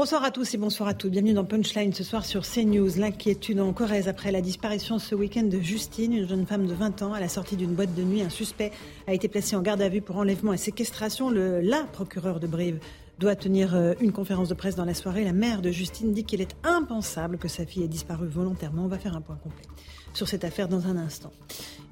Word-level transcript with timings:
Bonsoir 0.00 0.24
à 0.24 0.30
tous 0.30 0.54
et 0.54 0.56
bonsoir 0.56 0.88
à 0.88 0.94
toutes. 0.94 1.10
Bienvenue 1.10 1.34
dans 1.34 1.44
Punchline 1.44 1.92
ce 1.92 2.04
soir 2.04 2.24
sur 2.24 2.40
CNews. 2.40 2.88
L'inquiétude 2.96 3.60
en 3.60 3.74
Corrèze 3.74 4.08
après 4.08 4.32
la 4.32 4.40
disparition 4.40 4.98
ce 4.98 5.14
week-end 5.14 5.42
de 5.42 5.60
Justine, 5.60 6.14
une 6.14 6.26
jeune 6.26 6.46
femme 6.46 6.66
de 6.66 6.72
20 6.72 7.02
ans. 7.02 7.12
À 7.12 7.20
la 7.20 7.28
sortie 7.28 7.54
d'une 7.54 7.74
boîte 7.74 7.94
de 7.94 8.02
nuit, 8.02 8.22
un 8.22 8.30
suspect 8.30 8.72
a 9.06 9.12
été 9.12 9.28
placé 9.28 9.56
en 9.56 9.60
garde 9.60 9.82
à 9.82 9.90
vue 9.90 10.00
pour 10.00 10.16
enlèvement 10.16 10.54
et 10.54 10.56
séquestration. 10.56 11.28
Le, 11.28 11.60
la 11.60 11.84
procureure 11.84 12.40
de 12.40 12.46
Brive 12.46 12.78
doit 13.18 13.36
tenir 13.36 13.74
euh, 13.74 13.92
une 14.00 14.12
conférence 14.12 14.48
de 14.48 14.54
presse 14.54 14.74
dans 14.74 14.86
la 14.86 14.94
soirée. 14.94 15.22
La 15.22 15.34
mère 15.34 15.60
de 15.60 15.70
Justine 15.70 16.14
dit 16.14 16.24
qu'il 16.24 16.40
est 16.40 16.56
impensable 16.64 17.36
que 17.36 17.48
sa 17.48 17.66
fille 17.66 17.82
ait 17.82 17.88
disparu 17.88 18.26
volontairement. 18.26 18.84
On 18.84 18.88
va 18.88 18.98
faire 18.98 19.14
un 19.14 19.20
point 19.20 19.36
complet 19.36 19.66
sur 20.12 20.28
cette 20.28 20.44
affaire 20.44 20.68
dans 20.68 20.86
un 20.86 20.96
instant. 20.96 21.32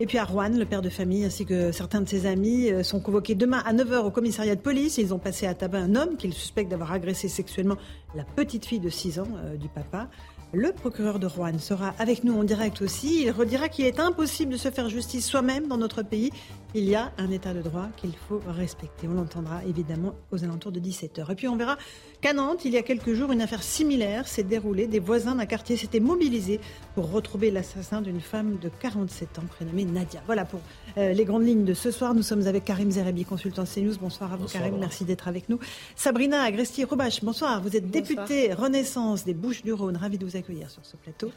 Et 0.01 0.07
puis 0.07 0.19
à 0.19 0.25
Rouen, 0.25 0.51
le 0.51 0.65
père 0.65 0.83
de 0.83 0.89
famille 0.89 1.25
ainsi 1.25 1.45
que 1.45 1.73
certains 1.73 2.01
de 2.01 2.09
ses 2.09 2.27
amis 2.27 2.71
euh, 2.71 2.83
sont 2.83 3.01
convoqués 3.01 3.35
demain 3.35 3.63
à 3.67 3.73
9h 3.73 4.05
au 4.05 4.11
commissariat 4.11 4.55
de 4.55 4.61
police. 4.61 4.99
Ils 4.99 5.13
ont 5.13 5.19
passé 5.19 5.47
à 5.47 5.55
tabac 5.55 5.79
un 5.79 5.97
homme 5.97 6.17
qu'ils 6.17 6.35
suspectent 6.35 6.71
d'avoir 6.71 6.93
agressé 6.93 7.29
sexuellement 7.29 7.77
la 8.15 8.25
petite 8.25 8.65
fille 8.65 8.81
de 8.81 8.91
6 8.91 9.19
ans 9.19 9.29
euh, 9.45 9.57
du 9.57 9.69
papa. 9.69 10.09
Le 10.55 10.73
procureur 10.73 11.19
de 11.19 11.27
Rouen 11.27 11.59
sera 11.59 11.95
avec 11.99 12.25
nous 12.25 12.35
en 12.39 12.43
direct 12.43 12.81
aussi. 12.81 13.25
Il 13.25 13.31
redira 13.31 13.69
qu'il 13.69 13.85
est 13.85 14.01
impossible 14.01 14.53
de 14.53 14.57
se 14.57 14.71
faire 14.71 14.89
justice 14.89 15.27
soi-même 15.27 15.69
dans 15.69 15.77
notre 15.77 16.03
pays. 16.03 16.31
Il 16.75 16.85
y 16.85 16.95
a 16.95 17.13
un 17.17 17.31
état 17.31 17.55
de 17.55 17.63
droit 17.63 17.89
qu'il 17.97 18.13
faut 18.15 18.43
respecter. 18.47 19.09
On 19.09 19.15
l'entendra 19.15 19.65
évidemment 19.65 20.15
aux 20.31 20.45
alentours 20.45 20.71
de 20.71 20.79
17h. 20.79 21.33
Et 21.33 21.35
puis 21.35 21.49
on 21.49 21.57
verra 21.57 21.79
qu'à 22.21 22.35
Nantes, 22.35 22.67
il 22.67 22.73
y 22.73 22.77
a 22.77 22.83
quelques 22.83 23.15
jours, 23.15 23.33
une 23.33 23.41
affaire 23.41 23.63
similaire 23.63 24.29
s'est 24.29 24.43
déroulée. 24.43 24.87
Des 24.87 24.99
voisins 24.99 25.35
d'un 25.35 25.47
quartier 25.47 25.79
s'étaient 25.79 25.99
mobilisés 25.99 26.61
pour 26.95 27.11
retrouver 27.11 27.51
l'assassin 27.51 28.03
d'une 28.03 28.21
femme 28.21 28.59
de 28.59 28.69
47 28.69 29.39
ans 29.39 29.45
prénommée 29.49 29.87
Nadia. 29.87 30.21
Voilà 30.27 30.45
pour 30.45 30.61
euh, 30.99 31.15
les 31.15 31.25
grandes 31.25 31.47
lignes 31.47 31.65
de 31.65 31.73
ce 31.73 31.91
soir. 31.91 32.13
Nous 32.13 32.23
sommes 32.23 32.47
avec 32.47 32.67
Karim 32.67 32.91
Zerebi, 32.91 33.25
consultant 33.25 33.65
CNews. 33.65 33.97
Bonsoir 33.99 34.35
à 34.35 34.37
vous 34.37 34.47
Karim, 34.47 34.77
merci 34.79 35.07
d'être 35.07 35.27
avec 35.27 35.49
nous. 35.49 35.59
Sabrina 35.97 36.43
Agresti-Robache, 36.43 37.25
bonsoir. 37.25 37.63
Vous 37.63 37.77
êtes 37.77 37.91
députée 37.91 38.53
Renaissance 38.53 39.25
des 39.25 39.33
Bouches-du-Rhône. 39.33 39.97
Ravi 39.97 40.19
de 40.19 40.27
vous 40.27 40.37
accueillir 40.37 40.71
sur 40.71 40.85
ce 40.85 40.99
plateau. 40.99 41.31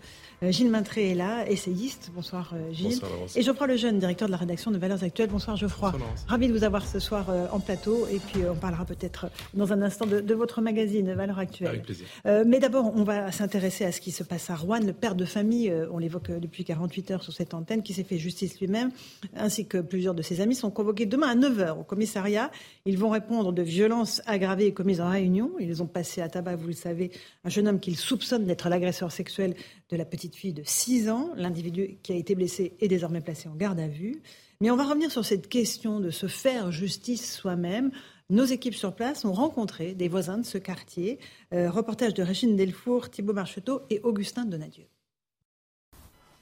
Euh, 0.43 0.51
Gilles 0.51 0.71
Maintré 0.71 1.11
est 1.11 1.15
là, 1.15 1.49
essayiste. 1.49 2.11
Bonsoir 2.13 2.51
euh, 2.53 2.73
Gilles. 2.73 2.99
Bonsoir, 2.99 3.11
Et 3.35 3.41
Geoffroy 3.43 3.67
Lejeune, 3.67 3.99
directeur 3.99 4.27
de 4.27 4.31
la 4.31 4.37
rédaction 4.37 4.71
de 4.71 4.77
Valeurs 4.77 5.03
Actuelles. 5.03 5.20
Bonsoir 5.29 5.57
Geoffroy. 5.57 5.93
Ravi 6.27 6.47
de 6.47 6.53
vous 6.53 6.63
avoir 6.63 6.85
ce 6.85 6.99
soir 6.99 7.29
euh, 7.29 7.47
en 7.51 7.59
plateau. 7.59 8.07
Et 8.07 8.19
puis 8.19 8.41
on 8.49 8.55
parlera 8.55 8.85
peut-être 8.85 9.27
dans 9.53 9.73
un 9.73 9.81
instant 9.81 10.05
de, 10.05 10.19
de, 10.19 10.33
votre 10.33 10.61
magazine 10.61 11.13
Valeurs 11.13 11.39
Actuelles. 11.39 11.69
Avec 11.69 11.83
plaisir. 11.83 12.05
mais 12.25 12.59
d'abord, 12.59 12.91
on 12.95 13.03
va 13.03 13.31
s'intéresser 13.31 13.85
à 13.85 13.91
ce 13.91 14.01
qui 14.01 14.11
se 14.11 14.23
passe 14.23 14.49
à 14.49 14.55
Rouen. 14.55 14.79
Le 14.79 14.93
père 14.93 15.15
de 15.15 15.25
famille, 15.25 15.73
on 15.91 15.97
l'évoque 15.97 16.31
depuis 16.31 16.63
48 16.63 17.11
heures 17.11 17.23
sur 17.23 17.33
cette 17.33 17.53
antenne, 17.53 17.83
qui 17.83 17.93
s'est 17.93 18.03
fait 18.03 18.17
justice 18.17 18.59
lui-même, 18.59 18.91
ainsi 19.35 19.65
que 19.65 19.77
plusieurs 19.77 20.13
de 20.13 20.21
ses 20.21 20.41
amis, 20.41 20.55
sont 20.55 20.71
convoqués 20.71 21.05
demain 21.05 21.29
à 21.29 21.35
9h 21.35 21.79
au 21.79 21.83
commissariat. 21.83 22.51
Ils 22.85 22.97
vont 22.97 23.09
répondre 23.09 23.51
de 23.51 23.61
violences 23.61 24.21
aggravées 24.25 24.73
commises 24.73 25.01
en 25.01 25.09
réunion. 25.09 25.51
Ils 25.59 25.83
ont 25.83 25.87
passé 25.87 26.21
à 26.21 26.29
tabac, 26.29 26.55
vous 26.55 26.67
le 26.67 26.73
savez, 26.73 27.11
un 27.43 27.49
jeune 27.49 27.67
homme 27.67 27.79
qu'ils 27.79 27.97
soupçonnent 27.97 28.45
d'être 28.45 28.69
l'agresseur 28.69 29.11
sexuel 29.11 29.55
de 29.89 29.97
la 29.97 30.05
petite 30.05 30.35
fille 30.35 30.53
de 30.53 30.63
6 30.65 31.09
ans. 31.09 31.31
L'individu 31.35 31.97
qui 32.03 32.13
a 32.13 32.15
été 32.15 32.35
blessé 32.35 32.73
est 32.79 32.87
désormais 32.87 33.21
placé 33.21 33.49
en 33.49 33.55
garde 33.55 33.79
à 33.79 33.87
vue. 33.87 34.21
Mais 34.61 34.69
on 34.69 34.75
va 34.75 34.83
revenir 34.83 35.11
sur 35.11 35.25
cette 35.25 35.49
question 35.49 35.99
de 35.99 36.11
se 36.11 36.27
faire 36.27 36.71
justice 36.71 37.35
soi-même. 37.35 37.89
Nos 38.29 38.45
équipes 38.45 38.75
sur 38.75 38.93
place 38.93 39.25
ont 39.25 39.33
rencontré 39.33 39.95
des 39.95 40.07
voisins 40.07 40.37
de 40.37 40.45
ce 40.45 40.59
quartier. 40.59 41.17
Euh, 41.51 41.71
reportage 41.71 42.13
de 42.13 42.21
Régine 42.21 42.55
Delfour, 42.55 43.09
Thibault 43.09 43.33
Marcheteau 43.33 43.81
et 43.89 43.99
Augustin 44.03 44.45
Donadieu. 44.45 44.85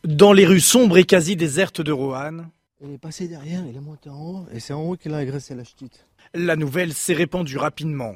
Dans 0.04 0.34
les 0.34 0.46
rues 0.46 0.60
sombres 0.60 0.98
et 0.98 1.06
quasi 1.06 1.38
désertes 1.38 1.80
de 1.80 1.94
Roanne. 1.94 2.50
Elle 2.84 2.92
est 2.92 2.98
passée 2.98 3.30
derrière, 3.30 3.64
elle 3.68 3.76
est 3.76 3.82
montée 3.82 4.10
en 4.10 4.22
haut, 4.22 4.46
et 4.54 4.60
c'est 4.60 4.74
en 4.74 4.82
haut 4.84 4.98
qu'elle 4.98 5.14
a 5.14 5.18
agressé 5.18 5.56
la 5.56 5.64
petite. 5.64 6.06
La 6.34 6.58
nouvelle 6.58 6.94
s'est 6.94 7.14
répandue 7.14 7.58
rapidement. 7.58 8.16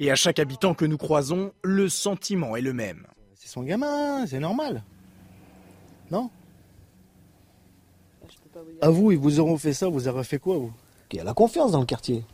Et 0.00 0.10
à 0.10 0.16
chaque 0.16 0.40
habitant 0.40 0.74
que 0.74 0.84
nous 0.84 0.98
croisons, 0.98 1.52
le 1.62 1.88
sentiment 1.88 2.56
est 2.56 2.60
le 2.60 2.72
même. 2.72 3.06
C'est 3.34 3.48
son 3.48 3.62
gamin, 3.62 4.26
c'est 4.26 4.40
normal. 4.40 4.82
Non? 6.10 6.30
À 8.80 8.90
vous, 8.90 9.12
ils 9.12 9.18
vous 9.18 9.40
auront 9.40 9.58
fait 9.58 9.72
ça, 9.72 9.88
vous 9.88 10.08
aurez 10.08 10.24
fait 10.24 10.38
quoi, 10.38 10.56
vous? 10.56 10.72
Il 11.10 11.16
y 11.16 11.20
a 11.20 11.24
la 11.24 11.34
confiance 11.34 11.72
dans 11.72 11.80
le 11.80 11.86
quartier. 11.86 12.24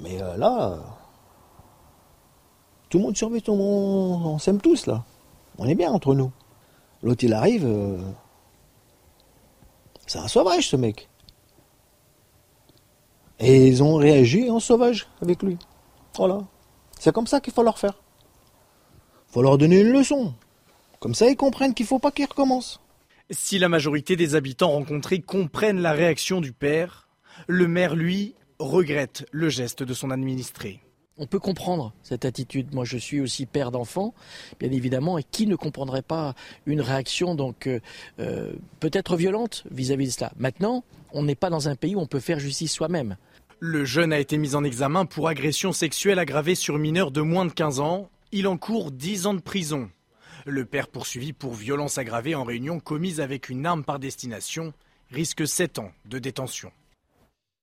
Mais 0.00 0.20
euh, 0.20 0.36
là, 0.36 0.78
tout 2.88 2.98
le 2.98 3.04
monde 3.04 3.16
surveille, 3.16 3.42
tout 3.42 3.52
le 3.52 3.58
monde, 3.58 4.26
on 4.26 4.38
s'aime 4.38 4.60
tous, 4.60 4.86
là. 4.86 5.04
On 5.58 5.66
est 5.66 5.74
bien 5.74 5.90
entre 5.92 6.14
nous. 6.14 6.30
L'autre, 7.02 7.24
il 7.24 7.32
arrive, 7.32 7.64
euh, 7.66 7.98
c'est 10.06 10.18
un 10.18 10.28
sauvage, 10.28 10.68
ce 10.68 10.76
mec. 10.76 11.08
Et 13.38 13.68
ils 13.68 13.82
ont 13.82 13.96
réagi 13.96 14.50
en 14.50 14.60
sauvage 14.60 15.08
avec 15.22 15.42
lui. 15.42 15.56
Voilà. 16.16 16.40
C'est 16.98 17.12
comme 17.12 17.26
ça 17.26 17.40
qu'il 17.40 17.52
faut 17.54 17.62
leur 17.62 17.78
faire. 17.78 18.02
faut 19.28 19.40
leur 19.40 19.56
donner 19.56 19.80
une 19.80 19.92
leçon. 19.92 20.34
Comme 20.98 21.14
ça, 21.14 21.28
ils 21.28 21.36
comprennent 21.36 21.72
qu'il 21.72 21.84
ne 21.84 21.88
faut 21.88 21.98
pas 21.98 22.10
qu'ils 22.10 22.26
recommencent. 22.26 22.80
Si 23.32 23.60
la 23.60 23.68
majorité 23.68 24.16
des 24.16 24.34
habitants 24.34 24.72
rencontrés 24.72 25.20
comprennent 25.20 25.80
la 25.80 25.92
réaction 25.92 26.40
du 26.40 26.52
père, 26.52 27.08
le 27.46 27.68
maire, 27.68 27.94
lui, 27.94 28.34
regrette 28.58 29.24
le 29.30 29.48
geste 29.48 29.84
de 29.84 29.94
son 29.94 30.10
administré. 30.10 30.80
On 31.16 31.26
peut 31.26 31.38
comprendre 31.38 31.92
cette 32.02 32.24
attitude. 32.24 32.74
Moi, 32.74 32.84
je 32.84 32.96
suis 32.96 33.20
aussi 33.20 33.46
père 33.46 33.70
d'enfants, 33.70 34.14
bien 34.58 34.72
évidemment, 34.72 35.16
et 35.16 35.22
qui 35.22 35.46
ne 35.46 35.54
comprendrait 35.54 36.02
pas 36.02 36.34
une 36.66 36.80
réaction 36.80 37.36
donc 37.36 37.68
euh, 37.68 37.78
euh, 38.18 38.52
peut-être 38.80 39.16
violente 39.16 39.62
vis-à-vis 39.70 40.06
de 40.06 40.12
cela. 40.12 40.32
Maintenant, 40.36 40.82
on 41.12 41.22
n'est 41.22 41.36
pas 41.36 41.50
dans 41.50 41.68
un 41.68 41.76
pays 41.76 41.94
où 41.94 42.00
on 42.00 42.06
peut 42.06 42.20
faire 42.20 42.40
justice 42.40 42.72
soi-même. 42.72 43.16
Le 43.60 43.84
jeune 43.84 44.12
a 44.12 44.18
été 44.18 44.38
mis 44.38 44.56
en 44.56 44.64
examen 44.64 45.04
pour 45.04 45.28
agression 45.28 45.72
sexuelle 45.72 46.18
aggravée 46.18 46.56
sur 46.56 46.78
mineur 46.78 47.12
de 47.12 47.20
moins 47.20 47.46
de 47.46 47.52
15 47.52 47.78
ans. 47.78 48.08
Il 48.32 48.48
encourt 48.48 48.90
10 48.90 49.26
ans 49.26 49.34
de 49.34 49.40
prison. 49.40 49.88
Le 50.50 50.64
père 50.64 50.88
poursuivi 50.88 51.32
pour 51.32 51.54
violence 51.54 51.96
aggravée 51.96 52.34
en 52.34 52.42
réunion 52.42 52.80
commise 52.80 53.20
avec 53.20 53.50
une 53.50 53.64
arme 53.66 53.84
par 53.84 54.00
destination 54.00 54.72
risque 55.12 55.46
7 55.46 55.78
ans 55.78 55.92
de 56.06 56.18
détention. 56.18 56.72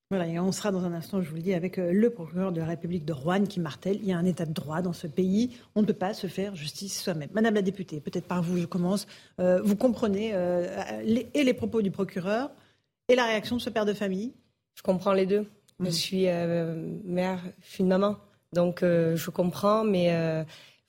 Voilà, 0.10 0.26
et 0.26 0.40
on 0.40 0.54
sera 0.54 0.72
dans 0.72 0.86
un 0.86 0.94
instant, 0.94 1.22
je 1.22 1.30
vous 1.30 1.36
le 1.36 1.42
dis, 1.42 1.54
avec 1.54 1.80
euh, 1.80 1.92
le 1.92 2.10
procureur 2.10 2.54
de 2.54 2.62
la 2.62 2.66
République 2.66 3.04
de 3.04 3.12
Rouen 3.12 3.44
qui 3.44 3.60
martèle, 3.60 3.98
il 3.98 4.08
y 4.08 4.14
a 4.14 4.18
un 4.18 4.24
état 4.24 4.46
de 4.46 4.54
droit 4.54 4.82
dans 4.82 4.94
ce 4.94 5.06
pays, 5.06 5.58
on 5.76 5.82
ne 5.82 5.86
peut 5.86 5.92
pas 5.92 6.14
se 6.14 6.28
faire 6.28 6.56
justice 6.56 7.04
soi-même. 7.04 7.28
Madame 7.34 7.56
la 7.56 7.62
députée, 7.62 8.00
peut-être 8.00 8.26
par 8.26 8.42
vous, 8.42 8.58
je 8.58 8.66
commence. 8.66 9.06
Euh, 9.42 9.62
vous 9.62 9.76
comprenez 9.76 10.32
euh, 10.34 11.02
les, 11.04 11.30
et 11.34 11.44
les 11.44 11.54
propos 11.54 11.82
du 11.82 11.92
procureur 11.92 12.52
et 13.10 13.16
la 13.16 13.26
réaction 13.26 13.58
de 13.58 13.62
ce 13.62 13.70
père 13.70 13.86
de 13.86 13.94
famille? 13.94 14.34
Je 14.76 14.82
comprends 14.82 15.12
les 15.12 15.26
deux. 15.26 15.42
Mmh. 15.80 15.86
Je 15.86 15.90
suis 15.90 16.30
euh, 16.30 16.74
mère, 17.04 17.42
je 17.64 17.70
suis 17.70 17.84
une 17.84 17.90
maman, 17.90 18.18
donc 18.54 18.84
euh, 18.84 19.16
je 19.18 19.30
comprends, 19.30 19.84
mais 19.84 20.08
euh, 20.12 20.44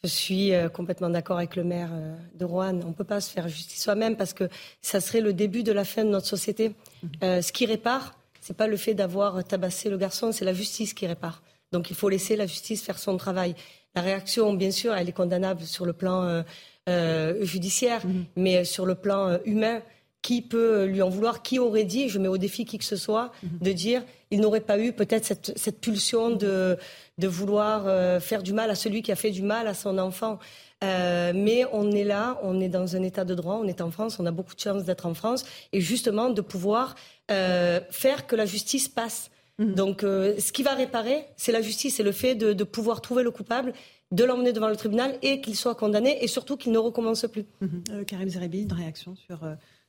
je 0.05 0.09
suis 0.09 0.53
complètement 0.73 1.11
d'accord 1.11 1.39
avec 1.39 1.57
le 1.57 1.65
maire 1.65 1.91
de 2.35 2.45
Rouen. 2.45 2.81
On 2.85 2.89
ne 2.89 2.93
peut 2.93 3.05
pas 3.05 3.21
se 3.21 3.31
faire 3.31 3.49
justice 3.49 3.83
soi-même 3.83 4.17
parce 4.17 4.33
que 4.33 4.49
ça 4.81 5.01
serait 5.01 5.21
le 5.21 5.33
début 5.33 5.63
de 5.63 5.73
la 5.73 5.85
fin 5.85 6.05
de 6.05 6.11
notre 6.11 6.27
société. 6.27 6.75
Mmh. 7.03 7.43
ce 7.43 7.53
qui 7.53 7.67
répare, 7.67 8.17
c'est 8.41 8.57
pas 8.57 8.67
le 8.67 8.77
fait 8.77 8.95
d'avoir 8.95 9.43
tabassé 9.45 9.91
le 9.91 9.99
garçon, 9.99 10.31
c'est 10.33 10.45
la 10.45 10.55
justice 10.55 10.95
qui 10.95 11.07
répare. 11.07 11.43
Donc 11.73 11.91
il 11.91 11.97
faut 11.97 12.09
laisser 12.09 12.37
la 12.37 12.47
justice 12.47 12.83
faire 12.83 12.99
son 12.99 13.17
travail. 13.17 13.55
La 13.95 14.03
réaction, 14.03 14.53
bien 14.55 14.71
sûr, 14.71 14.95
elle 14.95 15.09
est 15.09 15.13
condamnable 15.13 15.63
sur 15.63 15.85
le 15.85 15.93
plan 15.93 16.23
euh, 16.23 16.43
euh, 16.89 17.45
judiciaire, 17.45 18.07
mmh. 18.07 18.25
mais 18.37 18.65
sur 18.65 18.87
le 18.87 18.95
plan 18.95 19.29
euh, 19.29 19.39
humain, 19.45 19.83
qui 20.23 20.43
peut 20.43 20.85
lui 20.85 21.03
en 21.03 21.09
vouloir 21.09 21.43
Qui 21.43 21.59
aurait 21.59 21.85
dit, 21.85 22.09
je 22.09 22.19
mets 22.19 22.29
au 22.29 22.39
défi 22.39 22.65
qui 22.65 22.79
que 22.79 22.85
ce 22.85 22.97
soit, 22.97 23.33
mmh. 23.43 23.47
de 23.65 23.73
dire, 23.73 24.03
il 24.31 24.41
n'aurait 24.41 24.61
pas 24.61 24.79
eu 24.79 24.93
peut-être 24.93 25.25
cette, 25.25 25.57
cette, 25.57 25.81
pulsion 25.81 26.31
de, 26.31 26.77
de 27.19 27.29
vouloir 27.29 27.85
euh, 27.87 28.21
faire 28.21 28.43
du 28.43 28.53
mal 28.53 28.71
à 28.71 28.75
celui 28.75 29.03
qui 29.03 29.13
a 29.13 29.17
fait 29.17 29.31
du 29.31 29.43
mal 29.43 29.67
à 29.67 29.75
son 29.75 29.99
enfant. 29.99 30.39
Euh, 30.85 31.33
mais 31.35 31.65
on 31.73 31.91
est 31.91 32.05
là, 32.05 32.39
on 32.43 32.61
est 32.61 32.69
dans 32.69 32.95
un 32.95 33.03
état 33.03 33.25
de 33.25 33.35
droit, 33.35 33.59
on 33.61 33.67
est 33.67 33.81
en 33.81 33.91
France, 33.91 34.19
on 34.21 34.27
a 34.27 34.31
beaucoup 34.31 34.55
de 34.55 34.61
chance 34.61 34.85
d'être 34.85 35.07
en 35.07 35.15
France, 35.15 35.45
et 35.73 35.81
justement 35.81 36.31
de 36.31 36.41
pouvoir 36.41 36.95
euh, 37.31 37.81
faire 37.91 38.27
que 38.27 38.37
la 38.37 38.47
justice 38.47 38.89
passe. 38.89 39.31
Mmh. 39.59 39.75
Donc, 39.75 40.03
ce 40.03 40.53
qui 40.53 40.63
va 40.63 40.75
réparer, 40.75 41.25
c'est 41.37 41.51
la 41.51 41.63
justice, 41.63 41.97
c'est 41.97 42.05
le 42.05 42.13
fait 42.13 42.37
de, 42.37 42.53
de, 42.53 42.65
pouvoir 42.65 43.01
trouver 43.01 43.25
le 43.25 43.33
coupable, 43.33 43.73
de 44.13 44.23
l'emmener 44.23 44.53
devant 44.53 44.69
le 44.69 44.77
tribunal 44.77 45.19
et 45.21 45.41
qu'il 45.41 45.57
soit 45.57 45.75
condamné, 45.75 46.23
et 46.23 46.29
surtout 46.29 46.57
qu'il 46.57 46.71
ne 46.71 46.79
recommence 46.79 47.27
plus. 47.27 47.45
Mmh. 47.61 47.67
Euh, 47.91 48.05
Karim 48.05 48.29
Zerebi, 48.29 48.63
une 48.63 48.73
réaction 48.73 49.17
sur 49.17 49.41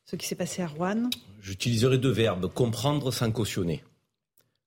ce 0.10 0.16
qui 0.16 0.26
s'est 0.26 0.36
passé 0.36 0.64
à 0.64 0.68
Rouen 0.68 1.10
J'utiliserai 1.40 2.00
deux 2.00 2.12
verbes 2.12 2.52
comprendre 2.52 3.12
sans 3.12 3.32
cautionner. 3.32 3.84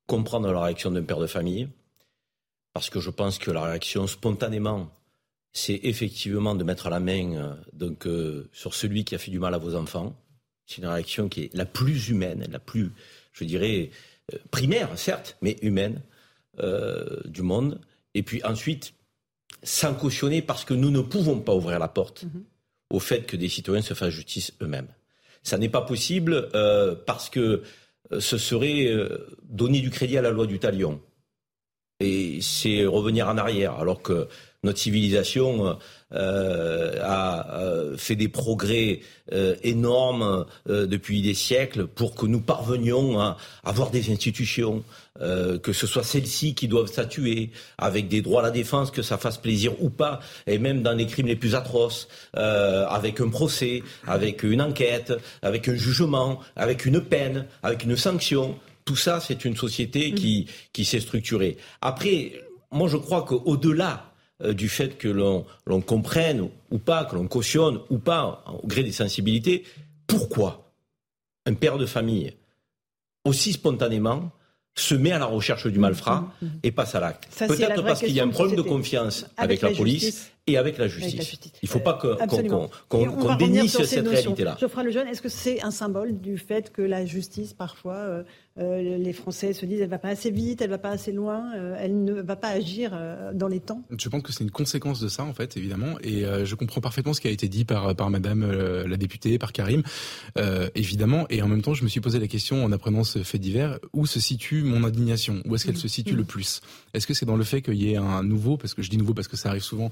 comprendre 0.07 0.53
la 0.53 0.63
réaction 0.63 0.91
d'un 0.91 1.03
père 1.03 1.19
de 1.19 1.27
famille, 1.27 1.69
parce 2.75 2.91
que 2.91 3.01
je 3.01 3.11
pense 3.11 3.39
que 3.39 3.51
la 3.51 3.63
réaction 3.63 4.07
spontanément, 4.07 4.91
c'est 5.53 5.81
effectivement 5.83 6.55
de 6.55 6.63
mettre 6.65 6.91
la 6.91 7.01
main 7.01 7.35
euh, 7.35 7.55
donc, 7.73 8.07
euh, 8.07 8.49
sur 8.53 8.75
celui 8.75 9.05
qui 9.05 9.15
a 9.15 9.19
fait 9.19 9.31
du 9.31 9.39
mal 9.39 9.55
à 9.55 9.59
vos 9.59 9.75
enfants. 9.75 10.15
C'est 10.67 10.79
une 10.79 10.87
réaction 10.87 11.29
qui 11.29 11.45
est 11.45 11.55
la 11.55 11.67
plus 11.67 12.09
humaine, 12.09 12.47
la 12.51 12.59
plus, 12.59 12.93
je 13.33 13.45
dirais, 13.45 13.91
euh, 14.33 14.39
primaire, 14.51 14.97
certes, 14.97 15.37
mais 15.43 15.57
humaine 15.63 16.03
du 17.25 17.43
monde. 17.43 17.81
Et 18.15 18.23
puis 18.23 18.45
ensuite, 18.45 18.93
sans 19.63 19.95
cautionner, 19.95 20.43
parce 20.43 20.65
que 20.65 20.75
nous 20.75 20.91
ne 20.91 21.01
pouvons 21.01 21.41
pas 21.41 21.55
ouvrir 21.55 21.79
la 21.79 21.89
porte 21.89 22.25
mhm. 22.25 22.45
au 22.91 23.01
fait 23.01 23.23
que 23.23 23.37
des 23.37 23.49
citoyens 23.49 23.83
se 23.83 23.95
fassent 23.95 24.11
justice 24.11 24.53
eux-mêmes. 24.61 24.89
Ça 25.43 25.59
n'est 25.59 25.69
pas 25.69 25.83
possible 25.83 26.49
parce 27.07 27.29
que 27.31 27.63
ce 28.19 28.39
serait 28.39 28.95
donner 29.45 29.81
du 29.81 29.91
crédit 29.91 30.19
à 30.19 30.23
la 30.23 30.31
loi 30.31 30.47
du 30.47 30.59
talion. 30.59 31.01
Et 32.01 32.41
c'est 32.41 32.85
revenir 32.85 33.29
en 33.29 33.39
arrière, 33.39 33.75
alors 33.75 34.03
que 34.03 34.29
notre 34.65 34.79
civilisation 34.79 35.77
euh, 36.15 36.99
a 37.03 37.61
euh, 37.63 37.97
fait 37.97 38.15
des 38.15 38.29
progrès 38.29 39.01
euh, 39.33 39.57
énormes 39.65 40.47
depuis 40.67 41.21
des 41.21 41.35
siècles 41.35 41.87
pour 41.87 42.15
que 42.15 42.27
nous 42.27 42.41
parvenions 42.41 43.19
à 43.19 43.37
avoir 43.65 43.91
des 43.91 44.13
institutions, 44.13 44.85
que 45.19 45.73
ce 45.73 45.87
soit 45.87 46.03
celles-ci 46.03 46.55
qui 46.55 46.69
doivent 46.69 46.87
statuer, 46.87 47.51
avec 47.79 48.09
des 48.09 48.23
droits 48.23 48.41
à 48.41 48.45
la 48.45 48.51
défense, 48.51 48.91
que 48.91 49.03
ça 49.03 49.19
fasse 49.19 49.39
plaisir 49.39 49.73
ou 49.81 49.91
pas, 49.91 50.21
et 50.47 50.59
même 50.59 50.83
dans 50.83 50.93
les 50.93 51.07
crimes 51.07 51.27
les 51.27 51.37
plus 51.37 51.55
atroces, 51.55 52.09
avec 52.35 53.21
un 53.21 53.29
procès, 53.29 53.83
avec 54.07 54.43
une 54.43 54.61
enquête, 54.63 55.13
avec 55.43 55.69
un 55.69 55.75
jugement, 55.75 56.41
avec 56.57 56.87
une 56.87 57.01
peine, 57.01 57.47
avec 57.63 57.85
une 57.85 57.97
sanction. 57.97 58.57
Tout 58.85 58.97
ça, 58.97 59.21
c'est 59.21 59.45
une 59.45 59.57
société 59.57 60.13
qui, 60.13 60.47
qui 60.73 60.85
s'est 60.85 61.01
structurée. 61.01 61.57
Après, 61.81 62.33
moi, 62.73 62.89
je 62.89 62.97
crois 62.97 63.23
qu'au-delà 63.23 64.12
euh, 64.43 64.55
du 64.55 64.69
fait 64.69 64.99
que 64.99 65.09
l'on 65.09 65.81
comprenne 65.81 66.49
ou 66.71 66.79
pas, 66.79 67.05
que 67.05 67.15
l'on 67.15 67.29
cautionne 67.29 67.81
ou 67.91 67.99
pas, 67.99 68.45
au 68.63 68.67
gré 68.67 68.83
des 68.83 68.93
sensibilités, 68.93 69.65
pourquoi 70.07 70.73
un 71.47 71.55
père 71.55 71.79
de 71.79 71.87
famille, 71.87 72.33
aussi 73.25 73.53
spontanément, 73.53 74.31
se 74.75 74.95
met 74.95 75.13
à 75.13 75.19
la 75.19 75.27
recherche 75.27 75.67
du 75.67 75.79
malfrat 75.79 76.21
mmh, 76.21 76.25
mmh, 76.41 76.49
mmh. 76.49 76.59
et 76.63 76.73
passe 76.73 76.95
à 76.95 77.01
l'acte. 77.01 77.29
Peut-être 77.47 77.83
parce 77.83 78.01
qu'il 78.01 78.13
y 78.13 78.21
a 78.21 78.25
un 78.25 78.29
problème 78.29 78.57
de 78.57 78.63
confiance 78.63 79.27
avec, 79.37 79.61
la, 79.61 79.71
police 79.71 80.33
et 80.47 80.57
avec 80.57 80.79
la 80.79 80.89
justice. 80.89 81.39
Il 81.63 81.67
ne 81.67 81.69
faut 81.69 81.81
pas 81.81 81.95
qu'on 82.89 83.37
dénisse 83.37 83.83
cette 83.85 84.09
réalité-là. 84.09 84.57
Geoffroy 84.59 84.85
Lejeune, 84.85 85.09
est-ce 85.09 85.23
que 85.23 85.29
c'est 85.29 85.63
un 85.63 85.71
symbole 85.71 86.21
du 86.21 86.39
fait 86.39 86.73
que 86.73 86.83
la 86.83 87.05
justice, 87.05 87.53
parfois, 87.53 87.97
euh, 87.97 88.23
euh, 88.59 88.99
les 88.99 89.13
Français 89.15 89.55
se 89.55 89.65
disent 89.65 89.81
elle 89.81 89.89
va 89.89 89.99
pas 89.99 90.11
assez 90.11 90.31
vite, 90.31 90.61
elle 90.61 90.69
va 90.69 90.77
pas 90.77 90.91
assez 90.91 91.11
loin, 91.11 91.55
euh, 91.57 91.75
elle 91.79 92.05
ne 92.05 92.21
va 92.21 92.37
pas 92.37 92.49
agir 92.49 92.91
euh, 92.93 93.33
dans 93.33 93.49
les 93.49 93.61
temps? 93.61 93.83
Je 93.97 94.09
pense 94.11 94.23
que 94.23 94.31
c'est 94.31 94.45
une 94.45 94.51
conséquence 94.51 95.01
de 95.01 95.09
ça 95.09 95.25
en 95.25 95.33
fait 95.33 95.57
évidemment. 95.57 95.97
Et 96.03 96.25
je 96.45 96.55
comprends 96.55 96.81
parfaitement 96.81 97.15
ce 97.15 97.21
qui 97.21 97.29
a 97.29 97.31
été 97.31 97.49
dit 97.49 97.65
par 97.65 97.95
par 97.95 98.11
Madame 98.11 98.51
la 98.51 98.97
députée, 98.97 99.39
par 99.39 99.53
Karim. 99.53 99.83
Évidemment. 100.75 101.27
Et 101.31 101.41
en 101.41 101.49
même 101.49 101.63
temps 101.63 101.75
je 101.75 101.85
me 101.85 101.89
suis 101.89 102.01
posé 102.01 102.19
la 102.19 102.29
question 102.29 102.65
en 102.65 102.73
apprenant 102.73 103.05
ce 103.05 103.23
fait 103.23 103.39
divers 103.39 103.79
où 103.93 104.07
se 104.07 104.21
situe 104.21 104.63
mon 104.63 104.85
indignation? 104.85 105.43
Où 105.47 105.55
est-ce 105.55 105.65
qu'elle 105.65 105.77
se 105.77 105.89
situe 105.89 106.15
le 106.15 106.25
plus? 106.25 106.61
Est-ce 106.95 107.07
que 107.07 107.15
c'est 107.15 107.27
dans 107.27 107.37
le 107.37 107.45
fait 107.45 107.63
qu'il 107.63 107.81
y 107.83 107.93
ait 107.93 107.97
un 107.97 108.23
nouveau 108.23 108.57
parce 108.57 108.75
que 108.75 108.83
je 108.83 108.91
dis 108.91 108.99
nouveau 108.99 109.15
parce 109.15 109.29
que 109.29 109.37
ça 109.37 109.49
arrive 109.49 109.63
souvent 109.63 109.91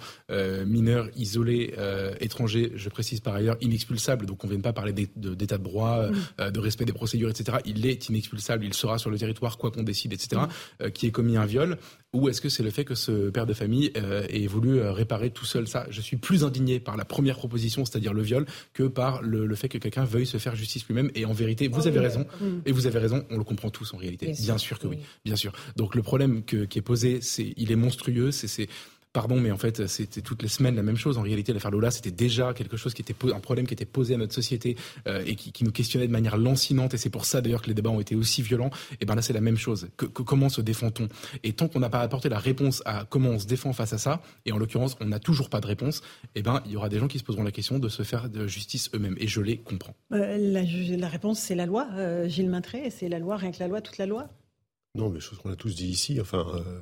mineur 0.66 1.08
isolé 1.16 1.74
étranger 2.20 2.72
je 2.74 2.88
précise 2.88 3.20
par 3.20 3.34
ailleurs 3.34 3.56
inexpulsable 3.60 4.26
donc 4.26 4.44
on 4.44 4.46
ne 4.46 4.52
vient 4.52 4.60
pas 4.60 4.72
parler 4.72 4.92
d'état 4.92 5.58
de 5.58 5.62
droit 5.62 6.06
de 6.38 6.58
respect 6.58 6.84
des 6.84 6.92
procédures 6.92 7.30
etc 7.30 7.58
il 7.64 7.86
est 7.86 8.08
inexpulsable. 8.08 8.64
Il 8.64 8.74
sera 8.74 8.98
sur 8.98 9.10
le 9.10 9.18
territoire 9.18 9.58
quoi 9.58 9.70
qu'on 9.70 9.82
décide, 9.82 10.12
etc., 10.12 10.42
euh, 10.82 10.90
qui 10.90 11.06
ait 11.06 11.10
commis 11.10 11.36
un 11.36 11.46
viol. 11.46 11.78
Ou 12.12 12.28
est-ce 12.28 12.40
que 12.40 12.48
c'est 12.48 12.62
le 12.62 12.70
fait 12.70 12.84
que 12.84 12.94
ce 12.94 13.30
père 13.30 13.46
de 13.46 13.54
famille 13.54 13.92
euh, 13.96 14.26
ait 14.28 14.46
voulu 14.46 14.78
euh, 14.78 14.92
réparer 14.92 15.30
tout 15.30 15.44
seul? 15.44 15.68
Ça 15.68 15.86
Je 15.90 16.00
suis 16.00 16.16
plus 16.16 16.44
indigné 16.44 16.80
par 16.80 16.96
la 16.96 17.04
première 17.04 17.36
proposition, 17.36 17.84
c'est-à-dire 17.84 18.12
le 18.12 18.22
viol, 18.22 18.46
que 18.72 18.84
par 18.84 19.22
le, 19.22 19.54
fait 19.54 19.68
que 19.68 19.78
quelqu'un 19.78 20.04
veuille 20.04 20.26
se 20.26 20.38
faire 20.38 20.56
justice 20.56 20.86
lui-même. 20.86 21.10
Et 21.14 21.24
en 21.24 21.32
vérité, 21.32 21.68
vous 21.68 21.86
avez 21.86 22.00
raison, 22.00 22.26
et 22.66 22.72
vous 22.72 22.86
avez 22.86 22.98
raison, 22.98 23.24
on 23.30 23.38
le 23.38 23.44
comprend 23.44 23.70
tous 23.70 23.94
en 23.94 23.96
réalité. 23.96 24.32
Bien, 24.40 24.58
sûr, 24.58 24.78
que 24.78 24.86
oui. 24.86 24.98
bien 25.24 25.36
sûr. 25.36 25.52
Donc 25.76 25.94
le 25.94 26.02
problème 26.02 26.42
qui 26.44 26.56
est 26.56 26.82
posé, 26.82 27.20
c'est 27.20 27.54
il 27.56 27.70
est 27.70 27.76
monstrueux, 27.76 28.30
c'est 28.30 28.68
pardon, 29.12 29.40
mais 29.40 29.50
en 29.50 29.56
fait, 29.56 29.86
c'était 29.86 30.20
toutes 30.20 30.42
les 30.42 30.48
semaines 30.48 30.76
la 30.76 30.82
même 30.82 30.96
chose. 30.96 31.18
En 31.18 31.22
réalité, 31.22 31.52
l'affaire 31.52 31.70
Lola, 31.70 31.90
c'était 31.90 32.10
déjà 32.10 32.54
quelque 32.54 32.76
chose 32.76 32.94
qui 32.94 33.02
était 33.02 33.14
un 33.32 33.40
problème 33.40 33.66
qui 33.66 33.74
était 33.74 33.84
posé 33.84 34.14
à 34.14 34.16
notre 34.16 34.34
société 34.34 34.76
euh, 35.06 35.22
et 35.26 35.34
qui, 35.34 35.64
nous 35.64 35.72
questionnait 35.72 36.06
de 36.06 36.12
manière 36.12 36.36
lancinante. 36.36 36.94
Et 36.94 36.96
c'est 36.96 37.10
pour 37.10 37.24
ça 37.24 37.40
d'ailleurs 37.40 37.62
que 37.62 37.68
les 37.68 37.74
débats 37.74 37.90
ont 37.90 38.00
été 38.00 38.14
aussi 38.14 38.42
violents. 38.42 38.70
Et 39.00 39.04
ben 39.04 39.14
là, 39.14 39.22
c'est 39.22 39.32
la 39.32 39.40
même 39.40 39.58
chose. 39.58 39.88
Que, 39.96 40.06
comment 40.06 40.48
se 40.48 40.60
défend-on? 40.60 41.08
Et 41.42 41.52
tant 41.52 41.68
qu'on 41.68 41.80
n'a 41.80 41.90
pas 41.90 42.00
apporté 42.00 42.28
la 42.28 42.38
réponse 42.38 42.82
à 42.86 43.04
comment 43.04 43.30
on 43.30 43.38
se 43.38 43.46
défend 43.46 43.72
face 43.72 43.92
à 43.92 43.98
ça, 43.98 44.22
et 44.46 44.52
en 44.52 44.58
l'occurrence, 44.58 44.96
on 45.00 45.06
n'a 45.06 45.18
toujours 45.18 45.50
pas 45.50 45.60
de 45.60 45.66
réponse, 45.66 46.02
et 46.34 46.42
ben 46.42 46.62
il 46.66 46.72
y 46.72 46.76
aura 46.76 46.88
des 46.88 46.98
gens 46.98 47.08
qui 47.08 47.18
se 47.18 47.24
poseront 47.24 47.42
la 47.42 47.52
question 47.52 47.78
de 47.78 47.88
se 47.88 48.02
faire 48.02 48.28
de 48.28 48.46
justice 48.46 48.90
eux-mêmes. 48.94 49.16
Et 49.18 49.26
je 49.26 49.40
les 49.40 49.58
comprends. 49.58 49.94
Euh, 50.12 50.36
la, 50.38 51.08
réponse, 51.08 51.40
c'est 51.40 51.54
la 51.54 51.66
loi, 51.66 51.88
euh, 51.94 52.28
Gilles 52.28 52.48
Maintré. 52.48 52.90
C'est 52.90 53.08
la 53.08 53.18
loi, 53.18 53.36
rien 53.36 53.50
que 53.50 53.58
la 53.58 53.68
loi, 53.68 53.80
toute 53.80 53.98
la 53.98 54.06
loi? 54.06 54.28
Non, 54.94 55.08
mais 55.10 55.20
chose 55.20 55.38
qu'on 55.38 55.50
a 55.50 55.56
tous 55.56 55.74
dit 55.74 55.88
ici. 55.88 56.20
Enfin. 56.20 56.46
Euh, 56.54 56.80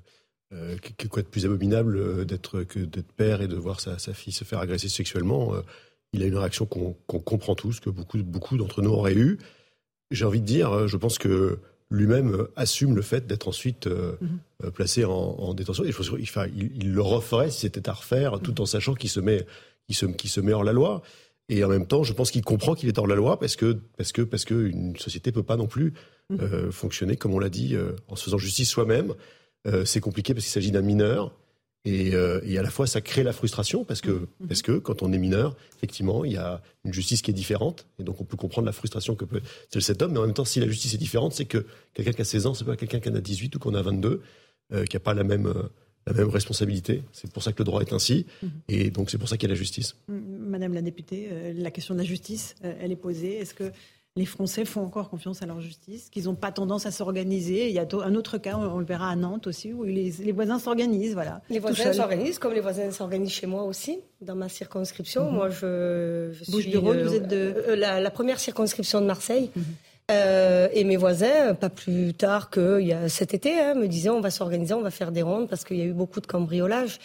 quoi 1.10 1.22
de 1.22 1.28
plus 1.28 1.44
abominable 1.44 1.96
euh, 1.96 2.24
d'être 2.24 2.62
que 2.62 2.78
d'être 2.80 3.12
père 3.12 3.42
et 3.42 3.48
de 3.48 3.56
voir 3.56 3.80
sa, 3.80 3.96
fille 4.14 4.32
se 4.32 4.44
faire 4.44 4.60
agresser 4.60 4.88
sexuellement 4.88 5.54
euh, 5.54 5.60
Il 6.12 6.22
a 6.22 6.26
une 6.26 6.36
réaction 6.36 6.66
qu'on 6.66 6.94
comprend 6.94 7.54
tous, 7.54 7.80
que 7.80 7.90
beaucoup, 7.90 8.22
beaucoup 8.22 8.56
d'entre 8.56 8.82
nous 8.82 8.90
auraient 8.90 9.14
eu. 9.14 9.38
J'ai 10.10 10.24
envie 10.24 10.40
de 10.40 10.46
dire, 10.46 10.88
je 10.88 10.96
pense 10.96 11.18
que 11.18 11.58
lui-même 11.90 12.46
assume 12.56 12.96
le 12.96 13.02
fait 13.02 13.26
d'être 13.26 13.48
ensuite 13.48 13.86
mhm. 13.86 14.70
placé 14.72 15.04
en, 15.04 15.52
détention. 15.52 15.84
Et 15.84 15.92
je 15.92 15.96
pense 15.96 16.10
il, 16.56 16.94
le 16.94 17.02
referait 17.02 17.50
si 17.50 17.60
c'était 17.60 17.88
à 17.90 17.92
refaire, 17.92 18.40
tout 18.40 18.58
en 18.62 18.66
sachant 18.66 18.94
qu'il 18.94 19.10
se 19.10 19.20
met, 19.20 19.44
il 19.88 19.94
se, 19.94 20.06
se 20.24 20.40
met 20.40 20.52
hors 20.52 20.64
la 20.64 20.72
loi. 20.72 21.02
Et 21.50 21.62
en 21.62 21.68
même 21.68 21.86
temps, 21.86 22.04
je 22.04 22.14
pense 22.14 22.30
qu'il 22.30 22.42
comprend 22.42 22.74
qu'il 22.74 22.88
est 22.88 22.98
hors 22.98 23.06
la 23.06 23.16
loi 23.16 23.38
parce 23.38 23.56
que 23.56 23.78
parce 23.98 24.12
que 24.12 24.22
parce 24.22 24.46
que 24.46 24.54
une 24.54 24.96
société 24.96 25.30
peut 25.30 25.42
pas 25.42 25.56
non 25.56 25.66
plus 25.66 25.92
mhm. 26.30 26.72
fonctionner 26.72 27.16
comme 27.16 27.34
on 27.34 27.38
l'a 27.38 27.50
dit 27.50 27.76
en 28.08 28.16
se 28.16 28.24
faisant 28.24 28.38
justice 28.38 28.70
soi-même. 28.70 29.14
Euh, 29.68 29.84
c'est 29.84 30.00
compliqué 30.00 30.34
parce 30.34 30.44
qu'il 30.44 30.52
s'agit 30.52 30.70
d'un 30.70 30.82
mineur. 30.82 31.32
Euh, 31.86 32.40
et, 32.44 32.58
à 32.58 32.62
la 32.62 32.70
fois, 32.70 32.86
ça 32.86 33.00
crée 33.00 33.22
la 33.22 33.32
frustration 33.32 33.84
parce 33.84 34.00
que, 34.00 34.10
mm-hmm. 34.10 34.46
parce 34.48 34.62
que 34.62 34.72
quand 34.72 35.02
on 35.02 35.12
est 35.12 35.18
mineur, 35.18 35.56
effectivement, 35.76 36.24
il 36.24 36.32
y 36.32 36.36
a 36.36 36.60
une 36.84 36.92
justice 36.92 37.22
qui 37.22 37.30
est 37.30 37.34
différente. 37.34 37.86
Et 37.98 38.04
donc, 38.04 38.20
on 38.20 38.24
peut 38.24 38.36
comprendre 38.36 38.66
la 38.66 38.72
frustration 38.72 39.14
que 39.14 39.24
peut 39.24 39.38
être 39.38 39.80
cet 39.80 40.02
homme. 40.02 40.12
Mais 40.12 40.18
en 40.18 40.26
même 40.26 40.34
temps, 40.34 40.44
si 40.44 40.60
la 40.60 40.66
justice 40.66 40.94
est 40.94 40.98
différente, 40.98 41.32
c'est 41.32 41.46
que 41.46 41.64
quelqu'un 41.94 42.12
qui 42.12 42.22
a 42.22 42.24
16 42.24 42.46
ans, 42.46 42.54
c'est 42.54 42.64
pas 42.64 42.76
quelqu'un 42.76 43.00
qui 43.00 43.08
en 43.08 43.14
a 43.14 43.20
18 43.20 43.56
ou 43.56 43.58
qu'on 43.58 43.74
a 43.74 43.82
22, 43.82 44.22
euh, 44.72 44.84
qui 44.84 44.96
n'a 44.96 45.00
pas 45.00 45.14
la 45.14 45.24
même, 45.24 45.52
la 46.06 46.12
même 46.12 46.28
responsabilité. 46.28 47.02
C'est 47.12 47.32
pour 47.32 47.42
ça 47.42 47.52
que 47.52 47.58
le 47.58 47.64
droit 47.64 47.80
est 47.80 47.92
ainsi. 47.92 48.26
Mm-hmm. 48.44 48.48
Et 48.68 48.90
donc, 48.90 49.10
c'est 49.10 49.18
pour 49.18 49.28
ça 49.28 49.36
qu'il 49.36 49.48
y 49.48 49.52
a 49.52 49.54
la 49.54 49.58
justice. 49.58 49.96
Madame 50.08 50.74
la 50.74 50.82
députée, 50.82 51.30
la 51.54 51.70
question 51.70 51.94
de 51.94 52.00
la 52.00 52.06
justice, 52.06 52.54
elle 52.62 52.92
est 52.92 52.96
posée. 52.96 53.38
Est-ce 53.38 53.54
que 53.54 53.72
les 54.18 54.26
Français 54.26 54.64
font 54.64 54.82
encore 54.82 55.08
confiance 55.08 55.42
à 55.42 55.46
leur 55.46 55.60
justice, 55.60 56.10
qu'ils 56.10 56.24
n'ont 56.24 56.34
pas 56.34 56.50
tendance 56.50 56.86
à 56.86 56.90
s'organiser. 56.90 57.68
Il 57.68 57.74
y 57.74 57.78
a 57.78 57.86
un 58.04 58.14
autre 58.16 58.36
cas, 58.36 58.56
on 58.56 58.78
le 58.78 58.84
verra 58.84 59.10
à 59.10 59.16
Nantes 59.16 59.46
aussi, 59.46 59.72
où 59.72 59.84
les, 59.84 60.10
voisins 60.32 60.58
s'organisent. 60.58 61.14
Voilà, 61.14 61.40
les 61.48 61.60
voisins 61.60 61.92
s'organisent, 61.92 62.40
comme 62.40 62.52
les 62.52 62.60
voisins 62.60 62.90
s'organisent 62.90 63.32
chez 63.32 63.46
moi 63.46 63.62
aussi, 63.62 64.00
dans 64.20 64.34
ma 64.34 64.48
circonscription. 64.48 65.26
Mhm. 65.26 65.34
Moi, 65.34 65.50
je, 65.50 66.30
je 66.32 66.44
suis 66.44 66.70
de 66.70 66.78
Rhône, 66.78 67.00
vous 67.02 67.14
êtes 67.14 67.28
de... 67.28 67.54
Euh, 67.68 67.76
la, 67.76 68.10
première 68.10 68.40
circonscription 68.40 69.00
de 69.00 69.06
Marseille. 69.06 69.50
Mhm. 69.54 69.64
Euh, 70.10 70.68
et 70.72 70.84
mes 70.84 70.96
voisins, 70.96 71.54
pas 71.54 71.68
plus 71.68 72.14
tard 72.14 72.48
que 72.48 72.80
il 72.80 72.88
y 72.88 72.94
a 72.94 73.08
cet 73.10 73.34
été, 73.34 73.60
hein, 73.60 73.74
me 73.74 73.86
disaient 73.86 74.08
on 74.08 74.22
va 74.22 74.30
s'organiser, 74.30 74.72
on 74.72 74.80
va 74.80 74.90
faire 74.90 75.12
des 75.12 75.20
rondes 75.20 75.48
parce 75.50 75.64
qu'il 75.64 75.76
y 75.76 75.82
a 75.82 75.84
eu 75.84 75.92
beaucoup 75.92 76.20
de 76.20 76.26
cambriolage. 76.26 76.98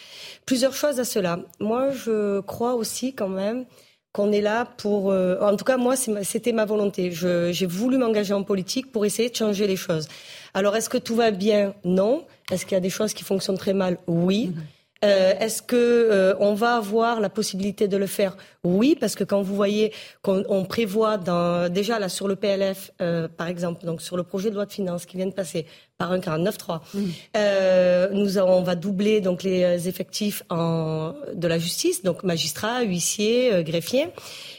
Plusieurs 0.46 0.72
choses 0.72 0.98
à 0.98 1.04
cela. 1.04 1.40
Moi, 1.60 1.90
je 1.90 2.40
crois 2.40 2.74
aussi 2.74 3.12
quand 3.12 3.28
même 3.28 3.66
qu'on 4.14 4.30
est 4.30 4.40
là 4.40 4.64
pour... 4.76 5.10
Euh, 5.10 5.36
en 5.40 5.56
tout 5.56 5.64
cas, 5.64 5.76
moi, 5.76 5.96
c'était 5.96 6.52
ma 6.52 6.64
volonté. 6.64 7.10
J'ai 7.10 7.66
voulu 7.66 7.98
m'engager 7.98 8.32
en 8.32 8.44
politique 8.44 8.92
pour 8.92 9.04
essayer 9.04 9.28
de 9.28 9.34
changer 9.34 9.66
les 9.66 9.76
choses. 9.76 10.06
Alors, 10.54 10.76
est-ce 10.76 10.88
que 10.88 10.98
tout 10.98 11.16
va 11.16 11.32
bien? 11.32 11.74
Non. 11.84 12.24
Est-ce 12.50 12.64
qu'il 12.64 12.74
y 12.74 12.76
a 12.76 12.80
des 12.80 12.90
choses 12.90 13.12
qui 13.12 13.24
fonctionnent 13.24 13.58
très 13.58 13.74
mal? 13.74 13.98
Oui. 14.06 14.52
Mm-hmm. 14.54 14.74
Euh, 15.04 15.34
est-ce 15.38 15.60
que 15.62 15.76
euh, 15.76 16.34
on 16.40 16.54
va 16.54 16.76
avoir 16.76 17.20
la 17.20 17.28
possibilité 17.28 17.88
de 17.88 17.96
le 17.96 18.06
faire? 18.06 18.36
Oui, 18.62 18.96
parce 18.98 19.14
que 19.14 19.24
quand 19.24 19.42
vous 19.42 19.54
voyez 19.54 19.92
qu'on 20.22 20.64
prévoit 20.64 21.18
dans, 21.18 21.70
déjà 21.70 21.98
là 21.98 22.08
sur 22.08 22.26
le 22.26 22.36
PLF, 22.36 22.90
euh, 23.02 23.28
par 23.28 23.48
exemple, 23.48 23.84
donc 23.84 24.00
sur 24.00 24.16
le 24.16 24.22
projet 24.22 24.48
de 24.48 24.54
loi 24.54 24.64
de 24.64 24.72
finances 24.72 25.04
qui 25.04 25.18
vient 25.18 25.26
de 25.26 25.32
passer 25.32 25.66
par 25.98 26.12
un 26.12 26.18
49.3, 26.18 26.80
mmh. 26.94 28.14
nous 28.14 28.38
on 28.38 28.62
va 28.62 28.74
doubler 28.74 29.20
donc 29.20 29.42
les 29.42 29.88
effectifs 29.88 30.42
en, 30.50 31.14
de 31.34 31.46
la 31.46 31.58
justice, 31.58 32.02
donc 32.02 32.24
magistrats, 32.24 32.82
huissiers, 32.82 33.62
greffiers. 33.62 34.08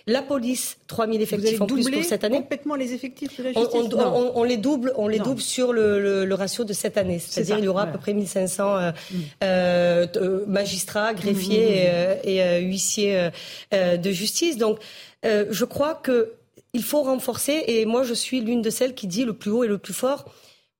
La 0.08 0.22
police, 0.22 0.78
3000 0.86 1.20
effectifs 1.22 1.60
en 1.60 1.66
plus 1.66 1.90
pour 1.90 2.04
cette 2.04 2.24
année. 2.24 2.38
complètement 2.38 2.76
les 2.76 2.94
effectifs 2.94 3.40
de 3.40 3.44
la 3.44 3.54
justice 3.54 3.82
on, 4.36 4.44
les 4.44 4.58
double, 4.58 4.94
on 4.98 5.08
les 5.08 5.18
double 5.18 5.42
sur 5.42 5.74
le, 5.74 6.32
ratio 6.34 6.64
de 6.64 6.74
cette 6.74 6.98
année. 6.98 7.18
C'est-à-dire 7.18 7.58
il 7.58 7.66
y 7.66 7.68
aura 7.68 7.84
à 7.84 7.88
peu 7.88 7.98
près 7.98 8.14
1500 8.14 8.78
euh, 8.78 8.92
mm. 8.92 9.16
euh, 9.44 10.08
euh, 10.16 10.46
magistrats, 10.46 11.14
greffiers 11.14 11.88
mm, 11.88 12.28
mm, 12.28 12.30
et, 12.30 12.60
huissiers 12.62 13.30
de 13.72 14.12
justice. 14.12 14.58
Donc 14.58 14.80
je 15.24 15.66
crois 15.66 15.96
que 15.96 16.34
il 16.74 16.84
faut 16.84 17.04
renforcer, 17.04 17.64
et 17.68 17.86
moi 17.86 18.04
je 18.04 18.14
suis 18.14 18.42
l'une 18.42 18.62
de 18.62 18.70
celles 18.70 18.94
qui 18.94 19.08
dit 19.08 19.24
le 19.24 19.34
plus 19.34 19.50
haut 19.50 19.64
et 19.64 19.68
le 19.68 19.78
plus 19.78 19.94
fort, 19.94 20.26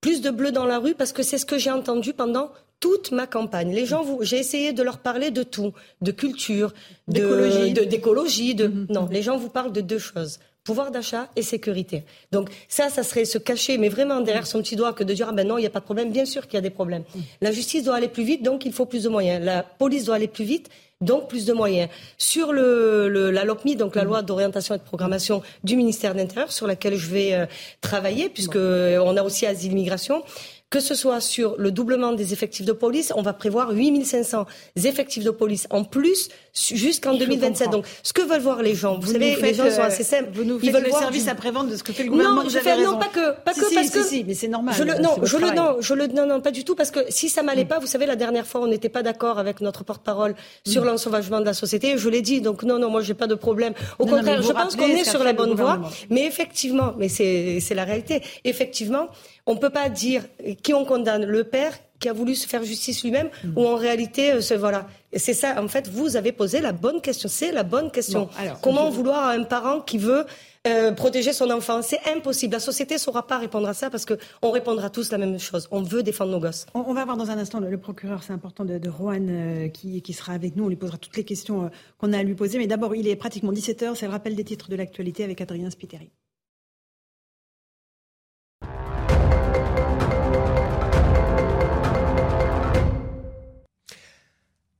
plus 0.00 0.20
de 0.20 0.30
bleu 0.30 0.52
dans 0.52 0.66
la 0.66 0.78
rue 0.78 0.94
parce 0.94 1.12
que 1.12 1.22
c'est 1.22 1.38
ce 1.38 1.46
que 1.46 1.58
j'ai 1.58 1.70
entendu 1.70 2.12
pendant 2.12 2.50
toute 2.80 3.10
ma 3.10 3.26
campagne. 3.26 3.72
Les 3.72 3.86
gens, 3.86 4.04
j'ai 4.20 4.38
essayé 4.38 4.72
de 4.72 4.82
leur 4.82 4.98
parler 4.98 5.30
de 5.30 5.42
tout, 5.42 5.72
de 6.02 6.12
culture, 6.12 6.74
d'écologie, 7.08 7.72
de, 7.72 7.84
d'écologie, 7.84 8.54
de, 8.54 8.68
mm-hmm. 8.68 8.92
non, 8.92 9.08
les 9.10 9.22
gens 9.22 9.36
vous 9.38 9.48
parlent 9.48 9.72
de 9.72 9.80
deux 9.80 9.98
choses 9.98 10.38
pouvoir 10.66 10.90
d'achat 10.90 11.30
et 11.36 11.42
sécurité. 11.42 12.02
Donc 12.32 12.50
ça, 12.68 12.90
ça 12.90 13.04
serait 13.04 13.24
se 13.24 13.38
cacher, 13.38 13.78
mais 13.78 13.88
vraiment 13.88 14.20
derrière 14.20 14.48
son 14.48 14.58
petit 14.58 14.74
doigt, 14.74 14.92
que 14.92 15.04
de 15.04 15.14
dire 15.14 15.28
ah 15.30 15.32
ben 15.32 15.46
non, 15.46 15.58
il 15.58 15.60
n'y 15.60 15.66
a 15.66 15.70
pas 15.70 15.78
de 15.78 15.84
problème. 15.84 16.10
Bien 16.10 16.26
sûr 16.26 16.42
qu'il 16.48 16.54
y 16.54 16.58
a 16.58 16.60
des 16.60 16.70
problèmes. 16.70 17.04
Mm. 17.14 17.20
La 17.40 17.52
justice 17.52 17.84
doit 17.84 17.94
aller 17.94 18.08
plus 18.08 18.24
vite, 18.24 18.42
donc 18.42 18.66
il 18.66 18.72
faut 18.72 18.84
plus 18.84 19.04
de 19.04 19.08
moyens. 19.08 19.42
La 19.44 19.62
police 19.62 20.04
doit 20.04 20.16
aller 20.16 20.26
plus 20.26 20.44
vite, 20.44 20.68
donc 21.00 21.28
plus 21.28 21.44
de 21.44 21.52
moyens. 21.52 21.90
Sur 22.16 22.52
le, 22.52 23.30
la 23.30 23.44
LOPMI, 23.44 23.76
donc 23.76 23.94
la 23.94 24.04
loi 24.04 24.22
d'orientation 24.22 24.74
et 24.74 24.78
de 24.78 24.82
programmation 24.82 25.42
du 25.62 25.76
ministère 25.76 26.14
de 26.14 26.18
l'Intérieur, 26.18 26.52
sur 26.52 26.66
laquelle 26.66 26.96
je 26.96 27.10
vais 27.10 27.34
euh, 27.34 27.46
travailler, 27.80 28.28
puisque 28.28 28.56
on 28.56 29.16
a 29.16 29.22
aussi 29.22 29.46
asile 29.46 29.72
immigration, 29.72 30.22
que 30.68 30.80
ce 30.80 30.94
soit 30.94 31.20
sur 31.20 31.54
le 31.58 31.70
doublement 31.70 32.12
des 32.12 32.32
effectifs 32.32 32.66
de 32.66 32.72
police, 32.72 33.12
on 33.14 33.22
va 33.22 33.32
prévoir 33.32 33.70
8500 33.70 34.46
effectifs 34.84 35.22
de 35.22 35.30
police 35.30 35.68
en 35.70 35.84
plus 35.84 36.28
jusqu'en 36.54 37.14
2027. 37.14 37.70
Donc, 37.70 37.86
ce 38.02 38.12
que 38.12 38.22
veulent 38.22 38.40
voir 38.40 38.62
les 38.62 38.74
gens, 38.74 38.98
vous, 38.98 39.12
savez, 39.12 39.36
les 39.36 39.54
gens 39.54 39.70
sont 39.70 39.82
assez 39.82 40.02
simples. 40.02 40.30
Vous 40.32 40.42
nous 40.42 40.58
ils 40.60 40.72
veulent 40.72 40.82
le 40.82 40.88
voir 40.88 41.02
service 41.02 41.28
après-vente 41.28 41.68
de 41.68 41.76
ce 41.76 41.84
que 41.84 41.92
fait 41.92 42.02
le 42.02 42.10
gouvernement. 42.10 42.42
Non, 42.42 42.48
je 42.48 42.58
fais, 42.58 42.82
non, 42.82 42.98
pas 42.98 43.06
que, 43.06 43.38
pas 43.42 43.52
que, 43.52 43.74
parce 43.74 43.90
que. 43.90 44.02
Si, 44.02 44.24
mais 44.24 44.34
c'est 44.34 44.48
normal. 44.48 44.74
Je 44.76 44.82
le, 44.82 44.94
non, 44.94 45.16
je 45.22 45.36
le, 45.36 45.50
non, 45.52 45.76
je 45.80 45.94
le, 45.94 46.08
non, 46.08 46.26
non, 46.26 46.40
pas 46.40 46.50
du 46.50 46.64
tout, 46.64 46.74
parce 46.74 46.90
que 46.90 47.00
si 47.10 47.28
ça 47.28 47.42
m'allait 47.42 47.64
mm. 47.64 47.68
pas, 47.68 47.78
vous 47.78 47.86
savez, 47.86 48.06
la 48.06 48.16
dernière 48.16 48.46
fois, 48.46 48.60
on 48.60 48.66
n'était 48.66 48.88
pas 48.88 49.04
d'accord 49.04 49.38
avec 49.38 49.60
notre 49.60 49.84
porte-parole 49.84 50.34
sur 50.66 50.82
mm. 50.82 50.86
l'ensauvagement 50.86 51.38
de 51.38 51.44
la 51.44 51.54
société. 51.54 51.96
Je 51.96 52.08
l'ai 52.08 52.22
dit, 52.22 52.40
donc 52.40 52.64
non, 52.64 52.80
non, 52.80 52.90
moi, 52.90 53.02
j'ai 53.02 53.14
pas 53.14 53.28
de 53.28 53.36
problème. 53.36 53.74
Au 54.00 54.06
contraire, 54.06 54.42
je 54.42 54.52
pense 54.52 54.74
qu'on 54.74 54.88
est 54.88 55.04
sur 55.04 55.22
la 55.22 55.32
bonne 55.32 55.54
voie. 55.54 55.80
Mais 56.10 56.26
effectivement, 56.26 56.94
mais 56.98 57.08
c'est, 57.08 57.60
c'est 57.60 57.74
la 57.74 57.84
réalité. 57.84 58.22
Effectivement, 58.44 59.08
on 59.46 59.54
ne 59.54 59.58
peut 59.58 59.70
pas 59.70 59.88
dire 59.88 60.24
qui 60.62 60.74
on 60.74 60.84
condamne, 60.84 61.24
le 61.24 61.44
père 61.44 61.72
qui 61.98 62.08
a 62.08 62.12
voulu 62.12 62.34
se 62.34 62.46
faire 62.46 62.62
justice 62.62 63.02
lui-même, 63.02 63.30
mm. 63.44 63.52
ou 63.56 63.66
en 63.66 63.76
réalité, 63.76 64.32
euh, 64.32 64.56
voilà. 64.58 64.86
Et 65.12 65.18
c'est 65.18 65.34
ça, 65.34 65.62
en 65.62 65.68
fait, 65.68 65.88
vous 65.88 66.16
avez 66.16 66.32
posé 66.32 66.60
la 66.60 66.72
bonne 66.72 67.00
question. 67.00 67.28
C'est 67.28 67.52
la 67.52 67.62
bonne 67.62 67.90
question. 67.90 68.28
Comment 68.62 68.90
vouloir 68.90 69.24
à 69.24 69.30
un 69.32 69.44
parent 69.44 69.80
qui 69.80 69.96
veut 69.96 70.26
euh, 70.66 70.92
protéger 70.92 71.32
son 71.32 71.48
enfant? 71.50 71.80
C'est 71.80 72.00
impossible. 72.14 72.52
La 72.52 72.60
société 72.60 72.94
ne 72.94 72.98
saura 72.98 73.26
pas 73.26 73.38
répondre 73.38 73.66
à 73.66 73.72
ça 73.72 73.88
parce 73.88 74.04
qu'on 74.04 74.50
répondra 74.50 74.90
tous 74.90 75.10
la 75.10 75.16
même 75.16 75.38
chose. 75.38 75.68
On 75.70 75.80
veut 75.80 76.02
défendre 76.02 76.32
nos 76.32 76.40
gosses. 76.40 76.66
On, 76.74 76.92
va 76.92 77.04
voir 77.06 77.16
dans 77.16 77.30
un 77.30 77.38
instant 77.38 77.60
le, 77.60 77.78
procureur, 77.78 78.22
c'est 78.22 78.34
important, 78.34 78.64
de, 78.64 78.76
de 78.76 78.90
euh, 78.90 79.68
qui, 79.68 80.02
qui, 80.02 80.12
sera 80.12 80.32
avec 80.32 80.54
nous. 80.54 80.64
On 80.64 80.68
lui 80.68 80.76
posera 80.76 80.98
toutes 80.98 81.16
les 81.16 81.24
questions 81.24 81.70
qu'on 81.96 82.12
a 82.12 82.18
à 82.18 82.22
lui 82.22 82.34
poser. 82.34 82.58
Mais 82.58 82.66
d'abord, 82.66 82.94
il 82.94 83.08
est 83.08 83.16
pratiquement 83.16 83.52
17h. 83.52 83.94
C'est 83.94 84.06
le 84.06 84.12
rappel 84.12 84.34
des 84.34 84.44
titres 84.44 84.68
de 84.68 84.76
l'actualité 84.76 85.24
avec 85.24 85.40
Adrien 85.40 85.70
Spiteri. 85.70 86.10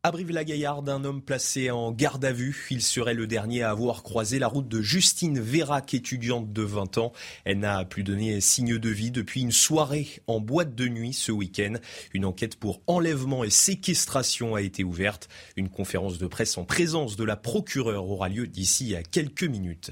À 0.06 0.12
Brive-la-Gaillarde, 0.12 0.88
un 0.88 1.02
homme 1.02 1.20
placé 1.20 1.72
en 1.72 1.90
garde 1.90 2.24
à 2.24 2.30
vue. 2.30 2.68
Il 2.70 2.80
serait 2.80 3.12
le 3.12 3.26
dernier 3.26 3.64
à 3.64 3.70
avoir 3.70 4.04
croisé 4.04 4.38
la 4.38 4.46
route 4.46 4.68
de 4.68 4.80
Justine 4.80 5.40
Vérac, 5.40 5.94
étudiante 5.94 6.52
de 6.52 6.62
20 6.62 6.98
ans. 6.98 7.12
Elle 7.44 7.58
n'a 7.58 7.84
plus 7.84 8.04
donné 8.04 8.40
signe 8.40 8.78
de 8.78 8.88
vie 8.88 9.10
depuis 9.10 9.40
une 9.40 9.50
soirée 9.50 10.06
en 10.28 10.38
boîte 10.38 10.76
de 10.76 10.86
nuit 10.86 11.12
ce 11.12 11.32
week-end. 11.32 11.74
Une 12.14 12.24
enquête 12.24 12.54
pour 12.54 12.82
enlèvement 12.86 13.42
et 13.42 13.50
séquestration 13.50 14.54
a 14.54 14.62
été 14.62 14.84
ouverte. 14.84 15.28
Une 15.56 15.70
conférence 15.70 16.18
de 16.18 16.28
presse 16.28 16.56
en 16.56 16.64
présence 16.64 17.16
de 17.16 17.24
la 17.24 17.34
procureure 17.34 18.08
aura 18.08 18.28
lieu 18.28 18.46
d'ici 18.46 18.94
à 18.94 19.02
quelques 19.02 19.42
minutes. 19.42 19.90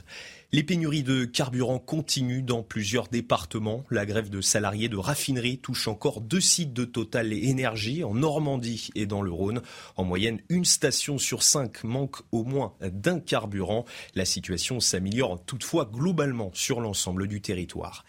Les 0.54 0.62
pénuries 0.62 1.02
de 1.02 1.24
carburant 1.24 1.80
continuent 1.80 2.44
dans 2.44 2.62
plusieurs 2.62 3.08
départements. 3.08 3.84
La 3.90 4.06
grève 4.06 4.30
de 4.30 4.40
salariés 4.40 4.88
de 4.88 4.96
raffinerie 4.96 5.58
touche 5.58 5.88
encore 5.88 6.20
deux 6.20 6.40
sites 6.40 6.72
de 6.72 6.84
Total 6.84 7.32
et 7.32 7.48
Énergie 7.48 8.04
en 8.04 8.14
Normandie 8.14 8.90
et 8.94 9.06
dans 9.06 9.20
le 9.20 9.32
Rhône. 9.32 9.62
En 9.96 10.04
moyenne, 10.04 10.40
une 10.48 10.64
station 10.64 11.18
sur 11.18 11.42
cinq 11.42 11.82
manque 11.82 12.18
au 12.30 12.44
moins 12.44 12.74
d'un 12.80 13.18
carburant. 13.18 13.84
La 14.14 14.24
situation 14.24 14.78
s'améliore 14.78 15.44
toutefois 15.44 15.90
globalement 15.92 16.52
sur 16.54 16.80
l'ensemble 16.80 17.26
du 17.26 17.40
territoire. 17.40 18.04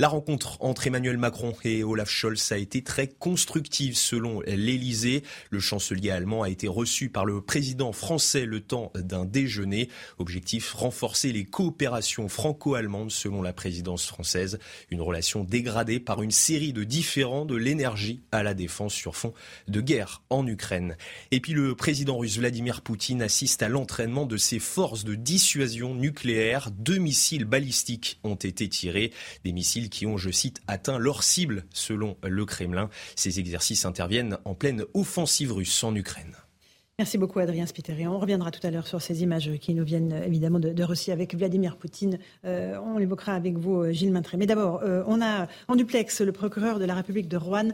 La 0.00 0.08
rencontre 0.08 0.56
entre 0.60 0.86
Emmanuel 0.86 1.18
Macron 1.18 1.52
et 1.62 1.84
Olaf 1.84 2.08
Scholz 2.08 2.52
a 2.52 2.56
été 2.56 2.80
très 2.80 3.06
constructive 3.06 3.98
selon 3.98 4.40
l'Elysée. 4.46 5.22
Le 5.50 5.60
chancelier 5.60 6.08
allemand 6.08 6.42
a 6.42 6.48
été 6.48 6.68
reçu 6.68 7.10
par 7.10 7.26
le 7.26 7.42
président 7.42 7.92
français 7.92 8.46
le 8.46 8.62
temps 8.62 8.92
d'un 8.94 9.26
déjeuner. 9.26 9.90
Objectif 10.16 10.72
renforcer 10.72 11.32
les 11.32 11.44
coopérations 11.44 12.30
franco-allemandes 12.30 13.10
selon 13.10 13.42
la 13.42 13.52
présidence 13.52 14.06
française. 14.06 14.58
Une 14.90 15.02
relation 15.02 15.44
dégradée 15.44 16.00
par 16.00 16.22
une 16.22 16.30
série 16.30 16.72
de 16.72 16.82
différends 16.82 17.44
de 17.44 17.56
l'énergie 17.56 18.22
à 18.32 18.42
la 18.42 18.54
défense 18.54 18.94
sur 18.94 19.16
fond 19.16 19.34
de 19.68 19.82
guerre 19.82 20.22
en 20.30 20.46
Ukraine. 20.46 20.96
Et 21.30 21.40
puis 21.40 21.52
le 21.52 21.74
président 21.74 22.16
russe 22.16 22.38
Vladimir 22.38 22.80
Poutine 22.80 23.20
assiste 23.20 23.62
à 23.62 23.68
l'entraînement 23.68 24.24
de 24.24 24.38
ses 24.38 24.60
forces 24.60 25.04
de 25.04 25.14
dissuasion 25.14 25.94
nucléaire. 25.94 26.70
Deux 26.70 26.96
missiles 26.96 27.44
balistiques 27.44 28.18
ont 28.24 28.36
été 28.36 28.66
tirés. 28.66 29.12
Des 29.44 29.52
missiles 29.52 29.89
qui 29.90 30.06
ont, 30.06 30.16
je 30.16 30.30
cite, 30.30 30.60
atteint 30.66 30.98
leur 30.98 31.22
cible 31.22 31.64
selon 31.72 32.16
le 32.22 32.44
Kremlin. 32.46 32.88
Ces 33.16 33.38
exercices 33.40 33.84
interviennent 33.84 34.38
en 34.44 34.54
pleine 34.54 34.84
offensive 34.94 35.52
russe 35.52 35.84
en 35.84 35.94
Ukraine. 35.94 36.36
Merci 37.00 37.16
beaucoup 37.16 37.38
Adrien 37.38 37.64
Spiteri. 37.64 38.06
On 38.06 38.18
reviendra 38.18 38.50
tout 38.50 38.60
à 38.62 38.70
l'heure 38.70 38.86
sur 38.86 39.00
ces 39.00 39.22
images 39.22 39.50
qui 39.58 39.72
nous 39.72 39.84
viennent 39.84 40.22
évidemment 40.22 40.58
de, 40.58 40.82
Russie 40.82 41.10
avec 41.10 41.34
Vladimir 41.34 41.78
Poutine. 41.78 42.18
Euh, 42.44 42.76
on 42.84 42.98
l'évoquera 42.98 43.32
avec 43.32 43.56
vous 43.56 43.84
euh, 43.84 43.90
Gilles 43.90 44.12
Maintré. 44.12 44.36
Mais 44.36 44.44
d'abord, 44.44 44.82
euh, 44.82 45.02
on 45.06 45.22
a 45.22 45.48
en 45.68 45.76
duplex 45.76 46.20
le 46.20 46.32
procureur 46.32 46.78
de 46.78 46.84
la 46.84 46.92
République 46.92 47.26
de 47.26 47.38
Rouen. 47.38 47.70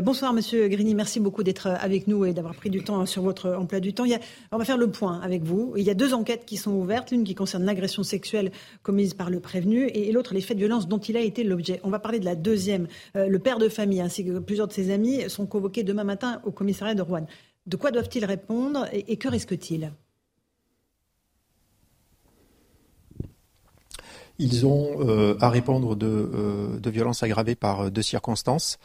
bonsoir 0.00 0.32
Monsieur 0.32 0.66
Grigny, 0.68 0.94
merci 0.94 1.20
beaucoup 1.20 1.42
d'être 1.42 1.66
avec 1.66 2.06
nous 2.06 2.24
et 2.24 2.32
d'avoir 2.32 2.54
pris 2.54 2.70
du 2.70 2.82
temps 2.82 3.04
sur 3.04 3.22
votre 3.22 3.50
emploi 3.50 3.80
du 3.80 3.92
temps. 3.92 4.06
on 4.50 4.56
va 4.56 4.64
faire 4.64 4.78
le 4.78 4.90
point 4.90 5.20
avec 5.20 5.42
vous. 5.42 5.74
Il 5.76 5.84
y 5.84 5.90
a 5.90 5.94
deux 5.94 6.14
enquêtes 6.14 6.46
qui 6.46 6.56
sont 6.56 6.72
ouvertes, 6.72 7.10
l'une 7.10 7.24
qui 7.24 7.34
concerne 7.34 7.64
l'agression 7.66 8.02
sexuelle 8.02 8.50
commise 8.82 9.12
par 9.12 9.28
le 9.28 9.40
prévenu 9.40 9.88
et, 9.88 10.10
l'autre 10.10 10.32
les 10.32 10.40
faits 10.40 10.56
de 10.56 10.62
violence 10.62 10.88
dont 10.88 10.96
il 10.96 11.18
a 11.18 11.20
été 11.20 11.44
l'objet. 11.44 11.80
On 11.84 11.90
va 11.90 11.98
parler 11.98 12.18
de 12.18 12.24
la 12.24 12.34
deuxième. 12.34 12.86
le 13.14 13.38
père 13.38 13.58
de 13.58 13.68
famille 13.68 14.00
ainsi 14.00 14.24
que 14.24 14.38
plusieurs 14.38 14.68
de 14.68 14.72
ses 14.72 14.90
amis 14.90 15.28
sont 15.28 15.44
convoqués 15.44 15.82
demain 15.82 16.04
matin 16.04 16.40
au 16.46 16.50
commissariat 16.50 16.94
de 16.94 17.02
Rouen. 17.02 17.26
De 17.66 17.76
quoi 17.76 17.90
doivent-ils 17.90 18.24
répondre 18.24 18.86
et, 18.92 19.16
que 19.16 19.28
risquent-ils 19.28 19.92
Ils 24.38 24.64
ont 24.64 25.06
euh, 25.06 25.36
à 25.40 25.50
répondre 25.50 25.96
euh, 26.02 26.78
de, 26.78 26.90
violences 26.90 27.22
aggravées 27.22 27.56
par 27.56 27.80
euh, 27.80 27.90
deux 27.90 28.02
circonstances 28.02 28.78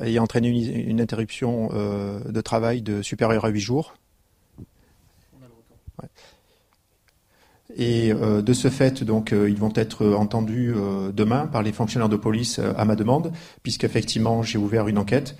ayant 0.00 0.22
entraîné 0.22 0.48
une, 0.48 1.00
interruption 1.00 1.70
de 1.70 2.40
travail 2.40 2.82
de 2.82 3.02
supérieure 3.02 3.44
à 3.44 3.48
huit 3.48 3.58
jours. 3.58 3.94
Et 7.76 8.12
de 8.12 8.52
ce 8.52 8.70
fait, 8.70 9.02
donc, 9.02 9.32
ils 9.32 9.58
vont 9.58 9.72
être 9.74 10.06
entendus 10.06 10.72
demain 11.12 11.48
par 11.48 11.64
les 11.64 11.72
fonctionnaires 11.72 12.08
de 12.08 12.14
police 12.14 12.60
à 12.60 12.84
ma 12.84 12.94
demande, 12.94 13.32
puisqu'effectivement 13.64 14.44
j'ai 14.44 14.58
ouvert 14.58 14.86
une 14.86 14.98
enquête. 14.98 15.34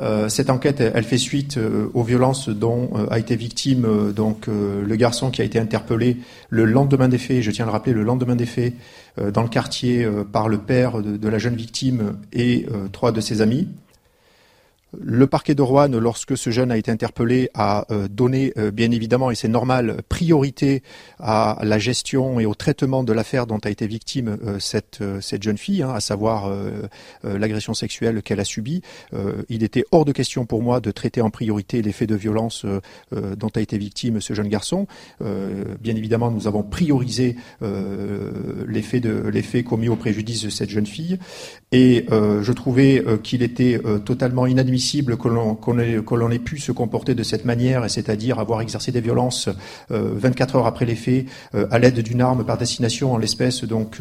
Euh, 0.00 0.28
cette 0.28 0.50
enquête, 0.50 0.80
elle 0.80 1.04
fait 1.04 1.18
suite 1.18 1.56
euh, 1.56 1.88
aux 1.94 2.02
violences 2.02 2.48
dont 2.48 2.90
euh, 2.94 3.06
a 3.10 3.18
été 3.18 3.34
victime 3.36 4.12
donc 4.14 4.46
le 4.46 4.96
garçon 4.96 5.30
qui 5.30 5.42
a 5.42 5.44
été 5.44 5.58
interpellé 5.58 6.18
le 6.50 6.64
lendemain 6.64 7.08
des 7.08 7.18
faits. 7.18 7.42
Je 7.42 7.50
tiens 7.50 7.64
à 7.64 7.68
le 7.68 7.72
rappeler, 7.72 7.92
le 7.92 8.02
lendemain 8.02 8.36
des 8.36 8.46
faits, 8.46 8.74
dans 9.32 9.42
le 9.42 9.48
quartier 9.48 10.06
par 10.32 10.48
le 10.48 10.58
père 10.58 11.00
de 11.02 11.28
la 11.28 11.38
jeune 11.38 11.56
victime 11.56 12.16
et 12.32 12.66
trois 12.92 13.12
de 13.12 13.20
ses 13.20 13.40
amis. 13.40 13.68
Le 15.00 15.26
parquet 15.26 15.54
de 15.54 15.62
Rouen, 15.62 15.88
lorsque 15.88 16.36
ce 16.36 16.50
jeune 16.50 16.70
a 16.70 16.76
été 16.76 16.90
interpellé, 16.90 17.50
a 17.54 17.86
euh, 17.90 18.08
donné, 18.08 18.52
euh, 18.56 18.70
bien 18.70 18.90
évidemment, 18.90 19.30
et 19.30 19.34
c'est 19.34 19.48
normal, 19.48 20.02
priorité 20.08 20.82
à 21.18 21.58
la 21.62 21.78
gestion 21.78 22.40
et 22.40 22.46
au 22.46 22.54
traitement 22.54 23.04
de 23.04 23.12
l'affaire 23.12 23.46
dont 23.46 23.58
a 23.58 23.70
été 23.70 23.86
victime 23.86 24.38
euh, 24.44 24.58
cette, 24.58 25.02
cette 25.20 25.42
jeune 25.42 25.58
fille, 25.58 25.82
hein, 25.82 25.90
à 25.90 26.00
savoir 26.00 26.50
l'agression 27.22 27.74
sexuelle 27.74 28.22
qu'elle 28.22 28.40
a 28.40 28.44
subie. 28.44 28.82
il 29.48 29.62
était 29.62 29.84
hors 29.90 30.04
de 30.04 30.12
question 30.12 30.46
pour 30.46 30.62
moi 30.62 30.80
de 30.80 30.90
traiter 30.90 31.20
en 31.20 31.30
priorité 31.30 31.82
les 31.82 31.92
faits 31.92 32.08
de 32.08 32.14
violence 32.14 32.64
dont 33.12 33.48
a 33.54 33.60
été 33.60 33.78
victime 33.78 34.20
ce 34.20 34.34
jeune 34.34 34.48
garçon. 34.48 34.86
bien 35.20 35.96
évidemment, 35.96 36.30
nous 36.30 36.46
avons 36.46 36.62
priorisé 36.62 37.36
les 37.60 39.00
de, 39.00 39.28
les 39.28 39.42
faits 39.42 39.64
commis 39.64 39.88
au 39.88 39.96
préjudice 39.96 40.44
de 40.44 40.50
cette 40.50 40.70
jeune 40.70 40.86
fille. 40.86 41.18
Et 41.72 42.06
je 42.10 42.52
trouvais 42.52 43.04
qu'il 43.22 43.42
était 43.42 43.80
totalement 44.04 44.46
inadmissible 44.46 44.85
inadmissible 44.86 45.16
que 45.16 45.28
l'on 45.28 46.30
ait, 46.30 46.38
pu 46.38 46.58
se 46.58 46.72
comporter 46.72 47.14
de 47.14 47.22
cette 47.22 47.44
manière, 47.44 47.88
c'est-à-dire 47.90 48.38
avoir 48.38 48.60
exercé 48.60 48.92
des 48.92 49.00
violences 49.00 49.48
24 49.90 50.56
heures 50.56 50.66
après 50.66 50.84
les 50.84 50.94
faits 50.94 51.26
à 51.70 51.78
l'aide 51.78 52.00
d'une 52.00 52.20
arme 52.20 52.44
par 52.44 52.58
destination, 52.58 53.12
en 53.14 53.18
l'espèce 53.18 53.64
donc 53.64 53.98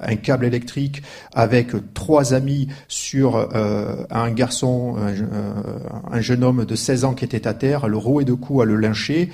un 0.00 0.16
câble 0.16 0.46
électrique 0.46 1.02
avec 1.34 1.68
trois 1.94 2.34
amis 2.34 2.68
sur 2.88 3.48
un 3.54 4.30
garçon, 4.30 4.96
un, 6.10 6.20
jeune 6.20 6.44
homme 6.44 6.64
de 6.64 6.74
16 6.74 7.04
ans 7.04 7.14
qui 7.14 7.24
était 7.24 7.46
à 7.46 7.54
terre, 7.54 7.88
le 7.88 7.96
rouer 7.96 8.24
de 8.24 8.32
coups 8.32 8.62
à 8.62 8.64
le 8.64 8.76
lyncher. 8.76 9.30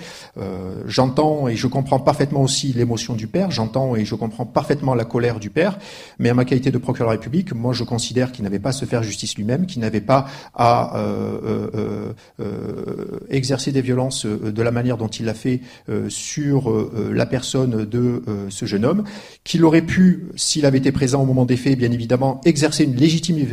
J'entends 0.86 1.48
et 1.48 1.56
je 1.56 1.66
comprends 1.66 2.00
parfaitement 2.00 2.42
aussi 2.42 2.72
l'émotion 2.72 3.14
du 3.14 3.26
père, 3.26 3.50
j'entends 3.50 3.96
et 3.96 4.04
je 4.04 4.14
comprends 4.14 4.46
parfaitement 4.46 4.94
la 4.94 5.04
colère 5.04 5.40
du 5.40 5.50
père, 5.50 5.78
mais 6.18 6.28
à 6.28 6.34
ma 6.34 6.44
qualité 6.44 6.70
de 6.70 6.78
procureur 6.78 7.10
de 7.10 7.14
la 7.14 7.20
République, 7.20 7.54
moi 7.54 7.72
je 7.72 7.84
considère 7.84 8.32
qu'il 8.32 8.44
n'avait 8.44 8.58
pas 8.58 8.70
à 8.70 8.72
se 8.72 8.84
faire 8.84 9.02
justice 9.02 9.36
lui-même, 9.36 9.66
qu'il 9.66 9.80
n'avait 9.80 10.00
pas 10.00 10.25
à 10.54 10.96
euh, 10.96 11.68
euh, 11.74 12.12
euh, 12.40 13.20
exercer 13.30 13.72
des 13.72 13.82
violences 13.82 14.26
de 14.26 14.62
la 14.62 14.70
manière 14.70 14.96
dont 14.96 15.08
il 15.08 15.26
l'a 15.26 15.34
fait 15.34 15.60
sur 16.08 16.72
la 17.12 17.26
personne 17.26 17.84
de 17.84 18.22
ce 18.48 18.66
jeune 18.66 18.84
homme, 18.84 19.04
qu'il 19.44 19.64
aurait 19.64 19.82
pu, 19.82 20.28
s'il 20.36 20.66
avait 20.66 20.78
été 20.78 20.92
présent 20.92 21.22
au 21.22 21.26
moment 21.26 21.44
des 21.44 21.56
faits, 21.56 21.78
bien 21.78 21.90
évidemment, 21.90 22.40
exercer 22.44 22.84
une 22.84 22.94
légitime, 22.94 23.46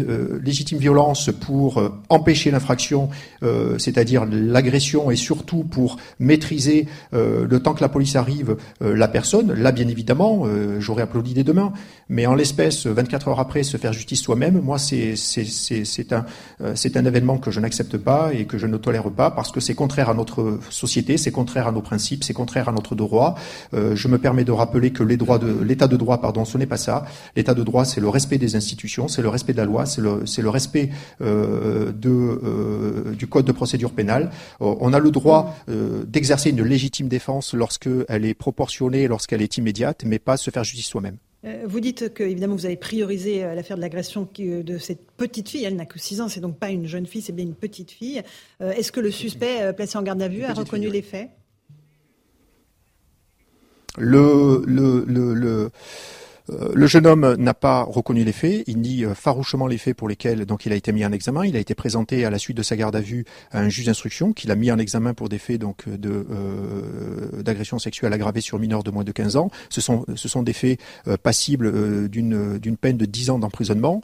légitime 0.44 0.77
violence 0.77 1.30
pour 1.42 1.82
empêcher 2.10 2.51
l'infraction, 2.51 3.10
c'est-à-dire 3.77 4.25
l'agression, 4.25 5.12
et 5.12 5.15
surtout 5.15 5.63
pour 5.63 5.98
maîtriser 6.20 6.88
le 7.12 7.60
temps 7.60 7.74
que 7.74 7.82
la 7.82 7.89
police 7.89 8.15
arrive 8.15 8.58
la 8.82 9.08
personne. 9.08 9.53
Là, 9.53 9.72
bien 9.72 9.88
évidemment, 9.88 10.46
j'aurais 10.80 11.03
applaudi 11.03 11.34
dès 11.34 11.44
demain, 11.44 11.74
mais 12.10 12.25
en 12.25 12.36
l'espèce, 12.36 12.86
24 12.86 13.30
heures 13.30 13.39
après, 13.39 13.63
se 13.63 13.77
faire 13.77 13.94
justice 13.94 14.22
soi-même, 14.22 14.60
moi, 14.62 14.77
c'est 14.77 15.15
un, 16.12 16.18
euh, 16.18 16.24
c'est 16.76 16.98
un 16.98 17.06
événement 17.06 17.38
que 17.38 17.52
je 17.52 17.60
n'accepte 17.60 17.98
pas 17.98 18.34
et 18.34 18.46
que 18.46 18.58
je 18.58 18.68
ne 18.68 18.78
tolère 18.78 19.04
pas 19.12 19.32
parce 19.32 19.52
que 19.52 19.60
c'est 19.60 19.76
contraire 19.76 20.10
à 20.10 20.14
notre 20.14 20.60
société, 20.70 21.18
c'est 21.18 21.32
contraire 21.32 21.68
à 21.68 21.72
nos 21.72 21.82
principes, 21.82 22.24
c'est 22.24 22.34
contraire 22.34 22.70
à 22.70 22.72
notre 22.72 22.96
droit. 22.96 23.36
Euh, 23.74 23.96
je 23.96 24.08
me 24.08 24.18
permets 24.18 24.44
de 24.44 24.52
rappeler 24.52 24.92
que 24.92 25.04
l'état 25.04 25.88
de 25.88 25.98
droit, 25.98 26.22
pardon, 26.22 26.46
ce 26.46 26.58
n'est 26.58 26.66
pas 26.66 26.78
ça. 26.78 27.06
L'état 27.36 27.54
de 27.54 27.64
droit, 27.64 27.86
c'est 27.86 28.02
le 28.02 28.10
respect 28.10 28.38
des 28.38 28.56
institutions, 28.56 29.08
c'est 29.08 29.22
le 29.22 29.30
respect 29.30 29.54
de 29.54 29.58
la 29.58 29.66
loi, 29.66 29.86
c'est 29.86 30.02
le, 30.02 30.50
respect 30.50 30.90
euh, 31.22 31.92
du 31.92 33.28
code 33.28 33.46
de 33.46 33.52
procédure 33.52 33.92
pénale. 33.92 34.32
on 34.60 34.94
a 34.94 35.00
le 35.00 35.12
droit 35.12 35.56
d'exercer 35.68 36.50
une 36.52 36.64
légitime 36.64 37.08
défense 37.08 37.54
lorsqu'elle 37.54 38.26
est 38.26 38.34
proportionnée, 38.34 39.08
lorsqu'elle 39.08 39.42
est 39.42 39.58
immédiate, 39.58 40.04
mais 40.06 40.20
pas 40.20 40.38
se 40.38 40.52
faire 40.52 40.64
justice 40.64 40.88
soi-même. 40.88 41.18
Euh, 41.46 41.64
vous 41.66 41.80
dites 41.80 42.14
que, 42.14 42.24
évidemment, 42.24 42.56
vous 42.56 42.66
avez 42.66 42.78
priorisé 42.78 43.44
euh, 43.44 43.54
l'affaire 43.54 43.76
de 43.76 43.82
l'agression 43.82 44.30
euh, 44.40 44.64
de 44.64 44.78
cette 44.78 45.12
petite 45.12 45.50
fille. 45.50 45.66
Elle 45.66 45.76
n'a 45.76 45.86
que 45.86 46.00
6 46.00 46.22
ans, 46.22 46.30
c'est 46.30 46.40
donc 46.40 46.58
pas 46.58 46.70
une 46.70 46.88
jeune 46.88 47.06
fille, 47.06 47.22
c'est 47.22 47.34
bien 47.34 47.46
une 47.46 47.56
petite 47.56 47.92
fille. 47.92 48.22
Est-ce 48.60 48.92
que 48.92 49.00
le 49.00 49.12
suspect 49.12 49.74
placé 49.74 49.98
en 49.98 50.04
garde 50.04 50.22
à 50.22 50.28
vue 50.28 50.44
a 50.44 50.54
reconnu 50.54 50.90
les 50.90 51.02
faits? 51.02 51.30
Le, 53.98 54.64
le, 54.66 55.04
le 55.06 55.70
le 56.50 56.88
jeune 56.88 57.08
homme 57.08 57.36
n'a 57.38 57.54
pas 57.54 57.84
reconnu 57.84 58.24
les 58.24 58.34
faits, 58.34 58.64
il 58.68 58.80
nie 58.80 59.06
euh, 59.06 59.16
farouchement 59.16 59.66
les 59.66 59.78
faits 59.78 59.96
pour 59.96 60.10
lesquels 60.10 60.46
donc 60.46 60.66
il 60.66 60.74
a 60.74 60.76
été 60.76 60.92
mis 60.92 61.06
en 61.06 61.12
examen. 61.12 61.46
Il 61.46 61.56
a 61.56 61.60
été 61.60 61.74
présenté 61.74 62.26
à 62.26 62.30
la 62.30 62.38
suite 62.38 62.58
de 62.58 62.64
sa 62.64 62.76
garde 62.76 62.96
à 62.96 63.00
vue 63.00 63.26
à 63.52 63.60
un 63.60 63.70
juge 63.70 63.86
d'instruction 63.86 64.34
qui 64.34 64.48
l'a 64.48 64.56
mis 64.56 64.70
en 64.72 64.78
examen 64.78 65.14
pour 65.14 65.30
des 65.30 65.38
faits 65.38 65.62
donc 65.62 65.88
de 65.88 66.26
euh, 66.30 67.42
d'agression 67.42 67.80
sexuelle 67.80 68.12
aggravée 68.12 68.42
sur 68.42 68.60
mineurs 68.60 68.84
de 68.84 68.92
moins 68.92 69.06
de 69.06 69.12
15 69.12 69.38
ans. 69.38 69.50
Ce 69.70 69.80
sont 69.80 70.06
ce 70.16 70.28
sont 70.28 70.44
des 70.44 70.54
faits 70.54 70.80
passibles 71.22 72.10
d'une 72.10 72.58
d'une 72.58 72.78
peine 72.78 72.98
de 72.98 73.06
10 73.06 73.30
ans 73.30 73.40
d'emprisonnement. 73.40 74.02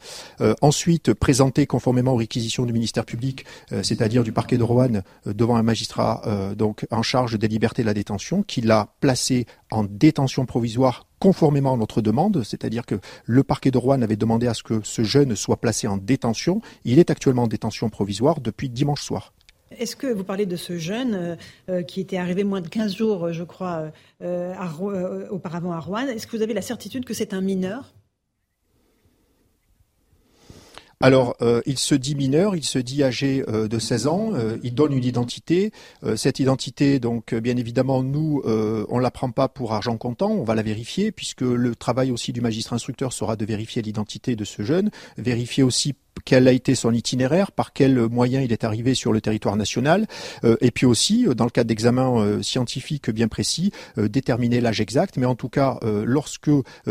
ensuite 0.62 1.14
présenté 1.14 1.66
conformément 1.66 2.14
aux 2.14 2.18
réquisitions 2.18 2.66
du 2.66 2.74
ministère 2.74 3.06
public, 3.06 3.46
c'est-à-dire 3.84 4.24
du 4.24 4.32
parquet 4.32 4.58
de 4.58 4.64
Roanne 4.64 5.04
devant 5.26 5.56
un 5.56 5.64
magistrat 5.64 6.22
donc 6.58 6.86
en 6.92 7.02
charge 7.02 7.38
des 7.38 7.48
libertés 7.48 7.82
de 7.82 7.88
la 7.88 7.94
détention 7.94 8.44
qui 8.44 8.62
l'a 8.62 8.90
placé 9.02 9.46
en 9.72 9.84
détention 9.84 10.46
provisoire 10.46 11.09
conformément 11.20 11.74
à 11.74 11.78
notre 11.78 12.02
demande, 12.02 12.44
c'est-à-dire 12.44 12.86
que 12.86 12.96
le 13.26 13.44
parquet 13.44 13.72
de 13.72 13.78
Rouen 13.78 14.02
avait 14.02 14.16
demandé 14.16 14.48
à 14.48 14.54
ce 14.54 14.64
que 14.64 14.82
ce 14.84 15.04
jeune 15.04 15.36
soit 15.36 15.58
placé 15.58 15.88
en 15.88 15.98
détention. 15.98 16.62
Il 16.86 17.00
est 17.00 17.10
actuellement 17.10 17.44
en 17.44 17.48
détention 17.48 17.90
provisoire 17.90 18.40
depuis 18.40 18.70
dimanche 18.70 19.02
soir. 19.02 19.34
Est-ce 19.78 19.96
que 19.96 20.08
vous 20.08 20.24
parlez 20.24 20.46
de 20.46 20.56
ce 20.56 20.78
jeune 20.78 21.14
euh, 21.14 21.36
euh, 21.70 21.84
qui 21.84 22.02
était 22.02 22.18
arrivé 22.18 22.44
moins 22.44 22.62
de 22.62 22.68
15 22.68 22.96
jours, 22.96 23.32
je 23.32 23.44
crois, 23.44 23.92
euh, 24.22 25.28
auparavant 25.30 25.72
à 25.72 25.80
Rouen 25.80 26.08
Est-ce 26.08 26.26
que 26.26 26.36
vous 26.36 26.44
avez 26.44 26.54
la 26.54 26.62
certitude 26.62 27.06
que 27.06 27.14
c'est 27.14 27.34
un 27.34 27.42
mineur? 27.42 27.94
Alors, 31.02 31.38
euh, 31.42 31.62
il 31.66 31.78
se 31.78 31.96
dit 31.96 32.14
mineur, 32.14 32.58
il 32.58 32.66
se 32.66 32.78
dit 32.78 33.06
âgé 33.06 33.46
euh, 33.48 33.70
de 33.70 33.80
16 33.80 34.08
ans, 34.08 34.32
euh, 34.34 34.58
il 34.64 34.76
donne 34.76 34.92
une 34.92 35.06
identité. 35.06 35.72
cette 36.18 36.40
identité, 36.40 37.00
donc, 37.00 37.34
bien 37.34 37.56
évidemment, 37.56 38.04
nous, 38.04 38.42
on 38.46 39.00
la 39.00 39.12
prend 39.12 39.32
pas 39.32 39.48
pour 39.48 39.74
argent 39.74 39.98
comptant, 39.98 40.32
on 40.32 40.44
va 40.44 40.56
la 40.56 40.62
vérifier, 40.62 41.12
puisque 41.12 41.42
le 41.42 41.76
travail 41.76 42.12
aussi 42.12 42.34
du 42.34 42.42
magistrat 42.42 42.76
instructeur 42.76 43.14
sera 43.14 43.36
de 43.36 43.46
vérifier 43.46 43.82
l'identité 43.82 44.36
de 44.36 44.44
ce 44.44 44.64
jeune, 44.64 44.92
vérifier 45.18 45.64
aussi 45.64 45.96
quel 46.24 46.48
a 46.48 46.52
été 46.52 46.76
son 46.76 46.94
itinéraire, 46.94 47.52
par 47.52 47.74
quel 47.74 48.08
moyen 48.10 48.42
il 48.42 48.52
est 48.52 48.64
arrivé 48.64 48.94
sur 48.94 49.14
le 49.14 49.22
territoire 49.22 49.56
national, 49.56 50.08
euh, 50.44 50.58
et 50.62 50.72
puis 50.72 50.86
aussi, 50.86 51.28
euh, 51.28 51.34
dans 51.34 51.46
le 51.46 51.50
cadre 51.50 51.68
d'examens 51.68 52.20
euh, 52.20 52.42
scientifiques 52.42 53.10
bien 53.10 53.28
précis, 53.28 53.72
déterminer 53.98 54.62
l'âge 54.62 54.82
exact. 54.82 55.18
Mais 55.18 55.26
en 55.26 55.36
tout 55.36 55.50
cas, 55.50 55.80
lorsque 55.84 56.50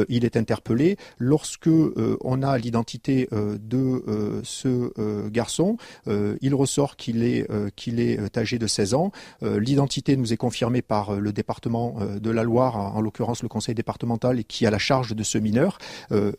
il 0.09 0.25
est 0.25 0.37
interpellé, 0.37 0.97
lorsque 1.19 1.69
on 1.69 2.43
a 2.43 2.59
l'identité 2.59 3.29
de 3.33 4.43
ce 4.43 5.29
garçon, 5.29 5.77
il 6.07 6.55
ressort 6.55 6.97
qu'il 6.97 7.23
est 7.23 7.47
qu'il 7.77 8.01
est 8.01 8.37
âgé 8.37 8.59
de 8.59 8.67
16 8.67 8.95
ans. 8.95 9.13
l'identité 9.43 10.17
nous 10.17 10.33
est 10.33 10.37
confirmée 10.37 10.83
par 10.83 11.17
le 11.17 11.33
département 11.33 11.99
de 12.21 12.31
la 12.31 12.43
Loire, 12.43 12.77
en 12.77 13.01
l'occurrence 13.01 13.43
le 13.43 13.49
conseil 13.49 13.75
départemental, 13.75 14.45
qui 14.45 14.67
a 14.67 14.71
la 14.71 14.79
charge 14.79 15.15
de 15.15 15.23
ce 15.23 15.39
mineur. 15.39 15.79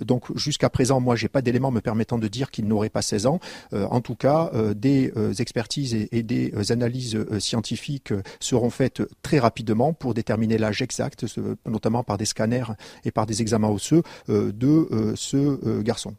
donc 0.02 0.36
jusqu'à 0.38 0.70
présent, 0.70 1.00
moi, 1.00 1.16
j'ai 1.16 1.30
pas 1.30 1.42
d'éléments 1.42 1.72
me 1.72 1.82
permettant 1.82 2.18
de 2.18 2.28
dire 2.28 2.52
qu'il 2.52 2.68
n'aurait 2.68 2.79
pas 2.88 3.02
16 3.02 3.26
ans. 3.26 3.40
Euh, 3.74 3.86
en 3.92 4.00
tout 4.00 4.16
cas, 4.16 4.50
euh, 4.54 4.74
des 4.74 5.12
euh, 5.18 5.34
expertises 5.34 5.94
et, 5.94 6.24
des 6.24 6.54
analyses 6.72 7.18
scientifiques 7.40 8.14
seront 8.40 8.70
faites 8.70 9.02
très 9.24 9.40
rapidement 9.40 9.92
pour 9.92 10.14
déterminer 10.14 10.58
l'âge 10.58 10.82
exact, 10.82 11.26
notamment 11.66 12.04
par 12.04 12.18
des 12.18 12.26
scanners 12.26 12.76
et 13.04 13.12
par 13.12 13.26
des 13.26 13.42
examens 13.42 13.70
osseux 13.70 14.04
de 14.28 15.14
ce 15.16 15.82
garçon. 15.82 16.16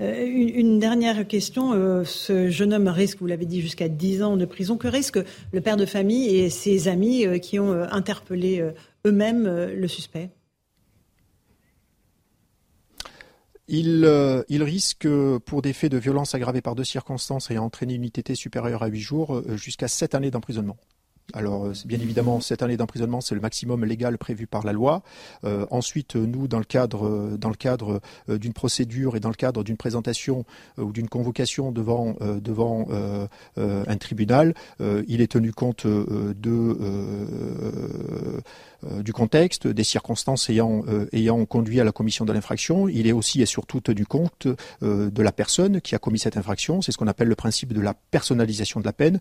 Une, 0.00 0.78
dernière 0.78 1.26
question. 1.26 1.72
ce 2.04 2.48
jeune 2.48 2.72
homme 2.72 2.88
risque, 2.88 3.18
vous 3.20 3.26
l'avez 3.26 3.44
dit, 3.44 3.60
jusqu'à 3.60 3.88
10 3.88 4.22
ans 4.22 4.36
de 4.36 4.46
prison. 4.46 4.78
Que 4.78 4.88
risque 4.88 5.18
le 5.52 5.60
père 5.60 5.76
de 5.76 5.84
famille 5.84 6.36
et 6.36 6.48
ses 6.48 6.88
amis 6.88 7.26
qui 7.40 7.58
ont 7.58 7.72
interpellé 7.90 8.64
eux-mêmes 9.04 9.44
le 9.44 9.88
suspect? 9.88 10.30
Il, 13.72 14.44
il, 14.48 14.62
risque, 14.64 15.06
pour 15.46 15.62
des 15.62 15.72
faits 15.72 15.92
de 15.92 15.98
violence 15.98 16.34
aggravés 16.34 16.60
par 16.60 16.74
deux 16.74 16.84
circonstances 16.84 17.52
et 17.52 17.58
entraîné 17.58 17.94
une 17.94 18.04
ITT 18.04 18.34
supérieure 18.34 18.82
à 18.82 18.88
huit 18.88 19.00
jours, 19.00 19.36
euh, 19.36 19.56
jusqu'à 19.56 19.86
sept 19.86 20.16
années 20.16 20.32
d'emprisonnement. 20.32 20.76
Alors, 21.32 21.66
euh, 21.66 21.72
bien 21.84 22.00
évidemment, 22.00 22.40
cette 22.40 22.62
année 22.62 22.76
d'emprisonnement, 22.76 23.20
c'est 23.20 23.34
le 23.34 23.40
maximum 23.40 23.84
légal 23.84 24.18
prévu 24.18 24.46
par 24.46 24.64
la 24.64 24.72
loi. 24.72 25.02
Euh, 25.44 25.66
ensuite, 25.70 26.16
nous, 26.16 26.48
dans 26.48 26.58
le 26.58 26.64
cadre, 26.64 28.00
d'une 28.28 28.52
procédure 28.52 29.16
et 29.16 29.20
dans 29.20 29.28
le 29.28 29.34
cadre 29.34 29.62
d'une 29.62 29.76
présentation 29.76 30.44
ou 30.78 30.92
d'une 30.92 31.08
convocation 31.08 31.72
devant, 31.72 32.16
devant 32.20 32.88
un 33.56 33.96
tribunal, 33.96 34.54
il 34.80 35.20
est 35.20 35.32
tenu 35.32 35.52
compte 35.52 35.86
de 35.86 36.76
euh, 36.80 38.40
du 39.02 39.12
contexte, 39.12 39.66
des 39.66 39.84
circonstances 39.84 40.48
ayant, 40.50 40.82
euh, 40.88 41.06
ayant 41.12 41.44
conduit 41.44 41.80
à 41.80 41.84
la 41.84 41.92
commission 41.92 42.24
de 42.24 42.32
l'infraction. 42.32 42.88
Il 42.88 43.06
est 43.06 43.12
aussi 43.12 43.42
et 43.42 43.46
surtout 43.46 43.80
tenu 43.80 44.06
compte 44.06 44.46
euh, 44.82 45.10
de 45.10 45.22
la 45.22 45.32
personne 45.32 45.80
qui 45.80 45.94
a 45.94 45.98
commis 45.98 46.18
cette 46.18 46.36
infraction. 46.36 46.82
C'est 46.82 46.92
ce 46.92 46.98
qu'on 46.98 47.06
appelle 47.06 47.28
le 47.28 47.34
principe 47.34 47.72
de 47.72 47.80
la 47.80 47.94
personnalisation 48.10 48.80
de 48.80 48.84
la 48.84 48.92
peine. 48.92 49.20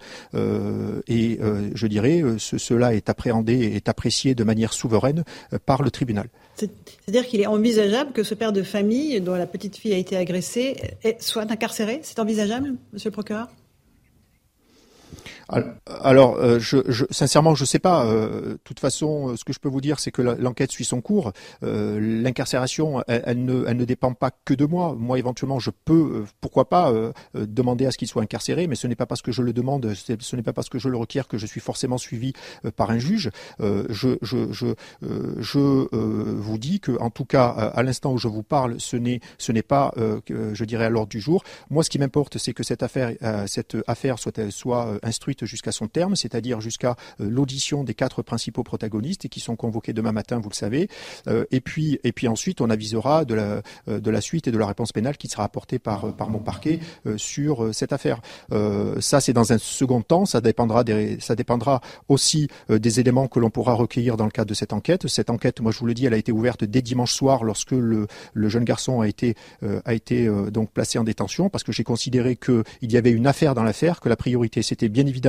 et 1.07 1.39
je 1.73 1.87
dirais, 1.87 2.23
cela 2.37 2.93
est 2.93 3.09
appréhendé 3.09 3.53
et 3.75 3.89
apprécié 3.89 4.35
de 4.35 4.43
manière 4.43 4.73
souveraine 4.73 5.23
par 5.65 5.81
le 5.81 5.91
tribunal. 5.91 6.27
C'est-à-dire 6.55 7.25
qu'il 7.25 7.41
est 7.41 7.47
envisageable 7.47 8.11
que 8.11 8.23
ce 8.23 8.33
père 8.33 8.53
de 8.53 8.63
famille, 8.63 9.19
dont 9.21 9.35
la 9.35 9.47
petite 9.47 9.77
fille 9.77 9.93
a 9.93 9.97
été 9.97 10.15
agressée, 10.17 10.75
soit 11.19 11.49
incarcéré? 11.51 11.99
C'est 12.03 12.19
envisageable, 12.19 12.75
monsieur 12.93 13.09
le 13.09 13.13
procureur? 13.13 13.47
Alors, 15.49 16.37
euh, 16.37 16.59
je, 16.59 17.05
sincèrement, 17.09 17.55
je 17.55 17.63
ne 17.63 17.67
sais 17.67 17.79
pas. 17.79 18.05
Euh, 18.05 18.53
de 18.53 18.59
toute 18.63 18.79
façon, 18.79 19.35
ce 19.35 19.43
que 19.43 19.53
je 19.53 19.59
peux 19.59 19.69
vous 19.69 19.81
dire, 19.81 19.99
c'est 19.99 20.11
que 20.11 20.21
l'enquête 20.21 20.71
suit 20.71 20.85
son 20.85 21.01
cours. 21.01 21.33
Euh, 21.63 21.99
L'incarcération, 21.99 23.03
elle, 23.07 23.43
ne, 23.43 23.65
elle, 23.67 23.77
ne, 23.77 23.85
dépend 23.85 24.13
pas 24.13 24.31
que 24.45 24.53
de 24.53 24.65
moi. 24.65 24.95
Moi, 24.97 25.17
éventuellement, 25.17 25.59
je 25.59 25.71
peux, 25.71 26.25
pourquoi 26.41 26.69
pas, 26.69 26.93
demander 27.33 27.85
à 27.85 27.91
ce 27.91 27.97
qu'il 27.97 28.07
soit 28.07 28.21
incarcéré, 28.21 28.67
mais 28.67 28.75
ce 28.75 28.87
n'est 28.87 28.95
pas 28.95 29.05
parce 29.05 29.21
que 29.21 29.31
je 29.31 29.41
le 29.41 29.53
demande, 29.53 29.93
ce 29.93 30.35
n'est 30.35 30.43
pas 30.43 30.53
parce 30.53 30.69
que 30.69 30.79
je 30.79 30.89
le 30.89 30.97
requiers 30.97 31.23
que 31.27 31.37
je 31.37 31.45
suis 31.45 31.61
forcément 31.61 31.97
suivi 31.97 32.33
par 32.75 32.91
un 32.91 32.99
juge. 32.99 33.31
je, 33.59 34.75
vous 35.01 36.57
dis 36.57 36.79
que, 36.79 36.97
en 36.99 37.09
tout 37.09 37.25
cas, 37.25 37.47
à 37.47 37.83
l'instant 37.83 38.13
où 38.13 38.17
je 38.17 38.27
vous 38.27 38.43
parle, 38.43 38.79
ce 38.79 38.97
n'est, 38.97 39.19
ce 39.37 39.51
n'est 39.51 39.63
pas, 39.63 39.93
je 39.97 40.63
dirais, 40.65 40.85
à 40.85 40.89
l'ordre 40.89 41.09
du 41.09 41.19
jour. 41.19 41.43
Moi, 41.69 41.83
ce 41.83 41.89
qui 41.89 41.99
m'importe, 41.99 42.37
c'est 42.37 42.53
que 42.53 42.63
cette 42.63 42.83
affaire, 42.83 43.13
cette 43.47 43.77
affaire 43.87 44.19
soit, 44.19 44.51
soit 44.51 44.99
instruite 45.03 45.38
jusqu'à 45.45 45.71
son 45.71 45.87
terme, 45.87 46.15
c'est-à-dire 46.15 46.61
jusqu'à 46.61 46.95
euh, 47.19 47.29
l'audition 47.29 47.83
des 47.83 47.93
quatre 47.93 48.21
principaux 48.21 48.63
protagonistes 48.63 49.25
et 49.25 49.29
qui 49.29 49.39
sont 49.39 49.55
convoqués 49.55 49.93
demain 49.93 50.11
matin, 50.11 50.39
vous 50.39 50.49
le 50.49 50.55
savez. 50.55 50.89
Euh, 51.27 51.45
et 51.51 51.61
puis, 51.61 51.99
et 52.03 52.11
puis 52.11 52.27
ensuite, 52.27 52.61
on 52.61 52.69
avisera 52.69 53.25
de 53.25 53.33
la, 53.33 53.61
euh, 53.87 53.99
de 53.99 54.11
la 54.11 54.21
suite 54.21 54.47
et 54.47 54.51
de 54.51 54.57
la 54.57 54.67
réponse 54.67 54.91
pénale 54.91 55.17
qui 55.17 55.27
sera 55.27 55.43
apportée 55.43 55.79
par, 55.79 56.15
par 56.15 56.29
mon 56.29 56.39
parquet 56.39 56.79
sur 57.17 57.73
cette 57.73 57.93
affaire. 57.93 58.21
ça, 58.99 59.21
c'est 59.21 59.33
dans 59.33 59.53
un 59.53 59.57
second 59.57 60.01
temps. 60.01 60.25
Ça 60.25 60.41
dépendra, 60.41 60.83
des, 60.83 61.19
ça 61.19 61.35
dépendra 61.35 61.81
aussi 62.07 62.47
des 62.69 62.99
éléments 62.99 63.27
que 63.27 63.39
l'on 63.39 63.49
pourra 63.49 63.73
recueillir 63.73 64.17
dans 64.17 64.25
le 64.25 64.31
cadre 64.31 64.49
de 64.49 64.53
cette 64.53 64.73
enquête. 64.73 65.07
Cette 65.07 65.29
enquête, 65.29 65.61
moi, 65.61 65.71
je 65.71 65.79
vous 65.79 65.85
le 65.85 65.93
dis, 65.93 66.05
elle 66.05 66.13
a 66.13 66.17
été 66.17 66.31
ouverte 66.31 66.63
dès 66.63 66.81
dimanche 66.81 67.13
soir 67.13 67.43
lorsque 67.43 67.71
le, 67.71 68.07
le 68.33 68.49
jeune 68.49 68.63
garçon 68.63 69.01
a 69.01 69.07
été, 69.07 69.35
a 69.85 69.93
été 69.93 70.29
donc 70.51 70.71
placé 70.71 70.99
en 70.99 71.03
détention 71.03 71.49
parce 71.49 71.63
que 71.63 71.71
j'ai 71.71 71.83
considéré 71.83 72.35
qu'il 72.35 72.63
y 72.81 72.97
avait 72.97 73.11
une 73.11 73.27
affaire 73.27 73.55
dans 73.55 73.63
l'affaire, 73.63 73.99
que 73.99 74.09
la 74.09 74.15
priorité, 74.15 74.61
c'était 74.61 74.89
bien 74.89 75.05
évidemment 75.05 75.28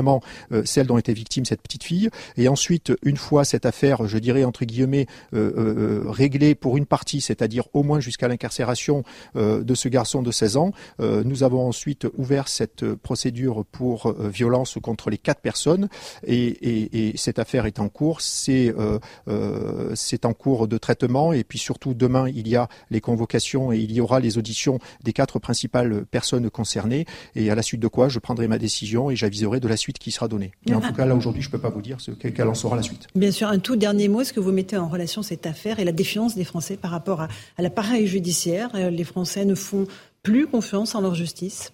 euh, 0.52 0.62
celle 0.64 0.86
dont 0.86 0.98
était 0.98 1.12
victime 1.12 1.44
cette 1.44 1.62
petite 1.62 1.84
fille. 1.84 2.10
Et 2.36 2.48
ensuite, 2.48 2.92
une 3.02 3.16
fois 3.16 3.44
cette 3.44 3.66
affaire, 3.66 4.06
je 4.06 4.18
dirais 4.18 4.44
entre 4.44 4.64
guillemets, 4.64 5.06
euh, 5.34 5.52
euh, 5.56 6.10
réglée 6.10 6.54
pour 6.54 6.76
une 6.76 6.86
partie, 6.86 7.20
c'est-à-dire 7.20 7.64
au 7.72 7.82
moins 7.82 8.00
jusqu'à 8.00 8.28
l'incarcération 8.28 9.02
de 9.34 9.74
ce 9.74 9.88
garçon 9.88 10.22
de 10.22 10.30
16 10.30 10.56
ans, 10.56 10.72
nous 10.98 11.42
avons 11.42 11.66
ensuite 11.66 12.06
ouvert 12.16 12.48
cette 12.48 12.94
procédure 12.94 13.64
pour 13.70 14.12
violence 14.20 14.78
contre 14.82 15.10
les 15.10 15.18
quatre 15.18 15.40
personnes. 15.40 15.88
Et, 16.26 17.12
cette 17.16 17.38
affaire 17.38 17.66
est 17.66 17.80
en 17.80 17.88
cours. 17.88 18.20
C'est 18.20 18.74
c'est 19.94 20.24
en 20.24 20.32
cours 20.32 20.68
de 20.68 20.78
traitement. 20.78 21.32
Et 21.32 21.44
puis 21.44 21.58
surtout, 21.58 21.94
demain, 21.94 22.28
il 22.28 22.48
y 22.48 22.56
a 22.56 22.68
les 22.90 23.00
convocations 23.00 23.72
et 23.72 23.78
il 23.78 23.92
y 23.92 24.00
aura 24.00 24.20
les 24.20 24.38
auditions 24.38 24.78
des 25.02 25.12
quatre 25.12 25.38
principales 25.38 26.04
personnes 26.06 26.50
concernées. 26.50 27.06
Et 27.34 27.50
à 27.50 27.54
la 27.54 27.62
suite 27.62 27.80
de 27.80 27.88
quoi, 27.88 28.08
je 28.08 28.18
prendrai 28.18 28.48
ma 28.48 28.58
décision 28.58 29.10
et 29.10 29.16
j'aviserai 29.16 29.60
de 29.60 29.68
la 29.68 29.76
suite 29.76 29.89
qui 29.98 30.10
sera 30.10 30.28
donnée. 30.28 30.52
En 30.72 30.80
tout 30.80 30.92
cas, 30.92 31.04
là, 31.04 31.14
aujourd'hui, 31.14 31.42
je 31.42 31.48
ne 31.48 31.52
peux 31.52 31.58
pas 31.58 31.70
vous 31.70 31.82
dire 31.82 32.00
ce, 32.00 32.10
quelle 32.10 32.48
en 32.48 32.54
sera 32.54 32.76
la 32.76 32.82
suite. 32.82 33.06
Bien 33.14 33.30
sûr, 33.30 33.48
un 33.48 33.58
tout 33.58 33.76
dernier 33.76 34.08
mot, 34.08 34.20
est-ce 34.20 34.32
que 34.32 34.40
vous 34.40 34.52
mettez 34.52 34.76
en 34.76 34.88
relation 34.88 35.22
cette 35.22 35.46
affaire 35.46 35.80
et 35.80 35.84
la 35.84 35.92
défiance 35.92 36.34
des 36.34 36.44
Français 36.44 36.76
par 36.76 36.90
rapport 36.90 37.20
à, 37.20 37.28
à 37.58 37.62
l'appareil 37.62 38.06
judiciaire 38.06 38.70
euh, 38.74 38.90
Les 38.90 39.04
Français 39.04 39.44
ne 39.44 39.54
font 39.54 39.86
plus 40.22 40.46
confiance 40.46 40.94
en 40.94 41.00
leur 41.00 41.14
justice 41.14 41.72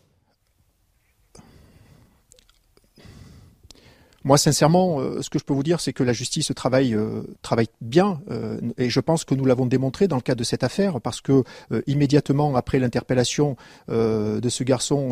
Moi, 4.27 4.39
sincèrement, 4.39 4.99
euh, 4.99 5.23
ce 5.23 5.31
que 5.31 5.39
je 5.39 5.45
peux 5.45 5.55
vous 5.55 5.63
dire, 5.63 5.79
c'est 5.79 5.93
que 5.93 6.03
la 6.03 6.13
justice 6.13 6.51
travaille, 6.57 6.97
euh, 6.97 7.23
travaille 7.43 7.69
bien, 7.81 8.21
euh, 8.33 8.59
et 8.77 8.91
je 8.91 8.99
pense 8.99 9.25
que 9.25 9.37
nous 9.37 9.45
l'avons 9.45 9.67
démontré 9.67 10.09
dans 10.09 10.17
le 10.17 10.21
cadre 10.23 10.41
de 10.41 10.45
cette 10.45 10.65
affaire, 10.65 11.01
parce 11.01 11.21
que 11.21 11.45
immédiatement 11.87 12.57
après 12.57 12.81
l'interpellation 12.81 13.57
de 13.89 14.49
ce 14.49 14.65
garçon, 14.65 15.11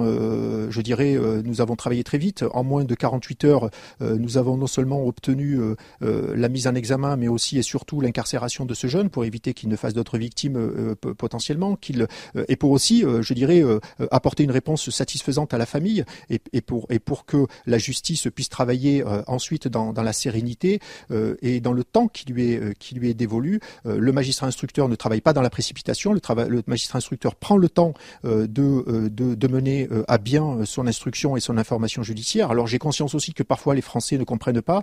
je 0.68 0.80
dirais, 0.80 1.16
nous 1.44 1.60
avons 1.60 1.76
travaillé 1.76 2.02
très 2.02 2.18
vite. 2.18 2.44
En 2.52 2.64
moins 2.64 2.84
de 2.84 2.94
48 2.94 3.44
heures, 3.44 3.70
nous 4.00 4.36
avons 4.36 4.56
non 4.56 4.66
seulement 4.66 5.06
obtenu 5.06 5.60
la 6.00 6.48
mise 6.48 6.66
en 6.66 6.74
examen, 6.74 7.16
mais 7.16 7.28
aussi 7.28 7.58
et 7.58 7.62
surtout 7.62 8.00
l'incarcération 8.00 8.64
de 8.64 8.74
ce 8.74 8.86
jeune 8.86 9.10
pour 9.10 9.24
éviter 9.24 9.54
qu'il 9.54 9.68
ne 9.68 9.76
fasse 9.76 9.94
d'autres 9.94 10.18
victimes 10.18 10.94
potentiellement, 11.16 11.76
qu'il 11.76 12.06
et 12.48 12.56
pour 12.56 12.70
aussi, 12.70 13.04
je 13.20 13.34
dirais, 13.34 13.62
apporter 14.10 14.44
une 14.44 14.52
réponse 14.52 14.90
satisfaisante 14.90 15.54
à 15.54 15.58
la 15.58 15.66
famille 15.66 16.04
et, 16.30 16.40
et, 16.52 16.60
pour 16.60 16.86
et 16.90 16.98
pour 16.98 17.26
que 17.26 17.46
la 17.66 17.78
justice 17.78 18.28
puisse 18.34 18.48
travailler 18.48 19.03
euh, 19.04 19.22
ensuite 19.26 19.68
dans, 19.68 19.92
la 19.92 20.12
sérénité 20.12 20.80
euh, 21.10 21.36
et 21.42 21.60
dans 21.60 21.72
le 21.72 21.84
temps 21.84 22.08
qui 22.08 22.26
lui 22.26 22.52
est, 22.52 22.60
euh, 22.60 22.72
qui 22.78 22.94
lui 22.94 23.10
est 23.10 23.14
dévolu. 23.14 23.60
le 23.84 24.12
magistrat 24.12 24.46
instructeur 24.46 24.88
ne 24.88 24.94
travaille 24.94 25.20
pas 25.20 25.32
dans 25.32 25.42
la 25.42 25.50
précipitation. 25.50 26.12
Le, 26.12 26.20
le 26.48 26.62
magistrat 26.66 26.98
instructeur 26.98 27.34
prend 27.34 27.56
le 27.56 27.68
temps 27.68 27.94
de, 28.24 29.08
de, 29.08 29.48
mener 29.48 29.88
à 30.08 30.18
bien 30.18 30.64
son 30.64 30.86
instruction 30.86 31.36
et 31.36 31.40
son 31.40 31.58
information 31.58 32.02
judiciaire. 32.02 32.50
Alors 32.50 32.66
j'ai 32.66 32.78
conscience 32.78 33.14
aussi 33.14 33.34
que 33.34 33.42
parfois 33.42 33.74
les 33.74 33.80
Français 33.80 34.18
ne 34.18 34.24
comprennent 34.24 34.62
pas 34.62 34.82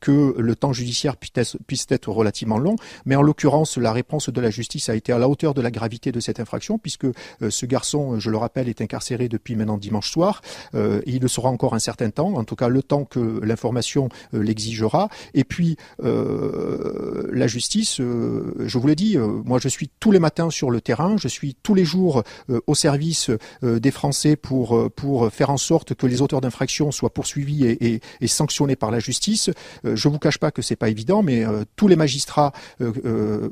que 0.00 0.34
le 0.38 0.56
temps 0.56 0.72
judiciaire 0.72 1.16
puisse 1.16 1.86
être, 1.90 2.10
relativement 2.10 2.58
long, 2.58 2.76
mais 3.06 3.16
en 3.16 3.22
l'occurrence 3.22 3.76
la 3.78 3.92
réponse 3.92 4.28
de 4.28 4.40
la 4.40 4.50
justice 4.50 4.88
a 4.88 4.94
été 4.94 5.12
à 5.12 5.18
la 5.18 5.28
hauteur 5.28 5.54
de 5.54 5.60
la 5.60 5.70
gravité 5.70 6.12
de 6.12 6.20
cette 6.20 6.40
infraction 6.40 6.78
puisque 6.78 7.06
ce 7.48 7.66
garçon, 7.66 8.18
je 8.18 8.30
le 8.30 8.36
rappelle, 8.36 8.68
est 8.68 8.80
incarcéré 8.80 9.28
depuis 9.28 9.56
maintenant 9.56 9.78
dimanche 9.78 10.10
soir. 10.10 10.42
il 10.74 11.20
le 11.20 11.28
sera 11.28 11.48
encore 11.48 11.74
un 11.74 11.80
certain 11.80 12.10
temps, 12.10 12.34
en 12.34 12.44
tout 12.44 12.56
cas 12.56 12.68
le 12.68 12.82
temps 12.82 13.04
que 13.04 13.40
l'information 13.52 14.08
euh, 14.34 14.42
l'exigera. 14.42 15.08
Et 15.34 15.44
puis 15.44 15.76
euh, 16.02 17.28
la 17.32 17.46
justice, 17.46 18.00
euh, 18.00 18.54
je 18.58 18.78
vous 18.78 18.86
l'ai 18.86 18.96
dit, 18.96 19.16
moi 19.18 19.58
je 19.60 19.68
suis 19.68 19.90
tous 20.00 20.10
les 20.10 20.18
matins 20.18 20.50
sur 20.50 20.70
le 20.70 20.80
terrain, 20.80 21.16
je 21.16 21.28
suis 21.28 21.54
tous 21.62 21.74
les 21.74 21.84
jours 21.84 22.22
au 22.66 22.74
service 22.74 23.30
des 23.62 23.90
Français 23.90 24.36
pour 24.36 24.90
pour 24.92 25.30
faire 25.32 25.50
en 25.50 25.56
sorte 25.56 25.94
que 25.94 26.06
les 26.06 26.22
auteurs 26.22 26.40
d'infractions 26.40 26.90
soient 26.90 27.12
poursuivis 27.12 27.66
et, 27.66 28.00
et, 28.20 28.26
sanctionnés 28.26 28.76
par 28.76 28.90
la 28.90 28.98
justice. 28.98 29.50
je 29.84 30.08
vous 30.08 30.18
cache 30.18 30.38
pas 30.38 30.50
que 30.50 30.62
c'est 30.62 30.76
pas 30.76 30.88
évident, 30.88 31.22
mais 31.22 31.44
tous 31.76 31.88
les 31.88 31.96
magistrats 31.96 32.52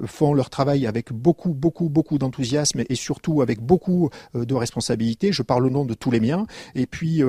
font 0.06 0.34
leur 0.34 0.50
travail 0.50 0.86
avec 0.86 1.12
beaucoup 1.12 1.50
beaucoup 1.52 1.88
beaucoup 1.88 2.18
d'enthousiasme 2.18 2.82
et 2.88 2.94
surtout 2.94 3.42
avec 3.42 3.60
beaucoup 3.60 4.10
de 4.34 4.54
responsabilité. 4.54 5.32
Je 5.32 5.42
parle 5.42 5.66
au 5.66 5.70
nom 5.70 5.84
de 5.84 5.94
tous 5.94 6.10
les 6.10 6.20
miens. 6.20 6.46
Et 6.74 6.86
puis 6.86 7.22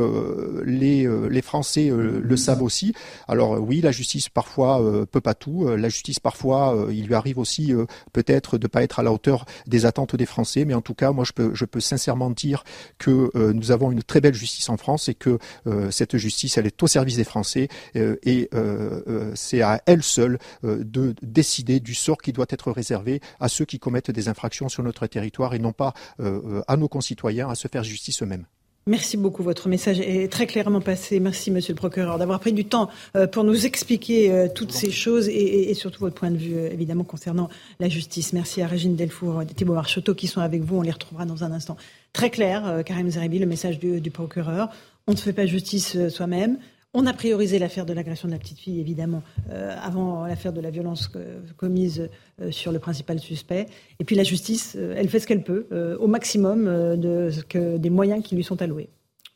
les 0.66 1.08
les 1.30 1.42
Français 1.42 1.92
le 1.92 2.38
savent 2.38 2.61
aussi. 2.62 2.94
Alors 3.28 3.60
oui, 3.60 3.82
la 3.82 3.92
justice 3.92 4.30
parfois 4.30 4.82
euh, 4.82 5.06
peut 5.06 5.22
pas 5.22 5.34
tout. 5.34 5.68
Euh, 5.68 5.76
la 5.76 5.90
justice 5.90 6.20
parfois, 6.20 6.76
euh, 6.76 6.94
il 6.94 7.08
lui 7.08 7.16
arrive 7.16 7.38
aussi 7.38 7.74
peut-être 8.14 8.58
de 8.58 8.68
pas 8.68 8.84
être 8.84 9.00
à 9.00 9.04
la 9.04 9.12
hauteur 9.12 9.46
des 9.68 9.86
attentes 9.86 10.16
des 10.16 10.26
Français. 10.26 10.66
Mais 10.66 10.74
en 10.74 10.82
tout 10.82 10.94
cas, 10.94 11.12
moi, 11.12 11.24
je 11.26 11.34
peux, 11.34 11.52
je 11.54 11.66
peux 11.66 11.80
sincèrement 11.80 12.30
dire 12.30 12.64
que 12.98 13.32
nous 13.36 13.72
avons 13.72 13.92
une 13.92 14.04
très 14.04 14.22
belle 14.22 14.34
justice 14.34 14.70
en 14.70 14.78
France 14.78 15.10
et 15.10 15.14
que 15.14 15.38
cette 15.90 16.18
justice, 16.18 16.58
elle 16.58 16.68
est 16.68 16.84
au 16.84 16.88
service 16.88 17.18
des 17.18 17.24
Français 17.24 17.68
et 17.96 18.50
c'est 19.36 19.62
à 19.62 19.82
elle 19.86 20.04
seule 20.04 20.40
de 20.64 21.16
décider 21.22 21.80
du 21.80 21.94
sort 21.94 22.22
qui 22.22 22.34
doit 22.34 22.46
être 22.50 22.72
réservé 22.72 23.22
à 23.40 23.48
ceux 23.48 23.66
qui 23.66 23.80
commettent 23.80 24.12
des 24.12 24.28
infractions 24.28 24.70
sur 24.70 24.84
notre 24.84 25.08
territoire 25.08 25.54
et 25.54 25.60
non 25.60 25.74
pas 25.74 25.94
à 26.68 26.78
nos 26.78 26.88
concitoyens 26.88 27.50
à 27.50 27.56
se 27.56 27.68
faire 27.68 27.84
justice 27.84 28.22
eux-mêmes. 28.24 28.46
Merci 28.88 29.16
beaucoup. 29.16 29.44
Votre 29.44 29.70
message 29.70 30.00
est 30.00 30.32
très 30.32 30.48
clairement 30.48 30.82
passé. 30.82 31.20
Merci, 31.20 31.52
monsieur 31.52 31.74
le 31.74 31.78
procureur, 31.78 32.18
d'avoir 32.18 32.40
pris 32.40 32.52
du 32.52 32.66
temps 32.66 32.90
euh, 33.16 33.28
pour 33.28 33.44
nous 33.44 33.68
expliquer 33.68 34.32
euh, 34.32 34.48
toutes 34.54 34.72
ces 34.72 34.90
choses 34.90 35.30
et, 35.30 35.72
surtout 35.76 36.00
votre 36.00 36.16
point 36.16 36.32
de 36.32 36.38
vue, 36.38 36.56
euh, 36.56 36.72
évidemment, 36.72 37.04
concernant 37.04 37.48
la 37.80 37.90
justice. 37.90 38.34
Merci 38.34 38.64
à 38.64 38.68
Régine 38.68 38.96
Delfour 38.96 39.44
et 39.44 39.46
Thibault 39.46 39.76
Marcheteau 39.76 40.16
qui 40.16 40.26
sont 40.26 40.42
avec 40.42 40.64
vous. 40.64 40.78
On 40.78 40.82
les 40.82 40.90
retrouvera 40.90 41.26
dans 41.26 41.44
un 41.44 41.52
instant. 41.52 41.78
Très 42.12 42.32
clair, 42.32 42.82
Karim 42.84 43.10
Zeribi, 43.10 43.38
le 43.38 43.46
message 43.46 43.78
du, 43.78 44.02
du 44.02 44.10
procureur. 44.10 44.70
On 45.06 45.12
ne 45.12 45.18
fait 45.18 45.32
pas 45.32 45.46
justice 45.46 46.10
soi-même. 46.10 46.58
On 46.94 47.06
a 47.06 47.14
priorisé 47.14 47.58
l'affaire 47.58 47.86
de 47.86 47.94
l'agression 47.94 48.28
de 48.28 48.34
la 48.34 48.40
petite 48.40 48.60
fille, 48.60 48.82
évidemment, 48.82 49.24
euh, 49.50 49.74
avant 49.82 50.26
l'affaire 50.26 50.52
de 50.52 50.60
la 50.60 50.72
violence 50.72 51.10
commise 51.56 52.10
euh, 52.42 52.52
sur 52.52 52.74
le 52.74 52.80
principal 52.80 53.18
suspect. 53.20 53.68
Et 54.02 54.04
puis 54.04 54.18
la 54.18 54.24
justice, 54.24 54.76
euh, 54.78 54.96
elle 54.98 55.08
fait 55.08 55.22
ce 55.22 55.28
qu'elle 55.28 55.44
peut, 55.44 55.68
au 56.00 56.08
maximum 56.08 56.66
des 56.98 57.90
moyens 57.90 58.24
qui 58.24 58.36
lui 58.36 58.44
sont 58.44 58.62
alloués. 58.62 58.90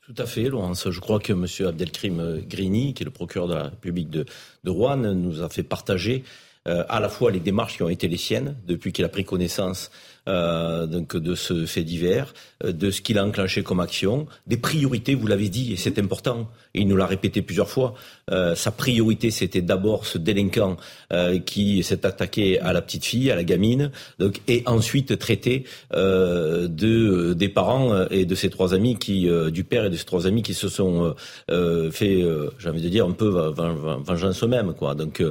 Tout 0.05 0.15
à 0.17 0.25
fait, 0.25 0.49
Laurence. 0.49 0.89
Je 0.89 0.99
crois 0.99 1.19
que 1.19 1.31
M. 1.31 1.45
Abdelkrim 1.67 2.41
Grini, 2.47 2.93
qui 2.93 3.03
est 3.03 3.05
le 3.05 3.11
procureur 3.11 3.47
de 3.47 3.53
la 3.53 3.63
République 3.63 4.09
de 4.09 4.25
Rouen, 4.65 4.97
nous 4.97 5.41
a 5.41 5.49
fait 5.49 5.63
partager 5.63 6.23
à 6.65 6.99
la 6.99 7.09
fois 7.09 7.31
les 7.31 7.39
démarches 7.39 7.77
qui 7.77 7.83
ont 7.83 7.89
été 7.89 8.07
les 8.07 8.17
siennes 8.17 8.55
depuis 8.67 8.91
qu'il 8.91 9.05
a 9.05 9.09
pris 9.09 9.23
connaissance 9.23 9.91
euh, 10.27 10.85
donc 10.87 11.15
de 11.15 11.35
ce 11.35 11.65
fait 11.65 11.83
divers, 11.83 12.33
euh, 12.63 12.71
de 12.71 12.91
ce 12.91 13.01
qu'il 13.01 13.17
a 13.17 13.25
enclenché 13.25 13.63
comme 13.63 13.79
action, 13.79 14.27
des 14.47 14.57
priorités, 14.57 15.15
vous 15.15 15.27
l'avez 15.27 15.49
dit, 15.49 15.73
et 15.73 15.75
c'est 15.75 15.99
important, 15.99 16.49
il 16.73 16.87
nous 16.87 16.97
l'a 16.97 17.05
répété 17.05 17.41
plusieurs 17.41 17.69
fois, 17.69 17.93
euh, 18.31 18.55
sa 18.55 18.71
priorité 18.71 19.31
c'était 19.31 19.61
d'abord 19.61 20.05
ce 20.05 20.17
délinquant 20.17 20.77
euh, 21.13 21.39
qui 21.39 21.83
s'est 21.83 22.05
attaqué 22.05 22.59
à 22.59 22.73
la 22.73 22.81
petite 22.81 23.05
fille, 23.05 23.29
à 23.31 23.35
la 23.35 23.43
gamine, 23.43 23.91
donc, 24.19 24.41
et 24.47 24.63
ensuite 24.65 25.17
traiter 25.19 25.65
euh, 25.93 26.67
de, 26.67 27.33
des 27.33 27.49
parents 27.49 28.07
et 28.09 28.25
de 28.25 28.35
ses 28.35 28.49
trois 28.49 28.73
amis, 28.73 28.97
qui, 28.97 29.27
du 29.51 29.63
père 29.63 29.85
et 29.85 29.89
de 29.89 29.95
ses 29.95 30.05
trois 30.05 30.27
amis 30.27 30.41
qui 30.41 30.53
se 30.53 30.69
sont 30.69 31.15
fait, 31.47 32.23
j'ai 32.59 32.69
envie 32.69 32.81
de 32.81 32.89
dire, 32.89 33.05
un 33.05 33.11
peu 33.11 33.27
vengeance 33.27 34.43
eux-mêmes, 34.43 34.73
quoi, 34.73 34.95
donc 34.95 35.23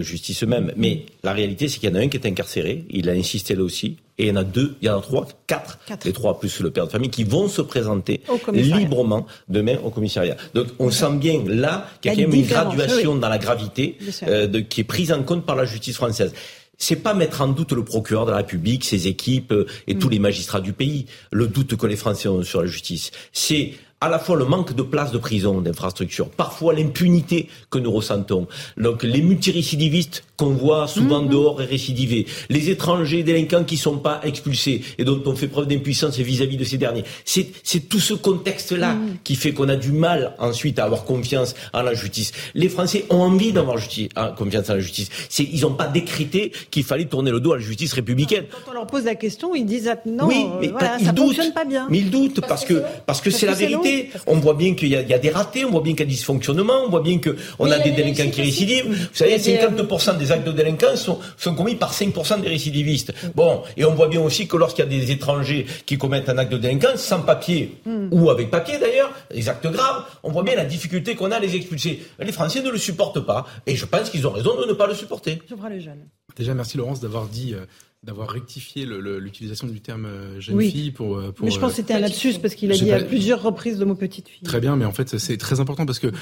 justice 0.00 0.42
eux-mêmes. 0.42 0.72
Mais 0.76 1.06
la 1.22 1.32
réalité 1.32 1.68
c'est 1.68 1.78
qu'il 1.78 1.88
y 1.88 1.92
en 1.92 1.96
a 1.96 2.00
un 2.00 2.08
qui 2.08 2.16
est 2.16 2.26
incarcéré, 2.26 2.84
il 2.90 3.08
a 3.08 3.12
insisté 3.12 3.54
là 3.54 3.62
aussi, 3.62 3.96
Et 4.18 4.24
il 4.24 4.28
y 4.28 4.32
en 4.32 4.36
a 4.36 4.44
deux, 4.44 4.76
il 4.80 4.86
y 4.86 4.90
en 4.90 4.98
a 4.98 5.02
trois, 5.02 5.26
quatre, 5.46 5.78
les 6.04 6.12
trois 6.12 6.40
plus 6.40 6.60
le 6.60 6.70
père 6.70 6.86
de 6.86 6.90
famille 6.90 7.10
qui 7.10 7.24
vont 7.24 7.48
se 7.48 7.60
présenter 7.60 8.22
librement 8.52 9.26
demain 9.48 9.76
au 9.84 9.90
commissariat. 9.90 10.36
Donc 10.54 10.68
on 10.78 10.90
sent 10.90 11.16
bien 11.16 11.42
là 11.46 11.86
qu'il 12.00 12.10
y 12.10 12.14
a 12.14 12.16
quand 12.16 12.30
même 12.30 12.40
une 12.40 12.46
graduation 12.46 13.16
dans 13.16 13.28
la 13.28 13.38
gravité 13.38 13.98
euh, 14.22 14.46
de, 14.46 14.60
qui 14.60 14.80
est 14.80 14.84
prise 14.84 15.12
en 15.12 15.22
compte 15.22 15.44
par 15.44 15.56
la 15.56 15.66
justice 15.66 15.96
française. 15.96 16.32
C'est 16.78 16.96
pas 16.96 17.14
mettre 17.14 17.40
en 17.40 17.48
doute 17.48 17.72
le 17.72 17.84
procureur 17.84 18.26
de 18.26 18.30
la 18.30 18.38
République, 18.38 18.84
ses 18.84 19.06
équipes 19.06 19.52
euh, 19.52 19.66
et 19.86 19.96
tous 19.96 20.08
mm. 20.08 20.12
les 20.12 20.18
magistrats 20.18 20.60
du 20.60 20.72
pays, 20.72 21.06
le 21.30 21.46
doute 21.46 21.76
que 21.76 21.86
les 21.86 21.96
Français 21.96 22.28
ont 22.28 22.42
sur 22.42 22.60
la 22.60 22.66
justice. 22.66 23.10
C'est 23.32 23.72
à 24.00 24.08
la 24.08 24.18
fois 24.18 24.36
le 24.36 24.44
manque 24.44 24.74
de 24.74 24.82
places 24.82 25.12
de 25.12 25.18
prison, 25.18 25.60
d'infrastructures, 25.60 26.28
parfois 26.28 26.74
l'impunité 26.74 27.48
que 27.70 27.78
nous 27.78 27.90
ressentons, 27.90 28.46
donc 28.76 29.02
les 29.02 29.22
multirécidivistes 29.22 30.24
qu'on 30.36 30.50
voit 30.50 30.86
souvent 30.86 31.22
mhm. 31.22 31.28
dehors 31.28 31.62
et 31.62 31.64
récidiver, 31.64 32.26
les 32.48 32.70
étrangers 32.70 33.22
délinquants 33.22 33.64
qui 33.64 33.76
sont 33.76 33.98
pas 33.98 34.20
expulsés 34.24 34.82
et 34.98 35.04
dont 35.04 35.22
on 35.26 35.34
fait 35.34 35.48
preuve 35.48 35.66
d'impuissance 35.66 36.18
vis-à-vis 36.18 36.56
de 36.56 36.64
ces 36.64 36.78
derniers. 36.78 37.04
C'est 37.24 37.88
tout 37.88 38.00
ce 38.00 38.14
contexte-là 38.14 38.94
mhm. 38.94 39.16
qui 39.24 39.34
fait 39.34 39.52
qu'on 39.52 39.68
a 39.68 39.76
du 39.76 39.92
mal 39.92 40.34
ensuite 40.38 40.78
à 40.78 40.84
avoir 40.84 41.04
confiance 41.04 41.54
en 41.72 41.82
la 41.82 41.94
justice. 41.94 42.32
Les 42.54 42.68
Français 42.68 43.04
ont 43.10 43.20
envie 43.20 43.52
d'avoir 43.52 43.78
hein, 44.16 44.34
confiance 44.36 44.70
en 44.70 44.74
la 44.74 44.80
justice. 44.80 45.08
Ils 45.38 45.60
n'ont 45.62 45.74
pas 45.74 45.88
décrété 45.88 46.52
qu'il 46.70 46.84
fallait 46.84 47.06
tourner 47.06 47.30
le 47.30 47.40
dos 47.40 47.52
à 47.52 47.56
la 47.56 47.62
justice 47.62 47.92
républicaine. 47.92 48.44
Quand 48.50 48.70
on 48.70 48.74
leur 48.74 48.86
pose 48.86 49.04
la 49.04 49.14
question, 49.14 49.54
ils 49.54 49.64
disent 49.64 49.88
ah, 49.88 49.96
non, 50.06 50.26
oui, 50.26 50.46
mais 50.60 50.70
ça 50.78 51.12
ne 51.12 51.16
fonctionne 51.18 51.52
pas 51.52 51.64
bien. 51.64 51.86
Mais 51.90 51.98
ils 51.98 52.10
doutent 52.10 52.40
parce, 52.46 52.64
que 52.64 52.82
parce 53.06 53.20
que 53.20 53.30
c'est 53.30 53.46
la 53.46 53.54
vérité. 53.54 54.10
On 54.26 54.36
voit 54.36 54.54
bien 54.54 54.74
qu'il 54.74 54.88
y, 54.88 54.96
a 54.96 55.18
des 55.18 55.30
ratés, 55.30 55.64
on 55.64 55.70
voit 55.70 55.80
bien 55.80 55.92
qu'il 55.92 56.00
y 56.00 56.02
a 56.02 56.06
des 56.06 56.12
dysfonctionnements, 56.12 56.84
on 56.86 56.90
voit 56.90 57.02
bien 57.02 57.18
qu'on 57.18 57.70
a 57.70 57.78
des 57.78 57.92
délinquants 57.92 58.30
qui 58.30 58.42
récidivent. 58.42 58.86
Vous 58.88 59.14
savez, 59.14 59.38
50% 59.38 60.18
des 60.18 60.25
actes 60.32 60.46
de 60.46 60.52
délinquance 60.52 61.02
sont, 61.02 61.18
sont 61.36 61.54
commis 61.54 61.76
par 61.76 61.92
5% 61.92 62.40
des 62.40 62.48
récidivistes. 62.48 63.12
Bon, 63.34 63.62
et 63.76 63.84
on 63.84 63.94
voit 63.94 64.08
bien 64.08 64.20
aussi 64.20 64.46
que 64.48 64.56
lorsqu'il 64.56 64.84
y 64.84 64.86
a 64.86 64.90
des 64.90 65.10
étrangers 65.10 65.66
qui 65.84 65.98
commettent 65.98 66.28
un 66.28 66.38
acte 66.38 66.52
de 66.52 66.58
délinquance 66.58 67.00
sans 67.00 67.20
papier, 67.20 67.78
hmm. 67.84 68.08
ou 68.10 68.30
avec 68.30 68.50
papier 68.50 68.78
d'ailleurs, 68.78 69.12
des 69.32 69.48
actes 69.48 69.66
graves, 69.66 70.04
on 70.22 70.30
voit 70.30 70.42
bien 70.42 70.54
la 70.54 70.64
difficulté 70.64 71.14
qu'on 71.14 71.30
a 71.30 71.36
à 71.36 71.40
les 71.40 71.54
expulser. 71.56 72.02
Les 72.18 72.32
Français 72.32 72.62
ne 72.62 72.70
le 72.70 72.78
supportent 72.78 73.20
pas, 73.20 73.46
et 73.66 73.76
je 73.76 73.86
pense 73.86 74.10
qu'ils 74.10 74.26
ont 74.26 74.32
raison 74.32 74.60
de 74.60 74.66
ne 74.66 74.72
pas 74.72 74.86
le 74.86 74.94
supporter. 74.94 75.40
Je 75.48 75.68
les 75.68 75.80
jeunes. 75.80 76.06
Déjà, 76.36 76.54
merci 76.54 76.76
Laurence 76.76 77.00
d'avoir 77.00 77.28
dit 77.28 77.54
euh, 77.54 77.64
d'avoir 78.02 78.28
rectifié 78.28 78.84
l'utilisation 78.86 79.66
du 79.66 79.80
terme 79.80 80.06
euh, 80.06 80.40
jeune 80.40 80.60
fille 80.60 80.90
pour, 80.90 81.16
euh, 81.16 81.32
pour, 81.32 81.44
Mais 81.44 81.50
je 81.50 81.58
pense 81.58 81.70
que 81.70 81.76
c'était 81.76 81.94
un 81.94 82.00
lapsus 82.00 82.34
parce 82.40 82.54
qu'il 82.54 82.70
a 82.70 82.76
dit 82.76 82.92
à 82.92 83.02
plusieurs 83.02 83.42
reprises 83.42 83.78
le 83.78 83.86
mot 83.86 83.94
petite 83.94 84.28
fille. 84.28 84.42
Très 84.42 84.60
bien, 84.60 84.76
mais 84.76 84.84
en 84.84 84.92
fait 84.92 85.18
c'est 85.18 85.36
très 85.36 85.60
important 85.60 85.86
parce 85.86 85.98
que 85.98 86.12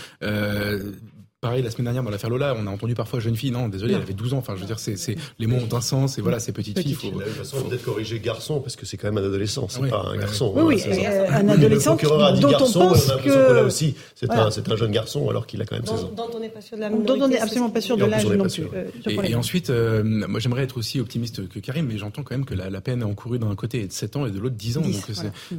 Pareil, 1.45 1.63
la 1.63 1.71
semaine 1.71 1.85
dernière, 1.85 2.03
dans 2.03 2.11
l'affaire 2.11 2.31
Lola, 2.31 2.57
on 2.59 2.67
a 2.67 2.71
entendu 2.71 2.95
parfois 2.95 3.21
jeune 3.21 3.37
fille. 3.37 3.51
Non, 3.51 3.69
désolé, 3.69 3.93
elle 3.93 4.01
avait 4.01 4.15
12 4.15 4.33
ans. 4.33 4.39
Enfin, 4.39 4.55
je 4.57 4.61
veux 4.61 4.67
dire, 4.67 4.79
c'est, 4.79 4.97
les 5.39 5.47
mots 5.47 5.59
ont 5.59 5.77
un 5.77 5.83
sens. 5.83 6.17
Et 6.17 6.23
voilà, 6.23 6.39
c'est 6.39 6.53
petite, 6.53 6.81
fille. 6.81 6.95
Faut, 6.95 7.21
façon, 7.21 7.63
peut-être 7.65 7.85
corriger 7.85 8.19
garçon, 8.19 8.61
parce 8.61 8.77
que 8.77 8.87
c'est 8.87 8.97
quand 8.97 9.13
même 9.13 9.23
un 9.23 9.27
adolescent. 9.27 9.67
C'est 9.69 9.87
pas 9.91 10.07
un 10.11 10.17
garçon. 10.17 10.55
Oui, 10.57 10.83
hein, 10.83 10.89
oui, 10.91 11.05
euh, 11.05 11.27
un 11.31 11.47
adolescent 11.51 11.97
dont 11.97 12.49
garçon, 12.49 12.81
on 12.81 12.89
pense 12.89 13.13
que... 13.23 13.53
là 13.53 13.63
aussi, 13.63 13.95
c'est 14.15 14.31
un, 14.31 14.47
un, 14.47 14.77
jeune 14.77 14.91
garçon 14.91 15.29
alors 15.29 15.47
qu'il 15.47 15.61
a 15.61 15.67
quand 15.67 15.77
même 15.77 15.85
16 15.85 16.05
ans. 16.05 16.13
Dont 16.17 16.31
on 16.35 16.41
n'est 16.41 16.49
pas 16.49 16.63
sûr 16.63 16.79
de 16.79 17.05
Dont 17.05 17.21
on 17.21 17.29
n'est 17.29 17.39
absolument 17.39 17.69
pas 17.69 17.83
sûr 17.83 17.99
de 17.99 18.07
l'âge 18.07 18.25
non 18.25 18.47
plus. 18.47 18.65
Euh, 18.75 19.23
et, 19.23 19.35
ensuite, 19.35 19.69
euh, 19.69 20.03
moi, 20.03 20.41
j'aimerais 20.41 20.63
être 20.63 20.79
aussi 20.79 20.99
optimiste 20.99 21.47
que 21.47 21.59
Karim, 21.59 21.89
mais 21.89 21.99
j'entends 21.99 22.23
quand 22.23 22.35
même 22.35 22.47
que 22.47 22.55
la, 22.55 22.81
peine 22.81 23.05
encourue 23.05 23.39
d'un 23.39 23.55
côté 23.55 23.83
est 23.83 23.89
de 23.89 23.93
7 23.93 24.17
ans 24.17 24.25
et 24.25 24.31
de 24.31 24.39
l'autre 24.39 24.57
10 24.57 24.79
ans. 24.79 24.81
Donc, 24.81 24.95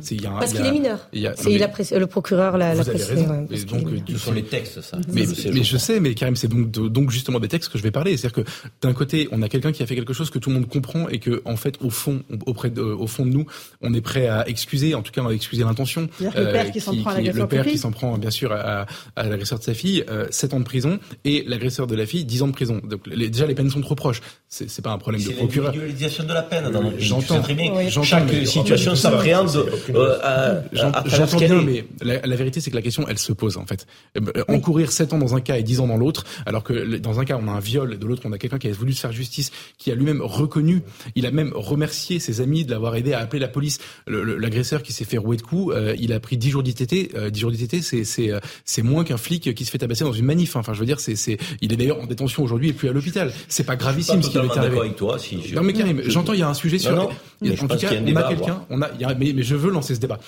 c'est, 0.01 0.17
Parce 0.19 0.51
qu'il 0.51 0.65
est 0.65 0.71
mineur. 0.71 1.07
Le 1.13 2.05
procureur 2.05 2.57
l'a 2.57 2.73
précisé. 2.73 3.27
Ce 3.51 4.17
sont 4.17 4.33
les 4.33 4.43
textes, 4.43 4.81
ça. 4.81 4.97
Mais 5.13 5.25
je 5.75 5.79
sais, 5.79 5.99
mais 5.99 6.15
Karim, 6.15 6.37
c'est 6.37 6.47
donc, 6.47 7.11
justement 7.11 7.41
des 7.41 7.49
textes 7.49 7.69
que 7.69 7.77
je 7.77 7.83
vais 7.83 7.91
parler. 7.91 8.15
C'est-à-dire 8.15 8.43
que 8.43 8.49
d'un 8.81 8.93
côté, 8.93 9.27
on 9.33 9.41
a 9.41 9.49
quelqu'un 9.49 9.73
qui 9.73 9.83
a 9.83 9.85
fait 9.85 9.95
quelque 9.95 10.13
chose 10.13 10.29
que 10.29 10.39
tout 10.39 10.49
le 10.49 10.55
monde 10.55 10.69
comprend 10.69 11.09
et 11.09 11.19
que 11.19 11.41
en 11.43 11.57
fait, 11.57 11.77
au 11.81 11.89
fond, 11.89 12.23
auprès 12.45 12.69
de, 12.69 12.81
au 12.81 13.07
fond 13.07 13.25
de 13.25 13.31
nous, 13.31 13.45
on 13.81 13.93
est 13.93 13.99
prêt 13.99 14.27
à 14.27 14.47
excuser. 14.47 14.95
En 14.95 15.01
tout 15.01 15.11
cas, 15.11 15.21
on 15.21 15.25
va 15.25 15.33
excuser 15.33 15.63
l'intention. 15.65 16.07
le 16.21 16.29
père 16.29 16.71
qui 16.71 16.79
s'en 16.79 16.95
prend 16.95 17.09
à 17.09 17.19
Le 17.19 17.47
père 17.47 17.65
qui 17.65 17.77
s'en 17.77 17.91
prend 17.91 18.17
bien 18.17 18.31
sûr 18.31 18.53
à, 18.53 18.85
l'agresseur 19.17 19.59
de 19.59 19.65
sa 19.65 19.73
fille, 19.73 20.05
euh, 20.09 20.27
7 20.29 20.53
ans 20.53 20.59
de 20.59 20.65
prison 20.65 20.97
et 21.25 21.43
l'agresseur 21.45 21.87
de 21.87 21.95
la 21.95 22.05
fille 22.05 22.23
10 22.23 22.43
ans 22.43 22.47
de 22.47 22.53
prison. 22.53 22.79
Donc 22.85 23.09
déjà, 23.09 23.45
les 23.45 23.55
peines 23.55 23.69
sont 23.69 23.81
trop 23.81 23.95
proches. 23.95 24.21
C'est 24.47 24.81
pas 24.81 24.91
un 24.91 24.97
problème 24.97 25.21
de 25.21 25.31
procureur. 25.31 25.73
C'est 25.73 25.79
l'individualisation 25.79 26.23
de 26.23 26.33
la 26.33 26.43
peine 26.43 26.71
dans 26.71 26.83
notre 26.83 26.99
J'entends 26.99 27.41
très 27.41 27.53
bien. 27.53 27.89
Chaque 27.89 28.29
situation 28.45 28.95
s'appréhende 28.95 29.65
euh, 29.93 30.61
J'entends 30.71 31.37
bien, 31.37 31.61
mais 31.61 31.85
la, 32.01 32.35
vérité, 32.37 32.61
c'est 32.61 32.69
que 32.69 32.75
la 32.75 32.81
question, 32.81 33.05
elle 33.09 33.17
se 33.17 33.33
pose 33.33 33.57
en 33.57 33.65
fait. 33.65 33.85
Euh, 34.17 34.43
encourir 34.47 34.91
7 34.91 35.11
ans 35.13 35.17
dans 35.17 35.35
un 35.35 35.41
cas 35.41 35.57
et 35.57 35.63
10 35.65 35.81
ans 35.81 35.87
dans 35.87 35.97
l'autre, 35.97 36.23
alors 36.45 36.63
que 36.63 36.97
dans 36.97 37.19
un 37.19 37.25
cas 37.25 37.37
on 37.41 37.47
a 37.47 37.51
un 37.51 37.59
viol 37.59 37.97
de 37.97 38.05
l'autre 38.05 38.21
on 38.25 38.31
a 38.31 38.37
quelqu'un 38.37 38.57
qui 38.57 38.67
a 38.67 38.71
voulu 38.71 38.93
se 38.93 39.01
faire 39.01 39.11
justice, 39.11 39.51
qui 39.77 39.91
a 39.91 39.95
lui-même 39.95 40.21
reconnu, 40.21 40.81
il 41.15 41.25
a 41.25 41.31
même 41.31 41.51
remercié 41.53 42.19
ses 42.19 42.41
amis 42.41 42.65
de 42.65 42.71
l'avoir 42.71 42.95
aidé 42.95 43.13
à 43.13 43.19
appeler 43.19 43.39
la 43.39 43.47
police. 43.47 43.79
L'agresseur 44.07 44.83
qui 44.83 44.93
s'est 44.93 45.05
fait 45.05 45.17
rouer 45.17 45.37
de 45.37 45.41
coups, 45.41 45.73
euh, 45.75 45.95
il 45.99 46.13
a 46.13 46.19
pris 46.19 46.37
10 46.37 46.49
jours 46.49 46.63
d'ITT. 46.63 47.15
Euh, 47.15 47.29
10 47.29 47.39
jours 47.39 47.51
d'ITT, 47.51 47.81
c'est 47.81 48.31
euh, 48.31 48.39
c'est 48.63 48.81
moins 48.81 49.03
qu'un 49.03 49.17
flic 49.17 49.53
qui 49.53 49.65
se 49.65 49.71
fait 49.71 49.77
tabasser 49.77 50.03
dans 50.03 50.13
une 50.13 50.25
manif. 50.25 50.55
Enfin, 50.55 50.73
je 50.73 50.79
veux 50.79 50.85
dire, 50.85 50.99
c'est 50.99 51.37
il 51.61 51.73
est 51.73 51.75
d'ailleurs 51.75 51.99
en 51.99 52.05
détention 52.05 52.43
aujourd'hui 52.43 52.69
et 52.69 52.73
plus 52.73 52.89
à 52.89 52.93
l'hôpital. 52.93 53.33
C'est 53.47 53.65
pas 53.65 53.75
gravissime 53.75 54.21
ce 54.21 54.29
qui 54.29 54.39
lui 54.39 54.47
est 54.47 54.57
arrivé. 54.57 54.79
Avec 54.79 54.95
toi, 54.95 55.17
si 55.19 55.41
je... 55.41 55.55
Non 55.55 55.63
mais 55.63 55.73
Karim, 55.73 56.01
j'entends 56.05 56.33
il 56.33 56.39
y 56.39 56.43
a 56.43 56.49
un 56.49 56.53
sujet 56.53 56.79
sur. 56.79 56.95
Non, 56.95 57.09
en 57.09 57.67
tout 57.67 57.77
cas, 57.77 57.89
on 57.91 58.15
a 58.15 58.23
quelqu'un, 58.23 58.65
on 58.69 58.81
a, 58.81 58.89
mais, 59.15 59.33
mais 59.33 59.43
je 59.43 59.55
veux 59.55 59.71
lancer 59.71 59.95
ce 59.95 59.99
débat. 59.99 60.19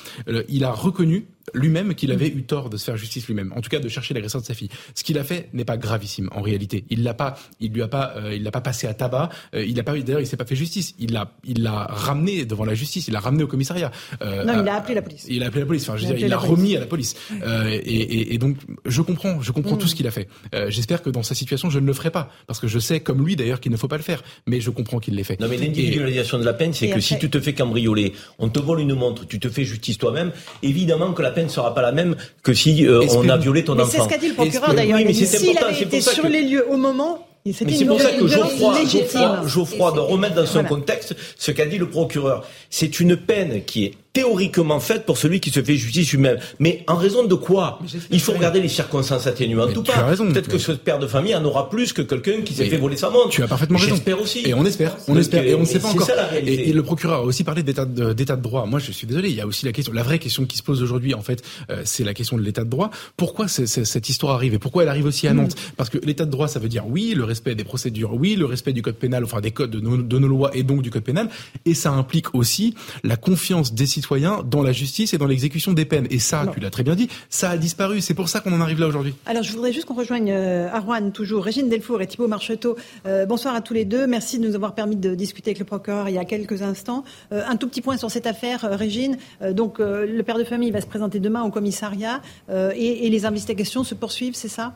il 0.47 0.63
a 0.63 0.71
reconnu 0.71 1.27
lui-même 1.53 1.95
qu'il 1.95 2.11
avait 2.11 2.27
eu 2.27 2.43
tort 2.43 2.69
de 2.69 2.77
se 2.77 2.85
faire 2.85 2.97
justice 2.97 3.27
lui-même, 3.27 3.53
en 3.55 3.61
tout 3.61 3.69
cas 3.69 3.79
de 3.79 3.87
chercher 3.87 4.13
l'agresseur 4.13 4.41
de 4.41 4.45
sa 4.45 4.53
fille. 4.53 4.69
Ce 4.95 5.03
qu'il 5.03 5.17
a 5.17 5.23
fait 5.23 5.49
n'est 5.53 5.65
pas 5.65 5.77
gravissime 5.77 6.29
en 6.33 6.41
réalité. 6.41 6.85
Il 6.89 7.03
l'a 7.03 7.13
pas, 7.13 7.37
il 7.59 7.71
lui 7.71 7.81
a 7.81 7.87
pas, 7.87 8.13
euh, 8.17 8.35
il 8.35 8.43
l'a 8.43 8.51
pas 8.51 8.61
passé 8.61 8.87
à 8.87 8.93
tabac. 8.93 9.29
Euh, 9.55 9.63
il 9.65 9.79
a 9.79 9.83
pas, 9.83 9.97
d'ailleurs, 9.97 10.19
il 10.19 10.27
s'est 10.27 10.37
pas 10.37 10.45
fait 10.45 10.55
justice. 10.55 10.93
Il 10.99 11.13
l'a, 11.13 11.31
il 11.45 11.63
l'a 11.63 11.85
ramené 11.89 12.45
devant 12.45 12.65
la 12.65 12.73
justice. 12.73 13.07
Il 13.07 13.13
l'a 13.13 13.19
ramené 13.19 13.43
au 13.43 13.47
commissariat. 13.47 13.91
Euh, 14.21 14.43
non, 14.43 14.61
il 14.61 14.67
a 14.67 14.75
appelé 14.75 14.95
la 14.95 15.01
police. 15.01 15.25
Il 15.29 15.43
a 15.43 15.47
appelé 15.47 15.61
la 15.61 15.67
police. 15.67 15.87
Enfin, 15.87 15.97
je 15.97 16.05
veux 16.05 16.13
dire, 16.13 16.25
il 16.25 16.29
l'a 16.29 16.37
remis 16.37 16.75
à 16.75 16.79
la 16.79 16.85
police. 16.85 17.15
Et, 17.31 17.75
et, 17.75 18.33
et, 18.33 18.37
donc, 18.37 18.57
je 18.85 19.01
comprends, 19.01 19.41
je 19.41 19.51
comprends 19.51 19.75
mm. 19.75 19.79
tout 19.79 19.87
ce 19.87 19.95
qu'il 19.95 20.07
a 20.07 20.11
fait. 20.11 20.27
J'espère 20.67 21.01
que 21.01 21.09
dans 21.09 21.23
sa 21.23 21.35
situation, 21.35 21.69
je 21.69 21.79
ne 21.79 21.85
le 21.85 21.93
ferai 21.93 22.11
pas, 22.11 22.29
parce 22.45 22.59
que 22.59 22.67
je 22.67 22.79
sais, 22.79 22.99
comme 22.99 23.25
lui 23.25 23.35
d'ailleurs, 23.35 23.59
qu'il 23.59 23.71
ne 23.71 23.77
faut 23.77 23.87
pas 23.87 23.97
le 23.97 24.03
faire. 24.03 24.23
Mais 24.45 24.59
je 24.59 24.69
comprends 24.69 24.99
qu'il 24.99 25.15
l'ait 25.15 25.23
fait. 25.23 25.39
Non, 25.39 25.47
mais 25.47 25.57
l'individualisation 25.57 26.39
de 26.39 26.43
la 26.43 26.53
peine, 26.53 26.73
c'est 26.73 26.89
que 26.89 26.99
si 26.99 27.17
tu 27.17 27.29
te 27.29 27.39
fais 27.39 27.53
cambrioler, 27.53 28.13
on 28.39 28.49
te 28.49 28.59
vole 28.59 28.81
une 28.81 28.93
montre, 28.93 29.25
tu 29.25 29.39
te 29.39 29.49
fais 29.49 29.63
justice 29.63 29.97
toi-même, 29.97 30.31
évidemment 30.61 31.13
que 31.13 31.21
la 31.21 31.31
peine 31.37 31.49
sera 31.49 31.73
pas 31.75 31.83
la 31.83 31.91
même 31.91 32.15
que 32.41 32.53
si 32.53 32.87
euh, 32.87 33.05
on 33.15 33.29
a 33.29 33.37
violé 33.37 33.63
ton 33.63 33.75
mais 33.75 33.83
enfant. 33.83 33.91
C'est 33.91 34.03
ce 34.03 34.09
qu'a 34.09 34.17
dit 34.17 34.29
le 34.29 34.33
procureur 34.33 34.73
d'ailleurs. 34.73 34.99
Oui, 35.05 35.13
s'il 35.13 35.57
avait 35.57 35.81
été 35.81 36.01
sur 36.01 36.27
les 36.27 36.41
lieux 36.41 36.65
au 36.67 36.77
moment, 36.77 37.27
mais 37.45 37.53
c'est 37.53 37.85
pour 37.85 38.01
ça 38.01 38.11
que 38.11 38.27
Geoffroy, 38.27 38.85
Geoffroy, 38.85 39.47
Geoffroy 39.47 39.91
doit 39.91 40.03
remettre 40.03 40.35
dans 40.35 40.45
son 40.45 40.63
contexte 40.63 41.15
ce 41.37 41.51
qu'a 41.51 41.65
dit 41.65 41.77
le 41.77 41.87
procureur. 41.87 42.43
C'est 42.71 42.99
une 42.99 43.15
peine 43.15 43.63
qui 43.63 43.85
est 43.85 43.93
théoriquement 44.17 44.79
faite 44.79 45.05
pour 45.05 45.15
celui 45.15 45.39
qui 45.39 45.51
se 45.51 45.61
fait 45.61 45.75
justice 45.75 46.11
lui-même. 46.11 46.39
Mais 46.57 46.83
en 46.87 46.95
raison 46.95 47.23
de 47.23 47.35
quoi 47.35 47.79
Il 48.09 48.19
faut 48.19 48.31
regarder 48.31 48.59
les 48.59 48.67
circonstances 48.67 49.27
atténuantes 49.27 49.73
tout 49.73 49.83
pas. 49.83 50.15
Peut-être 50.15 50.47
que 50.47 50.57
ce 50.57 50.71
père 50.71 50.97
de 50.97 51.05
famille 51.05 51.35
en 51.35 51.45
aura 51.45 51.69
plus 51.69 51.93
que 51.93 52.01
quelqu'un 52.01 52.41
qui 52.41 52.55
s'est 52.55 52.65
fait 52.65 52.77
voler 52.77 52.97
sa 52.97 53.11
montre. 53.11 53.29
Tu 53.29 53.43
as 53.43 53.47
parfaitement 53.47 53.77
raison. 53.77 53.93
J'espère 53.93 54.19
aussi. 54.19 54.41
Et 54.43 54.55
on 54.55 54.65
espère, 54.65 54.97
on 55.07 55.15
espère, 55.15 55.45
et 55.45 55.53
on 55.53 55.59
ne 55.59 55.65
sait 55.65 55.79
pas 55.79 55.89
encore. 55.89 56.09
Et, 56.43 56.73
le 56.73 56.83
procureur 56.83 57.19
a 57.19 57.23
aussi 57.23 57.43
parlé 57.43 57.61
d'état 57.61 57.85
de, 57.85 58.13
de 58.13 58.35
droit. 58.35 58.65
Moi, 58.65 58.79
je 58.79 58.91
suis 58.91 59.05
désolé. 59.05 59.29
Il 59.29 59.35
y 59.35 59.41
a 59.41 59.45
aussi 59.45 59.65
la 59.65 59.71
question, 59.71 59.93
la 59.93 60.01
vraie 60.01 60.17
question 60.17 60.45
qui 60.45 60.57
se 60.57 60.63
pose 60.63 60.81
aujourd'hui, 60.81 61.13
en 61.13 61.21
fait, 61.21 61.43
euh, 61.69 61.83
c'est 61.85 62.03
la 62.03 62.15
question 62.15 62.37
de 62.37 62.41
l'état 62.41 62.63
de 62.63 62.69
droit. 62.69 62.89
Pourquoi 63.17 63.47
cette 63.47 64.09
histoire 64.09 64.33
arrive 64.33 64.55
et 64.55 64.59
pourquoi 64.59 64.81
elle 64.81 64.89
arrive 64.89 65.05
aussi 65.05 65.27
à 65.27 65.33
Nantes? 65.33 65.55
Parce 65.75 65.91
que 65.91 65.99
l'état 65.99 66.25
de 66.25 66.31
droit, 66.31 66.47
ça 66.47 66.59
veut 66.59 66.69
dire 66.69 66.87
oui, 66.87 67.13
le 67.15 67.23
respect 67.23 67.53
des 67.53 67.63
procédures, 67.63 68.15
oui, 68.15 68.35
le 68.35 68.45
respect 68.45 68.73
du 68.73 68.81
code 68.81 68.95
pénal, 68.95 69.23
enfin 69.23 69.41
des 69.41 69.51
codes 69.51 69.69
de 69.69 69.79
nos, 69.79 69.97
de 69.97 70.17
nos 70.17 70.27
lois 70.27 70.49
et 70.55 70.63
donc 70.63 70.81
du 70.81 70.89
code 70.89 71.03
pénal, 71.03 71.29
et 71.65 71.75
ça 71.75 71.91
implique 71.91 72.33
aussi 72.33 72.73
la 73.03 73.15
confiance 73.15 73.75
des 73.75 73.85
citoyens 73.85 74.06
dans 74.15 74.63
la 74.63 74.71
justice 74.71 75.13
et 75.13 75.17
dans 75.17 75.25
l'exécution 75.25 75.73
des 75.73 75.85
peines. 75.85 76.07
Et 76.09 76.19
ça, 76.19 76.45
tu 76.53 76.59
l'as 76.59 76.69
très 76.69 76.83
bien 76.83 76.95
dit, 76.95 77.09
ça 77.29 77.49
a 77.49 77.57
disparu. 77.57 78.01
C'est 78.01 78.13
pour 78.13 78.29
ça 78.29 78.39
qu'on 78.39 78.53
en 78.53 78.61
arrive 78.61 78.79
là 78.79 78.87
aujourd'hui. 78.87 79.15
Alors, 79.25 79.43
je 79.43 79.51
voudrais 79.51 79.73
juste 79.73 79.85
qu'on 79.85 79.95
rejoigne 79.95 80.31
euh, 80.31 80.69
Arwan, 80.71 81.11
toujours, 81.11 81.43
Régine 81.43 81.69
Delfour 81.69 82.01
et 82.01 82.07
Thibault 82.07 82.27
Marcheteau. 82.27 82.75
Euh, 83.05 83.25
bonsoir 83.25 83.55
à 83.55 83.61
tous 83.61 83.73
les 83.73 83.85
deux. 83.85 84.07
Merci 84.07 84.39
de 84.39 84.47
nous 84.47 84.55
avoir 84.55 84.73
permis 84.73 84.95
de 84.95 85.15
discuter 85.15 85.51
avec 85.51 85.59
le 85.59 85.65
procureur 85.65 86.09
il 86.09 86.15
y 86.15 86.17
a 86.17 86.25
quelques 86.25 86.61
instants. 86.61 87.03
Euh, 87.31 87.43
un 87.47 87.57
tout 87.57 87.67
petit 87.67 87.81
point 87.81 87.97
sur 87.97 88.11
cette 88.11 88.27
affaire, 88.27 88.61
Régine. 88.61 89.17
donc, 89.51 89.79
le 89.79 90.21
père 90.21 90.37
de 90.37 90.43
famille 90.43 90.71
va 90.71 90.81
se 90.81 90.87
présenter 90.87 91.19
demain 91.19 91.43
au 91.43 91.51
commissariat 91.51 92.21
et, 92.49 93.05
et 93.05 93.09
les 93.09 93.25
investigations 93.25 93.83
se 93.83 93.95
poursuivent, 93.95 94.35
c'est 94.35 94.47
ça? 94.47 94.73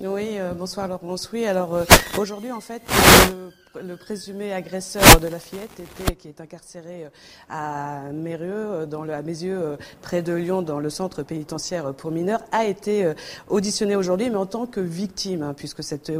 Oui, 0.00 0.38
bonsoir 0.56 0.88
Laurence. 0.88 1.30
Oui, 1.32 1.44
alors 1.44 1.80
aujourd'hui, 2.18 2.52
en 2.52 2.60
fait, 2.60 2.82
le 3.28 3.50
présumé 3.98 4.52
agresseur 4.52 5.20
de 5.20 5.28
la 5.28 5.38
fillette 5.38 5.78
était, 5.78 6.16
qui 6.16 6.28
est 6.28 6.40
incarcéré 6.40 7.04
euh, 7.04 7.08
à 7.48 8.10
Mérieux, 8.12 8.52
euh, 8.52 8.86
dans 8.86 9.04
le, 9.04 9.12
à 9.12 9.22
Mézieux, 9.22 9.58
euh, 9.60 9.76
près 10.02 10.22
de 10.22 10.32
Lyon, 10.32 10.62
dans 10.62 10.80
le 10.80 10.90
centre 10.90 11.22
pénitentiaire 11.22 11.94
pour 11.94 12.10
mineurs, 12.10 12.42
a 12.52 12.64
été 12.64 13.12
auditionné 13.48 13.96
aujourd'hui, 13.96 14.28
mais 14.30 14.36
en 14.36 14.46
tant 14.46 14.66
que 14.66 14.80
victime, 14.80 15.42
hein, 15.42 15.54
puisque 15.54 15.82
cette, 15.82 16.10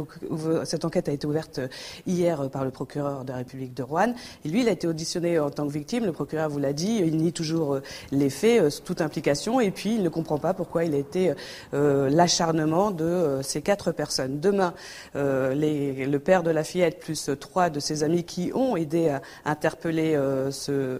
enquête 0.83 1.09
a 1.09 1.11
été 1.11 1.27
ouverte 1.27 1.59
hier 2.07 2.49
par 2.49 2.63
le 2.63 2.71
procureur 2.71 3.25
de 3.25 3.31
la 3.31 3.37
République 3.37 3.73
de 3.73 3.83
Rouen. 3.83 4.13
Et 4.45 4.49
lui, 4.49 4.61
il 4.61 4.69
a 4.69 4.71
été 4.71 4.87
auditionné 4.87 5.39
en 5.39 5.49
tant 5.49 5.67
que 5.67 5.73
victime. 5.73 6.05
Le 6.05 6.11
procureur 6.11 6.49
vous 6.49 6.59
l'a 6.59 6.73
dit, 6.73 7.01
il 7.03 7.17
nie 7.17 7.33
toujours 7.33 7.79
les 8.11 8.29
faits, 8.29 8.83
toute 8.83 9.01
implication, 9.01 9.59
et 9.59 9.71
puis 9.71 9.95
il 9.95 10.03
ne 10.03 10.09
comprend 10.09 10.37
pas 10.37 10.53
pourquoi 10.53 10.85
il 10.85 10.93
a 10.93 10.97
été 10.97 11.33
l'acharnement 11.73 12.91
de 12.91 13.39
ces 13.43 13.61
quatre 13.61 13.91
personnes. 13.91 14.39
Demain, 14.39 14.73
le 15.13 16.17
père 16.17 16.43
de 16.43 16.51
la 16.51 16.63
fillette 16.63 16.99
plus 16.99 17.29
trois 17.41 17.69
de 17.69 17.81
ses 17.81 18.03
amis 18.03 18.23
qui 18.23 18.51
ont 18.55 18.77
aidé 18.77 19.09
à 19.09 19.21
interpeller 19.43 20.17
ce, 20.51 20.99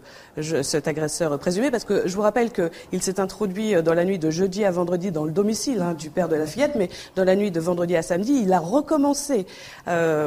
cet 0.64 0.90
agresseur 0.90 1.40
présumé, 1.40 1.72
parce 1.72 1.86
que 1.86 2.08
je 2.08 2.16
vous 2.16 2.22
rappelle 2.22 2.52
qu'il 2.52 3.02
s'est 3.02 3.22
introduit 3.22 3.82
dans 3.82 3.94
la 3.94 4.04
nuit 4.04 4.20
de 4.20 4.30
jeudi 4.30 4.66
à 4.66 4.72
vendredi 4.72 5.12
dans 5.12 5.24
le 5.24 5.32
domicile 5.32 5.82
hein, 5.82 5.94
du 5.94 6.10
père 6.10 6.28
de 6.28 6.36
la 6.36 6.46
fillette, 6.46 6.76
mais 6.76 6.90
dans 7.16 7.24
la 7.24 7.36
nuit 7.36 7.52
de 7.52 7.60
vendredi 7.60 7.96
à 7.96 8.02
samedi, 8.02 8.42
il 8.44 8.52
a 8.52 8.60
recommencé 8.60 9.46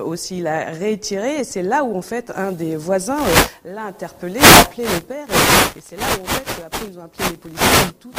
aussi, 0.07 0.39
il 0.39 0.47
a 0.47 0.71
réitéré, 0.71 1.41
et 1.41 1.45
c'est 1.45 1.63
là 1.63 1.85
où 1.85 1.97
en 1.97 2.03
fait 2.03 2.33
un 2.37 2.53
des 2.53 2.77
voisins 2.77 3.19
l'a 3.65 3.85
interpellé, 3.85 4.41
a 4.41 4.63
appelé 4.63 4.85
le 4.85 5.01
père, 5.01 5.27
et, 5.77 5.81
c'est 5.85 5.97
là 5.97 6.07
où 6.19 6.25
en 6.25 6.29
fait 6.29 6.65
après 6.65 6.87
ils 6.91 6.99
ont 6.99 7.03
appelé 7.03 7.29
les 7.31 7.37
policiers. 7.37 7.93
Tout, 8.01 8.11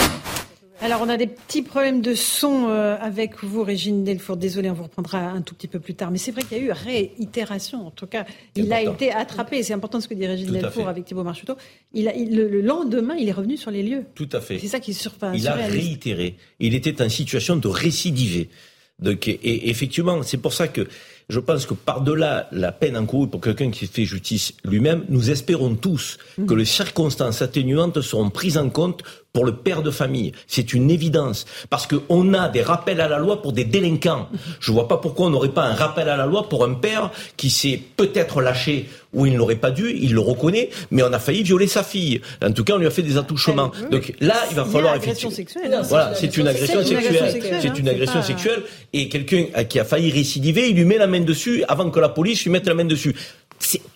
alors, 0.82 1.02
on 1.02 1.10
a 1.10 1.18
des 1.18 1.28
petits 1.28 1.62
problèmes 1.62 2.02
de 2.02 2.14
son 2.14 2.68
euh, 2.70 2.98
avec 3.00 3.44
vous, 3.44 3.64
Régine 3.64 4.04
Delfour. 4.04 4.38
Désolé, 4.38 4.70
on 4.70 4.74
vous 4.74 4.84
reprendra 4.84 5.20
un 5.20 5.42
tout 5.42 5.56
petit 5.56 5.68
peu 5.68 5.80
plus 5.80 5.96
tard. 5.96 6.12
Mais 6.12 6.18
c'est 6.18 6.32
vrai 6.32 6.44
qu'il 6.44 6.58
y 6.58 6.62
a 6.62 6.64
eu 6.64 6.72
réitération. 6.72 7.88
En 7.88 7.92
tout 7.92 8.08
cas, 8.08 8.26
il 8.56 8.72
a 8.74 8.82
été 8.82 9.12
attrapé. 9.12 9.64
C'est 9.64 9.74
important 9.74 10.02
ce 10.02 10.08
que 10.08 10.14
dit 10.14 10.28
Régine 10.28 10.52
Delfour 10.52 10.88
avec 10.88 11.06
Thibault. 11.06 11.26
Il 11.94 12.08
a, 12.08 12.14
le, 12.14 12.62
lendemain, 12.62 13.16
il 13.16 13.30
est 13.30 13.34
revenu 13.34 13.58
sur 13.58 13.72
les 13.72 13.84
lieux. 13.84 14.04
Tout 14.16 14.30
à 14.32 14.42
fait. 14.42 14.60
C'est 14.60 14.68
ça 14.68 14.80
qui 14.80 14.94
surprend. 14.94 15.32
Il 15.32 15.48
a 15.48 15.56
réitéré. 15.56 16.36
Il 16.60 16.76
était 16.76 17.02
en 17.02 17.10
situation 17.10 17.56
de 17.56 17.68
récidiver. 17.68 18.50
Donc, 19.00 19.28
et 19.28 19.70
effectivement, 19.70 20.24
c'est 20.24 20.38
pour 20.38 20.54
ça 20.54 20.68
que 20.68 20.88
je 21.28 21.40
pense 21.40 21.66
que 21.66 21.74
par-delà 21.74 22.48
la 22.52 22.72
peine 22.72 22.96
encourue 22.96 23.28
pour 23.28 23.42
quelqu'un 23.42 23.72
qui 23.72 23.88
fait 23.88 24.06
justice 24.06 24.54
lui-même, 24.64 25.06
nous 25.10 25.32
espérons 25.32 25.76
tous 25.76 26.18
que 26.48 26.54
les 26.54 26.66
circonstances 26.66 27.42
atténuantes 27.42 28.02
seront 28.02 28.30
prises 28.30 28.58
en 28.58 28.70
compte 28.70 29.04
pour 29.36 29.46
le 29.46 29.54
père 29.58 29.84
de 29.84 29.92
famille. 29.92 30.32
C'est 30.48 30.74
une 30.74 30.90
évidence. 30.90 31.46
Parce 31.70 31.88
qu'on 31.88 32.34
a 32.34 32.48
des 32.48 32.62
rappels 32.62 33.02
à 33.02 33.10
la 33.10 33.20
loi 33.20 33.42
pour 33.42 33.52
des 33.52 33.66
délinquants. 33.66 34.30
Je 34.62 34.72
ne 34.72 34.76
vois 34.76 34.88
pas 34.88 34.96
pourquoi 34.96 35.28
on 35.28 35.30
n'aurait 35.30 35.50
pas 35.50 35.66
un 35.66 35.76
rappel 35.76 36.08
à 36.08 36.16
la 36.16 36.26
loi 36.26 36.48
pour 36.48 36.64
un 36.64 36.74
père 36.74 37.12
qui 37.36 37.50
s'est 37.50 37.82
peut-être 37.98 38.42
lâché 38.42 38.88
où 39.16 39.26
il 39.26 39.34
ne 39.34 39.38
l'aurait 39.38 39.56
pas 39.56 39.72
dû, 39.72 39.98
il 39.98 40.14
le 40.14 40.20
reconnaît, 40.20 40.70
mais 40.92 41.02
on 41.02 41.12
a 41.12 41.20
failli 41.20 41.42
violer 41.42 41.68
sa 41.68 41.84
fille. 41.84 42.22
En 42.44 42.52
tout 42.52 42.64
cas, 42.64 42.74
on 42.74 42.78
lui 42.78 42.86
a 42.86 42.92
fait 42.92 43.02
des 43.02 43.18
attouchements. 43.18 43.72
Donc 43.90 44.14
là, 44.20 44.36
il 44.50 44.56
va 44.56 44.66
falloir 44.66 44.96
effectivement. 44.96 45.32
Sexuelle, 45.32 45.80
voilà, 45.84 46.14
c'est 46.16 46.38
une 46.38 46.48
agression 46.48 46.84
sexuelle. 46.84 47.62
C'est 47.62 47.80
une 47.80 47.90
agression 47.90 48.22
sexuelle. 48.22 48.64
Et 48.94 49.10
quelqu'un 49.10 49.64
qui 49.64 49.80
a 49.80 49.86
failli 49.86 50.12
récidiver, 50.12 50.70
il 50.70 50.76
lui 50.76 50.86
met 50.86 50.98
la 50.98 51.08
main 51.08 51.22
dessus 51.22 51.64
avant 51.68 51.90
que 51.90 52.00
la 52.00 52.10
police 52.10 52.44
lui 52.44 52.52
mette 52.52 52.68
la 52.68 52.74
main 52.74 52.86
dessus. 52.86 53.16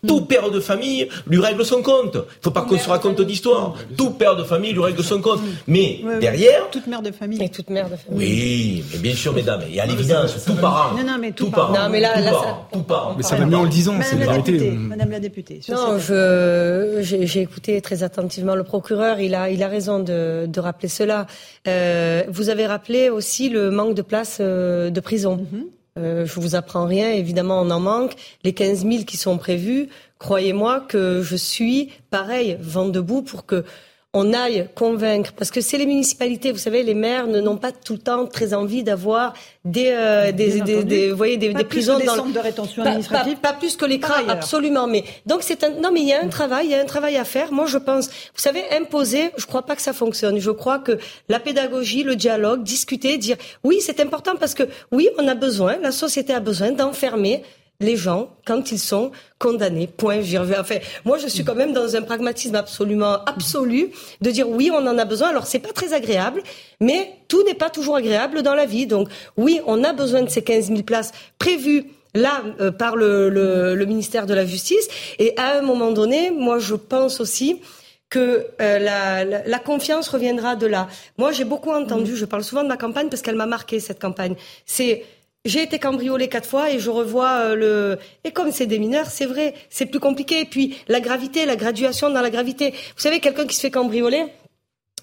Tout 0.08 0.22
père 0.22 0.50
de 0.50 0.60
famille 0.60 1.08
lui 1.28 1.40
règle 1.40 1.66
son 1.66 1.82
compte. 1.82 2.16
Il 2.16 2.44
faut 2.44 2.52
pas 2.52 2.62
qu'on 2.62 2.78
se 2.78 2.90
raconte 2.90 3.22
d'histoire. 3.22 3.76
Tout 3.98 4.12
père 4.12 4.36
de 4.36 4.44
famille 4.44 4.74
lui 4.74 4.82
règle 4.82 5.04
son 5.04 5.22
compte. 5.22 5.42
Mais 5.68 6.02
derrière. 6.20 6.70
Toute 6.72 6.88
mère 6.88 7.02
de 7.02 7.12
famille. 7.12 7.44
Et 7.44 7.50
toute 7.50 7.70
mère 7.70 7.90
de 7.90 7.96
famille. 7.96 8.18
Oui, 8.18 8.84
mais 8.92 9.00
bien 9.00 9.16
sûr, 9.16 9.34
mesdames. 9.34 9.62
Et 9.72 9.80
à 9.80 9.86
l'évidence, 9.86 10.46
tout 10.46 10.56
parent. 10.56 10.96
Non, 10.96 11.04
non, 11.04 11.18
mais 11.20 11.32
tout, 11.32 11.50
parent. 11.50 11.74
Non, 11.74 11.90
mais 11.90 12.00
là, 12.00 12.14
tout 12.16 12.24
là, 12.24 12.32
parent, 12.32 12.44
ça... 12.44 12.68
tout 12.72 12.84
parent. 12.84 13.14
Mais 13.18 13.24
ça 13.24 13.36
va 13.36 13.46
mieux 13.46 13.58
en 13.58 13.64
le 13.64 13.70
disant, 13.70 13.94
c'est 14.02 14.18
la 14.18 14.28
vérité. 14.28 14.72
Madame 14.72 15.12
la 15.12 15.20
députée. 15.20 15.62
Non, 15.70 15.98
je, 16.00 17.00
j'ai, 17.02 17.42
écouté 17.42 17.82
très 17.82 18.04
attentivement 18.04 18.56
le 18.56 18.64
procureur. 18.64 19.20
Il 19.20 19.36
a, 19.36 19.50
il 19.50 19.64
a 19.64 19.68
raison 19.68 20.00
de, 20.00 20.46
de 20.48 20.60
rappeler 20.60 20.90
cela. 20.90 21.28
Euh, 21.68 22.24
vous 22.30 22.50
avez 22.50 22.66
rappelé 22.66 23.10
aussi 23.10 23.50
le 23.50 23.72
manque 23.72 23.96
de 23.96 24.02
place 24.02 24.38
euh, 24.40 24.90
de 24.90 25.00
prison. 25.00 25.38
Mm-hmm. 25.38 25.79
Euh, 26.00 26.26
je 26.26 26.40
vous 26.40 26.56
apprends 26.56 26.86
rien, 26.86 27.12
évidemment, 27.12 27.62
on 27.62 27.70
en 27.70 27.80
manque. 27.80 28.14
Les 28.44 28.54
15 28.54 28.86
000 28.86 29.04
qui 29.04 29.18
sont 29.18 29.38
prévus, 29.38 29.90
croyez-moi 30.18 30.82
que 30.82 31.22
je 31.22 31.36
suis, 31.36 31.92
pareil, 32.10 32.58
vent 32.62 32.88
debout 32.88 33.22
pour 33.22 33.46
que 33.46 33.66
on 34.14 34.34
aille 34.34 34.68
convaincre, 34.74 35.34
parce 35.34 35.52
que 35.52 35.62
c'est 35.62 35.78
les 35.78 35.86
municipalités, 35.86 36.52
vous 36.52 36.58
savez, 36.58 36.82
les 36.82 36.96
maires 36.96 37.28
n'ont 37.28 37.58
pas 37.58 37.72
tout 37.72 37.94
le 37.94 38.00
temps 38.00 38.26
très 38.26 38.56
envie 38.56 38.82
d'avoir 38.82 39.34
des, 39.66 39.92
euh, 39.92 40.32
des, 40.32 40.62
des, 40.62 40.84
des, 40.84 41.12
vous 41.12 41.18
voyez, 41.18 41.38
des, 41.38 41.54
des 41.54 41.64
prisons 41.64 42.00
des 42.00 42.06
dans 42.06 42.16
centres 42.16 42.34
de 42.34 42.40
rétention 42.40 42.82
pas, 42.82 42.90
administrative. 42.90 43.38
Pas, 43.38 43.54
pas, 43.54 43.60
plus 43.60 43.76
que 43.76 43.86
les 43.86 44.00
CRA, 44.00 44.22
absolument. 44.28 44.88
Mais 44.88 45.04
donc 45.28 45.44
c'est 45.44 45.64
un, 45.64 45.70
non, 45.80 45.92
mais 45.94 46.00
il 46.00 46.08
y 46.08 46.14
a 46.14 46.24
un 46.24 46.28
travail, 46.28 46.66
il 46.66 46.72
y 46.72 46.76
a 46.76 46.82
un 46.82 46.86
travail 46.86 47.18
à 47.18 47.24
faire. 47.24 47.52
Moi, 47.52 47.68
je 47.68 47.78
pense, 47.78 48.08
vous 48.08 48.42
savez, 48.42 48.64
imposer, 48.72 49.30
je 49.38 49.46
crois 49.46 49.62
pas 49.62 49.76
que 49.76 49.82
ça 49.84 49.94
fonctionne. 49.94 50.40
Je 50.40 50.52
crois 50.52 50.80
que 50.80 50.98
la 51.28 51.40
pédagogie, 51.40 52.02
le 52.02 52.16
dialogue, 52.16 52.64
discuter, 52.64 53.20
dire, 53.20 53.38
oui, 53.64 53.78
c'est 53.80 54.00
important 54.00 54.34
parce 54.40 54.56
que 54.56 54.64
oui, 54.92 55.08
on 55.20 55.28
a 55.28 55.36
besoin, 55.36 55.78
la 55.78 55.92
société 55.92 56.34
a 56.34 56.40
besoin 56.40 56.72
d'enfermer 56.72 57.44
les 57.80 57.96
gens 57.96 58.30
quand 58.46 58.72
ils 58.72 58.80
sont 58.80 59.12
condamnés. 59.38 59.88
Point. 59.88 60.22
Enfin, 60.60 60.78
moi, 61.06 61.18
je 61.18 61.28
suis 61.28 61.44
quand 61.44 61.56
même 61.56 61.74
dans 61.74 61.96
un 61.96 62.02
pragmatisme 62.02 62.56
absolument 62.56 63.24
absolu 63.26 63.92
de 64.22 64.32
dire 64.32 64.50
oui, 64.50 64.70
on 64.74 64.86
en 64.86 64.98
a 64.98 65.06
besoin. 65.06 65.30
Alors, 65.30 65.46
c'est 65.48 65.60
pas 65.60 65.72
très 65.72 65.94
agréable, 65.94 66.44
mais 66.82 67.14
tout 67.28 67.44
n'est 67.44 67.54
pas 67.54 67.70
toujours 67.70 67.96
agréable 67.96 68.42
dans 68.42 68.56
la 68.56 68.66
vie. 68.66 68.86
Donc, 68.86 69.10
oui, 69.38 69.62
on 69.66 69.84
a 69.84 69.94
besoin 69.94 70.24
de 70.24 70.30
ces 70.30 70.42
15 70.42 70.68
000 70.68 70.84
places 70.84 71.12
prévues 71.38 71.86
là 72.16 72.44
euh, 72.60 72.72
par 72.72 72.96
le, 72.96 73.30
le, 73.30 73.76
le, 73.76 73.86
ministère 73.86 74.26
de 74.26 74.34
la 74.34 74.46
Justice. 74.46 74.88
Et 75.20 75.38
à 75.38 75.58
un 75.58 75.62
moment 75.62 75.92
donné, 75.92 76.32
moi, 76.32 76.60
je 76.60 76.76
pense 76.76 77.20
aussi 77.20 77.62
que 78.10 78.48
euh, 78.60 78.80
la, 78.80 79.24
la, 79.24 79.44
la, 79.46 79.60
confiance 79.60 80.10
reviendra 80.10 80.56
de 80.56 80.66
là. 80.66 80.88
Moi, 81.18 81.32
j'ai 81.32 81.46
beaucoup 81.46 81.72
entendu, 81.72 82.16
je 82.16 82.26
parle 82.26 82.44
souvent 82.44 82.64
de 82.64 82.68
ma 82.68 82.78
campagne 82.78 83.08
parce 83.08 83.22
qu'elle 83.22 83.36
m'a 83.36 83.46
marqué, 83.46 83.80
cette 83.80 84.02
campagne. 84.02 84.36
C'est 84.66 85.06
j'ai 85.46 85.64
été 85.64 85.80
cambriolée 85.80 86.28
quatre 86.28 86.48
fois 86.48 86.72
et 86.72 86.80
je 86.80 86.90
revois 86.90 87.40
euh, 87.40 87.56
le. 87.56 87.98
Et 88.26 88.32
comme 88.32 88.52
c'est 88.52 88.66
des 88.66 88.80
mineurs, 88.80 89.08
c'est 89.08 89.26
vrai, 89.26 89.54
c'est 89.70 89.86
plus 89.86 90.00
compliqué. 90.00 90.42
Et 90.42 90.46
puis 90.46 90.78
la 90.88 91.00
gravité, 91.00 91.46
la 91.46 91.56
graduation 91.56 92.10
dans 92.10 92.22
la 92.22 92.30
gravité. 92.30 92.72
Vous 92.72 93.02
savez, 93.02 93.20
quelqu'un 93.20 93.46
qui 93.46 93.56
se 93.56 93.62
fait 93.62 93.72
cambrioler. 93.72 94.26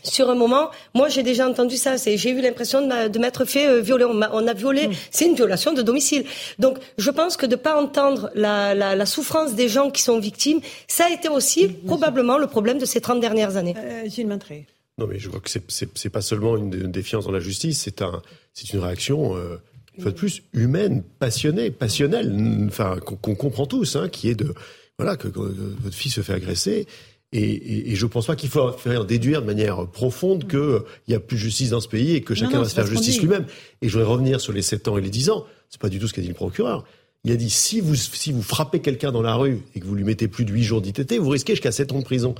Sur 0.03 0.31
un 0.31 0.37
moment, 0.37 0.71
moi 0.95 1.09
j'ai 1.09 1.25
déjà 1.25 1.49
entendu 1.49 1.77
ça. 1.77 1.99
C'est, 1.99 2.17
j'ai 2.17 2.31
eu 2.31 2.41
l'impression 2.41 2.87
de, 2.87 3.19
m'être 3.19 3.45
fait 3.45 3.67
euh, 3.67 3.81
violer. 3.81 4.05
On, 4.05 4.21
a, 4.21 4.53
violé. 4.53 4.89
Mmh. 4.89 4.93
C'est 5.11 5.27
une 5.27 5.35
violation 5.35 5.73
de 5.73 5.83
domicile. 5.83 6.25
Donc, 6.61 6.79
je 6.97 7.11
pense 7.11 7.37
que 7.37 7.47
de 7.47 7.57
pas 7.57 7.81
entendre 7.81 8.31
la, 8.35 8.75
la, 8.75 8.95
la, 8.95 9.07
souffrance 9.07 9.55
des 9.55 9.69
gens 9.69 9.91
qui 9.91 10.03
sont 10.03 10.21
victimes, 10.21 10.61
ça 10.87 11.07
a 11.07 11.11
été 11.11 11.29
aussi 11.29 11.67
mmh, 11.67 11.87
probablement 11.87 12.39
le 12.39 12.47
problème 12.47 12.79
de 12.79 12.85
ces 12.85 13.01
30 13.01 13.21
dernières 13.21 13.57
années. 13.57 13.75
Euh, 13.77 14.03
Gilles 14.09 14.29
Maintré. 14.29 14.67
Non, 14.99 15.09
mais 15.09 15.19
je 15.19 15.29
vois 15.29 15.41
que 15.41 15.51
c'est, 15.51 16.09
pas 16.09 16.23
seulement 16.23 16.57
une, 16.57 16.71
défiance 16.71 17.25
dans 17.25 17.33
la 17.33 17.41
justice, 17.41 17.81
c'est 17.83 18.03
un, 18.03 18.23
c'est 18.53 18.73
une 18.75 18.81
réaction. 18.81 19.35
Euh 19.35 19.57
une 19.97 20.03
fois 20.03 20.13
de 20.13 20.17
plus, 20.17 20.43
humaine, 20.53 21.03
passionnée, 21.19 21.71
passionnelle, 21.71 22.35
enfin, 22.69 22.99
qu'on 22.99 23.35
comprend 23.35 23.67
tous, 23.67 23.97
hein, 23.97 24.09
qui 24.09 24.29
est 24.29 24.35
de, 24.35 24.55
voilà, 24.99 25.17
que, 25.17 25.29
votre 25.29 25.95
fille 25.97 26.11
se 26.11 26.21
fait 26.21 26.35
agresser. 26.35 26.87
Et, 27.33 27.41
et, 27.41 27.93
et 27.93 27.95
je 27.97 28.07
pense 28.07 28.27
pas 28.27 28.37
qu'il 28.37 28.49
faut 28.49 28.73
faire 28.73 29.05
déduire 29.05 29.43
de 29.43 29.47
manière 29.47 29.87
profonde 29.89 30.49
qu'il 30.49 30.81
n'y 31.09 31.15
a 31.15 31.21
plus 31.21 31.37
de 31.37 31.43
justice 31.43 31.71
dans 31.71 31.81
ce 31.81 31.89
pays 31.89 32.15
et 32.15 32.21
que 32.21 32.35
chacun 32.35 32.61
va 32.61 32.69
se 32.69 32.75
faire 32.75 32.87
justice 32.87 33.21
lui-même. 33.21 33.47
Et 33.83 33.89
je 33.89 33.93
voudrais 33.99 34.11
revenir 34.11 34.41
sur 34.41 34.53
les 34.53 34.63
7 34.63 34.89
ans 34.89 34.97
et 34.97 35.01
les 35.01 35.11
10 35.11 35.31
ans. 35.31 35.45
C'est 35.69 35.81
pas 35.81 35.89
du 35.89 35.99
tout 35.99 36.07
ce 36.07 36.15
qu'a 36.15 36.23
dit 36.23 36.29
le 36.29 36.35
procureur. 36.35 36.85
Il 37.25 37.33
a 37.33 37.37
dit 37.37 37.51
si 37.51 37.81
vous, 37.81 37.97
si 37.97 38.31
vous 38.31 38.43
frappez 38.43 38.81
quelqu'un 38.81 39.11
dans 39.11 39.23
la 39.23 39.35
rue 39.35 39.59
et 39.75 39.81
que 39.81 39.85
vous 39.85 39.97
lui 39.97 40.05
mettez 40.05 40.29
plus 40.29 40.45
de 40.45 40.53
8 40.53 40.63
jours 40.63 40.81
d'ITT, 40.81 41.15
vous 41.19 41.31
risquez 41.31 41.55
jusqu'à 41.55 41.73
7 41.73 41.93
ans 41.93 41.99
de 41.99 42.05
prison. 42.05 42.37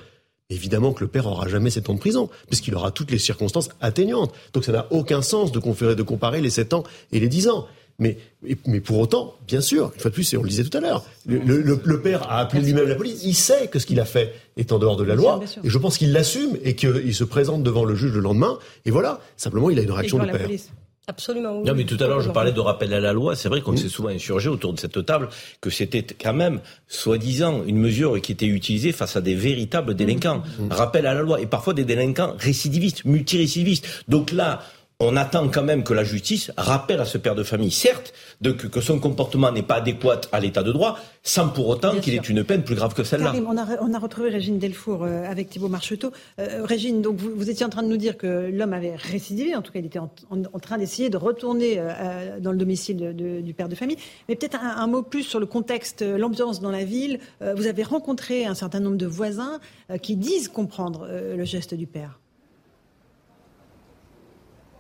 Évidemment 0.49 0.93
que 0.93 1.03
le 1.03 1.09
père 1.09 1.27
aura 1.27 1.49
jamais 1.49 1.71
7 1.71 1.91
ans 1.91 1.95
de 1.95 1.99
prison, 1.99 2.31
puisqu'il 2.47 2.75
aura 2.77 2.93
toutes 2.93 3.11
les 3.11 3.19
circonstances 3.19 3.69
atteignantes. 3.81 4.33
Donc 4.53 4.65
ça 4.65 4.73
n'a 4.73 4.87
aucun 4.91 5.21
sens 5.21 5.51
de, 5.51 5.59
conférer, 5.59 5.97
de 5.97 6.03
comparer 6.03 6.41
les 6.41 6.51
7 6.51 6.73
ans 6.73 6.85
et 7.13 7.19
les 7.19 7.29
10 7.29 7.49
ans. 7.49 7.67
Mais, 7.99 8.19
mais 8.67 8.81
pour 8.81 8.99
autant, 8.99 9.35
bien 9.49 9.61
sûr, 9.61 9.91
une 9.95 10.01
fois 10.01 10.11
de 10.11 10.15
plus, 10.15 10.35
et 10.35 10.37
on 10.37 10.43
le 10.43 10.49
disait 10.49 10.65
tout 10.65 10.77
à 10.77 10.81
l'heure, 10.81 11.05
le, 11.25 11.39
le, 11.39 11.81
le, 11.83 12.01
père 12.03 12.31
a 12.31 12.41
appelé 12.41 12.63
lui-même 12.63 12.87
la 12.87 12.95
police. 12.95 13.23
Il 13.25 13.35
sait 13.35 13.69
que 13.69 13.79
ce 13.79 13.87
qu'il 13.87 13.99
a 14.01 14.05
fait 14.05 14.35
est 14.57 14.71
en 14.71 14.79
dehors 14.79 14.97
de 14.97 15.03
la 15.03 15.15
loi. 15.15 15.41
Et 15.65 15.71
je 15.71 15.79
pense 15.79 15.97
qu'il 15.97 16.13
l'assume 16.13 16.59
et 16.63 16.77
qu'il 16.77 17.15
se 17.15 17.25
présente 17.25 17.63
devant 17.63 17.85
le 17.85 17.95
juge 17.95 18.13
le 18.13 18.21
lendemain. 18.21 18.59
Et 18.85 18.91
voilà, 18.91 19.21
simplement, 19.37 19.71
il 19.71 19.79
a 19.79 19.83
une 19.83 19.91
réaction 19.91 20.19
de 20.19 20.31
père. 20.31 20.49
Absolument. 21.09 21.63
Non, 21.63 21.73
mais 21.75 21.85
tout 21.85 21.97
à 22.01 22.09
l'heure, 22.09 22.21
je 22.21 22.31
parlais 22.31 22.51
de 22.51 22.59
rappel 22.59 22.93
à 22.93 22.99
la 22.99 23.13
loi. 23.13 23.37
C'est 23.37 23.49
vrai 23.49 23.61
qu'on 23.61 23.77
s'est 23.77 23.89
souvent 23.89 24.09
insurgé 24.09 24.49
autour 24.49 24.73
de 24.73 24.81
cette 24.81 25.07
table 25.07 25.29
que 25.61 25.71
c'était 25.71 26.03
quand 26.03 26.35
même, 26.35 26.61
soi-disant, 26.89 27.63
une 27.65 27.79
mesure 27.79 28.21
qui 28.21 28.33
était 28.33 28.47
utilisée 28.47 28.91
face 28.91 29.15
à 29.15 29.21
des 29.21 29.37
véritables 29.37 29.95
délinquants. 29.95 30.43
Rappel 30.69 31.07
à 31.07 31.15
la 31.15 31.23
loi. 31.23 31.41
Et 31.41 31.47
parfois 31.47 31.75
des 31.75 31.85
délinquants 31.85 32.35
récidivistes, 32.39 33.05
multirécidivistes. 33.05 33.87
Donc 34.09 34.33
là, 34.33 34.63
on 34.99 35.15
attend 35.17 35.49
quand 35.49 35.63
même 35.63 35.85
que 35.85 35.93
la 35.93 36.05
justice 36.05 36.51
rappelle 36.57 37.01
à 37.01 37.05
ce 37.05 37.19
père 37.19 37.35
de 37.35 37.43
famille, 37.43 37.71
certes, 37.71 38.15
de, 38.41 38.53
que, 38.53 38.81
son 38.81 38.99
comportement 38.99 39.53
n'est 39.53 39.63
pas 39.63 39.77
adéquat 39.77 40.23
à 40.33 40.41
l'état 40.41 40.63
de 40.63 40.73
droit, 40.73 40.99
sans 41.23 41.51
pour 41.51 41.69
autant 41.69 41.97
qu'il 41.97 42.15
ait 42.15 42.17
une 42.17 42.45
peine 42.45 42.65
plus 42.65 42.77
grave 42.77 42.95
que 42.95 43.05
celle-là. 43.05 43.35
On 43.47 43.59
a, 43.59 43.67
on 43.83 43.93
a 43.93 43.99
retrouvé 43.99 44.31
Régine 44.31 44.59
Delfour 44.59 45.05
euh, 45.05 45.25
avec 45.31 45.51
Thibault 45.51 45.69
Marcheteau. 45.69 46.13
Euh, 46.39 46.65
Régine, 46.65 47.03
donc 47.03 47.19
vous, 47.19 47.51
étiez 47.51 47.67
en 47.67 47.69
train 47.69 47.83
de 47.83 47.89
nous 47.89 47.99
dire 47.99 48.17
que 48.17 48.51
l'homme 48.51 48.73
avait 48.73 48.97
récidivé, 48.97 49.55
en 49.55 49.61
tout 49.61 49.71
cas 49.71 49.81
il 49.81 49.87
était 49.87 49.99
en, 49.99 50.09
train 50.63 50.79
d'essayer 50.79 51.11
de 51.11 51.19
retourner 51.19 51.75
euh, 51.79 52.41
dans 52.41 52.53
le 52.53 52.59
domicile 52.59 53.15
du 53.15 53.53
père 53.53 53.69
de 53.69 53.75
famille. 53.75 53.99
Mais 54.31 54.37
peut-être 54.37 54.59
un, 54.59 54.87
mot 54.87 55.03
plus 55.03 55.25
sur 55.25 55.41
le 55.41 55.47
contexte, 55.47 56.03
l'ambiance 56.03 56.61
dans 56.61 56.71
la 56.71 56.85
ville. 56.85 57.19
vous 57.41 57.67
avez 57.67 57.83
rencontré 57.83 58.47
un 58.47 58.55
certain 58.55 58.81
nombre 58.81 58.97
de 58.97 59.07
voisins 59.07 59.59
qui 60.03 60.17
disent 60.17 60.49
comprendre 60.49 61.07
le 61.09 61.45
geste 61.45 61.75
du 61.75 61.87
père. 61.87 62.19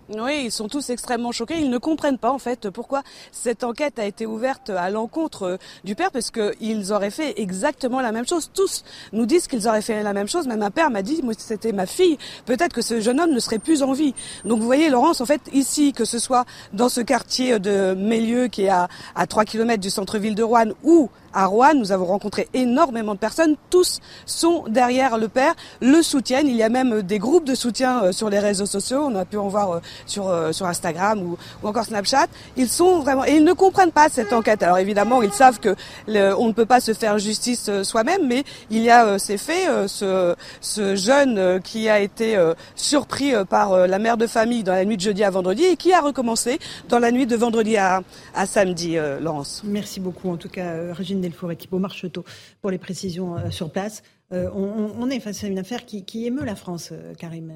Oui, 0.08 0.42
ils 0.44 0.52
sont 0.52 0.68
tous 0.68 0.90
extrêmement 0.90 1.32
choqués. 1.32 1.58
Ils 1.58 1.68
ne 1.68 1.78
comprennent 1.78 2.18
pas 2.18 2.30
en 2.30 2.38
fait 2.38 2.70
pourquoi 2.70 3.02
cette 3.32 3.64
enquête 3.64 3.98
a 3.98 4.04
été 4.04 4.24
ouverte 4.24 4.70
à 4.70 4.88
l'encontre 4.88 5.42
euh, 5.42 5.56
du 5.82 5.96
père, 5.96 6.12
parce 6.12 6.30
qu'ils 6.30 6.92
auraient 6.92 7.10
fait 7.10 7.40
exactement 7.40 8.00
la 8.00 8.12
même 8.12 8.26
chose. 8.26 8.50
Tous 8.54 8.84
nous 9.12 9.26
disent 9.26 9.48
qu'ils 9.48 9.66
auraient 9.66 9.82
fait 9.82 10.04
la 10.04 10.12
même 10.12 10.28
chose. 10.28 10.46
Même 10.46 10.62
un 10.62 10.70
père 10.70 10.90
m'a 10.90 11.02
dit, 11.02 11.22
moi 11.24 11.34
c'était 11.36 11.72
ma 11.72 11.86
fille. 11.86 12.18
Peut-être 12.44 12.72
que 12.72 12.82
ce 12.82 13.00
jeune 13.00 13.18
homme 13.20 13.32
ne 13.32 13.40
serait 13.40 13.58
plus 13.58 13.82
en 13.82 13.92
vie. 13.92 14.14
Donc 14.44 14.60
vous 14.60 14.66
voyez, 14.66 14.90
Laurence, 14.90 15.20
en 15.20 15.26
fait, 15.26 15.40
ici, 15.52 15.92
que 15.92 16.04
ce 16.04 16.20
soit 16.20 16.44
dans 16.72 16.88
ce 16.88 17.00
quartier 17.00 17.58
de 17.58 17.94
Mélieu 17.94 18.46
qui 18.46 18.62
est 18.62 18.68
à, 18.68 18.88
à 19.16 19.26
3 19.26 19.44
km 19.44 19.80
du 19.80 19.90
centre-ville 19.90 20.36
de 20.36 20.44
Rouen 20.44 20.70
ou 20.84 21.10
à 21.36 21.46
Rouen. 21.46 21.74
Nous 21.74 21.92
avons 21.92 22.06
rencontré 22.06 22.48
énormément 22.54 23.14
de 23.14 23.18
personnes. 23.18 23.54
Tous 23.70 24.00
sont 24.24 24.64
derrière 24.68 25.18
le 25.18 25.28
père, 25.28 25.54
le 25.80 26.02
soutiennent. 26.02 26.48
Il 26.48 26.56
y 26.56 26.62
a 26.64 26.68
même 26.68 27.02
des 27.02 27.18
groupes 27.18 27.44
de 27.44 27.54
soutien 27.54 28.10
sur 28.10 28.30
les 28.30 28.40
réseaux 28.40 28.66
sociaux. 28.66 29.02
On 29.04 29.14
a 29.14 29.24
pu 29.24 29.36
en 29.36 29.48
voir 29.48 29.80
sur, 30.06 30.34
sur 30.52 30.66
Instagram 30.66 31.22
ou, 31.22 31.36
ou 31.62 31.68
encore 31.68 31.84
Snapchat. 31.84 32.26
Ils 32.56 32.68
sont 32.68 33.00
vraiment 33.00 33.24
et 33.24 33.36
ils 33.36 33.44
ne 33.44 33.52
comprennent 33.52 33.92
pas 33.92 34.08
cette 34.08 34.32
enquête. 34.32 34.62
Alors 34.62 34.78
évidemment, 34.78 35.22
ils 35.22 35.32
savent 35.32 35.60
que 35.60 35.76
on 36.08 36.46
ne 36.48 36.52
peut 36.52 36.66
pas 36.66 36.80
se 36.80 36.94
faire 36.94 37.18
justice 37.18 37.70
soi-même, 37.82 38.26
mais 38.26 38.42
il 38.70 38.82
y 38.82 38.90
a 38.90 39.18
ces 39.18 39.38
faits. 39.38 39.68
ce, 39.86 40.34
ce 40.60 40.96
jeune 40.96 41.60
qui 41.62 41.88
a 41.88 42.00
été 42.00 42.36
surpris 42.74 43.32
par 43.48 43.86
la 43.86 43.98
mère 43.98 44.16
de 44.16 44.26
famille 44.26 44.64
dans 44.64 44.72
la 44.72 44.84
nuit 44.84 44.96
de 44.96 45.02
jeudi 45.02 45.22
à 45.22 45.30
vendredi 45.30 45.64
et 45.64 45.76
qui 45.76 45.92
a 45.92 46.00
recommencé 46.00 46.58
dans 46.88 46.98
la 46.98 47.10
nuit 47.12 47.26
de 47.26 47.36
vendredi 47.36 47.76
à, 47.76 48.02
à 48.34 48.46
samedi, 48.46 48.96
euh, 48.96 49.20
Laurence. 49.20 49.62
Merci 49.64 50.00
beaucoup, 50.00 50.30
en 50.30 50.36
tout 50.36 50.48
cas, 50.48 50.64
euh, 50.64 50.92
Régine 51.26 51.32
Delfour 51.32 51.52
et 51.52 51.56
Thibault 51.56 51.78
Marcheteau, 51.78 52.24
pour 52.60 52.70
les 52.70 52.78
précisions 52.78 53.36
euh, 53.36 53.50
sur 53.50 53.70
place. 53.70 54.02
on, 54.30 55.08
est 55.10 55.20
face 55.20 55.44
à 55.44 55.46
une 55.46 55.58
affaire 55.58 55.84
qui, 55.86 56.26
émeut 56.26 56.44
la 56.44 56.56
France, 56.56 56.92
Karim. 57.18 57.52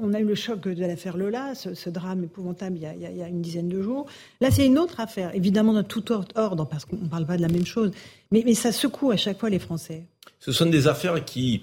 on 0.00 0.12
a 0.12 0.20
eu 0.20 0.24
le 0.24 0.34
choc 0.34 0.60
de 0.60 0.84
l'affaire 0.84 1.16
Lola, 1.16 1.54
ce, 1.54 1.88
drame 1.88 2.24
épouvantable 2.24 2.76
il 2.76 2.82
y, 2.82 3.22
a, 3.22 3.28
une 3.28 3.40
dizaine 3.40 3.68
de 3.68 3.80
jours. 3.80 4.06
Là, 4.42 4.50
c'est 4.50 4.66
une 4.66 4.78
autre 4.78 5.00
affaire, 5.00 5.34
évidemment 5.34 5.72
dans 5.72 5.82
tout 5.84 6.12
ordre, 6.12 6.66
parce 6.66 6.84
qu'on 6.84 6.96
ne 6.96 7.08
parle 7.08 7.24
pas 7.24 7.38
de 7.38 7.42
la 7.42 7.48
même 7.48 7.64
chose, 7.64 7.90
mais, 8.30 8.42
mais 8.44 8.52
ça 8.52 8.70
secoue 8.70 9.12
à 9.12 9.16
chaque 9.16 9.38
fois 9.38 9.48
les 9.48 9.58
Français. 9.58 10.04
Ce 10.40 10.52
sont 10.52 10.66
des 10.66 10.88
affaires 10.88 11.24
qui 11.24 11.62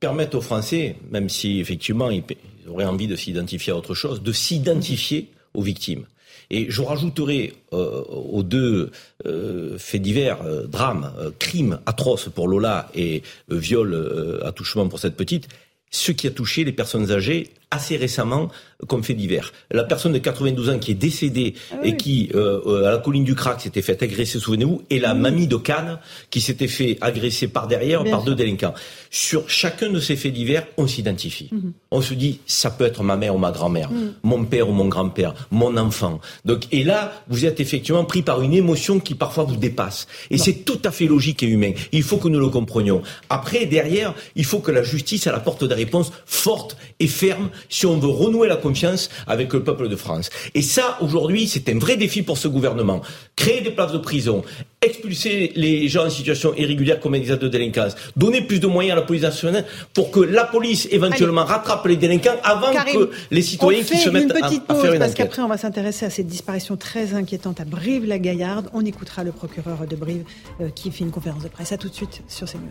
permettent 0.00 0.34
aux 0.34 0.40
Français, 0.40 0.96
même 1.10 1.28
si 1.28 1.60
effectivement 1.60 2.10
ils 2.10 2.24
auraient 2.68 2.84
envie 2.84 3.06
de 3.06 3.16
s'identifier 3.16 3.72
à 3.72 3.76
autre 3.76 3.94
chose, 3.94 4.22
de 4.22 4.32
s'identifier 4.32 5.30
aux 5.54 5.62
victimes. 5.62 6.06
Et 6.50 6.66
je 6.70 6.82
rajouterai 6.82 7.54
euh, 7.72 8.02
aux 8.02 8.42
deux 8.42 8.90
euh, 9.26 9.78
faits 9.78 10.02
divers, 10.02 10.42
euh, 10.42 10.66
drames, 10.66 11.12
crimes 11.38 11.80
atroces 11.86 12.28
pour 12.28 12.48
Lola 12.48 12.88
et 12.94 13.22
viol, 13.48 14.40
attouchement 14.44 14.88
pour 14.88 14.98
cette 14.98 15.16
petite, 15.16 15.48
ce 15.90 16.12
qui 16.12 16.26
a 16.26 16.30
touché 16.30 16.64
les 16.64 16.72
personnes 16.72 17.10
âgées 17.10 17.50
assez 17.70 17.96
récemment 17.96 18.48
comme 18.86 19.02
fait 19.02 19.14
divers. 19.14 19.52
La 19.70 19.84
personne 19.84 20.12
de 20.12 20.18
92 20.18 20.68
ans 20.68 20.78
qui 20.78 20.92
est 20.92 20.94
décédée 20.94 21.54
ah 21.72 21.76
et 21.82 21.96
qui, 21.96 22.30
euh, 22.34 22.60
euh, 22.66 22.86
à 22.86 22.90
la 22.90 22.98
colline 22.98 23.24
du 23.24 23.34
Crac, 23.34 23.60
s'était 23.60 23.82
fait 23.82 24.02
agresser, 24.02 24.38
souvenez-vous, 24.38 24.82
et 24.90 24.98
la 24.98 25.14
mamie 25.14 25.46
de 25.46 25.56
Cannes 25.56 25.98
qui 26.30 26.40
s'était 26.40 26.68
fait 26.68 26.98
agresser 27.00 27.48
par 27.48 27.66
derrière 27.66 28.04
par 28.04 28.22
deux 28.22 28.34
délinquants. 28.34 28.74
Sur 29.10 29.48
chacun 29.48 29.90
de 29.90 29.98
ces 29.98 30.14
faits 30.14 30.32
divers, 30.32 30.66
on 30.76 30.86
s'identifie. 30.86 31.48
Mhm. 31.52 31.72
On 31.90 32.02
se 32.02 32.14
dit, 32.14 32.40
ça 32.46 32.70
peut 32.70 32.84
être 32.84 33.02
ma 33.02 33.16
mère 33.16 33.34
ou 33.34 33.38
ma 33.38 33.50
grand-mère, 33.50 33.90
mhm. 33.90 34.12
mon 34.22 34.44
père 34.44 34.68
ou 34.68 34.72
mon 34.72 34.88
grand-père, 34.88 35.34
mon 35.50 35.76
enfant. 35.76 36.20
Donc, 36.44 36.66
et 36.72 36.84
là, 36.84 37.12
vous 37.28 37.46
êtes 37.46 37.60
effectivement 37.60 38.04
pris 38.04 38.22
par 38.22 38.42
une 38.42 38.52
émotion 38.52 39.00
qui 39.00 39.14
parfois 39.14 39.44
vous 39.44 39.56
dépasse. 39.56 40.06
Et 40.30 40.38
c'est 40.38 40.64
tout 40.64 40.80
à 40.84 40.90
fait 40.90 41.06
logique 41.06 41.42
et 41.42 41.46
humain. 41.46 41.72
Il 41.92 42.02
faut 42.02 42.18
que 42.18 42.28
nous 42.28 42.40
le 42.40 42.48
comprenions. 42.48 43.02
Après, 43.30 43.64
derrière, 43.64 44.14
il 44.34 44.44
faut 44.44 44.58
que 44.58 44.70
la 44.70 44.82
justice, 44.82 45.26
elle 45.26 45.34
apporte 45.34 45.64
des 45.64 45.74
réponses 45.74 46.12
fortes 46.26 46.76
et 47.00 47.06
fermes 47.06 47.48
si 47.68 47.86
on 47.86 47.98
veut 47.98 48.08
renouer 48.08 48.48
la 48.48 48.56
confiance 48.56 49.08
avec 49.26 49.52
le 49.52 49.62
peuple 49.62 49.88
de 49.88 49.96
France. 49.96 50.30
Et 50.54 50.62
ça, 50.62 50.98
aujourd'hui, 51.00 51.48
c'est 51.48 51.68
un 51.68 51.78
vrai 51.78 51.96
défi 51.96 52.22
pour 52.22 52.38
ce 52.38 52.48
gouvernement. 52.48 53.02
Créer 53.34 53.60
des 53.60 53.70
places 53.70 53.92
de 53.92 53.98
prison, 53.98 54.42
expulser 54.82 55.52
les 55.56 55.88
gens 55.88 56.06
en 56.06 56.10
situation 56.10 56.54
irrégulière 56.56 57.00
comme 57.00 57.12
des 57.12 57.36
de 57.36 57.48
délinquance, 57.48 57.94
donner 58.16 58.42
plus 58.42 58.60
de 58.60 58.66
moyens 58.66 58.92
à 58.92 59.00
la 59.00 59.06
police 59.06 59.22
nationale 59.22 59.64
pour 59.94 60.10
que 60.10 60.20
la 60.20 60.44
police 60.44 60.88
éventuellement 60.90 61.44
rattrape 61.44 61.86
les 61.86 61.96
délinquants 61.96 62.36
avant 62.42 62.72
que 62.72 63.10
les 63.30 63.42
citoyens 63.42 63.82
qui 63.82 63.96
se 63.96 64.10
mettent 64.10 64.32
à, 64.32 64.46
à, 64.46 64.74
faire 64.74 64.92
une 64.92 64.98
parce 64.98 65.14
qu'après 65.14 65.42
on 65.42 65.48
va 65.48 65.58
s'intéresser 65.58 66.06
à 66.06 66.10
cette 66.10 66.26
disparition 66.26 66.76
très 66.76 67.14
inquiétante 67.14 67.60
à 67.60 67.64
Brive-la-Gaillarde. 67.64 68.68
On 68.72 68.84
écoutera 68.84 69.24
le 69.24 69.32
procureur 69.32 69.86
de 69.86 69.96
Brive 69.96 70.24
euh, 70.60 70.68
qui 70.70 70.90
fait 70.90 71.04
une 71.04 71.10
conférence 71.10 71.42
de 71.42 71.48
presse. 71.48 71.72
À 71.72 71.78
tout 71.78 71.88
de 71.88 71.94
suite 71.94 72.22
sur 72.28 72.46
CNews. 72.46 72.70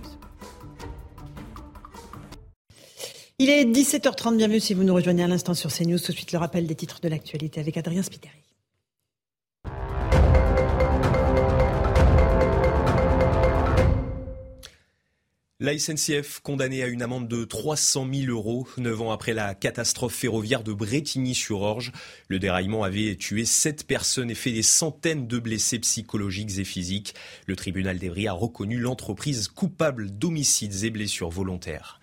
Il 3.37 3.49
est 3.49 3.65
17h30, 3.65 4.37
bienvenue 4.37 4.61
si 4.61 4.73
vous 4.73 4.85
nous 4.85 4.93
rejoignez 4.93 5.25
à 5.25 5.27
l'instant 5.27 5.53
sur 5.53 5.69
CNews. 5.69 5.99
Tout 5.99 6.13
de 6.13 6.15
suite 6.15 6.31
le 6.31 6.37
rappel 6.37 6.67
des 6.67 6.75
titres 6.75 7.01
de 7.01 7.09
l'actualité 7.09 7.59
avec 7.59 7.75
Adrien 7.75 8.01
Spiteri. 8.01 8.31
La 15.59 15.77
SNCF 15.77 16.39
condamnée 16.39 16.81
à 16.81 16.87
une 16.87 17.01
amende 17.01 17.27
de 17.27 17.43
300 17.43 18.07
000 18.13 18.31
euros, 18.31 18.69
neuf 18.77 19.01
ans 19.01 19.11
après 19.11 19.33
la 19.33 19.53
catastrophe 19.53 20.13
ferroviaire 20.13 20.63
de 20.63 20.71
Bretigny-sur-Orge. 20.71 21.91
Le 22.29 22.39
déraillement 22.39 22.83
avait 22.83 23.17
tué 23.17 23.43
sept 23.43 23.85
personnes 23.85 24.31
et 24.31 24.35
fait 24.35 24.53
des 24.53 24.63
centaines 24.63 25.27
de 25.27 25.39
blessés 25.39 25.79
psychologiques 25.79 26.57
et 26.57 26.63
physiques. 26.63 27.15
Le 27.47 27.57
tribunal 27.57 27.99
d'Evry 27.99 28.29
a 28.29 28.33
reconnu 28.33 28.79
l'entreprise 28.79 29.49
coupable 29.49 30.09
d'homicides 30.09 30.85
et 30.85 30.89
blessures 30.89 31.31
volontaires. 31.31 31.99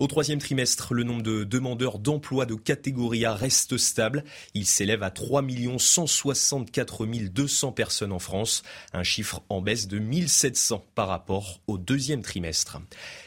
Au 0.00 0.08
troisième 0.08 0.40
trimestre, 0.40 0.92
le 0.92 1.04
nombre 1.04 1.22
de 1.22 1.44
demandeurs 1.44 2.00
d'emploi 2.00 2.46
de 2.46 2.56
catégorie 2.56 3.24
A 3.24 3.34
reste 3.34 3.76
stable. 3.76 4.24
Il 4.52 4.66
s'élève 4.66 5.04
à 5.04 5.10
3 5.10 5.42
164 5.78 7.06
200 7.06 7.70
personnes 7.70 8.12
en 8.12 8.18
France, 8.18 8.64
un 8.92 9.04
chiffre 9.04 9.42
en 9.48 9.60
baisse 9.60 9.86
de 9.86 10.00
1700 10.00 10.84
par 10.96 11.06
rapport 11.06 11.60
au 11.68 11.78
deuxième 11.78 12.22
trimestre. 12.22 12.78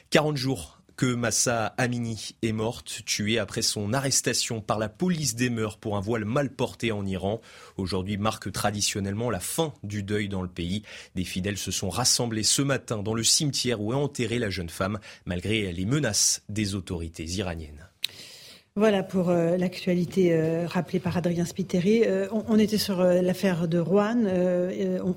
40 0.09 0.35
jours 0.35 0.76
que 0.97 1.05
Massa 1.05 1.75
Amini 1.77 2.35
est 2.41 2.51
morte, 2.51 3.03
tuée 3.05 3.37
après 3.37 3.61
son 3.61 3.93
arrestation 3.93 4.61
par 4.61 4.79
la 4.79 4.89
police 4.89 5.35
des 5.35 5.51
mœurs 5.51 5.77
pour 5.77 5.95
un 5.95 6.01
voile 6.01 6.25
mal 6.25 6.49
porté 6.49 6.91
en 6.91 7.05
Iran. 7.05 7.39
Aujourd'hui 7.77 8.17
marque 8.17 8.51
traditionnellement 8.51 9.29
la 9.29 9.39
fin 9.39 9.73
du 9.83 10.01
deuil 10.01 10.27
dans 10.27 10.41
le 10.41 10.49
pays. 10.49 10.81
Des 11.13 11.23
fidèles 11.23 11.59
se 11.59 11.69
sont 11.69 11.91
rassemblés 11.91 12.41
ce 12.41 12.63
matin 12.63 13.03
dans 13.03 13.13
le 13.13 13.23
cimetière 13.23 13.79
où 13.79 13.93
est 13.93 13.95
enterrée 13.95 14.39
la 14.39 14.49
jeune 14.49 14.69
femme, 14.69 14.99
malgré 15.25 15.71
les 15.71 15.85
menaces 15.85 16.41
des 16.49 16.73
autorités 16.73 17.25
iraniennes. 17.25 17.87
Voilà 18.77 19.01
pour 19.01 19.29
euh, 19.29 19.57
l'actualité 19.57 20.33
euh, 20.33 20.67
rappelée 20.67 20.99
par 20.99 21.17
Adrien 21.17 21.45
Spiteri. 21.45 22.03
Euh, 22.05 22.27
on, 22.31 22.59
était 22.59 22.77
sur 22.77 23.01
l'affaire 23.01 23.67
de 23.67 23.79
Rouen. 23.79 24.25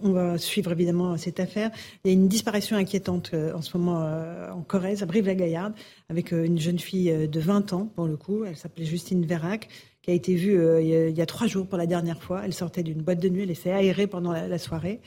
On, 0.03 0.13
va 0.13 0.39
suivre 0.39 0.73
évidemment 0.73 1.19
cette 1.19 1.41
affaire. 1.41 1.71
Il 2.03 2.09
y 2.09 2.11
a 2.11 2.15
une 2.15 2.27
disparition 2.27 2.79
inquiétante 2.79 3.35
en 3.35 3.61
ce 3.61 3.77
moment 3.77 4.01
en 4.51 4.63
Corrèze, 4.63 5.03
à 5.03 5.07
Brive-la-Gaillarde, 5.07 5.75
avec 6.09 6.33
une 6.33 6.59
jeune 6.59 6.79
fille 6.79 7.29
de 7.29 7.41
20 7.41 7.75
ans, 7.75 7.85
pour 7.95 8.07
le 8.07 8.17
coup. 8.17 8.47
Elle 8.47 8.57
s'appelait 8.57 8.87
Justine 8.87 9.27
Vérac, 9.27 9.69
qui 10.01 10.11
a 10.11 10.15
été 10.15 10.35
vue 10.37 10.59
il 10.81 11.15
y 11.15 11.21
a 11.21 11.27
trois 11.27 11.47
jours 11.47 11.67
pour 11.67 11.77
la 11.77 11.87
dernière 11.87 12.23
fois. 12.23 12.41
Elle 12.47 12.55
sortait 12.55 12.83
d'une 12.83 13.03
boîte 13.03 13.21
de 13.21 13.29
nuit, 13.29 13.43
elle 13.47 13.55
s'est 13.55 13.73
aérée 13.73 14.07
pendant 14.07 14.33
la, 14.33 14.59
soirée. 14.59 15.01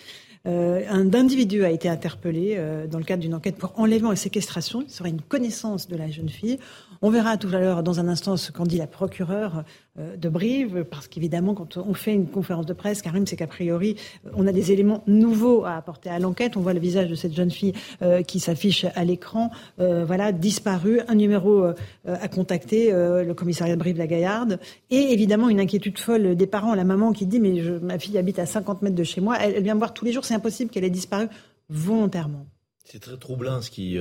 Un 0.46 1.14
individu 1.14 1.64
a 1.64 1.70
été 1.70 1.88
interpellé 1.88 2.60
dans 2.91 2.98
le 2.98 3.04
cadre 3.06 3.22
d'une 3.22 3.34
enquête 3.34 3.56
pour 3.56 3.80
enlèvement 3.80 4.12
et 4.12 4.18
séquestration. 4.18 4.82
Il 4.82 4.91
serait 4.91 5.10
une 5.10 5.22
connaissance 5.22 5.88
de 5.88 5.96
la 5.96 6.10
jeune 6.10 6.30
fille. 6.30 6.60
On 7.06 7.10
verra 7.10 7.36
tout 7.36 7.50
à 7.50 7.60
l'heure, 7.60 7.84
dans 7.84 8.00
un 8.00 8.08
instant, 8.08 8.38
ce 8.38 8.54
qu'en 8.54 8.64
dit 8.64 8.78
la 8.78 8.88
procureure 8.88 9.66
euh, 9.93 9.93
de 9.96 10.28
Brive, 10.28 10.86
parce 10.89 11.08
qu'évidemment, 11.08 11.54
quand 11.54 11.78
on 11.78 11.94
fait 11.94 12.14
une 12.14 12.28
conférence 12.28 12.66
de 12.66 12.74
presse, 12.74 13.04
Karim, 13.04 13.28
c'est 13.28 13.36
qu'a 13.36 13.46
priori, 13.46 13.96
euh, 14.26 14.32
on 14.34 14.48
a 14.48 14.52
des 14.52 14.72
éléments 14.72 15.04
nouveaux 15.06 15.66
à 15.66 15.76
apporter 15.76 16.10
à 16.10 16.18
l'enquête. 16.18 16.58
On 16.58 16.62
voit 16.62 16.74
le 16.74 16.80
visage 16.80 17.10
de 17.10 17.16
cette 17.16 17.36
jeune 17.36 17.52
fille 17.52 17.74
euh, 18.02 18.24
qui 18.24 18.39
s'affiche 18.39 18.86
à 18.96 19.04
l'écran, 19.04 19.52
voilà, 19.78 20.32
disparue, 20.32 21.02
un 21.08 21.16
numéro 21.16 21.64
à 22.06 22.28
contacter, 22.28 22.91
le 22.91 23.34
commissariat 23.34 23.76
de 23.76 23.80
Brive-la-Gaillarde, 23.80 24.60
et 24.89 25.14
évidemment 25.14 25.50
une 25.50 25.60
inquiétude 25.60 25.98
folle 26.00 26.36
des 26.36 26.48
parents, 26.48 26.74
la 26.74 26.84
maman 26.84 27.12
qui 27.12 27.26
dit, 27.26 27.39
mais 27.39 27.62
ma 27.82 28.00
fille 28.00 28.18
habite 28.18 28.39
à 28.39 28.46
50 28.46 28.82
mètres 28.82 28.96
de 28.96 29.04
chez 29.04 29.22
moi, 29.22 29.38
elle, 29.39 29.62
vient 29.62 29.76
me 29.76 29.80
voir 29.80 29.94
tous 29.94 30.06
les 30.06 30.12
jours, 30.12 30.26
c'est 30.26 30.34
impossible 30.34 30.72
qu'elle 30.72 30.86
ait 30.86 30.89
disparu 30.89 31.28
volontairement. 31.70 32.46
C'est 32.86 33.00
très 33.00 33.18
troublant 33.18 33.62
ce 33.62 33.70
qui 33.72 33.98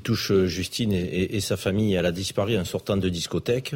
touche 0.00 0.30
euh, 0.30 0.46
Justine 0.46 0.92
et, 0.92 1.40
sa 1.40 1.56
famille. 1.56 1.94
Elle 1.94 2.06
a 2.06 2.12
disparu 2.12 2.56
en 2.58 2.64
sortant 2.64 2.96
de 2.96 3.08
discothèque. 3.08 3.74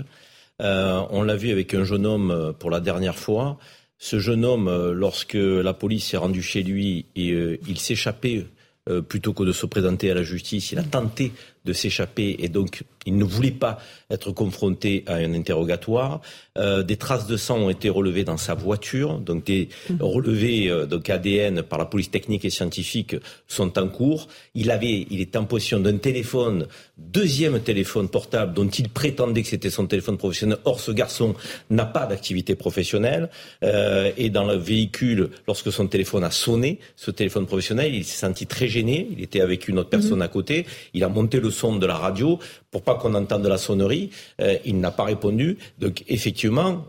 Euh, 0.62 1.02
on 1.10 1.22
l'a 1.22 1.36
vu 1.36 1.50
avec 1.50 1.74
un 1.74 1.84
jeune 1.84 2.06
homme 2.06 2.30
euh, 2.30 2.52
pour 2.52 2.70
la 2.70 2.80
dernière 2.80 3.16
fois. 3.16 3.58
Ce 3.98 4.18
jeune 4.18 4.44
homme, 4.44 4.68
lorsque 4.92 5.34
la 5.34 5.74
police 5.74 6.12
est 6.12 6.16
rendue 6.16 6.42
chez 6.42 6.64
lui, 6.64 7.06
et, 7.14 7.60
il 7.68 7.78
s'échappait 7.78 8.46
plutôt 9.08 9.32
que 9.32 9.44
de 9.44 9.52
se 9.52 9.64
présenter 9.64 10.10
à 10.10 10.14
la 10.14 10.24
justice. 10.24 10.72
Il 10.72 10.80
a 10.80 10.82
tenté 10.82 11.30
de 11.64 11.72
s'échapper 11.72 12.36
et 12.38 12.48
donc 12.48 12.84
il 13.06 13.16
ne 13.16 13.24
voulait 13.24 13.50
pas 13.50 13.78
être 14.10 14.30
confronté 14.32 15.04
à 15.06 15.14
un 15.14 15.34
interrogatoire. 15.34 16.20
Euh, 16.58 16.82
des 16.82 16.96
traces 16.96 17.26
de 17.26 17.36
sang 17.36 17.58
ont 17.58 17.70
été 17.70 17.88
relevées 17.88 18.24
dans 18.24 18.36
sa 18.36 18.54
voiture, 18.54 19.18
donc 19.18 19.44
des 19.44 19.68
mhm. 19.88 19.96
relevés 20.00 20.68
euh, 20.68 20.86
donc 20.86 21.08
ADN 21.08 21.62
par 21.62 21.78
la 21.78 21.86
police 21.86 22.10
technique 22.10 22.44
et 22.44 22.50
scientifique 22.50 23.16
sont 23.48 23.78
en 23.78 23.88
cours. 23.88 24.28
Il 24.54 24.70
avait, 24.70 25.06
il 25.10 25.20
est 25.20 25.36
en 25.36 25.44
possession 25.44 25.80
d'un 25.80 25.96
téléphone, 25.96 26.66
deuxième 26.98 27.58
téléphone 27.60 28.08
portable 28.08 28.54
dont 28.54 28.68
il 28.68 28.88
prétendait 28.88 29.42
que 29.42 29.48
c'était 29.48 29.70
son 29.70 29.86
téléphone 29.86 30.18
professionnel. 30.18 30.58
Or, 30.64 30.80
ce 30.80 30.92
garçon 30.92 31.34
n'a 31.70 31.86
pas 31.86 32.06
d'activité 32.06 32.54
professionnelle 32.54 33.30
euh, 33.64 34.10
et 34.16 34.30
dans 34.30 34.44
le 34.44 34.56
véhicule, 34.56 35.30
lorsque 35.46 35.72
son 35.72 35.86
téléphone 35.86 36.24
a 36.24 36.30
sonné, 36.30 36.78
ce 36.96 37.10
téléphone 37.10 37.46
professionnel, 37.46 37.94
il 37.94 38.04
s'est 38.04 38.26
senti 38.26 38.46
très 38.46 38.68
gêné. 38.68 39.08
Il 39.10 39.22
était 39.22 39.40
avec 39.40 39.68
une 39.68 39.78
autre 39.78 39.90
personne 39.90 40.16
mhm. 40.16 40.22
à 40.22 40.28
côté. 40.28 40.66
Il 40.94 41.02
a 41.04 41.08
monté 41.08 41.40
le 41.40 41.50
son 41.52 41.76
de 41.76 41.86
la 41.86 41.96
radio 41.96 42.40
pour 42.72 42.82
pas 42.82 42.96
qu'on 42.96 43.14
entende 43.14 43.46
la 43.46 43.58
sonnerie. 43.58 44.10
Euh, 44.40 44.56
il 44.64 44.80
n'a 44.80 44.90
pas 44.90 45.04
répondu. 45.04 45.58
Donc 45.78 46.02
effectivement, 46.08 46.84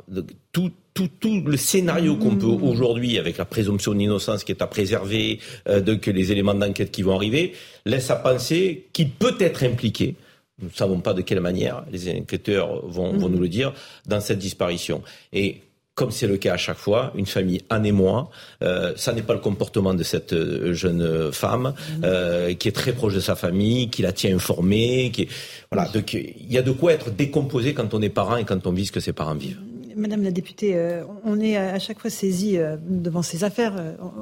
tout 0.51 0.72
tout, 0.93 1.09
tout 1.20 1.41
le 1.41 1.57
scénario 1.57 2.16
qu'on 2.18 2.36
peut 2.36 2.45
mmh. 2.45 2.64
aujourd'hui, 2.64 3.18
avec 3.18 3.38
la 3.38 3.45
présomption 3.45 3.93
d'innocence 3.93 4.43
qui 4.43 4.51
est 4.51 4.61
à 4.61 4.68
préserver, 4.68 5.39
euh, 5.68 5.82
donc 5.82 6.05
les 6.05 6.32
éléments 6.32 6.53
d'enquête 6.53 6.91
qui 6.91 7.01
vont 7.01 7.16
arriver, 7.16 7.53
laisse 7.86 8.11
à 8.11 8.16
penser 8.16 8.88
qu'il 8.93 9.09
peut 9.09 9.36
être 9.39 9.64
impliqué. 9.64 10.16
Nous 10.61 10.68
ne 10.68 10.74
savons 10.74 10.99
pas 10.99 11.14
de 11.14 11.22
quelle 11.22 11.39
manière, 11.39 11.84
les 11.91 12.11
enquêteurs 12.11 12.86
vont, 12.86 13.11
vont 13.14 13.28
mmh. 13.28 13.32
nous 13.32 13.39
le 13.39 13.49
dire, 13.49 13.74
dans 14.05 14.22
cette 14.22 14.38
disparition. 14.38 15.01
Et 15.32 15.61
comme 15.96 16.10
c'est 16.12 16.28
le 16.28 16.38
cas 16.38 16.54
à 16.54 16.58
chaque 16.58 16.78
fois, 16.78 17.12
une 17.16 17.26
famille 17.26 17.62
en 17.70 17.84
émoi. 17.84 18.30
Euh, 18.64 18.94
ça 18.96 19.14
n'est 19.14 19.22
pas 19.22 19.34
le 19.34 19.39
comportement 19.39 19.94
de 19.94 20.04
cette 20.04 20.34
euh, 20.34 20.74
jeune 20.74 21.32
femme 21.32 21.74
mmh. 21.74 22.02
euh, 22.04 22.54
qui 22.56 22.68
est 22.68 22.72
très 22.72 22.94
proche 22.94 23.14
de 23.14 23.20
sa 23.20 23.36
famille, 23.36 23.89
qui 23.89 24.02
la 24.02 24.12
tient 24.12 24.34
informée. 24.36 25.12
Qui 25.14 25.28
voilà, 25.72 25.88
donc 25.89 26.14
il 26.14 26.52
y 26.52 26.58
a 26.58 26.64
de 26.64 26.72
quoi 26.72 26.94
être 26.94 27.12
décomposé 27.12 27.74
quand 27.74 27.94
on 27.94 28.02
est 28.02 28.10
parent 28.10 28.38
et 28.38 28.44
quand 28.44 28.66
on 28.66 28.72
vit 28.72 28.88
ce 28.88 28.91
que 28.91 29.00
ses 29.00 29.14
parents 29.14 29.36
vivent. 29.36 29.60
Madame 29.96 30.24
la 30.24 30.32
députée, 30.32 30.76
euh, 30.76 31.04
on 31.24 31.39
est 31.39 31.56
à 31.56 31.78
chaque 31.78 32.00
fois 32.00 32.10
saisi 32.10 32.58
devant 32.88 33.22
ces 33.22 33.44
affaires. 33.44 33.76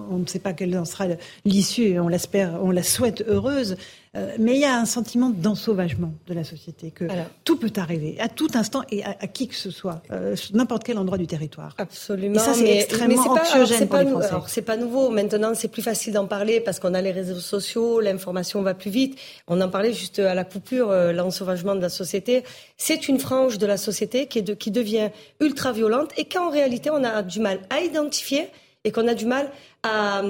On 0.10 0.18
ne 0.18 0.26
sait 0.26 0.40
pas 0.40 0.52
quelle 0.52 0.78
en 0.78 0.84
sera 0.84 1.06
l'issue 1.46 1.84
et 1.84 2.00
on 2.02 2.10
l'espère, 2.10 2.60
on 2.62 2.72
la 2.72 2.84
souhaite 2.84 3.24
heureuse. 3.26 3.78
Mais 4.40 4.56
il 4.56 4.60
y 4.60 4.66
a 4.66 4.76
un 4.76 4.86
sentiment 4.86 5.30
d'ensauvagement 5.30 6.14
de 6.28 6.34
la 6.34 6.44
société, 6.44 6.92
que 6.92 7.06
tout 7.46 7.58
peut 7.58 7.72
arriver 7.78 8.18
à 8.20 8.28
tout 8.28 8.50
instant 8.56 8.84
et 8.92 9.04
à, 9.06 9.14
qui 9.28 9.48
que 9.48 9.56
ce 9.56 9.72
soit, 9.72 10.02
n'importe 10.54 10.84
quel 10.84 10.98
endroit 10.98 11.18
du 11.18 11.28
territoire. 11.28 11.76
Absolument. 11.78 12.36
Et 12.36 12.40
ça, 12.40 12.54
c'est 12.54 12.80
extrêmement 12.80 13.32
anxiogène 13.32 13.88
pour 13.88 14.00
les 14.00 14.08
Français. 14.08 14.28
Alors, 14.28 14.50
c'est 14.50 14.64
pas 14.64 14.76
nouveau. 14.76 15.10
Maintenant, 15.10 15.54
c'est 15.54 15.70
plus 15.70 15.82
facile 15.82 16.14
d'en 16.14 16.28
parler 16.28 16.60
parce 16.60 16.80
qu'on 16.80 16.94
a 16.94 17.02
les 17.02 17.12
réseaux 17.12 17.40
sociaux, 17.40 18.02
l'information 18.02 18.62
va 18.62 18.74
plus 18.74 18.92
vite. 18.92 19.18
On 19.48 19.62
en 19.62 19.70
parlait 19.70 19.94
juste 19.94 20.20
à 20.20 20.36
la 20.36 20.44
coupure, 20.44 20.92
l'ensauvagement 20.92 21.76
de 21.76 21.82
la 21.82 21.90
société. 21.90 22.44
C'est 22.78 23.08
une 23.08 23.20
frange 23.20 23.58
de 23.60 23.66
la 23.66 23.78
société 23.78 24.28
qui, 24.28 24.40
est 24.40 24.44
de, 24.44 24.54
qui 24.54 24.72
devient 24.72 25.10
ultra 25.40 25.72
violente 25.72 26.12
et 26.18 26.26
qu'en 26.26 26.50
réalité 26.50 26.90
on 26.90 27.04
a 27.04 27.22
du 27.24 27.40
mal 27.40 27.60
à 27.70 27.82
identifier 27.82 28.48
et 28.84 28.92
qu'on 28.92 29.08
a 29.08 29.14
du 29.14 29.26
mal 29.26 29.52
à, 29.84 30.22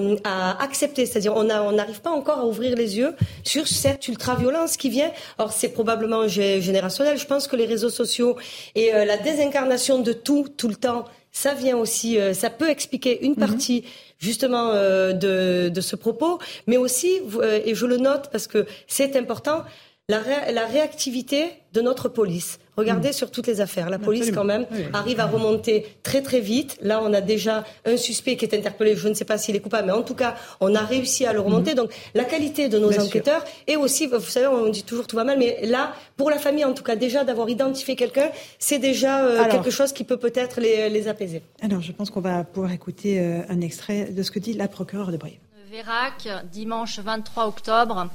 accepter. 0.62 1.06
C'est-à-dire 1.06 1.36
on 1.36 1.44
n'arrive 1.44 2.02
pas 2.02 2.12
encore 2.12 2.40
à 2.40 2.46
ouvrir 2.46 2.76
les 2.76 2.98
yeux 2.98 3.16
sur 3.44 3.68
cette 3.68 4.08
ultra-violence 4.08 4.78
qui 4.78 4.90
vient. 4.90 5.12
Or 5.38 5.52
c'est 5.52 5.70
probablement 5.70 6.28
générationnel. 6.28 7.18
Je 7.18 7.26
pense 7.26 7.48
que 7.48 7.56
les 7.56 7.66
réseaux 7.66 7.90
sociaux 7.90 8.38
et 8.76 8.94
euh, 8.94 9.06
la 9.06 9.18
désincarnation 9.18 10.00
de 10.00 10.14
tout, 10.14 10.48
tout 10.56 10.68
le 10.68 10.76
temps, 10.76 11.06
ça 11.32 11.54
vient 11.54 11.78
aussi, 11.78 12.20
euh, 12.20 12.34
ça 12.34 12.50
peut 12.50 12.70
expliquer 12.70 13.24
une 13.24 13.32
mhm. 13.32 13.38
partie 13.38 13.86
justement 14.20 14.72
euh, 14.72 15.14
de, 15.14 15.70
de, 15.70 15.82
ce 15.82 15.96
propos, 15.96 16.40
mais 16.68 16.78
aussi, 16.78 17.22
et 17.66 17.74
je 17.74 17.86
le 17.86 17.98
note 17.98 18.30
parce 18.32 18.48
que 18.48 18.68
c'est 18.86 19.16
important, 19.16 19.64
la, 20.12 20.66
réactivité 20.66 21.52
de 21.74 21.82
notre 21.82 22.10
police. 22.10 22.60
Regardez 22.78 23.10
mm. 23.10 23.14
sur 23.14 23.32
toutes 23.32 23.48
les 23.48 23.62
affaires. 23.62 23.90
La 23.90 24.00
police, 24.00 24.32
quand 24.32 24.44
même, 24.44 24.66
arrive 24.94 25.20
à 25.20 25.26
remonter 25.26 25.86
très 26.04 26.22
très 26.22 26.40
vite. 26.40 26.78
Là, 26.82 27.02
on 27.04 27.14
a 27.14 27.22
déjà 27.22 27.64
un 27.86 27.98
suspect 27.98 28.38
qui 28.38 28.46
est 28.46 28.56
interpellé. 28.56 28.96
Je 28.96 29.08
ne 29.08 29.14
sais 29.14 29.26
pas 29.26 29.38
s'il 29.38 29.56
est 29.56 29.60
coupable, 29.60 29.88
mais 29.88 29.94
en 29.94 30.04
tout 30.04 30.16
cas, 30.16 30.36
on 30.60 30.74
a 30.76 30.82
réussi 30.82 31.26
à 31.26 31.34
le 31.34 31.40
remonter. 31.40 31.72
Mm-hmm. 31.72 31.76
Donc, 31.76 31.94
la 32.14 32.24
qualité 32.24 32.70
de 32.70 32.80
nos 32.80 32.98
enquêteurs 33.00 33.44
et 33.68 33.76
aussi, 33.78 34.08
vous 34.08 34.20
savez, 34.20 34.48
on 34.48 34.70
dit 34.70 34.84
toujours 34.84 35.08
tout 35.08 35.16
va 35.16 35.24
mal, 35.24 35.38
mais 35.38 35.66
là, 35.66 35.94
pour 36.18 36.30
la 36.30 36.40
famille, 36.40 36.66
en 36.66 36.74
tout 36.74 36.84
cas, 36.84 36.96
déjà 36.96 37.24
d'avoir 37.24 37.50
identifié 37.50 37.96
quelqu'un, 37.96 38.30
c'est 38.60 38.80
déjà 38.80 39.24
euh, 39.24 39.46
quelque 39.50 39.72
chose 39.72 39.94
qui 39.94 40.04
peut 40.04 40.18
peut-être 40.18 40.60
les, 40.60 41.08
apaiser. 41.08 41.42
Alors, 41.62 41.82
je 41.82 41.92
pense 41.92 42.10
qu'on 42.10 42.22
va 42.22 42.44
pouvoir 42.44 42.72
écouter 42.72 43.20
euh, 43.20 43.42
un 43.50 43.62
extrait 43.62 44.06
de 44.06 44.24
ce 44.24 44.30
que 44.30 44.40
dit 44.40 44.54
la 44.54 44.68
procureure 44.68 45.12
de 45.12 45.18
Brive. 45.18 45.40
Vérac, 45.72 46.28
dimanche 46.52 47.00
23 47.00 47.48
octobre 47.48 48.10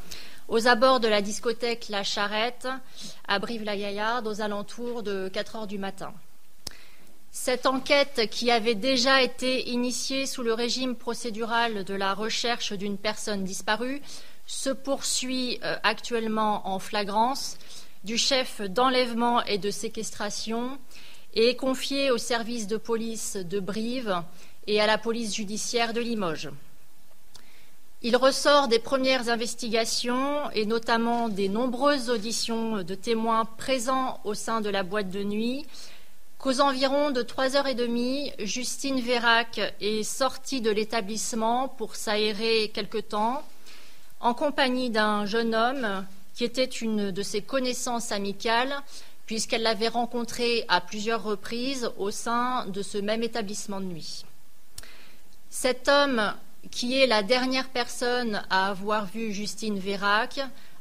aux 0.48 0.68
abords 0.68 1.00
de 1.00 1.08
la 1.08 1.22
discothèque 1.22 1.86
La 1.88 2.02
Charrette, 2.02 2.68
à 3.26 3.38
Brive-la-Gaillarde, 3.38 4.26
aux 4.26 4.40
alentours 4.40 5.02
de 5.02 5.28
4 5.28 5.56
heures 5.56 5.66
du 5.66 5.78
matin. 5.78 6.12
Cette 7.30 7.66
enquête, 7.66 8.28
qui 8.30 8.50
avait 8.50 8.74
déjà 8.74 9.22
été 9.22 9.68
initiée 9.68 10.26
sous 10.26 10.42
le 10.42 10.54
régime 10.54 10.96
procédural 10.96 11.84
de 11.84 11.94
la 11.94 12.14
recherche 12.14 12.72
d'une 12.72 12.96
personne 12.96 13.44
disparue, 13.44 14.00
se 14.46 14.70
poursuit 14.70 15.58
euh, 15.62 15.76
actuellement 15.82 16.66
en 16.68 16.78
flagrance 16.78 17.58
du 18.04 18.16
chef 18.16 18.60
d'enlèvement 18.60 19.44
et 19.44 19.58
de 19.58 19.70
séquestration 19.70 20.78
et 21.34 21.50
est 21.50 21.56
confiée 21.56 22.10
au 22.10 22.18
service 22.18 22.66
de 22.68 22.76
police 22.76 23.36
de 23.36 23.60
Brive 23.60 24.22
et 24.66 24.80
à 24.80 24.86
la 24.86 24.96
police 24.96 25.34
judiciaire 25.34 25.92
de 25.92 26.00
Limoges. 26.00 26.50
Il 28.02 28.16
ressort 28.16 28.68
des 28.68 28.78
premières 28.78 29.30
investigations 29.30 30.50
et 30.50 30.66
notamment 30.66 31.28
des 31.30 31.48
nombreuses 31.48 32.10
auditions 32.10 32.82
de 32.82 32.94
témoins 32.94 33.46
présents 33.46 34.20
au 34.24 34.34
sein 34.34 34.60
de 34.60 34.68
la 34.68 34.82
boîte 34.82 35.10
de 35.10 35.22
nuit 35.22 35.66
qu'aux 36.38 36.60
environs 36.60 37.10
de 37.10 37.22
3h30, 37.22 38.34
Justine 38.44 39.00
Vérac 39.00 39.60
est 39.80 40.02
sortie 40.02 40.60
de 40.60 40.70
l'établissement 40.70 41.68
pour 41.68 41.96
s'aérer 41.96 42.70
quelque 42.74 42.98
temps 42.98 43.42
en 44.20 44.34
compagnie 44.34 44.90
d'un 44.90 45.24
jeune 45.24 45.54
homme 45.54 46.04
qui 46.34 46.44
était 46.44 46.64
une 46.64 47.10
de 47.10 47.22
ses 47.22 47.40
connaissances 47.40 48.12
amicales 48.12 48.76
puisqu'elle 49.24 49.62
l'avait 49.62 49.88
rencontré 49.88 50.66
à 50.68 50.82
plusieurs 50.82 51.22
reprises 51.22 51.90
au 51.96 52.10
sein 52.10 52.66
de 52.66 52.82
ce 52.82 52.98
même 52.98 53.22
établissement 53.22 53.80
de 53.80 53.86
nuit. 53.86 54.24
Cet 55.48 55.88
homme 55.88 56.34
qui 56.70 56.98
est 57.00 57.06
la 57.06 57.22
dernière 57.22 57.68
personne 57.68 58.42
à 58.50 58.68
avoir 58.68 59.06
vu 59.06 59.32
Justine 59.32 59.78
Vérac, 59.78 60.40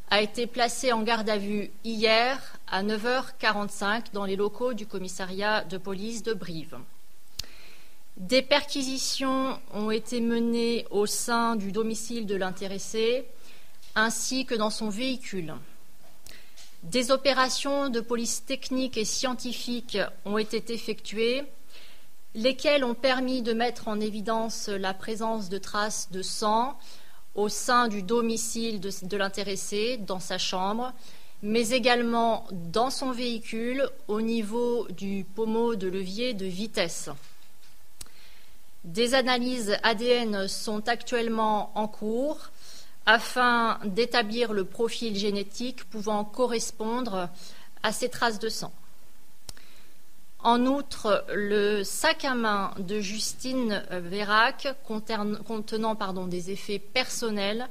a 0.10 0.22
été 0.22 0.48
placée 0.48 0.92
en 0.92 1.02
garde 1.02 1.30
à 1.30 1.38
vue 1.38 1.72
hier 1.84 2.40
à 2.68 2.84
9h45 2.84 4.14
dans 4.14 4.26
les 4.26 4.36
locaux 4.36 4.74
du 4.74 4.86
commissariat 4.86 5.64
de 5.64 5.78
police 5.78 6.24
de 6.24 6.34
Brive. 6.34 6.78
Des 8.18 8.42
perquisitions 8.42 9.60
ont 9.74 9.92
été 9.92 10.22
menées 10.22 10.86
au 10.90 11.06
sein 11.06 11.56
du 11.56 11.72
domicile 11.72 12.26
de 12.26 12.36
l'intéressé 12.36 13.26
ainsi 13.96 14.46
que 14.46 14.56
dans 14.56 14.70
son 14.70 14.90
véhicule. 14.90 15.56
Des 16.84 17.12
opérations 17.12 17.90
de 17.90 18.00
police 18.00 18.46
technique 18.46 18.96
et 18.96 19.06
scientifique 19.06 19.98
ont 20.24 20.38
été 20.38 20.72
effectuées 20.72 21.44
lesquels 22.36 22.84
ont 22.84 22.94
permis 22.94 23.42
de 23.42 23.54
mettre 23.54 23.88
en 23.88 24.00
évidence 24.00 24.68
la 24.68 24.94
présence 24.94 25.50
de 25.50 25.58
traces 25.58 26.12
de 26.12 26.22
sang 26.22 26.78
au 27.34 27.50
sein 27.50 27.88
du 27.88 28.04
domicile 28.04 28.80
de, 28.80 29.18
l'intéressé, 29.18 29.98
dans 29.98 30.20
sa 30.20 30.38
chambre, 30.38 30.94
mais 31.42 31.70
également 31.70 32.46
dans 32.52 32.90
son 32.90 33.12
véhicule 33.12 33.90
au 34.08 34.22
niveau 34.22 34.88
du 34.90 35.26
pommeau 35.36 35.76
de 35.76 35.88
levier 35.88 36.34
de 36.34 36.46
vitesse. 36.46 37.10
Des 38.84 39.16
analyses 39.16 39.78
ADN 39.84 40.48
sont 40.48 40.88
actuellement 40.88 41.72
en 41.76 41.88
cours 41.88 42.52
afin 43.06 43.80
d'établir 43.84 44.54
le 44.54 44.66
profil 44.66 45.16
génétique 45.16 45.84
pouvant 45.86 46.24
correspondre 46.24 47.30
à 47.84 47.92
ces 47.92 48.10
traces 48.10 48.40
de 48.40 48.50
sang. 48.50 48.74
En 50.46 50.68
outre, 50.68 51.26
le 51.34 51.84
sac 51.84 52.24
à 52.24 52.36
main 52.36 52.72
de 52.78 53.00
Justine 53.00 53.84
Vérac, 53.90 54.68
contenant 54.84 55.96
des 56.28 56.52
effets 56.52 56.78
personnels, 56.78 57.68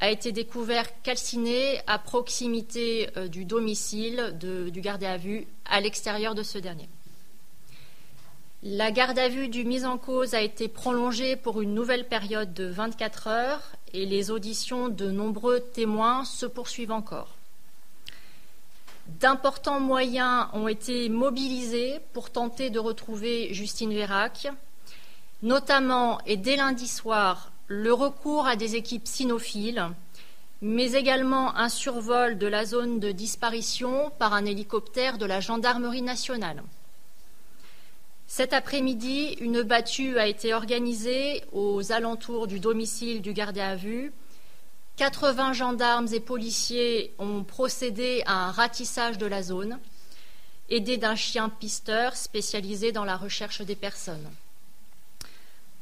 a 0.00 0.10
été 0.10 0.30
découvert 0.30 0.84
calciné 1.00 1.80
à 1.86 1.98
proximité 1.98 3.08
euh, 3.16 3.26
du 3.26 3.46
domicile 3.46 4.36
du 4.38 4.82
gardé 4.82 5.06
à 5.06 5.16
vue 5.16 5.46
à 5.64 5.80
l'extérieur 5.80 6.34
de 6.34 6.42
ce 6.42 6.58
dernier. 6.58 6.90
La 8.62 8.90
garde 8.90 9.18
à 9.18 9.30
vue 9.30 9.48
du 9.48 9.64
mis 9.64 9.86
en 9.86 9.96
cause 9.96 10.34
a 10.34 10.42
été 10.42 10.68
prolongée 10.68 11.36
pour 11.36 11.62
une 11.62 11.72
nouvelle 11.72 12.06
période 12.06 12.52
de 12.52 12.66
24 12.66 13.28
heures 13.28 13.62
et 13.94 14.04
les 14.04 14.30
auditions 14.30 14.90
de 14.90 15.10
nombreux 15.10 15.60
témoins 15.60 16.26
se 16.26 16.44
poursuivent 16.44 16.92
encore. 16.92 17.33
D'importants 19.06 19.80
moyens 19.80 20.46
ont 20.54 20.66
été 20.66 21.08
mobilisés 21.08 22.00
pour 22.12 22.30
tenter 22.30 22.70
de 22.70 22.78
retrouver 22.78 23.52
Justine 23.52 23.92
Vérac, 23.92 24.48
notamment 25.42 26.20
et 26.24 26.36
dès 26.36 26.56
lundi 26.56 26.88
soir 26.88 27.52
le 27.66 27.92
recours 27.92 28.46
à 28.46 28.56
des 28.56 28.76
équipes 28.76 29.06
cynophiles, 29.06 29.90
mais 30.62 30.92
également 30.92 31.54
un 31.56 31.68
survol 31.68 32.38
de 32.38 32.46
la 32.46 32.64
zone 32.64 32.98
de 32.98 33.12
disparition 33.12 34.10
par 34.18 34.32
un 34.32 34.46
hélicoptère 34.46 35.18
de 35.18 35.26
la 35.26 35.40
gendarmerie 35.40 36.02
nationale. 36.02 36.62
Cet 38.26 38.54
après-midi, 38.54 39.36
une 39.40 39.62
battue 39.62 40.18
a 40.18 40.26
été 40.26 40.54
organisée 40.54 41.42
aux 41.52 41.92
alentours 41.92 42.46
du 42.46 42.58
domicile 42.58 43.20
du 43.20 43.34
gardien 43.34 43.68
à 43.68 43.76
vue 43.76 44.12
80 44.96 45.52
gendarmes 45.54 46.08
et 46.12 46.20
policiers 46.20 47.14
ont 47.18 47.42
procédé 47.42 48.22
à 48.26 48.46
un 48.46 48.50
ratissage 48.50 49.18
de 49.18 49.26
la 49.26 49.42
zone, 49.42 49.78
aidés 50.70 50.96
d'un 50.96 51.16
chien 51.16 51.48
pisteur 51.48 52.16
spécialisé 52.16 52.92
dans 52.92 53.04
la 53.04 53.16
recherche 53.16 53.62
des 53.62 53.76
personnes. 53.76 54.30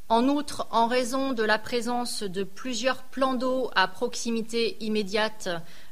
En 0.09 0.29
outre, 0.29 0.67
en 0.71 0.89
raison 0.89 1.33
de 1.33 1.43
la 1.43 1.59
présence 1.59 2.23
de 2.23 2.43
plusieurs 2.43 3.03
plans 3.03 3.35
d'eau 3.35 3.71
à 3.75 3.89
proximité 3.89 4.77
immédiate 4.81 5.49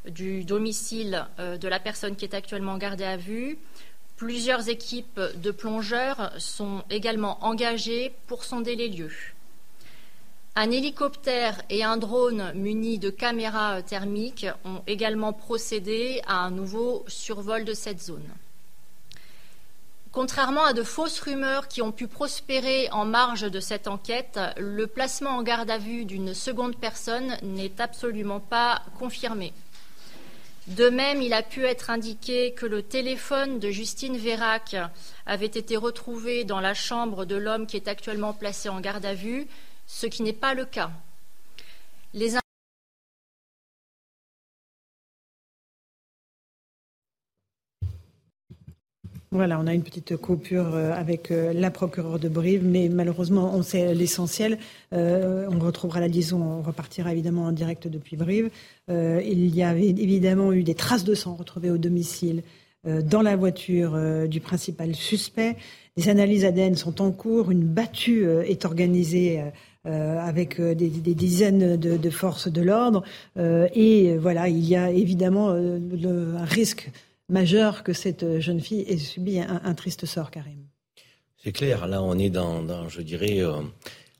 du 0.06 0.44
domicile 0.44 1.26
euh, 1.38 1.56
de 1.56 1.68
la 1.68 1.80
personne 1.80 2.16
qui 2.16 2.24
est 2.24 2.34
actuellement 2.34 2.76
gardée 2.76 3.04
à 3.04 3.16
vue, 3.16 3.58
Plusieurs 4.20 4.68
équipes 4.68 5.18
de 5.36 5.50
plongeurs 5.50 6.30
sont 6.36 6.84
également 6.90 7.42
engagées 7.42 8.14
pour 8.26 8.44
sonder 8.44 8.76
les 8.76 8.88
lieux. 8.90 9.14
Un 10.56 10.72
hélicoptère 10.72 11.62
et 11.70 11.84
un 11.84 11.96
drone 11.96 12.52
munis 12.54 12.98
de 12.98 13.10
caméras 13.10 13.82
thermiques 13.82 14.46
ont 14.64 14.82
également 14.88 15.32
procédé 15.32 16.20
à 16.26 16.38
un 16.40 16.50
nouveau 16.50 17.04
survol 17.06 17.64
de 17.64 17.72
cette 17.72 18.02
zone. 18.02 18.28
Contrairement 20.12 20.64
à 20.64 20.72
de 20.72 20.82
fausses 20.82 21.20
rumeurs 21.20 21.68
qui 21.68 21.82
ont 21.82 21.92
pu 21.92 22.08
prospérer 22.08 22.88
en 22.90 23.04
marge 23.04 23.48
de 23.48 23.60
cette 23.60 23.86
enquête, 23.86 24.40
le 24.56 24.88
placement 24.88 25.30
en 25.30 25.42
garde 25.44 25.70
à 25.70 25.78
vue 25.78 26.04
d'une 26.04 26.34
seconde 26.34 26.76
personne 26.76 27.36
n'est 27.42 27.80
absolument 27.80 28.40
pas 28.40 28.82
confirmé. 28.98 29.52
De 30.66 30.88
même, 30.88 31.22
il 31.22 31.32
a 31.32 31.42
pu 31.42 31.64
être 31.64 31.90
indiqué 31.90 32.52
que 32.54 32.66
le 32.66 32.82
téléphone 32.82 33.60
de 33.60 33.70
Justine 33.70 34.16
Vérac 34.16 34.76
avait 35.26 35.46
été 35.46 35.76
retrouvé 35.76 36.42
dans 36.42 36.60
la 36.60 36.74
chambre 36.74 37.24
de 37.24 37.36
l'homme 37.36 37.68
qui 37.68 37.76
est 37.76 37.88
actuellement 37.88 38.32
placé 38.32 38.68
en 38.68 38.80
garde 38.80 39.06
à 39.06 39.14
vue, 39.14 39.46
ce 39.90 40.06
qui 40.06 40.22
n'est 40.22 40.32
pas 40.32 40.54
le 40.54 40.64
cas. 40.64 40.90
Les 42.14 42.36
Voilà, 49.32 49.60
on 49.60 49.66
a 49.68 49.74
une 49.74 49.84
petite 49.84 50.16
coupure 50.16 50.74
euh, 50.74 50.92
avec 50.92 51.30
euh, 51.30 51.52
la 51.52 51.70
procureure 51.70 52.18
de 52.18 52.28
Brive, 52.28 52.64
mais 52.64 52.88
malheureusement, 52.88 53.52
on 53.54 53.62
sait 53.62 53.94
l'essentiel. 53.94 54.58
Euh, 54.92 55.46
on 55.48 55.60
retrouvera 55.60 56.00
la 56.00 56.08
liaison, 56.08 56.42
on 56.42 56.62
repartira 56.62 57.12
évidemment 57.12 57.44
en 57.44 57.52
direct 57.52 57.86
depuis 57.86 58.16
Brive. 58.16 58.50
il 58.88 59.54
y 59.54 59.62
avait 59.62 59.86
évidemment 59.86 60.52
eu 60.52 60.64
des 60.64 60.74
traces 60.74 61.04
de 61.04 61.14
sang 61.14 61.36
retrouvées 61.36 61.70
au 61.70 61.78
domicile, 61.78 62.42
dans 62.84 63.22
la 63.22 63.36
voiture 63.36 63.96
du 64.26 64.40
principal 64.40 64.94
suspect. 64.94 65.56
Des 65.96 66.08
analyses 66.08 66.44
ADN 66.44 66.74
sont 66.76 67.02
en 67.02 67.12
cours. 67.12 67.50
Une 67.50 67.62
battue 67.62 68.26
est 68.46 68.64
organisée. 68.64 69.42
Avec 69.84 70.60
des, 70.60 70.88
dizaines 70.88 71.76
de, 71.76 72.10
forces 72.10 72.48
de 72.48 72.60
l'ordre. 72.60 73.02
et 73.36 74.16
voilà, 74.18 74.48
il 74.48 74.68
y 74.68 74.76
a 74.76 74.90
évidemment 74.90 75.50
un 75.50 76.44
risque 76.44 76.90
majeur 77.30 77.82
que 77.82 77.92
cette 77.92 78.40
jeune 78.40 78.60
fille 78.60 78.82
ait 78.82 78.98
subi 78.98 79.40
un, 79.40 79.74
triste 79.74 80.04
sort, 80.04 80.30
Karim. 80.30 80.66
C'est 81.42 81.52
clair, 81.52 81.86
là 81.86 82.02
on 82.02 82.18
est 82.18 82.28
dans, 82.28 82.88
je 82.88 83.00
dirais, 83.00 83.40
euh, 83.40 83.62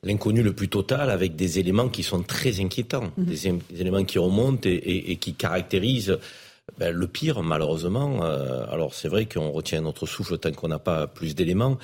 l'inconnu 0.02 0.42
le 0.42 0.54
plus 0.54 0.68
total 0.68 1.10
avec 1.10 1.36
des 1.36 1.58
éléments 1.58 1.88
qui 1.88 2.02
sont 2.02 2.22
très 2.22 2.60
inquiétants, 2.60 3.12
mhm. 3.18 3.24
des, 3.24 3.80
éléments 3.80 4.04
qui 4.04 4.18
remontent 4.18 4.68
et, 4.68 5.16
qui 5.16 5.34
caractérisent 5.34 6.18
ben, 6.78 6.94
le 6.94 7.06
pire, 7.06 7.42
malheureusement. 7.42 8.24
Euh, 8.24 8.64
alors 8.70 8.94
c'est 8.94 9.08
vrai 9.08 9.26
qu'on 9.26 9.50
retient 9.50 9.82
notre 9.82 10.06
souffle 10.06 10.38
tant 10.38 10.52
qu'on 10.52 10.68
n'a 10.68 10.78
pas 10.78 11.06
plus 11.06 11.34
d'éléments. 11.34 11.78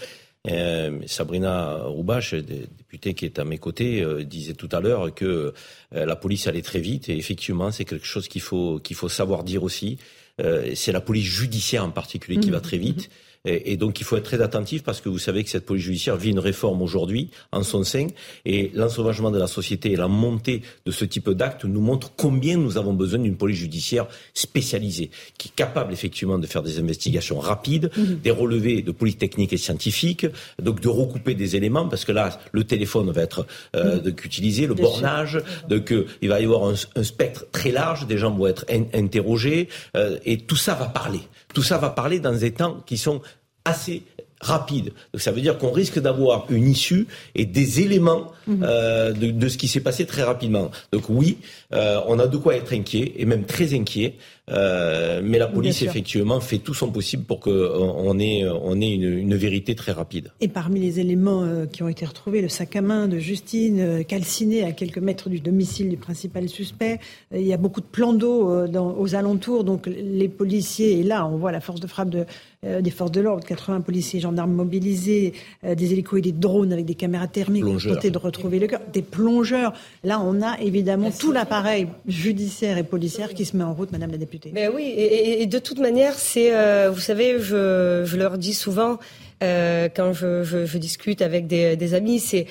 Euh, 0.49 1.01
Sabrina 1.07 1.79
Roubache, 1.85 2.35
députée 2.35 3.15
qui 3.15 3.25
est 3.25 3.39
à 3.39 3.45
mes 3.45 3.59
côtés, 3.59 4.05
disait 4.25 4.55
tout 4.55 4.69
à 4.73 4.81
l'heure 4.81 5.15
que 5.15 5.53
la 5.93 6.17
police 6.17 6.47
allait 6.47 6.63
très 6.63 6.81
vite 6.81 7.09
et 7.09 7.17
effectivement 7.17 7.71
c'est 7.71 7.85
quelque 7.85 8.07
chose 8.07 8.29
qu'il 8.29 8.41
faut 8.41 8.79
qu'il 8.79 8.97
faut 8.97 9.09
savoir 9.09 9.45
dire 9.45 9.63
aussi. 9.63 9.99
Euh, 10.41 10.73
c'est 10.75 10.93
la 10.93 11.01
police 11.01 11.25
judiciaire 11.25 11.85
en 11.85 11.91
particulier 11.91 12.39
qui 12.39 12.51
va 12.51 12.59
mmh. 12.59 12.63
très 12.63 12.79
vite. 12.79 13.11
Et, 13.47 13.77
donc 13.77 14.01
il 14.01 14.05
faut 14.05 14.17
être 14.17 14.25
très 14.25 14.43
attentif 14.43 14.83
parce 14.83 15.01
que 15.01 15.09
vous 15.09 15.19
savez 15.19 15.45
que 15.45 15.51
cette 15.51 15.65
police 15.65 15.85
judiciaire 15.85 16.17
vit 16.17 16.31
une 16.31 16.41
réforme 16.41 16.83
aujourd'hui 16.83 17.31
en 17.53 17.63
son 17.63 17.85
sein 17.85 18.09
et 18.45 18.71
l'ensauvagement 18.75 19.31
de 19.31 19.39
la 19.39 19.47
société 19.47 19.93
et 19.93 19.97
la 19.97 20.09
montée 20.09 20.63
de 20.85 20.91
ce 20.91 21.05
type 21.05 21.31
d'actes 21.31 21.65
nous 21.65 21.81
montrent 21.81 22.13
combien 22.17 22.57
nous 22.57 22.77
avons 22.77 22.93
besoin 22.93 23.21
d'une 23.21 23.37
police 23.37 23.59
judiciaire 23.59 24.07
spécialisée, 24.35 25.11
qui 25.39 25.49
est 25.49 25.55
capable 25.55 25.93
effectivement 25.93 26.39
de 26.39 26.47
faire 26.47 26.63
des 26.63 26.79
investigations 26.79 27.39
rapides, 27.39 27.91
mhm. 27.97 28.19
des 28.23 28.31
relevés 28.31 28.83
de 28.83 28.91
police 28.91 29.19
technique 29.19 29.53
et 29.53 29.59
scientifique, 29.59 30.27
donc 30.61 30.81
de 30.81 30.89
recouper 30.89 31.35
des 31.35 31.57
éléments 31.57 31.89
parce 31.89 32.05
que 32.05 32.13
là 32.13 32.39
le 32.53 32.65
téléphone 32.65 33.11
va 33.11 33.23
être 33.23 33.47
euh, 33.77 34.01
mhm. 34.03 34.15
utilisé, 34.25 34.67
le 34.67 34.75
bornage, 34.75 35.41
donc 35.69 35.93
euh, 35.93 36.07
il 36.21 36.29
va 36.29 36.41
y 36.41 36.45
avoir 36.45 36.65
un, 36.65 37.05
spectre 37.05 37.47
très 37.53 37.71
large, 37.71 38.07
des 38.07 38.19
gens 38.19 38.33
vont 38.33 38.47
être 38.47 38.67
interrogés 38.95 39.69
euh, 39.97 40.19
et 40.25 40.39
tout 40.39 40.57
ça 40.57 40.75
va 40.75 40.87
parler. 40.87 41.21
Tout 41.57 41.63
ça 41.63 41.79
va 41.79 41.89
parler 41.89 42.21
dans 42.21 42.35
des 42.35 42.51
temps 42.51 42.83
qui 42.85 42.99
sont 42.99 43.23
assez 43.65 44.03
rapide. 44.43 44.93
Donc 45.15 45.23
ça 45.23 45.33
veut 45.33 45.41
dire 45.41 45.57
qu'on 45.57 45.71
risque 45.71 45.99
d'avoir 45.99 46.45
une 46.51 46.69
issue 46.69 47.07
et 47.35 47.47
des 47.47 47.81
éléments 47.81 48.31
mhm. 48.47 48.63
euh, 48.63 49.13
de, 49.15 49.49
ce 49.49 49.57
qui 49.57 49.67
s'est 49.67 49.81
passé 49.81 50.05
très 50.05 50.23
rapidement. 50.23 50.71
Donc 50.93 51.05
oui, 51.09 51.39
euh, 51.73 51.99
on 52.09 52.19
a 52.19 52.27
de 52.27 52.37
quoi 52.37 52.57
être 52.57 52.75
inquiet 52.75 53.15
et 53.17 53.25
même 53.25 53.47
très 53.47 53.73
inquiet. 53.73 54.17
Euh, 54.49 55.21
mais 55.25 55.39
la 55.39 55.49
police 55.49 55.83
effectivement 55.83 56.39
fait 56.41 56.59
tout 56.59 56.75
son 56.75 56.91
possible 56.91 57.25
pour 57.25 57.41
qu'on 57.41 58.19
ait, 58.19 58.47
on 58.49 58.81
ait 58.81 58.95
une, 58.95 59.35
vérité 59.35 59.75
très 59.75 59.93
rapide. 59.93 60.31
Et 60.41 60.49
parmi 60.49 60.81
les 60.81 61.01
éléments 61.01 61.45
qui 61.71 61.83
ont 61.83 61.89
été 61.89 62.07
retrouvés, 62.07 62.41
le 62.41 62.49
sac 62.49 62.77
à 62.77 62.81
main 62.81 63.09
de 63.09 63.19
Justine 63.19 64.05
calciné 64.05 64.65
à 64.65 64.73
quelques 64.73 64.99
mètres 64.99 65.29
du 65.29 65.41
domicile 65.41 65.89
du 65.89 65.97
principal 65.97 66.49
suspect. 66.49 67.01
il 67.35 67.43
y 67.43 67.53
a 67.53 67.57
beaucoup 67.57 67.81
de 67.81 67.87
plans 67.87 68.13
d'eau 68.13 68.67
aux 68.75 69.15
alentours. 69.15 69.65
Donc 69.65 69.87
les 69.87 70.29
policiers 70.29 71.01
et 71.01 71.03
là 71.03 71.27
on 71.27 71.37
voit 71.37 71.53
la 71.53 71.61
force 71.61 71.81
de 71.81 71.87
frappe 71.87 72.11
de, 72.11 72.25
des 72.63 72.91
forces 72.91 73.13
de 73.13 73.21
l'ordre, 73.21 73.45
80 73.45 73.81
policiers 73.81 74.21
gendarmes 74.21 74.53
mobilisés, 74.53 75.35
euh, 75.65 75.75
des 75.75 75.93
hélicos 75.93 76.19
et 76.19 76.23
des 76.23 76.33
drones 76.33 76.73
avec 76.73 76.85
des 76.85 76.95
caméras 76.95 77.29
thermiques 77.29 77.65
pour 77.65 77.83
tenter 77.83 78.11
de 78.11 78.19
retrouver 78.19 78.59
le 78.59 78.67
cœur, 78.67 78.81
des 78.93 79.03
plongeurs. 79.03 79.73
Là, 80.05 80.21
on 80.21 80.43
a 80.43 80.59
évidemment 80.61 81.11
tout 81.11 81.33
l'appareil 81.33 81.89
judiciaire 82.07 82.79
et 82.79 82.85
policière 82.85 83.35
qui 83.35 83.45
se 83.45 83.57
met 83.57 83.65
en 83.65 83.75
route, 83.75 83.93
Madame 83.93 84.11
la 84.11 84.19
députée. 84.19 84.36
Mais 84.53 84.69
oui, 84.69 84.95
et, 84.97 85.47
de 85.47 85.59
toute 85.59 85.79
manière, 85.79 86.15
c'est, 86.15 86.55
euh, 86.55 86.91
vous 86.91 87.01
savez, 87.01 87.39
je, 87.39 88.03
je, 88.05 88.17
leur 88.17 88.39
dis 88.39 88.55
souvent 88.55 88.99
euh, 89.43 89.89
quand 89.95 90.13
je, 90.13 90.43
je, 90.43 90.79
discute 90.79 91.23
avec 91.23 91.47
des, 91.47 91.77
des 91.77 91.95
amis, 91.95 92.21
c'est 92.21 92.47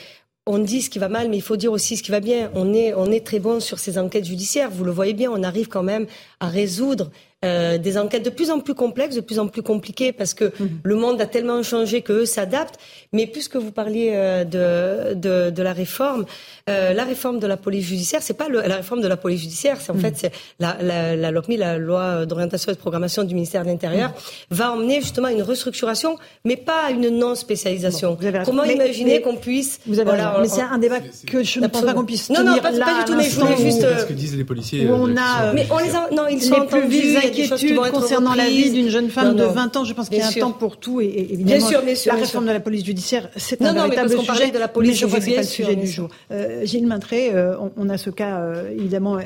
on 0.47 0.59
dit 0.59 0.81
ce 0.81 0.89
qui 0.91 0.99
va 0.99 1.09
mal, 1.09 1.29
mais 1.29 1.37
il 1.37 1.41
faut 1.41 1.57
dire 1.57 1.71
aussi 1.71 1.97
ce 1.97 2.03
qui 2.03 2.11
va 2.11 2.19
bien. 2.19 2.51
On 2.53 2.73
est, 2.73 2.93
on 2.93 3.11
est 3.11 3.25
très 3.25 3.39
bon 3.39 3.59
sur 3.59 3.79
ces 3.79 3.97
enquêtes 3.97 4.25
judiciaires. 4.25 4.69
Vous 4.69 4.83
le 4.83 4.91
voyez 4.91 5.13
bien, 5.13 5.31
on 5.31 5.41
arrive 5.41 5.67
quand 5.67 5.81
même 5.81 6.05
à 6.39 6.47
résoudre 6.47 7.09
euh, 7.45 7.77
des 7.77 7.97
enquêtes 7.97 8.25
de 8.25 8.29
plus 8.29 8.49
en 8.49 8.59
plus 8.59 8.73
complexes, 8.73 9.15
de 9.15 9.21
plus 9.21 9.39
en 9.39 9.47
plus 9.47 9.61
compliquées, 9.61 10.11
parce 10.11 10.33
que 10.33 10.45
mhm. 10.45 10.79
le 10.83 10.95
monde 10.95 11.21
a 11.21 11.27
tellement 11.27 11.61
changé 11.61 12.01
qu'eux 12.01 12.25
s'adaptent. 12.25 12.79
Mais 13.13 13.27
puisque 13.27 13.55
vous 13.55 13.71
parliez 13.71 14.11
euh, 14.13 14.43
de, 14.43 15.13
de, 15.13 15.51
de, 15.51 15.63
la 15.63 15.73
réforme, 15.73 16.25
euh, 16.69 16.93
la 16.93 17.03
réforme 17.03 17.39
de 17.39 17.47
la 17.47 17.55
police 17.55 17.85
judiciaire, 17.85 18.21
c'est 18.23 18.33
pas 18.33 18.49
le, 18.49 18.61
la 18.61 18.77
réforme 18.77 19.01
de 19.01 19.07
la 19.07 19.17
police 19.17 19.41
judiciaire, 19.41 19.77
c'est 19.79 19.91
en 19.91 19.95
mhm. 19.95 20.01
fait 20.01 20.13
c'est 20.17 20.31
la, 20.59 20.77
la, 20.81 21.15
la 21.15 21.31
LOPMI, 21.31 21.57
la 21.57 21.77
loi 21.77 22.25
d'orientation 22.25 22.71
et 22.71 22.75
de 22.75 22.79
programmation 22.79 23.23
du 23.23 23.35
ministère 23.35 23.63
de 23.63 23.69
l'Intérieur, 23.69 24.09
mhm. 24.09 24.15
va 24.57 24.71
emmener 24.71 25.01
justement 25.01 25.27
une 25.27 25.43
restructuration, 25.43 26.17
mais 26.45 26.55
pas 26.55 26.89
une 26.89 27.09
non-spécialisation. 27.09 28.17
Comment 28.45 28.63
imaginer 28.63 29.21
qu'on 29.21 29.35
puisse 29.35 29.79
Vous 29.85 29.99
avez 29.99 30.09
voilà, 30.09 30.37
mais 30.41 30.47
c'est 30.47 30.61
un 30.61 30.77
débat 30.79 30.99
que 31.27 31.43
je 31.43 31.59
ne 31.59 31.67
pense 31.67 31.83
pas 31.83 31.93
qu'on 31.93 32.05
puisse 32.05 32.29
non, 32.29 32.37
tenir 32.37 32.55
non, 32.55 32.61
pas, 32.61 32.71
là, 32.71 32.85
pas 32.85 32.99
du 32.99 33.11
tout. 33.11 33.17
Mais 33.17 33.29
je 33.29 33.39
voulais 33.39 33.57
juste. 33.57 33.81
ce 33.99 34.05
que 34.05 34.13
disent 34.13 34.35
les 34.35 34.43
policiers. 34.43 34.87
On 34.89 35.15
a, 35.15 35.53
mais 35.53 35.67
on 35.69 35.77
les 35.77 35.95
a, 35.95 36.09
non, 36.11 36.27
ils 36.27 36.41
sont 36.41 36.55
entendus 36.55 37.15
inquiétudes 37.43 37.77
concernant 37.91 38.33
la 38.33 38.47
vie 38.47 38.71
d'une 38.71 38.89
jeune 38.89 39.09
femme 39.09 39.35
de 39.35 39.43
20 39.43 39.77
ans. 39.77 39.83
Je 39.83 39.93
pense 39.93 40.09
qu'il 40.09 40.19
y 40.19 40.21
a 40.21 40.27
un 40.27 40.31
temps 40.31 40.51
pour 40.51 40.77
tout. 40.77 41.01
Et, 41.01 41.27
évidemment, 41.31 41.69
la 42.05 42.13
réforme 42.13 42.45
de 42.45 42.51
la 42.51 42.59
police 42.59 42.85
judiciaire, 42.85 43.29
c'est 43.35 43.61
un 43.61 43.73
véritable 43.73 44.09
sujet. 44.09 44.51
De 44.51 44.59
la 44.59 44.67
police 44.67 44.91
mais 44.91 44.97
je 44.97 45.05
crois 45.05 45.19
que 45.19 45.25
c'est 45.25 45.35
pas 45.35 45.41
le 45.41 45.47
sujet 45.47 45.75
du 45.75 45.87
jour. 45.87 46.09
Euh, 46.31 46.65
Gilles 46.65 46.87
Maintré, 46.87 47.33
euh, 47.33 47.55
on, 47.77 47.89
a 47.89 47.97
ce 47.97 48.09
cas 48.09 48.39
euh, 48.39 48.69
évidemment 48.71 49.17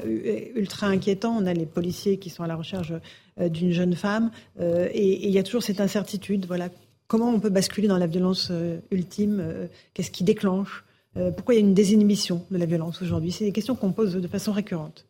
ultra 0.55 0.88
inquiétant. 0.88 1.36
On 1.38 1.45
a 1.45 1.53
les 1.53 1.66
policiers 1.66 2.18
qui 2.18 2.30
sont 2.30 2.43
à 2.43 2.47
la 2.47 2.55
recherche 2.55 2.93
d'une 3.39 3.72
jeune 3.72 3.95
femme. 3.95 4.32
et 4.60 5.28
il 5.28 5.32
y 5.32 5.39
a 5.39 5.43
toujours 5.43 5.64
cette 5.64 5.82
incertitude. 5.82 6.45
Voilà. 6.47 6.70
Comment 7.07 7.30
on 7.30 7.39
peut 7.39 7.49
basculer 7.49 7.88
dans 7.88 7.97
la 7.97 8.07
violence 8.07 8.51
ultime 8.91 9.43
Qu'est-ce 9.93 10.12
qui 10.12 10.24
déclenche 10.24 10.84
Pourquoi 11.36 11.53
il 11.55 11.57
y 11.57 11.62
a 11.62 11.66
une 11.66 11.74
désinhibition 11.74 12.45
de 12.51 12.57
la 12.57 12.66
violence 12.66 13.01
aujourd'hui? 13.01 13.32
C'est 13.32 13.45
des 13.45 13.51
questions 13.51 13.76
qu'on 13.76 13.91
pose 13.91 14.14
de 14.14 14.28
façon 14.28 14.51
récurrente. 14.51 15.05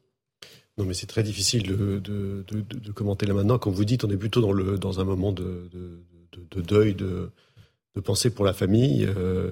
Non, 0.80 0.86
mais 0.86 0.94
c'est 0.94 1.08
très 1.08 1.24
difficile 1.24 1.64
de, 1.64 2.00
de, 2.00 2.46
de, 2.48 2.92
commenter 2.94 3.26
là 3.26 3.34
maintenant. 3.34 3.60
Comme 3.60 3.74
vous 3.74 3.84
dites, 3.84 4.06
on 4.06 4.10
est 4.10 4.18
plutôt 4.18 4.40
dans, 4.40 4.54
le, 4.54 4.78
dans 4.78 5.02
un 5.02 5.04
moment 5.04 5.34
de, 5.34 5.70
deuil, 6.56 6.96
de, 6.96 7.30
pensée 8.02 8.30
pour 8.30 8.46
la 8.46 8.54
famille 8.54 9.06
euh, 9.06 9.52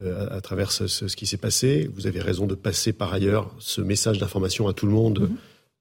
à, 0.00 0.40
travers 0.40 0.70
ce, 0.70 1.04
qui 1.16 1.26
s'est 1.26 1.38
passé. 1.38 1.90
Vous 1.92 2.06
avez 2.06 2.20
raison 2.20 2.46
de 2.46 2.54
passer 2.54 2.92
par 2.92 3.12
ailleurs 3.12 3.52
ce 3.58 3.80
message 3.80 4.18
d'information 4.18 4.68
à 4.68 4.72
tout 4.72 4.86
le 4.86 4.92
monde. 4.92 5.22
Mhm. 5.22 5.36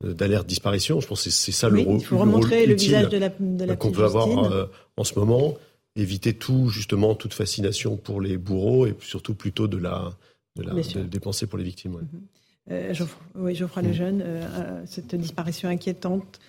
Euh, 0.06 0.14
d'alerte 0.14 0.48
disparition, 0.48 1.02
je 1.02 1.08
pense 1.08 1.24
que 1.24 1.30
c'est 1.30 1.52
ça 1.52 1.70
le 1.70 1.82
rôle. 1.82 2.00
Il 2.00 2.06
faut 2.06 2.18
remontrer 2.18 2.66
le 2.66 2.74
visage 2.74 3.10
de 3.10 3.18
la, 3.18 3.30
de 3.30 3.66
la 3.66 3.76
qu'on 3.76 3.92
peut 3.92 4.06
avoir 4.06 4.52
euh, 4.52 4.66
en 4.98 5.04
ce 5.04 5.14
moment, 5.20 5.56
éviter 5.96 6.34
tout 6.34 6.70
justement 6.70 7.14
toute 7.14 7.36
fascination 7.36 7.96
pour 7.96 8.22
les 8.22 8.38
bourreaux 8.38 8.88
et 8.88 8.96
surtout 9.02 9.36
plutôt 9.36 9.68
de 9.68 9.78
la, 9.78 10.10
de 10.56 10.64
la 10.64 11.04
des 11.04 11.20
pensées 11.20 11.46
pour 11.46 11.60
les 11.60 11.66
victimes. 11.66 11.94
Ouais. 11.94 12.02
Mhm. 12.02 12.22
Euh, 12.72 12.94
Geoffroy, 12.94 13.24
oui, 13.36 13.56
Geoffroy 13.56 13.82
Lejeune, 13.82 14.22
euh, 14.22 14.42
euh, 14.44 14.82
cette 14.86 15.16
disparition 15.16 15.70
inquiétante 15.70 16.40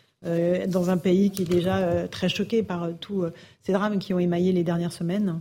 dans 0.69 0.91
un 0.91 0.99
pays 0.99 1.31
qui 1.31 1.45
est 1.45 1.51
déjà 1.51 2.07
très 2.09 2.29
choqué 2.29 2.63
par 2.63 2.91
tous 3.01 3.25
ces 3.63 3.73
drames 3.73 3.99
qui 3.99 4.13
ont 4.13 4.19
émaillé 4.19 4.53
les 4.53 4.65
dernières 4.65 4.93
semaines 4.93 5.41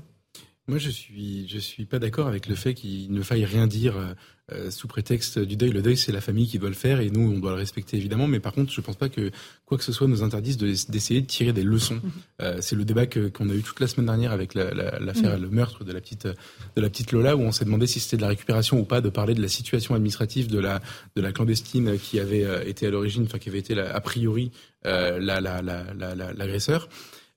Moi, 0.70 0.78
je 0.78 0.92
suis, 0.92 1.48
je 1.48 1.58
suis 1.58 1.86
pas 1.86 1.98
d'accord 1.98 2.28
avec 2.28 2.48
le 2.48 2.54
fait 2.54 2.76
qu'il 2.76 3.12
ne 3.12 3.24
faille 3.24 3.44
rien 3.44 3.66
dire 3.66 3.98
euh, 3.98 4.14
euh, 4.52 4.70
sous 4.70 4.88
prétexte 4.88 5.40
du 5.40 5.58
deuil. 5.58 5.72
Le 5.72 5.82
deuil, 5.82 5.98
c'est 5.98 6.12
la 6.12 6.22
famille 6.22 6.48
qui 6.48 6.60
doit 6.60 6.70
le 6.70 6.76
faire 6.76 7.00
et 7.00 7.10
nous, 7.10 7.22
on 7.22 7.40
doit 7.40 7.54
le 7.54 7.58
respecter 7.58 7.98
évidemment. 7.98 8.28
Mais 8.28 8.40
par 8.40 8.54
contre, 8.54 8.72
je 8.72 8.80
pense 8.80 8.96
pas 8.96 9.10
que 9.10 9.32
quoi 9.66 9.80
que 9.80 9.84
ce 9.84 9.92
soit 9.92 10.06
nous 10.06 10.22
interdise 10.22 10.60
d'essayer 10.88 11.22
de, 11.22 11.26
tirer 11.26 11.54
des 11.54 11.64
leçons. 11.64 11.96
Mhm. 11.96 12.12
Euh, 12.44 12.58
c'est 12.62 12.76
le 12.76 12.86
débat 12.86 13.08
qu'on 13.08 13.50
a 13.50 13.56
eu 13.56 13.64
toute 13.64 13.80
la 13.80 13.88
semaine 13.88 14.06
dernière 14.06 14.32
avec 14.32 14.54
l'affaire, 14.54 15.02
la, 15.02 15.38
mhm. 15.38 15.42
le 15.42 15.50
meurtre 15.50 15.84
de 15.84 15.92
la 15.92 16.02
petite, 16.02 16.28
de 16.28 16.82
la 16.82 16.90
petite 16.92 17.14
Lola, 17.14 17.36
où 17.36 17.42
on 17.42 17.52
s'est 17.52 17.66
demandé 17.66 17.88
si 17.88 18.00
c'était 18.00 18.18
de 18.18 18.22
la 18.22 18.28
récupération 18.28 18.80
ou 18.80 18.86
pas, 18.86 19.02
de 19.02 19.10
parler 19.10 19.34
de 19.34 19.42
la 19.42 19.48
situation 19.48 19.96
administrative 19.96 20.50
de 20.50 20.60
la, 20.60 20.84
de 21.16 21.22
la 21.22 21.32
clandestine 21.32 21.98
qui 21.98 22.20
avait 22.20 22.70
été 22.70 22.86
à 22.86 22.92
l'origine, 22.92 23.24
enfin 23.24 23.40
qui 23.40 23.50
avait 23.50 23.58
été 23.58 23.80
a 23.80 24.02
priori 24.02 24.52
l'agresseur. 24.86 26.90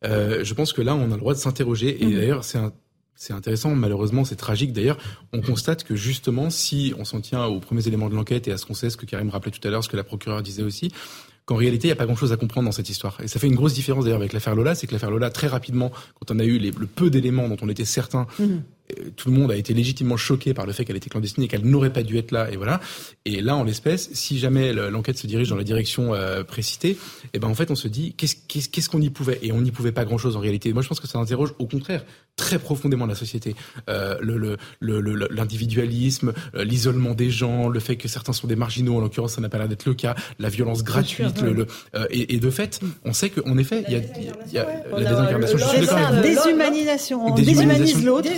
je 0.03 0.53
pense 0.53 0.75
que 0.75 0.83
là, 0.83 0.95
on 0.95 1.07
a 1.07 1.15
le 1.15 1.21
droit 1.21 1.33
de 1.33 1.39
s'interroger. 1.39 2.03
Et 2.03 2.07
mhm. 2.07 2.15
d'ailleurs, 2.15 2.45
c'est 2.45 2.59
un 2.59 2.75
c'est 3.15 3.33
intéressant, 3.33 3.75
malheureusement 3.75 4.25
c'est 4.25 4.37
tragique. 4.37 4.73
D'ailleurs, 4.73 4.99
on 5.33 5.41
constate 5.41 5.85
que 5.85 5.95
justement, 5.95 6.51
si 6.51 6.95
on 6.99 7.05
s'en 7.05 7.21
tient 7.21 7.45
aux 7.47 7.61
premiers 7.61 7.87
éléments 7.87 8.09
de 8.09 8.15
l'enquête 8.15 8.49
et 8.49 8.53
à 8.53 8.59
ce 8.59 8.67
qu'on 8.67 8.75
sait, 8.75 8.91
ce 8.91 8.97
que 8.97 9.07
Karim 9.07 9.31
rappelait 9.31 9.53
tout 9.53 9.67
à 9.67 9.71
l'heure, 9.71 9.85
ce 9.85 9.89
que 9.89 9.97
la 9.97 10.05
procureure 10.05 10.43
disait 10.43 10.63
aussi, 10.63 10.91
qu'en 11.45 11.57
réalité, 11.57 11.89
il 11.89 11.91
n'y 11.91 11.93
a 11.93 11.97
pas 11.97 12.07
grand-chose 12.07 12.33
à 12.33 12.37
comprendre 12.37 12.67
dans 12.67 12.73
cette 12.73 12.89
histoire. 12.89 13.19
Et 13.23 13.29
ça 13.29 13.41
fait 13.41 13.49
une 13.49 13.55
grosse 13.55 13.75
différence 13.75 14.05
d'ailleurs 14.05 14.21
avec 14.21 14.33
l'affaire 14.33 14.55
Lola, 14.55 14.75
c'est 14.75 14.87
que 14.87 14.93
l'affaire 14.93 15.11
Lola, 15.11 15.31
très 15.31 15.49
rapidement, 15.49 15.91
quand 16.21 16.35
on 16.35 16.39
a 16.39 16.45
eu 16.45 16.59
le 16.59 16.87
peu 16.87 17.11
d'éléments 17.11 17.49
dont 17.49 17.57
on 17.63 17.69
était 17.69 17.85
certain, 17.85 18.27
mhm. 18.39 18.63
Euh, 18.99 19.11
tout 19.17 19.31
le 19.31 19.37
monde 19.37 19.51
a 19.51 19.57
été 19.57 19.75
légitimement 19.75 20.17
choqué 20.17 20.55
par 20.55 20.67
le 20.67 20.73
fait 20.73 20.85
qu'elle 20.85 20.97
était 20.97 21.11
clandestine 21.11 21.45
et 21.45 21.49
qu'elle 21.49 21.65
n'aurait 21.65 21.93
pas 21.93 22.03
dû 22.03 22.17
être 22.19 22.33
là. 22.33 22.51
Et 22.51 22.57
voilà. 22.57 22.81
Et 23.25 23.41
là, 23.41 23.57
en 23.57 23.65
l'espèce, 23.65 24.11
si 24.13 24.39
jamais 24.39 24.73
l'enquête 24.73 25.19
se 25.19 25.27
dirige 25.27 25.49
dans 25.49 25.57
la 25.57 25.65
direction 25.65 26.15
euh, 26.15 26.45
précitée, 26.45 26.97
eh 27.33 27.39
ben 27.39 27.49
en 27.49 27.55
fait, 27.55 27.71
on 27.71 27.75
se 27.75 27.89
dit 27.89 28.15
qu'est-ce 28.15 28.89
qu'on 28.89 29.01
y 29.01 29.11
pouvait? 29.11 29.39
Et 29.43 29.53
on 29.53 29.61
n'y 29.61 29.71
pouvait 29.71 29.93
pas 29.93 30.05
grand-chose 30.05 30.37
en 30.37 30.41
réalité. 30.41 30.73
Moi, 30.73 30.83
je 30.83 30.89
pense 30.89 31.01
que 31.01 31.09
ça 31.09 31.19
interroge 31.19 31.55
au 31.59 31.67
contraire 31.67 32.05
très 32.37 32.59
profondément 32.59 33.07
la 33.07 33.15
société. 33.15 33.55
Euh, 33.89 34.19
L'individualisme, 34.81 36.33
le, 36.53 36.61
euh, 36.61 36.65
l'isolement 36.65 37.15
des 37.15 37.31
gens, 37.31 37.69
le 37.69 37.81
fait 37.81 37.97
que 37.97 38.09
certains 38.09 38.33
sont 38.33 38.47
des 38.47 38.57
marginaux, 38.57 38.97
en 38.97 39.01
l'occurrence, 39.01 39.35
ça 39.35 39.41
n'a 39.41 39.49
pas 39.49 39.59
l'air 39.59 39.69
d'être 39.69 39.87
le 39.87 39.95
cas, 39.95 40.15
la 40.39 40.49
violence 40.49 40.83
gratuite. 40.83 41.41
le, 41.43 41.67
euh, 41.95 42.07
et, 42.11 42.35
et, 42.35 42.39
de 42.39 42.51
fait, 42.51 42.81
on 43.05 43.13
sait 43.13 43.31
qu'en 43.31 43.59
effet, 43.59 43.85
il 43.89 43.95
y 43.95 43.97
a, 43.97 44.01
y 44.53 44.59
a 44.59 44.67
la 44.91 45.11
désincarnation. 45.11 45.59
Déshumanisation. 46.23 47.27
On 47.27 47.35
déshumanise 47.35 48.05
l'autre 48.05 48.29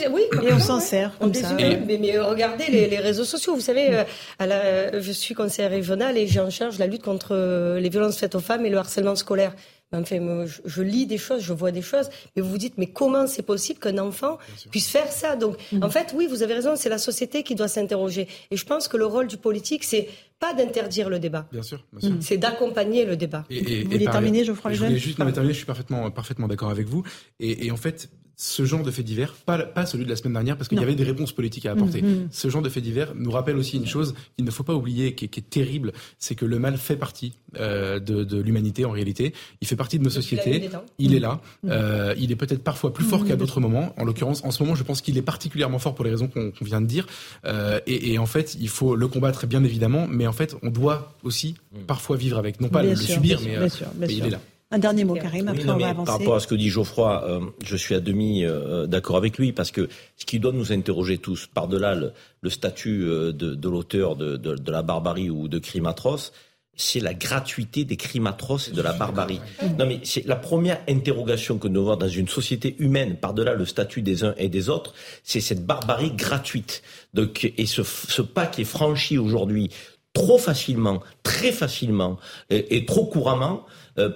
et 0.47 0.53
on 0.53 0.59
s'en 0.59 0.80
sert 0.80 1.18
comme 1.18 1.34
ça. 1.34 1.53
Mais, 1.55 1.80
mais, 1.86 2.18
regardez 2.18 2.66
les, 2.68 2.88
les, 2.88 2.99
réseaux 2.99 3.24
sociaux. 3.24 3.55
Vous 3.55 3.61
savez, 3.61 3.95
euh, 3.95 4.05
à 4.38 4.47
la, 4.47 5.01
je 5.01 5.12
suis 5.12 5.34
conseillère 5.34 5.70
régionale 5.70 6.16
et 6.18 6.26
j'ai 6.26 6.40
en 6.40 6.51
charge 6.51 6.78
la 6.78 6.86
lutte 6.86 7.03
contre 7.03 7.34
les 7.78 7.88
violences 7.88 8.18
faites 8.18 8.34
aux 8.34 8.40
femmes 8.40 8.66
et 8.66 8.70
le 8.70 8.78
harcèlement 8.78 9.16
scolaire. 9.16 9.55
Enfin, 9.92 10.45
je, 10.64 10.82
lis 10.82 11.07
des 11.07 11.18
choses, 11.18 11.42
je 11.42 11.53
vois 11.53 11.70
des 11.70 11.82
choses, 11.82 12.09
mais 12.34 12.42
vous 12.42 12.51
vous 12.51 12.59
dites, 12.59 12.74
mais 12.78 12.86
comment 12.86 13.26
c'est 13.26 13.42
possible 13.42 13.78
qu'un 13.78 13.99
enfant 13.99 14.38
puisse 14.70 14.88
faire 14.88 15.11
ça? 15.11 15.36
Donc, 15.36 15.57
mm. 15.72 15.82
en 15.82 15.90
fait, 15.90 16.14
oui, 16.16 16.26
vous 16.26 16.42
avez 16.42 16.55
raison, 16.55 16.74
c'est 16.76 16.88
la 16.88 16.99
société 16.99 17.42
qui 17.42 17.55
doit 17.55 17.68
s'interroger. 17.68 18.28
Et 18.51 18.57
je 18.57 18.64
pense 18.64 18.88
que 18.88 18.97
le 18.97 19.07
rôle 19.07 19.26
du 19.26 19.36
politique, 19.36 19.84
c'est 19.84 20.09
pas 20.40 20.53
d'interdire 20.53 21.09
le 21.09 21.18
débat. 21.18 21.47
Bien 21.53 21.62
sûr, 21.62 21.84
bien 21.92 22.09
sûr. 22.09 22.18
C'est 22.20 22.38
d'accompagner 22.38 23.05
le 23.05 23.16
débat. 23.16 23.45
vous 23.49 23.90
voulez 23.90 24.07
terminer, 24.07 24.45
Geoffroy 24.45 24.72
Je 24.72 24.84
voulais 24.84 24.99
juste 24.99 25.16
terminer, 25.16 25.49
je 25.49 25.53
suis 25.53 25.66
parfaitement, 25.66 26.11
parfaitement 26.11 26.49
d'accord 26.49 26.70
avec 26.70 26.88
vous. 26.88 27.05
Et, 27.38 27.66
et 27.66 27.70
en 27.70 27.76
fait, 27.76 28.11
ce 28.37 28.64
genre 28.64 28.82
de 28.82 28.91
fait 28.91 29.03
divers, 29.03 29.35
pas, 29.35 29.59
pas 29.59 29.87
celui 29.87 30.05
de 30.05 30.11
la 30.11 30.16
semaine 30.16 30.32
dernière, 30.32 30.57
parce 30.57 30.68
qu'il 30.68 30.78
y 30.78 30.82
avait 30.82 30.95
des 30.95 31.05
réponses 31.05 31.32
politiques 31.32 31.66
à 31.66 31.72
apporter. 31.72 32.03
Mm-hmm. 32.03 32.28
Ce 32.30 32.49
genre 32.49 32.62
de 32.62 32.68
fait 32.68 32.80
divers 32.80 33.12
nous 33.14 33.30
rappelle 33.30 33.57
aussi 33.57 33.76
une 33.76 33.87
chose 33.87 34.14
qu'il 34.37 34.45
ne 34.45 34.51
faut 34.51 34.64
pas 34.64 34.74
oublier, 34.74 35.14
qui 35.14 35.26
est, 35.26 35.28
qui 35.28 35.41
est 35.41 35.49
terrible, 35.49 35.93
c'est 36.18 36.35
que 36.35 36.45
le 36.45 36.59
mal 36.59 36.76
fait 36.76 36.97
partie 36.97 37.35
euh, 37.59 38.01
de, 38.01 38.24
de 38.24 38.41
l'humanité 38.41 38.85
en 38.85 38.91
réalité. 38.91 39.35
Il 39.61 39.68
fait 39.68 39.76
partie 39.76 39.99
de 39.99 40.05
nos 40.05 40.11
sociétés. 40.11 40.68
Il 40.99 41.14
est 41.14 41.20
là. 41.20 41.41
Mm-hmm. 41.64 41.70
Euh, 41.70 42.14
il 42.18 42.32
est 42.32 42.37
peut-être 42.37 42.62
parfois 42.62 42.93
plus 42.93 43.05
fort 43.05 43.24
qu'à 43.24 43.37
d'autres 43.37 43.61
moments. 43.61 43.95
En 43.97 44.05
l'occurrence, 44.05 44.45
en 44.45 44.51
ce 44.51 44.62
moment, 44.62 44.74
je 44.74 44.82
pense 44.82 45.01
qu'il 45.01 45.16
est 45.16 45.22
particulièrement 45.22 45.78
fort 45.78 45.95
pour 45.95 46.05
les 46.05 46.11
raisons 46.11 46.28
qu'on 46.28 46.53
vient 46.62 46.80
de 46.80 46.87
dire. 46.87 47.07
Euh, 47.45 47.80
et, 47.87 48.12
et, 48.12 48.18
en 48.18 48.26
fait, 48.26 48.57
il 48.61 48.68
faut 48.68 48.97
le 48.97 49.09
combattre 49.09 49.47
bien 49.47 49.62
évidemment, 49.64 50.07
mais 50.09 50.26
en 50.26 50.32
fait, 50.32 50.57
on 50.62 50.70
doit 50.70 51.14
aussi 51.22 51.55
mm. 51.72 51.85
parfois 51.87 52.16
vivre 52.16 52.39
avec, 52.39 52.61
non 52.61 52.68
pas 52.68 52.82
le, 52.82 52.97
subir, 52.97 53.41
mais, 53.45 53.57
euh, 53.57 53.68
mais 53.99 54.07
il 54.09 54.26
est 54.26 54.30
là. 54.30 54.41
Un 54.70 54.78
dernier 54.78 55.04
mot, 55.04 55.14
Karim, 55.14 55.48
après 55.48 55.68
on 55.68 55.76
va 55.76 55.88
avancer. 55.90 56.06
Par 56.06 56.18
rapport 56.18 56.34
à 56.34 56.40
ce 56.40 56.46
que 56.46 56.54
dit 56.54 56.68
Geoffroy, 56.68 57.24
euh, 57.28 57.40
je 57.64 57.76
suis 57.76 57.94
à 57.94 58.00
demi 58.00 58.44
euh, 58.44 58.86
d'accord 58.86 59.16
avec 59.16 59.38
lui, 59.38 59.52
parce 59.52 59.70
que 59.70 59.88
ce 60.16 60.24
qui 60.24 60.40
doit 60.40 60.52
nous 60.52 60.72
interroger 60.72 61.18
tous, 61.18 61.46
par-delà 61.46 61.94
le, 61.94 62.50
statut 62.50 63.04
euh, 63.04 63.32
de, 63.32 63.68
l'auteur 63.68 64.16
de, 64.16 64.36
de, 64.36 64.72
la 64.72 64.82
barbarie 64.82 65.30
ou 65.30 65.48
de 65.48 65.58
crime 65.58 65.86
atroce, 65.86 66.32
c'est 66.76 66.98
la 66.98 67.14
gratuité 67.14 67.84
des 67.84 67.96
crimes 67.96 68.26
atroces 68.26 68.68
et 68.68 68.72
de 68.72 68.82
la 68.82 68.92
barbarie. 68.92 69.40
Non, 69.78 69.86
mais 69.86 70.00
c'est 70.02 70.26
la 70.26 70.34
première 70.34 70.80
interrogation 70.88 71.58
que 71.58 71.68
nous 71.68 71.82
avons 71.82 71.96
dans 71.96 72.08
une 72.08 72.26
société 72.26 72.74
humaine, 72.80 73.16
par-delà 73.16 73.54
le 73.54 73.64
statut 73.66 74.02
des 74.02 74.24
uns 74.24 74.34
et 74.38 74.48
des 74.48 74.70
autres, 74.70 74.92
c'est 75.22 75.40
cette 75.40 75.64
barbarie 75.64 76.10
gratuite. 76.10 76.82
Donc, 77.12 77.52
et 77.56 77.66
ce, 77.66 77.84
ce 77.84 78.22
pas 78.22 78.46
qui 78.46 78.62
est 78.62 78.64
franchi 78.64 79.18
aujourd'hui 79.18 79.70
trop 80.14 80.38
facilement, 80.38 81.00
très 81.22 81.52
facilement 81.52 82.18
et 82.50 82.86
trop 82.86 83.04
couramment, 83.04 83.66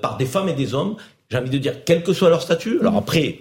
par 0.02 0.16
des 0.16 0.26
femmes 0.26 0.48
et 0.48 0.54
des 0.54 0.74
hommes 0.74 0.96
j'ai 1.30 1.36
envie 1.36 1.50
de 1.50 1.58
dire, 1.58 1.84
quel 1.84 2.02
que 2.02 2.14
soit 2.14 2.30
leur 2.30 2.40
statut. 2.40 2.78
Alors 2.80 2.96
après, 2.96 3.40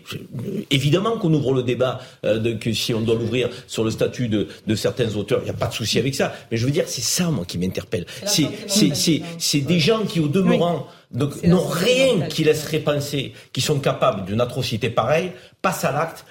évidemment 0.72 1.18
qu'on 1.18 1.34
ouvre 1.34 1.54
le 1.54 1.64
débat 1.64 2.02
euh, 2.26 2.38
de 2.38 2.52
que 2.52 2.74
si 2.74 2.94
on 2.94 3.00
doit 3.00 3.16
l'ouvrir 3.16 3.50
sur 3.66 3.86
le 3.86 3.92
statut 3.92 4.28
de, 4.28 4.48
de 4.66 4.76
certains 4.76 5.16
auteurs, 5.16 5.40
il 5.42 5.46
n'y 5.46 5.52
a 5.52 5.54
pas 5.54 5.68
de 5.68 5.74
souci 5.74 5.98
avec 5.98 6.14
ça. 6.14 6.34
Mais 6.52 6.58
je 6.58 6.66
veux 6.66 6.72
dire, 6.72 6.84
c'est 6.88 7.02
ça, 7.02 7.32
moi, 7.32 7.46
qui 7.46 7.58
m'interpelle. 7.58 8.06
C'est 8.26 9.62
des 9.62 9.80
gens 9.80 10.04
qui, 10.04 10.20
au 10.20 10.28
demeurant, 10.28 10.88
donc 11.12 11.42
n'ont 11.44 11.66
rien 11.66 12.28
qui 12.28 12.44
laisserait 12.44 12.80
penser 12.80 13.34
qu'ils 13.54 13.64
sont 13.64 13.80
capables 13.80 14.26
d'une 14.26 14.42
atrocité 14.42 14.90
pareille, 14.90 15.32
passent 15.62 15.86
à 15.86 15.92
l'acte 15.92 16.26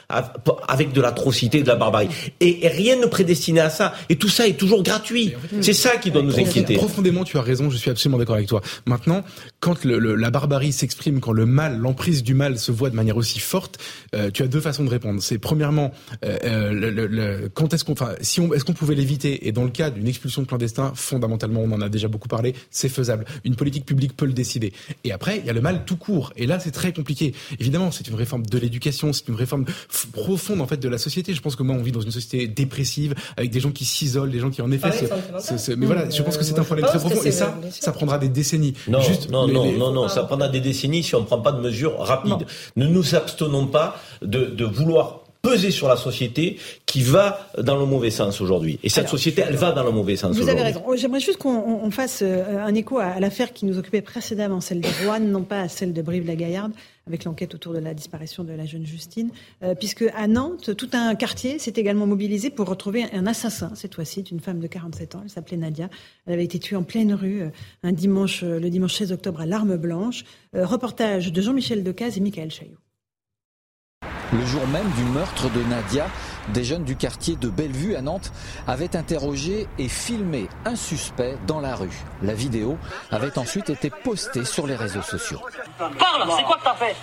avec 0.69 0.93
de 0.93 1.01
l'atrocité 1.01 1.59
et 1.59 1.63
de 1.63 1.69
la 1.69 1.77
barbarie. 1.77 2.09
Et, 2.41 2.69
rien 2.69 2.97
ne 2.97 3.07
prédestiné 3.07 3.61
à 3.61 3.71
ça. 3.71 3.95
Et 4.09 4.17
tout 4.17 4.29
ça 4.29 4.47
est 4.47 4.59
toujours 4.59 4.83
gratuit. 4.83 5.35
C'est 5.61 5.73
ça 5.73 5.97
qui 5.97 6.11
doit 6.11 6.23
nous 6.23 6.39
inquiéter. 6.39 6.75
Profondément, 6.75 7.25
tu 7.25 7.39
as 7.39 7.43
raison, 7.43 7.71
je 7.71 7.77
suis 7.77 7.91
absolument 7.91 8.19
d'accord 8.19 8.37
avec 8.37 8.49
toi. 8.49 8.61
Maintenant, 8.87 9.25
quand 9.61 9.85
le, 9.85 10.15
la 10.15 10.31
barbarie 10.31 10.73
s'exprime, 10.73 11.21
quand 11.21 11.33
le 11.33 11.47
mal, 11.47 11.79
l'emprise 11.79 12.23
du 12.23 12.35
mal 12.35 12.59
se 12.59 12.71
voit 12.71 12.91
de 12.91 12.97
manière 12.97 13.17
aussi 13.17 13.41
forte, 13.41 13.79
euh, 14.15 14.31
tu 14.33 14.43
as 14.43 14.47
deux 14.47 14.61
façons 14.61 14.85
de 14.85 14.91
répondre. 14.91 15.23
C'est 15.23 15.39
premièrement, 15.39 15.93
euh, 16.25 16.37
euh 16.45 16.73
le, 16.73 17.49
quand 17.49 17.73
est-ce 17.75 17.85
qu'on, 17.85 17.93
enfin, 17.93 18.15
si 18.21 18.41
on, 18.41 18.53
est-ce 18.53 18.65
qu'on 18.65 18.73
pouvait 18.73 18.95
l'éviter? 18.95 19.49
Et 19.49 19.53
dans 19.53 19.65
le 19.65 19.71
cas 19.71 19.91
d'une 19.91 20.09
expulsion 20.09 20.43
de 20.43 20.47
clandestins, 20.47 20.93
fondamentalement, 20.95 21.63
on 21.63 21.73
en 21.73 21.81
a 21.81 21.89
déjà 21.89 22.09
beaucoup 22.09 22.29
parlé, 22.29 22.55
c'est 22.71 22.89
faisable. 22.89 23.25
Une 23.45 23.57
politique 23.57 23.87
publique 23.87 24.17
peut 24.17 24.27
le 24.27 24.33
décider. 24.33 24.66
Et 25.05 25.13
après, 25.13 25.39
il 25.39 25.47
y 25.47 25.51
a 25.51 25.53
le 25.53 25.61
mal 25.61 25.85
tout 25.85 25.97
court. 25.97 26.33
Et 26.37 26.47
là, 26.47 26.59
c'est 26.59 26.71
très 26.71 26.93
compliqué. 26.93 27.35
Évidemment, 27.59 27.91
c'est 27.91 28.09
une 28.09 28.15
réforme 28.15 28.45
de 28.47 28.59
l'éducation, 28.59 29.13
c'est 29.13 29.29
une 29.29 29.35
réforme 29.35 29.65
profonde 30.13 30.61
en 30.61 30.67
fait 30.67 30.79
de 30.79 30.89
la 30.89 30.99
société. 30.99 31.35
Je 31.35 31.41
pense 31.41 31.57
que 31.57 31.63
moi, 31.63 31.77
on 31.77 31.83
vit 31.83 31.93
dans 31.93 32.01
une 32.01 32.11
société 32.11 32.49
dépressive 32.49 33.15
avec 33.37 33.51
des 33.51 33.61
gens 33.61 33.71
qui 33.71 33.85
s'isolent, 33.85 34.31
des 34.31 34.41
gens 34.41 34.51
qui 34.51 34.63
en 34.63 34.71
effet. 34.71 34.91
mais 35.77 35.87
voilà, 35.87 36.09
je 36.11 36.23
pense 36.23 36.37
que 36.37 36.45
c'est 36.45 36.59
un 36.59 36.65
problème 36.65 36.87
très 36.87 36.99
profond. 36.99 37.23
Et 37.23 37.33
ça, 37.33 37.59
ça 37.71 37.93
prendra 37.93 38.19
des 38.19 38.29
décennies. 38.29 38.75
Non, 38.89 39.01
non, 39.31 39.49
non, 39.49 39.73
non, 39.73 39.93
non, 39.93 40.09
ça 40.09 40.25
prendra 40.25 40.49
des 40.49 40.61
décennies 40.61 41.03
si 41.03 41.15
on 41.15 41.21
ne 41.21 41.27
prend 41.27 41.41
pas 41.41 41.53
de 41.53 41.61
mesures 41.61 41.99
rapides. 41.99 42.47
Ne 42.77 42.87
nous 42.87 43.15
abstenons 43.15 43.67
pas 43.67 44.01
de, 44.23 44.47
de 44.47 44.65
vouloir 44.65 45.26
peser 45.47 45.71
sur 45.71 45.89
la 45.89 45.97
société 45.97 46.59
qui 46.87 47.03
va 47.03 47.49
dans 47.59 47.77
le 47.77 47.87
mauvais 47.87 48.11
sens 48.11 48.41
aujourd'hui. 48.41 48.81
Et 48.83 48.89
cette 48.89 49.09
société, 49.09 49.43
elle 49.47 49.55
va 49.57 49.71
dans 49.71 49.85
le 49.85 49.93
mauvais 49.93 50.17
sens 50.17 50.37
Vous 50.37 50.49
avez 50.49 50.63
raison. 50.63 50.83
J'aimerais 50.97 51.21
juste 51.21 51.39
qu'on 51.39 51.91
fasse 51.91 52.21
euh, 52.23 52.65
un 52.65 52.75
écho 52.75 52.99
à, 52.99 53.21
l'affaire 53.21 53.53
qui 53.53 53.65
nous 53.65 53.79
occupait 53.79 54.03
précédemment, 54.03 54.61
celle 54.61 54.81
de 54.81 54.89
Rouen, 55.05 55.21
non 55.21 55.45
pas 55.45 55.61
à 55.61 55.69
celle 55.69 55.93
de 55.93 56.03
Brive-la-Gaillarde, 56.03 56.73
avec 57.07 57.25
l'enquête 57.25 57.55
autour 57.55 57.75
de 57.75 57.79
la 57.79 57.95
disparition 57.95 58.43
de 58.43 58.53
la 58.53 58.67
jeune 58.67 58.85
Justine, 58.85 59.31
euh, 59.63 59.75
puisque 59.77 60.05
à 60.17 60.27
Nantes, 60.27 60.75
tout 60.77 60.91
un 60.95 61.15
quartier 61.15 61.61
s'est 61.61 61.75
également 61.77 62.07
mobilisé 62.07 62.51
pour 62.51 62.69
retrouver 62.69 63.05
un 63.13 63.27
assassin, 63.27 63.71
cette 63.75 63.95
fois-ci, 63.95 64.23
d'une 64.23 64.41
femme 64.41 64.59
de 64.59 64.67
47 64.67 65.15
ans. 65.15 65.21
Elle 65.23 65.31
s'appelait 65.31 65.57
Nadia. 65.57 65.89
Elle 66.27 66.35
avait 66.35 66.45
été 66.45 66.59
tuée 66.59 66.77
en 66.77 66.83
pleine 66.83 67.15
rue 67.15 67.43
euh, 67.43 67.49
un 67.85 67.93
dimanche, 67.93 68.43
le 68.43 68.69
dimanche 68.69 68.95
16 68.95 69.13
octobre 69.13 69.41
à 69.41 69.47
l'Arme 69.47 69.77
Blanche. 69.77 70.25
reportage 70.55 71.33
de 71.33 71.41
Jean-Michel 71.41 71.85
Decaze 71.85 72.17
et 72.17 72.21
Michael 72.21 72.51
Chaillot. 72.51 72.79
Le 74.33 74.45
jour 74.45 74.67
même 74.67 74.91
du 74.91 75.05
meurtre 75.05 75.49
de 75.51 75.63
Nadia, 75.63 76.07
des 76.49 76.65
jeunes 76.65 76.85
du 76.85 76.97
quartier 76.97 77.37
de 77.37 77.49
Bellevue 77.49 77.95
à 77.95 78.03
Nantes 78.03 78.33
avaient 78.67 78.97
interrogé 78.97 79.69
et 79.79 79.89
filmé 79.89 80.49
un 80.65 80.75
suspect 80.75 81.37
dans 81.47 81.61
la 81.61 81.77
rue. 81.77 81.97
La 82.23 82.35
vidéo 82.35 82.77
avait 83.11 83.39
ensuite 83.39 83.71
été 83.71 83.91
postée 83.91 84.45
sur 84.45 84.67
les 84.67 84.75
réseaux 84.75 85.03
sociaux. 85.03 85.41
Parle, 85.79 86.29
c'est 86.37 86.43
quoi 86.45 86.57
que 86.57 86.65
t'as 86.65 86.75
fait? 86.75 86.97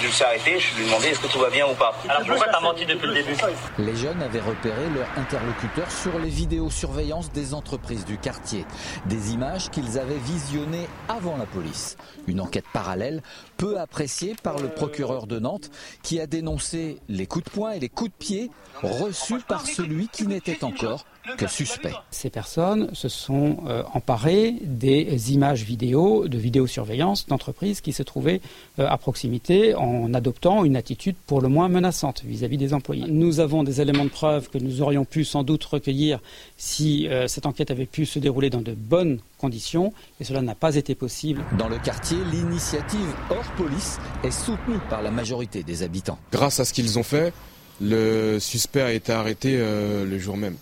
Je 0.00 0.06
me 0.06 0.12
suis 0.12 0.24
arrêté, 0.24 0.58
je 0.58 0.76
lui 0.76 0.82
ai 0.82 0.86
demandé 0.86 1.06
est-ce 1.08 1.20
que 1.20 1.26
tout 1.26 1.38
va 1.38 1.50
bien 1.50 1.66
ou 1.66 1.74
pas. 1.74 1.94
Alors 2.08 2.26
pourquoi 2.26 2.46
t'as 2.50 2.60
menti 2.60 2.86
depuis 2.86 3.06
le 3.06 3.14
début? 3.14 3.36
Les 3.78 3.96
jeunes 3.96 4.22
avaient 4.22 4.40
repéré 4.40 4.88
leur 4.94 5.06
interlocuteur 5.16 5.90
sur 5.90 6.18
les 6.18 6.30
vidéosurveillances 6.30 7.30
des 7.32 7.52
entreprises 7.52 8.04
du 8.06 8.16
quartier. 8.16 8.64
Des 9.06 9.32
images 9.32 9.70
qu'ils 9.70 9.98
avaient 9.98 10.18
visionnées 10.24 10.88
avant 11.08 11.36
la 11.36 11.46
police. 11.46 11.96
Une 12.26 12.40
enquête 12.40 12.64
parallèle, 12.72 13.22
peu 13.60 13.78
appréciée 13.78 14.34
par 14.42 14.58
le 14.58 14.70
procureur 14.70 15.26
de 15.26 15.38
Nantes, 15.38 15.70
qui 16.02 16.18
a 16.18 16.26
dénoncé 16.26 16.98
les 17.10 17.26
coups 17.26 17.44
de 17.44 17.50
poing 17.50 17.72
et 17.72 17.78
les 17.78 17.90
coups 17.90 18.10
de 18.10 18.16
pied 18.16 18.50
reçus 18.82 19.40
par 19.46 19.66
celui 19.66 20.08
qui 20.08 20.26
n'était 20.26 20.64
encore 20.64 21.04
que 21.36 21.46
suspect. 21.46 21.92
Ces 22.10 22.30
personnes 22.30 22.94
se 22.94 23.08
sont 23.08 23.58
euh, 23.66 23.82
emparées 23.94 24.54
des 24.62 25.32
images 25.32 25.64
vidéo 25.64 26.28
de 26.28 26.38
vidéosurveillance 26.38 27.26
d'entreprises 27.26 27.80
qui 27.80 27.92
se 27.92 28.02
trouvaient 28.02 28.40
euh, 28.78 28.86
à 28.88 28.96
proximité 28.96 29.74
en 29.74 30.12
adoptant 30.14 30.64
une 30.64 30.76
attitude 30.76 31.16
pour 31.26 31.40
le 31.40 31.48
moins 31.48 31.68
menaçante 31.68 32.22
vis-à-vis 32.24 32.56
des 32.56 32.74
employés. 32.74 33.04
Nous 33.08 33.40
avons 33.40 33.62
des 33.62 33.80
éléments 33.80 34.04
de 34.04 34.10
preuve 34.10 34.48
que 34.48 34.58
nous 34.58 34.82
aurions 34.82 35.04
pu 35.04 35.24
sans 35.24 35.42
doute 35.42 35.64
recueillir 35.64 36.20
si 36.56 37.08
euh, 37.08 37.28
cette 37.28 37.46
enquête 37.46 37.70
avait 37.70 37.86
pu 37.86 38.06
se 38.06 38.18
dérouler 38.18 38.50
dans 38.50 38.62
de 38.62 38.72
bonnes 38.72 39.20
conditions 39.38 39.92
et 40.20 40.24
cela 40.24 40.42
n'a 40.42 40.54
pas 40.54 40.76
été 40.76 40.94
possible. 40.94 41.42
Dans 41.58 41.68
le 41.68 41.78
quartier, 41.78 42.18
l'initiative 42.32 43.14
hors 43.30 43.50
police 43.56 43.98
est 44.24 44.30
soutenue 44.30 44.78
par 44.88 45.02
la 45.02 45.10
majorité 45.10 45.62
des 45.62 45.82
habitants. 45.82 46.18
Grâce 46.32 46.60
à 46.60 46.64
ce 46.64 46.72
qu'ils 46.72 46.98
ont 46.98 47.02
fait, 47.02 47.32
le 47.80 48.38
suspect 48.38 48.82
a 48.82 48.92
été 48.92 49.12
arrêté 49.12 49.56
le 49.56 50.18
jour 50.18 50.36
même. 50.36 50.56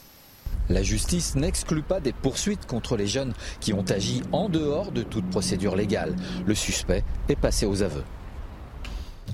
La 0.70 0.82
justice 0.82 1.34
n'exclut 1.34 1.82
pas 1.82 2.00
des 2.00 2.12
poursuites 2.12 2.66
contre 2.66 2.96
les 2.96 3.06
jeunes 3.06 3.32
qui 3.60 3.72
ont 3.72 3.84
agi 3.88 4.22
en 4.32 4.48
dehors 4.48 4.92
de 4.92 5.02
toute 5.02 5.28
procédure 5.30 5.76
légale. 5.76 6.14
Le 6.46 6.54
suspect 6.54 7.04
est 7.28 7.40
passé 7.40 7.64
aux 7.64 7.82
aveux. 7.82 8.04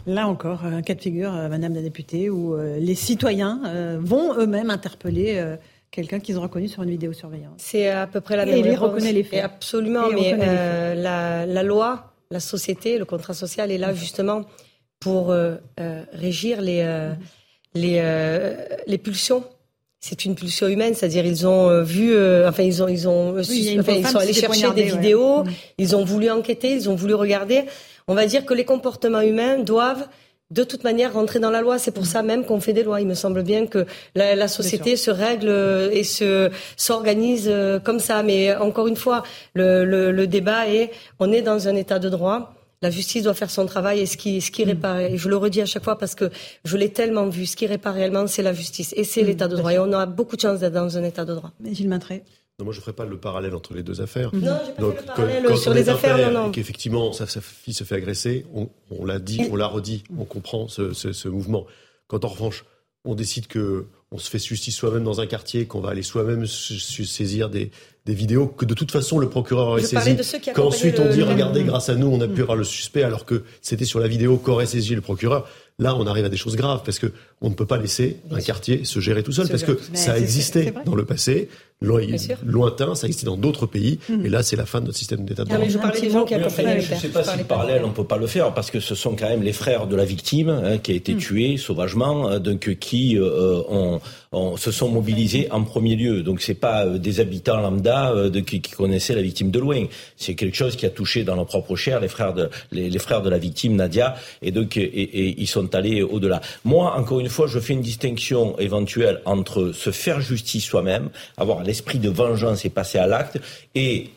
Là 0.06 0.28
encore, 0.28 0.64
un 0.64 0.82
cas 0.82 0.94
de 0.94 1.00
figure, 1.00 1.34
euh, 1.34 1.48
Madame 1.48 1.74
la 1.74 1.80
députée, 1.80 2.28
où 2.30 2.54
euh, 2.54 2.78
les 2.78 2.94
citoyens 2.94 3.62
euh, 3.66 3.98
vont 4.00 4.36
eux-mêmes 4.38 4.70
interpeller 4.70 5.42
quelqu'un 5.90 6.20
qu'ils 6.20 6.38
ont 6.38 6.42
reconnu 6.42 6.68
sur 6.68 6.82
une 6.82 6.90
vidéosurveillance. 6.90 7.54
C'est 7.58 7.88
à 7.88 8.06
peu 8.06 8.20
près 8.20 8.36
la 8.36 8.46
même 8.46 8.54
Et 8.56 8.68
il 8.68 8.76
reconnaît 8.76 9.12
les 9.12 9.22
faits. 9.22 9.42
absolument, 9.42 10.08
mais 10.10 10.36
la, 10.36 11.46
la, 11.46 11.62
loi, 11.62 12.12
la 12.30 12.40
société, 12.40 12.98
le 12.98 13.04
contrat 13.04 13.34
social 13.34 13.70
est 13.70 13.78
là 13.78 13.94
justement 13.94 14.42
pour 14.98 15.32
régir 16.12 16.60
les, 16.60 17.12
les, 17.74 18.72
les 18.86 18.98
pulsions 18.98 19.44
c'est 20.06 20.26
une 20.26 20.34
pulsion 20.34 20.68
humaine, 20.68 20.92
c'est-à-dire 20.92 21.24
ils 21.24 21.46
ont 21.46 21.70
euh, 21.70 21.82
vu, 21.82 22.14
euh, 22.14 22.46
enfin 22.46 22.62
ils 22.62 22.82
ont, 22.82 22.88
ils 22.88 23.08
ont, 23.08 23.38
enfin, 23.38 23.92
ils 23.94 24.06
sont 24.06 24.18
allés 24.18 24.34
chercher 24.34 24.70
des 24.72 24.82
vidéos, 24.82 25.44
mm. 25.44 25.50
ils 25.78 25.96
ont 25.96 26.04
voulu 26.04 26.30
enquêter, 26.30 26.72
ils 26.72 26.90
ont 26.90 26.94
voulu 26.94 27.14
regarder. 27.14 27.64
On 28.06 28.12
va 28.12 28.26
dire 28.26 28.44
que 28.44 28.52
les 28.52 28.66
comportements 28.66 29.22
humains 29.22 29.56
doivent 29.56 30.06
de 30.50 30.62
toute 30.62 30.84
manière 30.84 31.14
rentrer 31.14 31.38
dans 31.38 31.48
la 31.50 31.62
loi. 31.62 31.78
C'est 31.78 31.90
pour 31.90 32.02
mm. 32.02 32.06
ça 32.14 32.22
même 32.22 32.44
qu'on 32.44 32.60
fait 32.60 32.74
des 32.74 32.82
lois. 32.82 33.00
Il 33.00 33.06
me 33.06 33.14
semble 33.14 33.42
bien 33.42 33.66
que 33.66 33.86
la, 34.14 34.34
la 34.34 34.46
société 34.46 34.96
se 34.96 35.10
règle 35.10 35.48
euh, 35.48 35.88
et 35.90 36.04
se 36.04 36.50
s'organise 36.76 37.50
comme 37.82 37.98
ça. 37.98 38.22
Mais 38.22 38.54
encore 38.54 38.88
une 38.88 38.96
fois, 38.96 39.22
le, 39.54 39.86
le, 39.86 40.12
le 40.12 40.26
débat 40.26 40.68
est, 40.68 40.90
on 41.18 41.32
est 41.32 41.40
dans 41.40 41.66
un 41.66 41.76
état 41.76 41.98
de 41.98 42.10
droit 42.10 42.53
la 42.84 42.90
justice 42.90 43.22
doit 43.22 43.34
faire 43.34 43.50
son 43.50 43.64
travail 43.64 44.00
et 44.00 44.06
ce 44.06 44.18
qui, 44.18 44.42
ce 44.42 44.50
qui 44.50 44.64
mm. 44.64 44.68
répare, 44.68 45.00
et 45.00 45.16
je 45.16 45.28
le 45.28 45.36
redis 45.36 45.62
à 45.62 45.66
chaque 45.66 45.84
fois 45.84 45.96
parce 45.96 46.14
que 46.14 46.30
je 46.64 46.76
l'ai 46.76 46.90
tellement 46.90 47.26
vu, 47.28 47.46
ce 47.46 47.56
qui 47.56 47.66
répare 47.66 47.94
réellement, 47.94 48.26
c'est 48.26 48.42
la 48.42 48.52
justice 48.52 48.92
et 48.96 49.04
c'est 49.04 49.22
mm, 49.22 49.26
l'état 49.26 49.48
de 49.48 49.56
droit. 49.56 49.72
Et 49.72 49.78
on 49.78 49.92
a 49.92 50.04
beaucoup 50.04 50.36
de 50.36 50.42
chance 50.42 50.60
d'être 50.60 50.74
dans 50.74 50.98
un 50.98 51.02
état 51.02 51.24
de 51.24 51.34
droit. 51.34 51.52
Mais 51.60 51.74
Gilles 51.74 51.88
Maintré. 51.88 52.22
Non, 52.58 52.66
moi 52.66 52.74
je 52.74 52.78
ne 52.78 52.82
ferai 52.82 52.92
pas 52.92 53.06
le 53.06 53.16
parallèle 53.16 53.54
entre 53.54 53.72
les 53.74 53.82
deux 53.82 54.02
affaires. 54.02 54.30
Non, 54.34 54.42
pas 54.46 54.60
fait 54.60 54.80
le 54.80 55.06
parallèle 55.06 55.56
sur 55.56 55.74
les 55.74 55.88
affaires, 55.88 56.30
non, 56.30 56.44
non. 56.44 56.50
Qu'effectivement, 56.52 57.12
sa, 57.12 57.26
fille 57.26 57.74
se 57.74 57.84
fait 57.84 57.96
agresser, 57.96 58.44
on, 58.52 59.04
l'a 59.04 59.18
dit, 59.18 59.40
on 59.50 59.56
l'a 59.56 59.66
redit, 59.66 60.04
on 60.18 60.24
comprend 60.24 60.68
ce, 60.68 60.92
ce, 60.92 61.28
mouvement. 61.28 61.66
Quand 62.06 62.24
en 62.24 62.28
revanche, 62.28 62.64
on 63.04 63.14
décide 63.14 63.46
que 63.48 63.86
on 64.14 64.18
se 64.18 64.30
fait 64.30 64.38
justice 64.38 64.76
soi-même 64.76 65.02
dans 65.02 65.20
un 65.20 65.26
quartier, 65.26 65.66
qu'on 65.66 65.80
va 65.80 65.90
aller 65.90 66.04
soi-même 66.04 66.46
saisir 66.46 67.50
des, 67.50 67.72
des 68.06 68.14
vidéos 68.14 68.46
que 68.46 68.64
de 68.64 68.72
toute 68.72 68.92
façon 68.92 69.18
le 69.18 69.28
procureur 69.28 69.66
aurait 69.66 69.82
saisi. 69.82 70.16
Qu'ensuite 70.54 71.00
on 71.00 71.10
dit 71.10 71.22
regardez, 71.22 71.64
grâce 71.64 71.88
à 71.88 71.96
nous, 71.96 72.06
on 72.06 72.20
a 72.20 72.28
pu 72.28 72.42
avoir 72.42 72.56
le 72.56 72.62
suspect, 72.62 73.02
alors 73.02 73.24
que 73.24 73.42
c'était 73.60 73.84
sur 73.84 73.98
la 73.98 74.06
vidéo 74.06 74.36
qu'aurait 74.36 74.66
saisi 74.66 74.94
le 74.94 75.00
procureur. 75.00 75.48
Là, 75.80 75.96
on 75.96 76.06
arrive 76.06 76.24
à 76.24 76.28
des 76.28 76.36
choses 76.36 76.54
graves 76.54 76.82
parce 76.84 77.00
que 77.00 77.10
on 77.40 77.50
ne 77.50 77.54
peut 77.54 77.66
pas 77.66 77.76
laisser 77.76 78.18
un 78.30 78.40
quartier 78.40 78.84
se 78.84 79.00
gérer 79.00 79.24
tout 79.24 79.32
seul 79.32 79.48
parce 79.48 79.64
que 79.64 79.76
ça 79.94 80.12
a 80.12 80.18
existé 80.18 80.72
dans 80.86 80.94
le 80.94 81.04
passé 81.04 81.48
lointain, 82.44 82.94
ça 82.94 83.06
existe 83.06 83.24
dans 83.24 83.36
d'autres 83.36 83.66
pays, 83.66 83.98
hmm. 84.08 84.26
et 84.26 84.28
là, 84.28 84.42
c'est 84.42 84.56
la 84.56 84.66
fin 84.66 84.80
de 84.80 84.86
notre 84.86 84.98
système 84.98 85.24
d'état 85.24 85.44
de 85.44 85.48
droit. 85.48 85.60
Je 85.60 85.76
ne 86.94 87.00
sais 87.00 87.08
pas 87.08 87.24
si 87.24 87.44
parallèle, 87.44 87.82
on 87.84 87.90
peut 87.90 88.04
pas 88.04 88.18
le 88.18 88.26
faire, 88.26 88.52
parce 88.54 88.70
que 88.70 88.80
ce 88.80 88.94
sont 88.94 89.16
quand 89.16 89.28
même 89.28 89.42
les 89.42 89.52
frères 89.52 89.86
de 89.86 89.96
la 89.96 90.04
victime 90.04 90.48
hein, 90.48 90.78
qui 90.78 90.92
a 90.92 90.94
été 90.94 91.14
hmm. 91.14 91.18
tué 91.18 91.56
sauvagement, 91.56 92.28
hein, 92.28 92.40
donc 92.40 92.74
qui 92.78 93.18
euh, 93.18 93.62
ont, 93.68 94.56
se 94.56 94.70
sont 94.70 94.88
mobilisés 94.88 95.48
en 95.50 95.62
premier 95.62 95.96
lieu. 95.96 96.22
Donc 96.22 96.40
c'est 96.40 96.54
pas 96.54 96.84
euh, 96.84 96.98
des 96.98 97.20
habitants 97.20 97.60
lambda 97.60 98.10
euh, 98.12 98.30
de, 98.30 98.40
qui, 98.40 98.60
connaissaient 98.60 99.14
la 99.14 99.22
victime 99.22 99.50
de 99.50 99.58
loin. 99.58 99.84
C'est 100.16 100.34
quelque 100.34 100.56
chose 100.56 100.76
qui 100.76 100.86
a 100.86 100.90
touché 100.90 101.24
dans 101.24 101.36
leur 101.36 101.46
propre 101.46 101.76
chair 101.76 102.00
les 102.00 102.08
frères 102.08 102.34
de 102.34 102.50
les, 102.72 102.98
frères 102.98 103.22
de 103.22 103.30
la 103.30 103.38
victime 103.38 103.76
Nadia, 103.76 104.16
et 104.42 104.50
donc 104.50 104.76
et, 104.76 105.40
ils 105.40 105.46
sont 105.46 105.74
allés 105.74 106.02
au-delà. 106.02 106.40
Moi, 106.64 106.96
encore 106.96 107.20
une 107.20 107.28
fois, 107.28 107.46
je 107.46 107.58
fais 107.58 107.72
une 107.72 107.80
distinction 107.80 108.58
éventuelle 108.58 109.20
entre 109.24 109.72
se 109.72 109.90
faire 109.90 110.20
justice 110.20 110.64
soi-même, 110.64 111.10
avoir 111.36 111.62
l'esprit 111.74 111.98
de 111.98 112.08
vengeance 112.08 112.64
et 112.64 112.70
passer 112.70 112.98
à 112.98 113.08
l'acte, 113.08 113.40
et 113.74 114.10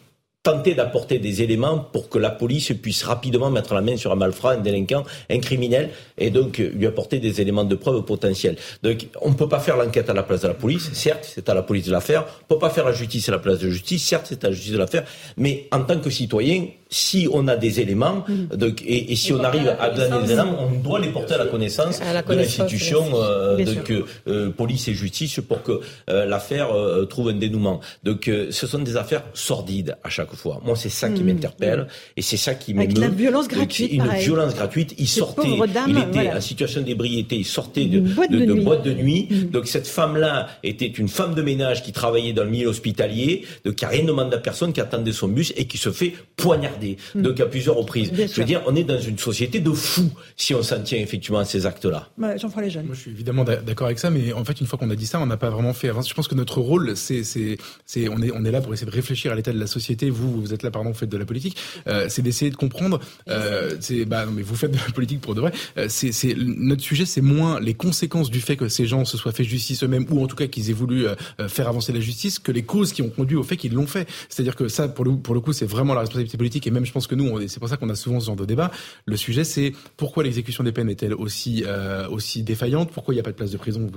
tenter 0.43 0.75
d'apporter 0.75 1.17
des 1.17 1.41
éléments 1.41 1.79
pour 1.79 2.07
que 2.07 2.19
la 2.19 2.29
police 2.29 2.71
puisse 2.81 3.03
rapidement 3.03 3.49
mettre 3.49 3.73
la 3.73 3.81
main 3.81 3.97
sur 3.97 4.11
un 4.11 4.15
malfrat, 4.15 4.53
un 4.53 4.57
délinquant, 4.57 5.03
un 5.29 5.39
criminel, 5.39 5.89
et 6.17 6.29
donc 6.29 6.59
lui 6.59 6.85
apporter 6.85 7.19
des 7.19 7.41
éléments 7.41 7.65
de 7.65 7.75
preuve 7.75 8.03
potentiels. 8.03 8.55
Donc 8.83 9.07
on 9.21 9.31
ne 9.31 9.33
peut 9.33 9.49
pas 9.49 9.59
faire 9.59 9.75
l'enquête 9.75 10.09
à 10.09 10.13
la 10.13 10.23
place 10.23 10.41
de 10.41 10.47
la 10.47 10.53
police, 10.53 10.93
certes, 10.93 11.29
c'est 11.33 11.49
à 11.49 11.53
la 11.55 11.63
police 11.63 11.87
de 11.87 11.91
la 11.91 11.99
faire. 11.99 12.23
On 12.23 12.53
ne 12.53 12.55
peut 12.55 12.59
pas 12.59 12.69
faire 12.69 12.85
la 12.85 12.93
justice 12.93 13.27
à 13.27 13.33
la 13.33 13.39
place 13.39 13.59
de 13.59 13.65
la 13.65 13.73
justice, 13.73 14.05
certes, 14.05 14.27
c'est 14.29 14.45
à 14.45 14.49
la 14.49 14.53
justice 14.53 14.73
de 14.73 14.77
la 14.77 14.87
faire. 14.87 15.03
Mais 15.35 15.67
en 15.71 15.81
tant 15.81 15.99
que 15.99 16.09
citoyen, 16.09 16.67
si 16.89 17.27
on 17.31 17.47
a 17.47 17.55
des 17.55 17.79
éléments 17.79 18.25
mm. 18.27 18.55
donc, 18.55 18.83
et, 18.85 19.15
si 19.15 19.33
on 19.33 19.43
arrive 19.43 19.75
à 19.79 19.89
donner 19.89 20.25
des 20.25 20.33
éléments, 20.33 20.57
on 20.59 20.71
doit 20.79 20.99
les 20.99 21.09
porter 21.09 21.33
à 21.33 21.37
la 21.39 21.45
connaissance, 21.45 21.99
de 21.99 22.33
l'institution 22.33 23.05
euh, 23.15 23.57
de 23.57 24.05
euh, 24.27 24.49
police 24.51 24.87
et 24.87 24.93
justice 24.93 25.39
pour 25.47 25.63
que 25.63 25.79
euh, 26.09 26.25
l'affaire 26.25 26.69
trouve 27.09 27.29
un 27.29 27.33
dénouement. 27.33 27.79
Donc 28.03 28.29
ce 28.49 28.67
sont 28.67 28.79
des 28.79 28.97
affaires 28.97 29.23
sordides 29.33 29.97
à 30.03 30.09
chaque 30.09 30.33
fois. 30.33 30.61
Moi, 30.63 30.75
c'est 30.75 30.89
ça 30.89 31.09
qui 31.09 31.23
mm. 31.23 31.25
m'interpelle 31.25 31.87
et 32.15 32.21
c'est 32.21 32.37
ça 32.37 32.55
qui 32.55 32.73
m'émeut. 32.73 32.99
la 32.99 33.09
violence 33.09 33.47
gratuite. 33.47 33.91
Une 33.91 34.07
violence 34.07 34.55
gratuite. 34.55 34.95
Il 34.97 35.07
sortait, 35.07 35.49
il 35.87 35.97
était 35.97 36.31
en 36.31 36.41
situation 36.41 36.81
d'ébriété, 36.81 37.37
il 37.37 37.45
sortait 37.45 37.85
de, 37.85 37.99
boîte 37.99 38.31
de, 38.31 38.53
boîte 38.53 38.83
de 38.83 38.93
nuit. 38.93 39.27
Mm. 39.29 39.49
Donc 39.51 39.67
cette 39.67 39.87
femme-là 39.87 40.47
était 40.63 40.87
une 40.87 41.07
femme 41.07 41.35
de 41.35 41.41
ménage 41.41 41.83
qui 41.83 41.91
travaillait 41.91 42.33
dans 42.33 42.43
le 42.43 42.49
milieu 42.49 42.67
hospitalier, 42.67 43.45
donc 43.65 43.75
qui 43.75 43.85
a 43.85 43.89
rien 43.89 44.03
demandé 44.03 44.35
à 44.35 44.39
personne, 44.39 44.73
qui 44.73 44.81
attendait 44.81 45.11
son 45.11 45.27
bus 45.27 45.53
et 45.57 45.65
qui 45.65 45.77
se 45.77 45.91
fait 45.91 46.13
poignarder 46.35 46.76
Hmm. 47.15 47.21
donc 47.21 47.39
à 47.39 47.45
plusieurs 47.45 47.75
reprises. 47.75 48.11
je 48.15 48.39
veux 48.39 48.45
dire, 48.45 48.61
on 48.67 48.75
est 48.75 48.83
dans 48.83 48.99
une 48.99 49.17
société 49.17 49.59
de 49.59 49.71
fous 49.71 50.11
si 50.35 50.53
on 50.53 50.63
s'en 50.63 50.81
tient 50.81 50.99
effectivement 50.99 51.39
à 51.39 51.45
ces 51.45 51.65
actes-là. 51.65 52.09
Jean-François 52.17 52.61
Lejeune. 52.63 52.85
Moi, 52.85 52.95
je 52.95 53.01
suis 53.01 53.11
évidemment 53.11 53.43
d'accord 53.43 53.87
avec 53.87 53.99
ça, 53.99 54.09
mais 54.09 54.33
en 54.33 54.43
fait, 54.43 54.59
une 54.59 54.67
fois 54.67 54.77
qu'on 54.77 54.89
a 54.89 54.95
dit 54.95 55.05
ça, 55.05 55.19
on 55.19 55.25
n'a 55.25 55.37
pas 55.37 55.49
vraiment 55.49 55.73
fait. 55.73 55.87
je 55.87 56.13
pense 56.13 56.27
que 56.27 56.35
notre 56.35 56.59
rôle, 56.59 56.95
c'est, 56.95 57.23
c'est, 57.23 57.57
c'est, 57.85 58.09
on 58.09 58.21
est, 58.21 58.31
on 58.31 58.43
est 58.45 58.51
là 58.51 58.61
pour 58.61 58.73
essayer 58.73 58.89
de 58.89 58.95
réfléchir 58.95 59.31
à 59.31 59.35
l'état 59.35 59.51
de 59.51 59.59
la 59.59 59.67
société. 59.67 60.09
Vous, 60.09 60.41
vous 60.41 60.53
êtes 60.53 60.63
là, 60.63 60.71
pardon, 60.71 60.91
vous 60.91 60.97
faites 60.97 61.09
de 61.09 61.17
la 61.17 61.25
politique. 61.25 61.57
Euh, 61.87 62.07
c'est 62.09 62.21
d'essayer 62.21 62.51
de 62.51 62.55
comprendre. 62.55 62.99
Euh, 63.29 63.75
c'est, 63.79 64.05
bah, 64.05 64.25
mais 64.31 64.41
vous 64.41 64.55
faites 64.55 64.71
de 64.71 64.77
la 64.77 64.93
politique 64.93 65.21
pour 65.21 65.35
de 65.35 65.41
vrai. 65.41 65.51
Euh, 65.77 65.87
c'est, 65.89 66.11
c'est 66.11 66.35
notre 66.35 66.81
sujet, 66.81 67.05
c'est 67.05 67.21
moins 67.21 67.59
les 67.59 67.73
conséquences 67.73 68.29
du 68.29 68.41
fait 68.41 68.55
que 68.55 68.69
ces 68.69 68.85
gens 68.85 69.05
se 69.05 69.17
soient 69.17 69.31
fait 69.31 69.43
justice 69.43 69.83
eux-mêmes, 69.83 70.05
ou 70.09 70.23
en 70.23 70.27
tout 70.27 70.35
cas 70.35 70.47
qu'ils 70.47 70.69
aient 70.69 70.73
voulu 70.73 71.05
faire 71.47 71.67
avancer 71.67 71.93
la 71.93 71.99
justice, 71.99 72.39
que 72.39 72.51
les 72.51 72.63
causes 72.63 72.93
qui 72.93 73.01
ont 73.01 73.09
conduit 73.09 73.37
au 73.37 73.43
fait 73.43 73.57
qu'ils 73.57 73.73
l'ont 73.73 73.87
fait. 73.87 74.07
C'est-à-dire 74.29 74.55
que 74.55 74.67
ça, 74.67 74.87
pour 74.87 75.05
le, 75.05 75.15
pour 75.15 75.33
le 75.33 75.41
coup, 75.41 75.53
c'est 75.53 75.65
vraiment 75.65 75.93
la 75.93 76.01
responsabilité 76.01 76.37
politique 76.37 76.66
et 76.67 76.71
même 76.71 76.85
je 76.85 76.91
pense 76.91 77.07
que 77.07 77.15
nous, 77.15 77.47
c'est 77.47 77.59
pour 77.59 77.69
ça 77.69 77.77
qu'on 77.77 77.89
a 77.89 77.95
souvent 77.95 78.19
ce 78.19 78.25
genre 78.25 78.35
de 78.35 78.45
débat. 78.45 78.71
Le 79.05 79.15
sujet, 79.15 79.45
c'est 79.45 79.73
pourquoi 79.95 80.23
l'exécution 80.23 80.65
des 80.65 80.73
peines 80.73 80.89
est-elle 80.89 81.13
aussi 81.13 81.63
euh, 81.65 82.07
aussi 82.09 82.43
défaillante? 82.43 82.91
Pourquoi 82.91 83.13
il 83.13 83.17
n'y 83.17 83.21
a 83.21 83.23
pas 83.23 83.31
de 83.31 83.37
place 83.37 83.51
de 83.51 83.57
prison? 83.57 83.89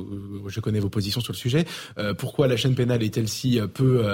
Je 0.46 0.60
connais 0.60 0.78
vos 0.78 0.88
positions 0.88 1.20
sur 1.20 1.32
le 1.32 1.38
sujet. 1.38 1.64
Euh, 1.98 2.14
pourquoi 2.14 2.46
la 2.46 2.56
chaîne 2.56 2.76
pénale 2.76 3.02
est-elle 3.02 3.28
si 3.28 3.58
euh, 3.58 3.66
peu 3.66 4.04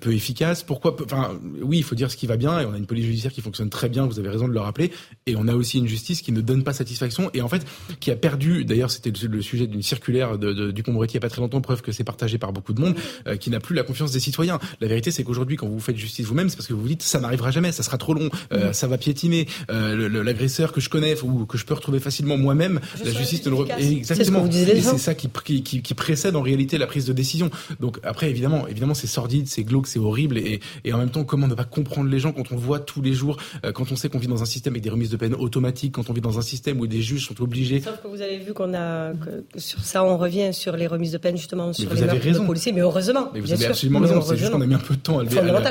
peu 0.00 0.12
efficace? 0.12 0.62
Pourquoi 0.62 0.94
Enfin, 1.02 1.40
oui, 1.62 1.78
il 1.78 1.84
faut 1.84 1.94
dire 1.94 2.10
ce 2.10 2.16
qui 2.18 2.26
va 2.26 2.36
bien 2.36 2.60
et 2.60 2.66
on 2.66 2.74
a 2.74 2.76
une 2.76 2.86
police 2.86 3.06
judiciaire 3.06 3.32
qui 3.32 3.40
fonctionne 3.40 3.70
très 3.70 3.88
bien. 3.88 4.04
Vous 4.04 4.18
avez 4.18 4.28
raison 4.28 4.46
de 4.46 4.52
le 4.52 4.60
rappeler. 4.60 4.92
Et 5.26 5.34
on 5.36 5.48
a 5.48 5.54
aussi 5.54 5.78
une 5.78 5.88
justice 5.88 6.20
qui 6.20 6.32
ne 6.32 6.42
donne 6.42 6.64
pas 6.64 6.74
satisfaction 6.74 7.30
et 7.32 7.40
en 7.40 7.48
fait 7.48 7.66
qui 7.98 8.10
a 8.10 8.16
perdu. 8.16 8.66
D'ailleurs, 8.66 8.90
c'était 8.90 9.12
le 9.26 9.40
sujet 9.40 9.66
d'une 9.66 9.82
circulaire 9.82 10.36
de, 10.36 10.52
de, 10.52 10.70
du 10.70 10.82
Moretti 10.88 11.14
il 11.14 11.16
n'y 11.16 11.18
a 11.18 11.28
pas 11.28 11.30
très 11.30 11.40
longtemps, 11.40 11.60
preuve 11.62 11.80
que 11.80 11.92
c'est 11.92 12.04
partagé 12.04 12.36
par 12.36 12.52
beaucoup 12.52 12.74
de 12.74 12.80
monde, 12.80 12.94
qui 13.40 13.50
n'a 13.50 13.60
plus 13.60 13.74
la 13.74 13.82
confiance 13.82 14.12
des 14.12 14.20
citoyens. 14.20 14.58
La 14.80 14.88
vérité, 14.88 15.10
c'est 15.10 15.24
qu'aujourd'hui, 15.24 15.56
quand 15.56 15.68
vous 15.68 15.80
faites 15.80 15.96
justice 15.96 16.26
vous-même, 16.26 16.48
c'est 16.48 16.56
parce 16.56 16.68
que 16.68 16.74
vous 16.74 16.82
vous 16.82 16.88
dites 16.88 17.02
ça 17.02 17.20
n'arrivera 17.20 17.50
jamais, 17.50 17.72
ça 17.72 17.82
sera 17.82 17.98
trop 18.02 18.14
long, 18.14 18.28
euh, 18.52 18.72
ça 18.72 18.86
va 18.88 18.98
piétiner. 18.98 19.46
Euh, 19.70 20.08
l'agresseur 20.24 20.72
que 20.72 20.80
je 20.80 20.88
connais 20.88 21.14
ou 21.22 21.46
que 21.46 21.56
je 21.56 21.64
peux 21.64 21.74
retrouver 21.74 22.00
facilement 22.00 22.36
moi-même, 22.36 22.80
la 23.04 23.10
justice 23.12 23.44
ne 23.46 23.50
le 23.50 23.56
exactement. 23.80 24.46
Et 24.46 24.80
c'est 24.80 24.98
ça 24.98 25.14
qui, 25.14 25.28
qui, 25.62 25.82
qui, 25.82 25.94
précède 25.94 26.34
en 26.34 26.42
réalité 26.42 26.78
la 26.78 26.86
prise 26.86 27.06
de 27.06 27.12
décision. 27.12 27.50
Donc 27.80 27.98
après, 28.02 28.28
évidemment, 28.28 28.66
évidemment, 28.66 28.94
c'est 28.94 29.06
sordide, 29.06 29.46
c'est 29.46 29.62
glauque, 29.62 29.86
c'est 29.86 30.00
horrible, 30.00 30.38
et, 30.38 30.60
et 30.84 30.92
en 30.92 30.98
même 30.98 31.10
temps, 31.10 31.24
comment 31.24 31.46
ne 31.46 31.54
pas 31.54 31.64
comprendre 31.64 32.10
les 32.10 32.18
gens 32.18 32.32
quand 32.32 32.50
on 32.50 32.56
voit 32.56 32.80
tous 32.80 33.02
les 33.02 33.14
jours, 33.14 33.36
euh, 33.64 33.72
quand 33.72 33.92
on 33.92 33.96
sait 33.96 34.08
qu'on 34.08 34.18
vit 34.18 34.26
dans 34.26 34.42
un 34.42 34.46
système 34.46 34.72
avec 34.72 34.82
des 34.82 34.90
remises 34.90 35.10
de 35.10 35.16
peine 35.16 35.34
automatiques, 35.34 35.92
quand 35.94 36.10
on 36.10 36.12
vit 36.12 36.20
dans 36.20 36.38
un 36.38 36.42
système 36.42 36.80
où 36.80 36.86
des 36.86 37.02
juges 37.02 37.26
sont 37.28 37.40
obligés. 37.40 37.80
Sauf 37.80 38.00
que 38.02 38.08
vous 38.08 38.20
avez 38.20 38.38
vu 38.38 38.52
qu'on 38.52 38.74
a 38.74 39.12
que 39.12 39.60
sur 39.60 39.80
ça, 39.80 40.02
on 40.04 40.18
revient 40.18 40.52
sur 40.52 40.76
les 40.76 40.88
remises 40.88 41.12
de 41.12 41.18
peine 41.18 41.36
justement 41.36 41.72
sur 41.72 41.92
les 41.94 42.00
meurtres 42.00 42.40
de 42.40 42.46
policiers, 42.46 42.72
mais 42.72 42.80
heureusement. 42.80 43.30
Mais 43.32 43.40
vous 43.40 43.52
avez 43.52 43.66
absolument 43.66 44.00
raison. 44.00 44.20
C'est 44.22 44.36
juste 44.36 44.50
qu'on 44.50 44.60
a 44.60 44.66
mis 44.66 44.74
un 44.74 44.78
peu 44.78 44.96
de 44.96 45.00
temps 45.00 45.20
à 45.20 45.22
le, 45.22 45.28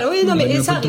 oui, 0.10 0.26
non, 0.26 0.36
mais, 0.36 0.62
ça, 0.62 0.82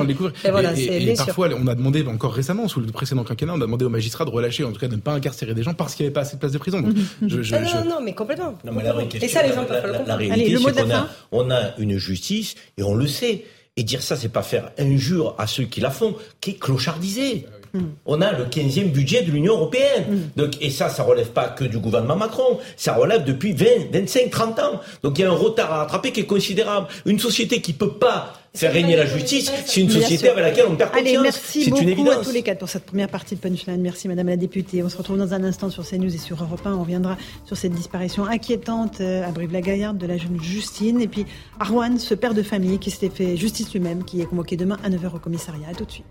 et, 0.44 0.50
voilà, 0.50 0.72
et, 0.78 1.10
et, 1.10 1.14
parfois, 1.14 1.31
on 1.38 1.66
a 1.66 1.74
demandé 1.74 2.04
encore 2.06 2.32
récemment, 2.32 2.68
sous 2.68 2.80
le 2.80 2.86
précédent 2.86 3.24
quinquennat, 3.24 3.52
on 3.54 3.56
a 3.56 3.60
demandé 3.60 3.84
aux 3.84 3.90
magistrats 3.90 4.24
de 4.24 4.30
relâcher, 4.30 4.64
en 4.64 4.72
tout 4.72 4.80
cas 4.80 4.88
de 4.88 4.96
ne 4.96 5.00
pas 5.00 5.12
incarcérer 5.12 5.54
des 5.54 5.62
gens 5.62 5.74
parce 5.74 5.94
qu'il 5.94 6.04
n'y 6.04 6.08
avait 6.08 6.14
pas 6.14 6.22
assez 6.22 6.36
de 6.36 6.40
place 6.40 6.52
de 6.52 6.58
prison. 6.58 6.80
Donc, 6.80 6.94
mhm. 6.94 7.28
je, 7.28 7.54
non, 7.54 7.84
non, 7.84 8.00
mais 8.02 8.14
complètement. 8.14 8.58
Non, 8.64 8.72
mais 8.72 8.82
la 8.82 8.94
Et 9.20 9.28
ça, 9.28 9.42
les 9.42 9.52
gens 9.52 9.64
peuvent 9.64 9.84
le 9.86 9.98
comprendre. 9.98 10.12
Allez, 10.12 10.48
le 10.48 10.60
mot 10.60 10.70
de 10.70 10.76
la 10.76 11.08
On 11.30 11.50
a 11.50 11.76
une 11.78 11.98
justice 11.98 12.54
et 12.76 12.82
on 12.82 12.94
le 12.94 13.06
sait. 13.06 13.44
Et 13.76 13.84
dire 13.84 14.02
ça, 14.02 14.16
c'est 14.16 14.28
pas 14.28 14.42
faire 14.42 14.70
injure 14.78 15.34
à 15.38 15.46
ceux 15.46 15.64
qui 15.64 15.80
la 15.80 15.90
font, 15.90 16.14
qui 16.42 16.50
est 16.50 16.58
clochardisé. 16.58 17.46
On 18.06 18.20
a 18.20 18.32
le 18.32 18.44
15e 18.44 18.90
budget 18.90 19.22
de 19.22 19.30
l'Union 19.30 19.54
européenne. 19.54 20.04
Mm. 20.08 20.40
Donc, 20.40 20.50
et 20.60 20.70
ça, 20.70 20.88
ça 20.88 21.02
relève 21.02 21.30
pas 21.30 21.48
que 21.48 21.64
du 21.64 21.78
gouvernement 21.78 22.16
Macron. 22.16 22.58
Ça 22.76 22.94
relève 22.94 23.24
depuis 23.24 23.52
20, 23.52 23.92
25, 23.92 24.30
30 24.30 24.58
ans. 24.58 24.80
Donc 25.02 25.18
il 25.18 25.22
y 25.22 25.24
a 25.24 25.30
un 25.30 25.34
retard 25.34 25.72
à 25.72 25.78
rattraper 25.78 26.12
qui 26.12 26.20
est 26.20 26.26
considérable. 26.26 26.88
Une 27.06 27.18
société 27.18 27.60
qui 27.60 27.72
peut 27.72 27.94
pas 27.94 28.34
faire 28.54 28.72
régner 28.72 28.96
la 28.96 29.06
justice, 29.06 29.50
c'est 29.64 29.80
une 29.80 29.90
société 29.90 30.28
avec 30.28 30.44
laquelle 30.44 30.66
on 30.68 30.76
perd 30.76 30.90
confiance. 30.90 31.08
Allez, 31.08 31.18
merci 31.22 31.70
beaucoup 31.70 32.10
à 32.10 32.16
tous 32.16 32.32
les 32.32 32.42
quatre 32.42 32.58
pour 32.58 32.68
cette 32.68 32.84
première 32.84 33.08
partie 33.08 33.34
de 33.34 33.40
Punchline. 33.40 33.80
Merci 33.80 34.08
Madame 34.08 34.28
la 34.28 34.36
députée. 34.36 34.82
On 34.82 34.88
se 34.88 34.96
retrouve 34.96 35.16
dans 35.16 35.32
un 35.32 35.42
instant 35.44 35.70
sur 35.70 35.86
CNews 35.88 36.14
et 36.14 36.18
sur 36.18 36.42
Europe 36.42 36.60
1. 36.64 36.74
On 36.74 36.82
reviendra 36.82 37.16
sur 37.46 37.56
cette 37.56 37.72
disparition 37.72 38.26
inquiétante 38.26 39.00
euh, 39.00 39.26
à 39.26 39.30
Brive-la-Gaillarde 39.30 39.96
de 39.96 40.06
la 40.06 40.18
jeune 40.18 40.40
Justine. 40.40 41.00
Et 41.00 41.08
puis 41.08 41.24
Arwan, 41.60 41.98
ce 41.98 42.14
père 42.14 42.34
de 42.34 42.42
famille 42.42 42.78
qui 42.78 42.90
s'était 42.90 43.10
fait 43.10 43.36
justice 43.36 43.72
lui-même, 43.72 44.04
qui 44.04 44.20
est 44.20 44.26
convoqué 44.26 44.56
demain 44.56 44.76
à 44.84 44.90
9h 44.90 45.16
au 45.16 45.18
commissariat. 45.18 45.68
A 45.70 45.74
tout 45.74 45.86
de 45.86 45.90
suite. 45.90 46.04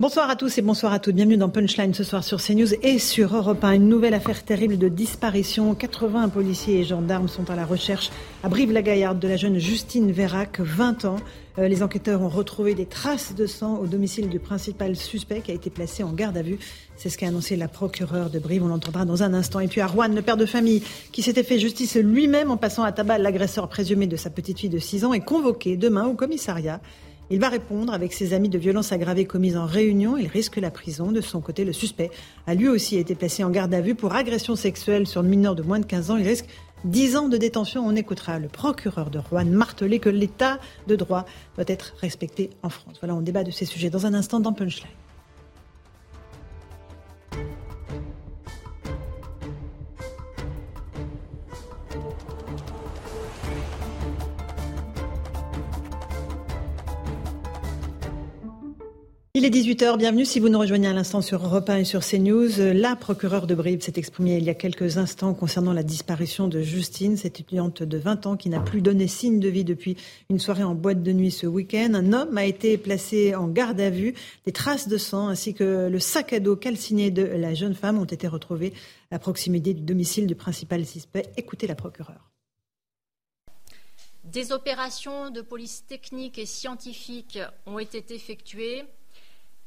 Bonsoir 0.00 0.30
à 0.30 0.34
tous 0.34 0.56
et 0.56 0.62
bonsoir 0.62 0.94
à 0.94 0.98
toutes. 0.98 1.16
Bienvenue 1.16 1.36
dans 1.36 1.50
Punchline 1.50 1.92
ce 1.92 2.04
soir 2.04 2.24
sur 2.24 2.42
CNews 2.42 2.72
et 2.82 2.98
sur 2.98 3.36
Europe 3.36 3.62
1. 3.62 3.72
Une 3.72 3.88
nouvelle 3.90 4.14
affaire 4.14 4.42
terrible 4.42 4.78
de 4.78 4.88
disparition. 4.88 5.74
80 5.74 6.30
policiers 6.30 6.80
et 6.80 6.84
gendarmes 6.84 7.28
sont 7.28 7.50
à 7.50 7.54
la 7.54 7.66
recherche 7.66 8.08
à 8.42 8.48
Brive-la-Gaillarde 8.48 9.18
de 9.18 9.28
la 9.28 9.36
jeune 9.36 9.58
Justine 9.58 10.10
Vérac, 10.10 10.58
20 10.58 11.04
ans. 11.04 11.16
Euh, 11.58 11.68
les 11.68 11.82
enquêteurs 11.82 12.22
ont 12.22 12.30
retrouvé 12.30 12.74
des 12.74 12.86
traces 12.86 13.34
de 13.34 13.44
sang 13.44 13.76
au 13.76 13.86
domicile 13.86 14.30
du 14.30 14.38
principal 14.38 14.96
suspect 14.96 15.42
qui 15.42 15.50
a 15.50 15.54
été 15.54 15.68
placé 15.68 16.02
en 16.02 16.14
garde 16.14 16.38
à 16.38 16.42
vue. 16.42 16.58
C'est 16.96 17.10
ce 17.10 17.18
qu'a 17.18 17.28
annoncé 17.28 17.56
la 17.56 17.68
procureure 17.68 18.30
de 18.30 18.38
Brive. 18.38 18.64
On 18.64 18.68
l'entendra 18.68 19.04
dans 19.04 19.22
un 19.22 19.34
instant. 19.34 19.60
Et 19.60 19.68
puis 19.68 19.82
à 19.82 19.86
Rouen, 19.86 20.08
le 20.08 20.22
père 20.22 20.38
de 20.38 20.46
famille 20.46 20.82
qui 21.12 21.20
s'était 21.20 21.42
fait 21.42 21.58
justice 21.58 21.96
lui-même 21.96 22.50
en 22.50 22.56
passant 22.56 22.84
à 22.84 22.92
tabac 22.92 23.18
l'agresseur 23.18 23.68
présumé 23.68 24.06
de 24.06 24.16
sa 24.16 24.30
petite 24.30 24.60
fille 24.60 24.70
de 24.70 24.78
6 24.78 25.04
ans 25.04 25.12
est 25.12 25.20
convoqué 25.20 25.76
demain 25.76 26.06
au 26.06 26.14
commissariat. 26.14 26.80
Il 27.32 27.38
va 27.38 27.48
répondre 27.48 27.92
avec 27.92 28.12
ses 28.12 28.32
amis 28.32 28.48
de 28.48 28.58
violences 28.58 28.90
aggravées 28.90 29.24
commises 29.24 29.56
en 29.56 29.64
réunion. 29.64 30.16
Il 30.16 30.26
risque 30.26 30.56
la 30.56 30.72
prison. 30.72 31.12
De 31.12 31.20
son 31.20 31.40
côté, 31.40 31.64
le 31.64 31.72
suspect 31.72 32.10
a 32.48 32.54
lui 32.54 32.66
aussi 32.66 32.96
été 32.96 33.14
placé 33.14 33.44
en 33.44 33.50
garde 33.50 33.72
à 33.72 33.80
vue 33.80 33.94
pour 33.94 34.16
agression 34.16 34.56
sexuelle 34.56 35.06
sur 35.06 35.22
mineur 35.22 35.54
de 35.54 35.62
moins 35.62 35.78
de 35.78 35.86
15 35.86 36.10
ans. 36.10 36.16
Il 36.16 36.26
risque 36.26 36.46
10 36.84 37.16
ans 37.16 37.28
de 37.28 37.36
détention. 37.36 37.86
On 37.86 37.94
écoutera 37.94 38.40
le 38.40 38.48
procureur 38.48 39.10
de 39.10 39.20
Rouen 39.20 39.44
marteler 39.44 40.00
que 40.00 40.08
l'état 40.08 40.58
de 40.88 40.96
droit 40.96 41.24
doit 41.54 41.66
être 41.68 41.94
respecté 42.00 42.50
en 42.64 42.68
France. 42.68 42.96
Voilà, 43.00 43.14
on 43.14 43.20
débat 43.20 43.44
de 43.44 43.52
ces 43.52 43.64
sujets 43.64 43.90
dans 43.90 44.06
un 44.06 44.14
instant 44.14 44.40
dans 44.40 44.52
Punchline. 44.52 44.90
Il 59.32 59.44
est 59.44 59.50
18h, 59.50 59.96
bienvenue 59.96 60.24
si 60.24 60.40
vous 60.40 60.48
nous 60.48 60.58
rejoignez 60.58 60.88
à 60.88 60.92
l'instant 60.92 61.20
sur 61.20 61.44
Europe 61.44 61.70
1 61.70 61.76
et 61.76 61.84
sur 61.84 62.04
CNews. 62.04 62.50
La 62.74 62.96
procureure 62.96 63.46
de 63.46 63.54
Brive 63.54 63.80
s'est 63.80 63.92
exprimée 63.94 64.38
il 64.38 64.42
y 64.42 64.50
a 64.50 64.54
quelques 64.54 64.98
instants 64.98 65.34
concernant 65.34 65.72
la 65.72 65.84
disparition 65.84 66.48
de 66.48 66.60
Justine, 66.60 67.16
cette 67.16 67.38
étudiante 67.38 67.84
de 67.84 67.96
20 67.96 68.26
ans 68.26 68.36
qui 68.36 68.48
n'a 68.48 68.58
plus 68.58 68.82
donné 68.82 69.06
signe 69.06 69.38
de 69.38 69.48
vie 69.48 69.62
depuis 69.62 69.96
une 70.30 70.40
soirée 70.40 70.64
en 70.64 70.74
boîte 70.74 71.04
de 71.04 71.12
nuit 71.12 71.30
ce 71.30 71.46
week-end. 71.46 71.92
Un 71.94 72.12
homme 72.12 72.36
a 72.36 72.44
été 72.44 72.76
placé 72.76 73.36
en 73.36 73.46
garde 73.46 73.80
à 73.80 73.90
vue. 73.90 74.14
Des 74.46 74.52
traces 74.52 74.88
de 74.88 74.98
sang 74.98 75.28
ainsi 75.28 75.54
que 75.54 75.88
le 75.88 76.00
sac 76.00 76.32
à 76.32 76.40
dos 76.40 76.56
calciné 76.56 77.12
de 77.12 77.22
la 77.22 77.54
jeune 77.54 77.74
femme 77.74 78.00
ont 78.00 78.04
été 78.04 78.26
retrouvés 78.26 78.72
à 79.12 79.20
proximité 79.20 79.74
du 79.74 79.82
domicile 79.82 80.26
du 80.26 80.34
principal 80.34 80.84
suspect. 80.84 81.30
Écoutez 81.36 81.68
la 81.68 81.76
procureure. 81.76 82.32
Des 84.24 84.50
opérations 84.50 85.30
de 85.30 85.40
police 85.40 85.84
technique 85.86 86.36
et 86.36 86.46
scientifique 86.46 87.38
ont 87.66 87.78
été 87.78 88.04
effectuées 88.12 88.82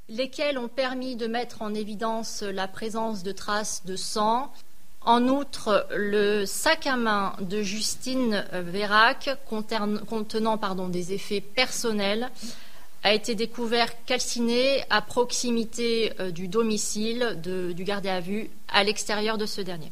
lesquels 0.10 0.58
ont 0.58 0.68
permis 0.68 1.16
de 1.16 1.28
mettre 1.28 1.62
en 1.62 1.74
évidence 1.74 2.44
la 2.44 2.68
présence 2.68 3.24
de 3.24 3.32
traces 3.32 3.86
de 3.86 3.96
sang. 3.96 4.52
En 5.02 5.28
outre, 5.28 5.88
le 5.96 6.46
sac 6.46 6.88
à 6.88 6.96
main 6.96 7.36
de 7.42 7.62
Justine 7.62 8.46
Vérac, 8.54 9.30
contenant 9.48 10.58
des 10.88 11.14
effets 11.14 11.42
personnels, 11.42 12.30
a 13.04 13.14
été 13.14 13.36
découvert 13.36 14.06
calciné 14.06 14.84
à 14.90 15.02
proximité 15.02 16.14
euh, 16.20 16.32
du 16.32 16.48
domicile 16.48 17.38
du 17.44 17.84
gardé 17.84 18.10
à 18.10 18.22
vue, 18.22 18.50
à 18.70 18.84
l'extérieur 18.84 19.38
de 19.38 19.46
ce 19.46 19.62
dernier. 19.62 19.92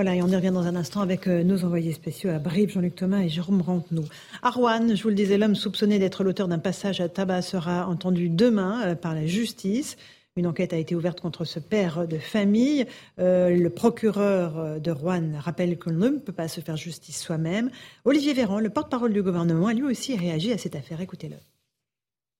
Voilà, 0.00 0.16
et 0.16 0.22
on 0.22 0.28
y 0.28 0.34
revient 0.34 0.50
dans 0.50 0.66
un 0.66 0.76
instant 0.76 1.02
avec 1.02 1.26
euh, 1.26 1.44
nos 1.44 1.62
envoyés 1.62 1.92
spéciaux 1.92 2.30
à 2.30 2.38
Brive, 2.38 2.70
Jean-Luc 2.70 2.94
Thomas 2.94 3.18
et 3.18 3.28
Jérôme 3.28 3.60
Rampenou. 3.60 4.02
Arwan, 4.40 4.96
je 4.96 5.02
vous 5.02 5.10
le 5.10 5.14
disais, 5.14 5.36
l'homme 5.36 5.54
soupçonné 5.54 5.98
d'être 5.98 6.24
l'auteur 6.24 6.48
d'un 6.48 6.58
passage 6.58 7.02
à 7.02 7.10
tabac 7.10 7.42
sera 7.42 7.86
entendu 7.86 8.30
demain 8.30 8.80
euh, 8.82 8.94
par 8.94 9.14
la 9.14 9.26
justice. 9.26 9.98
Une 10.36 10.46
enquête 10.46 10.72
a 10.72 10.78
été 10.78 10.94
ouverte 10.94 11.20
contre 11.20 11.44
ce 11.44 11.58
père 11.58 12.08
de 12.08 12.16
famille. 12.16 12.86
Euh, 13.18 13.50
le 13.54 13.68
procureur 13.68 14.80
de 14.80 14.90
Rouen 14.90 15.38
rappelle 15.38 15.78
qu'on 15.78 15.90
ne 15.90 16.08
peut 16.08 16.32
pas 16.32 16.48
se 16.48 16.62
faire 16.62 16.78
justice 16.78 17.20
soi-même. 17.20 17.70
Olivier 18.06 18.32
Véran, 18.32 18.58
le 18.58 18.70
porte-parole 18.70 19.12
du 19.12 19.22
gouvernement, 19.22 19.66
a 19.66 19.74
lui 19.74 19.82
aussi 19.82 20.16
réagi 20.16 20.50
à 20.50 20.56
cette 20.56 20.76
affaire. 20.76 21.02
Écoutez-le. 21.02 21.36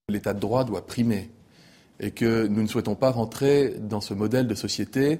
L'état 0.09 0.33
de 0.33 0.39
droit 0.39 0.63
doit 0.63 0.87
primer 0.87 1.29
et 1.99 2.09
que 2.09 2.47
nous 2.47 2.63
ne 2.63 2.67
souhaitons 2.67 2.95
pas 2.95 3.11
rentrer 3.11 3.75
dans 3.79 4.01
ce 4.01 4.15
modèle 4.15 4.47
de 4.47 4.55
société 4.55 5.19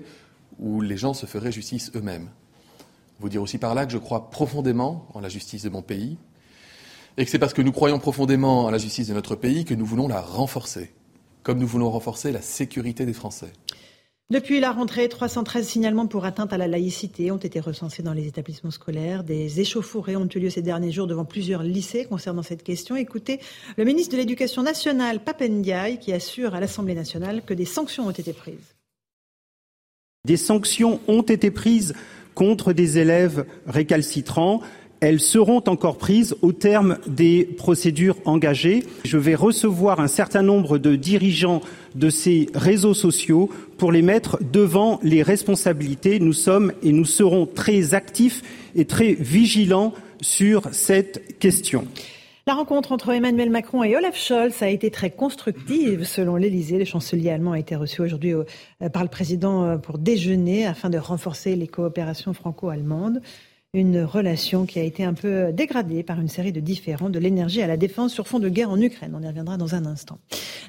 où 0.61 0.79
les 0.79 0.95
gens 0.95 1.13
se 1.13 1.25
feraient 1.25 1.51
justice 1.51 1.91
eux-mêmes. 1.95 2.29
Vous 3.19 3.29
dire 3.29 3.41
aussi 3.41 3.57
par 3.57 3.75
là 3.75 3.85
que 3.85 3.91
je 3.91 3.97
crois 3.97 4.29
profondément 4.29 5.07
en 5.13 5.19
la 5.19 5.29
justice 5.29 5.63
de 5.63 5.69
mon 5.69 5.81
pays 5.81 6.17
et 7.17 7.25
que 7.25 7.31
c'est 7.31 7.39
parce 7.39 7.53
que 7.53 7.61
nous 7.61 7.71
croyons 7.71 7.99
profondément 7.99 8.65
en 8.65 8.71
la 8.71 8.77
justice 8.77 9.07
de 9.07 9.13
notre 9.13 9.35
pays 9.35 9.65
que 9.65 9.73
nous 9.73 9.85
voulons 9.85 10.07
la 10.07 10.21
renforcer, 10.21 10.91
comme 11.43 11.59
nous 11.59 11.67
voulons 11.67 11.89
renforcer 11.89 12.31
la 12.31 12.41
sécurité 12.41 13.05
des 13.05 13.13
Français. 13.13 13.51
Depuis 14.29 14.61
la 14.61 14.71
rentrée, 14.71 15.09
313 15.09 15.67
signalements 15.67 16.07
pour 16.07 16.23
atteinte 16.23 16.53
à 16.53 16.57
la 16.57 16.69
laïcité 16.69 17.31
ont 17.31 17.37
été 17.37 17.59
recensés 17.59 18.01
dans 18.01 18.13
les 18.13 18.27
établissements 18.27 18.71
scolaires. 18.71 19.25
Des 19.25 19.59
échauffourées 19.59 20.15
ont 20.15 20.29
eu 20.33 20.39
lieu 20.39 20.49
ces 20.49 20.61
derniers 20.61 20.93
jours 20.93 21.05
devant 21.05 21.25
plusieurs 21.25 21.63
lycées 21.63 22.05
concernant 22.05 22.43
cette 22.43 22.63
question. 22.63 22.95
Écoutez 22.95 23.41
le 23.75 23.83
ministre 23.83 24.13
de 24.13 24.17
l'Éducation 24.17 24.63
nationale, 24.63 25.21
Papendiaï, 25.21 25.99
qui 25.99 26.13
assure 26.13 26.55
à 26.55 26.61
l'Assemblée 26.61 26.95
nationale 26.95 27.43
que 27.43 27.53
des 27.53 27.65
sanctions 27.65 28.07
ont 28.07 28.11
été 28.11 28.31
prises. 28.31 28.73
Des 30.23 30.37
sanctions 30.37 30.99
ont 31.07 31.23
été 31.23 31.49
prises 31.49 31.95
contre 32.35 32.73
des 32.73 32.99
élèves 32.99 33.43
récalcitrants. 33.65 34.61
Elles 34.99 35.19
seront 35.19 35.63
encore 35.65 35.97
prises 35.97 36.35
au 36.43 36.51
terme 36.51 36.99
des 37.07 37.43
procédures 37.43 38.17
engagées. 38.25 38.85
Je 39.03 39.17
vais 39.17 39.33
recevoir 39.33 39.99
un 39.99 40.07
certain 40.07 40.43
nombre 40.43 40.77
de 40.77 40.95
dirigeants 40.95 41.61
de 41.95 42.11
ces 42.11 42.49
réseaux 42.53 42.93
sociaux 42.93 43.49
pour 43.79 43.91
les 43.91 44.03
mettre 44.03 44.37
devant 44.43 44.99
les 45.01 45.23
responsabilités. 45.23 46.19
Nous 46.19 46.33
sommes 46.33 46.71
et 46.83 46.91
nous 46.91 47.05
serons 47.05 47.47
très 47.47 47.95
actifs 47.95 48.43
et 48.75 48.85
très 48.85 49.13
vigilants 49.13 49.91
sur 50.21 50.69
cette 50.71 51.39
question. 51.39 51.87
La 52.51 52.57
rencontre 52.57 52.91
entre 52.91 53.11
Emmanuel 53.11 53.49
Macron 53.49 53.81
et 53.81 53.95
Olaf 53.95 54.17
Scholz 54.17 54.61
a 54.61 54.67
été 54.67 54.91
très 54.91 55.09
constructive 55.09 56.03
selon 56.03 56.35
l'Elysée. 56.35 56.77
Le 56.77 56.83
chancelier 56.83 57.29
allemand 57.29 57.53
a 57.53 57.59
été 57.59 57.77
reçu 57.77 58.01
aujourd'hui 58.01 58.33
euh, 58.33 58.89
par 58.91 59.03
le 59.03 59.07
président 59.07 59.63
euh, 59.63 59.77
pour 59.77 59.97
déjeuner 59.97 60.65
afin 60.65 60.89
de 60.89 60.97
renforcer 60.97 61.55
les 61.55 61.69
coopérations 61.69 62.33
franco-allemandes. 62.33 63.21
Une 63.73 64.03
relation 64.03 64.65
qui 64.65 64.79
a 64.79 64.83
été 64.83 65.05
un 65.05 65.13
peu 65.13 65.53
dégradée 65.53 66.03
par 66.03 66.19
une 66.19 66.27
série 66.27 66.51
de 66.51 66.59
différends 66.59 67.09
de 67.09 67.19
l'énergie 67.19 67.61
à 67.61 67.67
la 67.67 67.77
défense 67.77 68.11
sur 68.11 68.27
fond 68.27 68.39
de 68.39 68.49
guerre 68.49 68.69
en 68.69 68.81
Ukraine. 68.81 69.13
On 69.17 69.23
y 69.23 69.27
reviendra 69.27 69.55
dans 69.55 69.73
un 69.75 69.85
instant. 69.85 70.19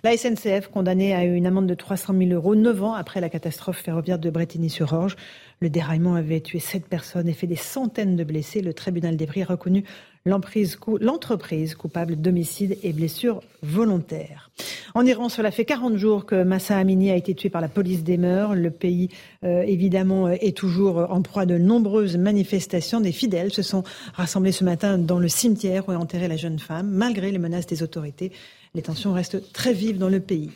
La 0.04 0.16
SNCF 0.16 0.68
condamnée 0.68 1.12
à 1.12 1.24
une 1.24 1.46
amende 1.46 1.66
de 1.66 1.74
300 1.74 2.14
000 2.16 2.30
euros 2.30 2.54
neuf 2.54 2.80
ans 2.84 2.94
après 2.94 3.20
la 3.20 3.28
catastrophe 3.28 3.78
ferroviaire 3.78 4.20
de 4.20 4.30
Bretigny-sur-Orge. 4.30 5.16
Le 5.58 5.68
déraillement 5.68 6.14
avait 6.14 6.40
tué 6.40 6.60
sept 6.60 6.86
personnes 6.86 7.28
et 7.28 7.32
fait 7.32 7.48
des 7.48 7.56
centaines 7.56 8.14
de 8.14 8.22
blessés. 8.22 8.62
Le 8.62 8.72
tribunal 8.72 9.16
des 9.16 9.26
a 9.26 9.44
reconnu 9.46 9.82
l'entreprise 10.24 11.74
coupable 11.74 12.16
d'homicide 12.16 12.78
et 12.82 12.92
blessures 12.92 13.40
volontaires. 13.62 14.50
En 14.94 15.06
Iran, 15.06 15.28
cela 15.28 15.50
fait 15.50 15.64
40 15.64 15.96
jours 15.96 16.26
que 16.26 16.42
Massa 16.42 16.76
Amini 16.76 17.10
a 17.10 17.16
été 17.16 17.34
tué 17.34 17.48
par 17.48 17.60
la 17.60 17.68
police 17.68 18.04
des 18.04 18.18
mœurs. 18.18 18.54
Le 18.54 18.70
pays, 18.70 19.08
euh, 19.44 19.62
évidemment, 19.62 20.28
est 20.28 20.56
toujours 20.56 21.06
en 21.10 21.22
proie 21.22 21.46
de 21.46 21.58
nombreuses 21.58 22.16
manifestations. 22.16 23.00
Des 23.00 23.12
fidèles 23.12 23.52
se 23.52 23.62
sont 23.62 23.84
rassemblés 24.14 24.52
ce 24.52 24.64
matin 24.64 24.98
dans 24.98 25.18
le 25.18 25.28
cimetière 25.28 25.88
où 25.88 25.92
est 25.92 25.96
enterrée 25.96 26.28
la 26.28 26.36
jeune 26.36 26.58
femme. 26.58 26.90
Malgré 26.90 27.30
les 27.30 27.38
menaces 27.38 27.66
des 27.66 27.82
autorités, 27.82 28.32
les 28.74 28.82
tensions 28.82 29.12
restent 29.12 29.52
très 29.52 29.72
vives 29.72 29.98
dans 29.98 30.08
le 30.08 30.20
pays. 30.20 30.50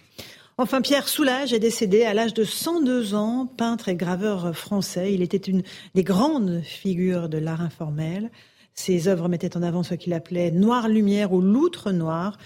Enfin, 0.58 0.80
Pierre 0.80 1.06
Soulages 1.06 1.52
est 1.52 1.58
décédé 1.58 2.04
à 2.04 2.14
l'âge 2.14 2.32
de 2.32 2.44
102 2.44 3.14
ans, 3.14 3.46
peintre 3.58 3.90
et 3.90 3.94
graveur 3.94 4.56
français. 4.56 5.12
Il 5.12 5.20
était 5.20 5.36
une 5.36 5.62
des 5.94 6.02
grandes 6.02 6.62
figures 6.62 7.28
de 7.28 7.36
l'art 7.36 7.60
informel. 7.60 8.30
Ses 8.78 9.08
œuvres 9.08 9.28
mettaient 9.28 9.56
en 9.56 9.62
avant 9.62 9.82
ce 9.82 9.94
qu'il 9.94 10.12
appelait 10.12 10.50
Noire 10.50 10.88
Lumière 10.88 11.32
ou 11.32 11.40
Loutre 11.40 11.92
Noire. 11.92 12.36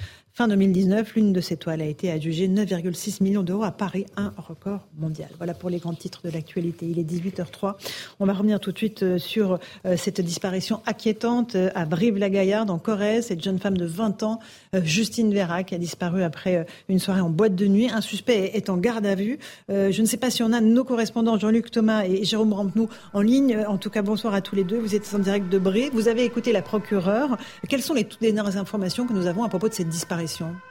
Fin 0.40 0.48
2019, 0.48 1.16
l'une 1.16 1.34
de 1.34 1.42
ces 1.42 1.58
toiles 1.58 1.82
a 1.82 1.84
été 1.84 2.10
adjugée 2.10 2.48
9,6 2.48 3.22
millions 3.22 3.42
d'euros 3.42 3.64
à 3.64 3.72
Paris, 3.72 4.06
un 4.16 4.32
record 4.38 4.86
mondial. 4.98 5.28
Voilà 5.36 5.52
pour 5.52 5.68
les 5.68 5.76
grands 5.76 5.92
titres 5.92 6.22
de 6.24 6.30
l'actualité. 6.30 6.86
Il 6.86 6.98
est 6.98 7.02
18h03. 7.02 7.74
On 8.20 8.24
va 8.24 8.32
revenir 8.32 8.58
tout 8.58 8.72
de 8.72 8.78
suite 8.78 9.02
euh, 9.02 9.18
sur 9.18 9.58
euh, 9.84 9.98
cette 9.98 10.22
disparition 10.22 10.80
inquiétante 10.86 11.56
euh, 11.56 11.68
à 11.74 11.84
Brive-la-Gaillarde, 11.84 12.70
en 12.70 12.78
Corrèze. 12.78 13.26
Cette 13.26 13.44
jeune 13.44 13.58
femme 13.58 13.76
de 13.76 13.84
20 13.84 14.22
ans, 14.22 14.40
Justine 14.72 15.30
Vera, 15.34 15.62
qui 15.62 15.74
a 15.74 15.78
disparu 15.78 16.22
après 16.22 16.64
une 16.88 17.00
soirée 17.00 17.20
en 17.20 17.28
boîte 17.28 17.54
de 17.54 17.66
nuit. 17.66 17.90
Un 17.90 18.00
suspect 18.00 18.52
est 18.54 18.70
en 18.70 18.78
garde 18.78 19.04
à 19.04 19.16
vue. 19.16 19.38
Je 19.68 20.00
ne 20.00 20.06
sais 20.06 20.16
pas 20.16 20.30
si 20.30 20.42
on 20.42 20.52
a 20.52 20.62
nos 20.62 20.84
correspondants 20.84 21.38
Jean-Luc 21.38 21.70
Thomas 21.70 22.04
et 22.04 22.24
Jérôme 22.24 22.54
Rampenou 22.54 22.88
en 23.12 23.20
ligne. 23.20 23.58
En 23.68 23.76
tout 23.76 23.90
cas, 23.90 24.00
bonsoir 24.00 24.32
à 24.32 24.40
tous 24.40 24.54
les 24.54 24.64
deux. 24.64 24.78
Vous 24.78 24.94
êtes 24.94 25.12
en 25.12 25.18
direct 25.18 25.50
de 25.50 25.58
Brive. 25.58 25.90
Vous 25.92 26.08
avez 26.08 26.24
écouté 26.24 26.52
la 26.52 26.62
procureure. 26.62 27.36
Quelles 27.68 27.82
sont 27.82 27.94
les 27.94 28.04
toutes 28.04 28.20
dernières 28.22 28.56
informations 28.56 29.06
que 29.06 29.12
nous 29.12 29.26
avons 29.26 29.44
à 29.44 29.48
propos 29.48 29.68
de 29.68 29.74
cette 29.74 29.88
disparition? 29.88 30.29
profession 30.30 30.62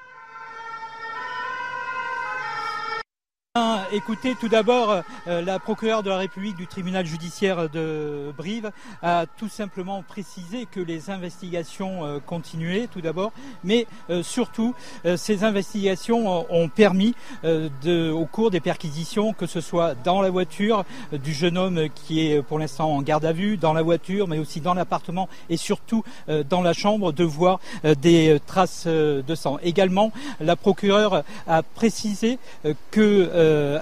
Écoutez, 3.91 4.35
tout 4.39 4.47
d'abord, 4.47 5.01
euh, 5.27 5.41
la 5.41 5.57
procureure 5.57 6.03
de 6.03 6.09
la 6.11 6.17
République 6.17 6.55
du 6.55 6.67
tribunal 6.67 7.07
judiciaire 7.07 7.67
de 7.67 8.31
Brive 8.37 8.71
a 9.01 9.25
tout 9.25 9.49
simplement 9.49 10.03
précisé 10.03 10.67
que 10.71 10.79
les 10.79 11.09
investigations 11.09 12.05
euh, 12.05 12.19
continuaient, 12.23 12.85
tout 12.85 13.01
d'abord, 13.01 13.31
mais 13.63 13.87
euh, 14.11 14.21
surtout, 14.21 14.75
ces 15.15 15.43
investigations 15.43 16.45
ont 16.53 16.69
permis, 16.69 17.15
de, 17.43 18.11
au 18.11 18.25
cours 18.25 18.51
des 18.51 18.59
perquisitions, 18.59 19.33
que 19.33 19.47
ce 19.47 19.61
soit 19.61 19.95
dans 19.95 20.21
la 20.21 20.29
voiture 20.29 20.83
du 21.11 21.33
jeune 21.33 21.57
homme 21.57 21.87
qui 21.95 22.27
est 22.27 22.41
pour 22.41 22.59
l'instant 22.59 22.93
en 22.93 23.01
garde 23.01 23.25
à 23.25 23.31
vue, 23.31 23.57
dans 23.57 23.73
la 23.73 23.81
voiture, 23.81 24.27
mais 24.27 24.37
aussi 24.37 24.61
dans 24.61 24.73
l'appartement 24.73 25.29
et 25.49 25.57
surtout 25.57 26.03
dans 26.49 26.61
la 26.61 26.73
chambre, 26.73 27.11
de 27.11 27.23
voir 27.23 27.59
des 28.01 28.39
traces 28.45 28.87
de 28.87 29.35
sang. 29.35 29.57
Également, 29.63 30.11
la 30.39 30.55
procureure 30.55 31.23
a 31.47 31.63
précisé 31.63 32.37
que 32.91 33.29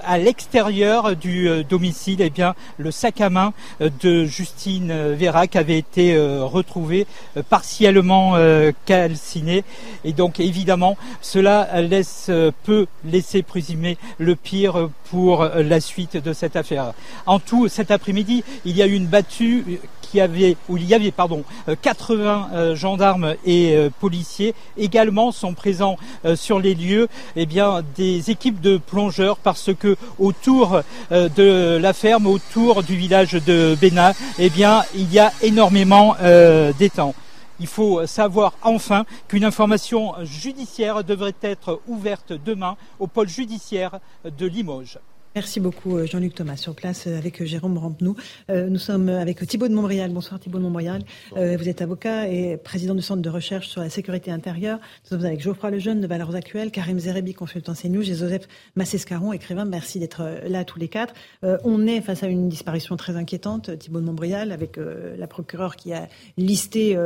à 0.04 0.18
l'extérieur 0.18 1.16
du 1.16 1.48
euh, 1.48 1.62
domicile, 1.62 2.20
eh 2.20 2.30
bien, 2.30 2.54
le 2.76 2.90
sac 2.90 3.20
à 3.20 3.30
main 3.30 3.52
euh, 3.80 3.90
de 4.00 4.24
Justine 4.24 4.90
euh, 4.90 5.14
Vérac 5.16 5.56
avait 5.56 5.78
été 5.78 6.18
retrouvé 6.18 7.06
partiellement 7.48 8.36
calciné. 8.86 9.64
Et 10.04 10.12
donc, 10.12 10.40
évidemment, 10.40 10.96
cela 11.20 11.80
laisse, 11.80 12.30
peut 12.64 12.86
laisser 13.04 13.42
présumer 13.42 13.96
le 14.18 14.36
pire 14.36 14.90
pour 15.10 15.44
la 15.44 15.80
suite 15.80 16.16
de 16.16 16.32
cette 16.32 16.56
affaire. 16.56 16.92
En 17.26 17.38
tout, 17.38 17.68
cet 17.68 17.90
après-midi, 17.90 18.44
il 18.64 18.76
y 18.76 18.82
a 18.82 18.86
eu 18.86 18.92
une 18.92 19.06
battue 19.06 19.80
qui 20.02 20.20
avait, 20.20 20.56
où 20.68 20.76
il 20.76 20.86
y 20.86 20.94
avait, 20.94 21.10
pardon, 21.10 21.44
80 21.82 22.74
gendarmes 22.74 23.34
et 23.44 23.76
policiers 24.00 24.54
également 24.78 25.32
sont 25.32 25.52
présents 25.52 25.96
sur 26.34 26.60
les 26.60 26.74
lieux, 26.74 27.08
eh 27.36 27.44
bien, 27.46 27.82
des 27.96 28.30
équipes 28.30 28.60
de 28.60 28.78
plongeurs 28.78 29.36
parce 29.36 29.70
que 29.74 29.96
autour 30.18 30.82
euh, 31.12 31.28
de 31.28 31.78
la 31.80 31.92
ferme, 31.92 32.26
autour 32.26 32.82
du 32.82 32.96
village 32.96 33.32
de 33.32 33.76
Bénin, 33.80 34.12
eh 34.38 34.50
bien, 34.50 34.82
il 34.94 35.12
y 35.12 35.18
a 35.18 35.32
énormément 35.42 36.16
euh, 36.22 36.72
d'étangs. 36.78 37.14
Il 37.60 37.66
faut 37.66 38.06
savoir 38.06 38.54
enfin 38.62 39.04
qu'une 39.26 39.44
information 39.44 40.14
judiciaire 40.22 41.02
devrait 41.02 41.34
être 41.42 41.80
ouverte 41.86 42.32
demain 42.32 42.76
au 42.98 43.06
pôle 43.06 43.28
judiciaire 43.28 43.98
de 44.24 44.46
Limoges. 44.46 44.98
Merci 45.38 45.60
beaucoup 45.60 45.96
euh, 45.96 46.04
Jean-Luc 46.04 46.34
Thomas 46.34 46.56
sur 46.56 46.74
place 46.74 47.06
euh, 47.06 47.16
avec 47.16 47.40
euh, 47.40 47.46
Jérôme 47.46 47.78
Rampenou. 47.78 48.16
nous 48.48 48.78
sommes 48.78 49.08
avec 49.08 49.46
Thibault 49.46 49.68
de 49.68 49.72
Montbrial. 49.72 50.10
Bonsoir 50.10 50.40
Thibault 50.40 50.58
de 50.58 50.64
Montbrial. 50.64 51.02
vous 51.30 51.68
êtes 51.68 51.80
avocat 51.80 52.26
et 52.26 52.56
président 52.56 52.96
du 52.96 53.02
Centre 53.02 53.22
de 53.22 53.30
recherche 53.30 53.68
sur 53.68 53.80
la 53.80 53.88
sécurité 53.88 54.32
intérieure. 54.32 54.78
Nous 54.78 55.16
sommes 55.16 55.24
avec 55.24 55.40
Geoffroy 55.40 55.70
Lejeune 55.70 56.00
de 56.00 56.08
Valeurs 56.08 56.34
Actuelles, 56.34 56.72
Karim 56.72 56.98
Zerebi, 56.98 57.34
consultant 57.34 57.74
CNews, 57.74 58.02
et 58.02 58.16
Joseph 58.16 58.48
Massescaron, 58.74 59.32
écrivain. 59.32 59.64
Merci 59.64 60.00
d'être 60.00 60.40
là 60.48 60.64
tous 60.64 60.80
les 60.80 60.88
quatre. 60.88 61.14
on 61.42 61.86
est 61.86 62.00
face 62.00 62.24
à 62.24 62.26
une 62.26 62.48
disparition 62.48 62.96
très 62.96 63.14
inquiétante, 63.14 63.78
Thibault 63.78 64.00
de 64.00 64.06
Montbrial, 64.06 64.50
avec 64.50 64.76
la 64.76 65.26
procureure 65.28 65.76
qui 65.76 65.92
a 65.92 66.08
listé 66.36 66.98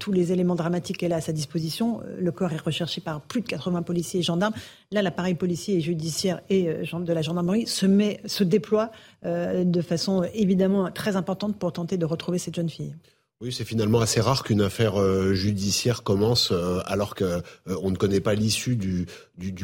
tous 0.00 0.10
les 0.10 0.32
éléments 0.32 0.56
dramatiques 0.56 0.98
qu'elle 0.98 1.12
a 1.12 1.16
à 1.16 1.20
sa 1.20 1.32
disposition. 1.32 2.00
Le 2.18 2.32
corps 2.32 2.52
est 2.52 2.60
recherché 2.60 3.00
par 3.00 3.20
plus 3.20 3.42
de 3.42 3.46
80 3.46 3.82
policiers 3.82 4.20
et 4.20 4.24
gendarmes. 4.24 4.54
Là, 4.92 5.02
l'appareil 5.02 5.34
policier 5.34 5.76
et 5.76 5.80
judiciaire 5.80 6.40
et 6.48 6.64
de 6.64 7.12
la 7.12 7.22
gendarmerie 7.22 7.66
se, 7.66 7.86
met, 7.86 8.20
se 8.26 8.44
déploie 8.44 8.90
euh, 9.24 9.64
de 9.64 9.80
façon 9.82 10.24
évidemment 10.34 10.90
très 10.90 11.16
importante 11.16 11.58
pour 11.58 11.72
tenter 11.72 11.96
de 11.96 12.04
retrouver 12.04 12.38
cette 12.38 12.54
jeune 12.54 12.70
fille. 12.70 12.94
Oui, 13.42 13.52
c'est 13.52 13.66
finalement 13.66 14.00
assez 14.00 14.22
rare 14.22 14.44
qu'une 14.44 14.62
affaire 14.62 14.98
euh, 14.98 15.34
judiciaire 15.34 16.02
commence 16.02 16.52
euh, 16.52 16.78
alors 16.86 17.14
que 17.14 17.24
euh, 17.24 17.40
on 17.82 17.90
ne 17.90 17.96
connaît 17.96 18.20
pas 18.20 18.34
l'issue 18.34 18.76
du, 18.76 19.06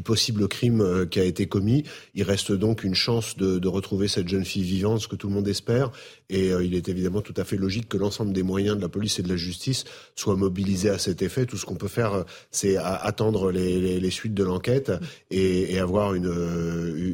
possible 0.03 0.47
crime 0.47 1.07
qui 1.11 1.19
a 1.19 1.25
été 1.25 1.47
commis. 1.47 1.85
Il 2.13 2.25
reste 2.25 2.53
donc 2.53 2.85
une 2.85 2.95
chance 2.95 3.35
de, 3.39 3.59
de, 3.59 3.69
retrouver 3.69 4.09
cette 4.09 4.29
jeune 4.29 4.45
fille 4.45 4.63
vivante, 4.63 5.01
ce 5.01 5.09
que 5.09 5.17
tout 5.17 5.29
le 5.29 5.33
monde 5.33 5.49
espère. 5.49 5.91
Et 6.33 6.49
il 6.49 6.75
est 6.75 6.89
évidemment 6.89 7.21
tout 7.21 7.35
à 7.37 7.45
fait 7.45 7.57
logique 7.57 7.89
que 7.89 7.97
l'ensemble 7.97 8.33
des 8.33 8.43
moyens 8.43 8.77
de 8.77 8.83
la 8.83 8.89
police 8.89 9.19
et 9.19 9.23
de 9.23 9.29
la 9.29 9.37
justice 9.37 9.85
soient 10.17 10.37
mobilisés 10.37 10.91
à 10.91 10.99
cet 10.99 11.23
effet. 11.23 11.47
Tout 11.47 11.57
ce 11.57 11.67
qu'on 11.67 11.77
peut 11.77 11.89
faire, 11.89 12.25
c'est 12.51 12.77
attendre 12.77 13.53
les, 13.53 14.11
suites 14.11 14.35
de 14.35 14.43
l'enquête 14.43 14.93
et, 15.31 15.79
avoir 15.79 16.15
une, 16.15 16.33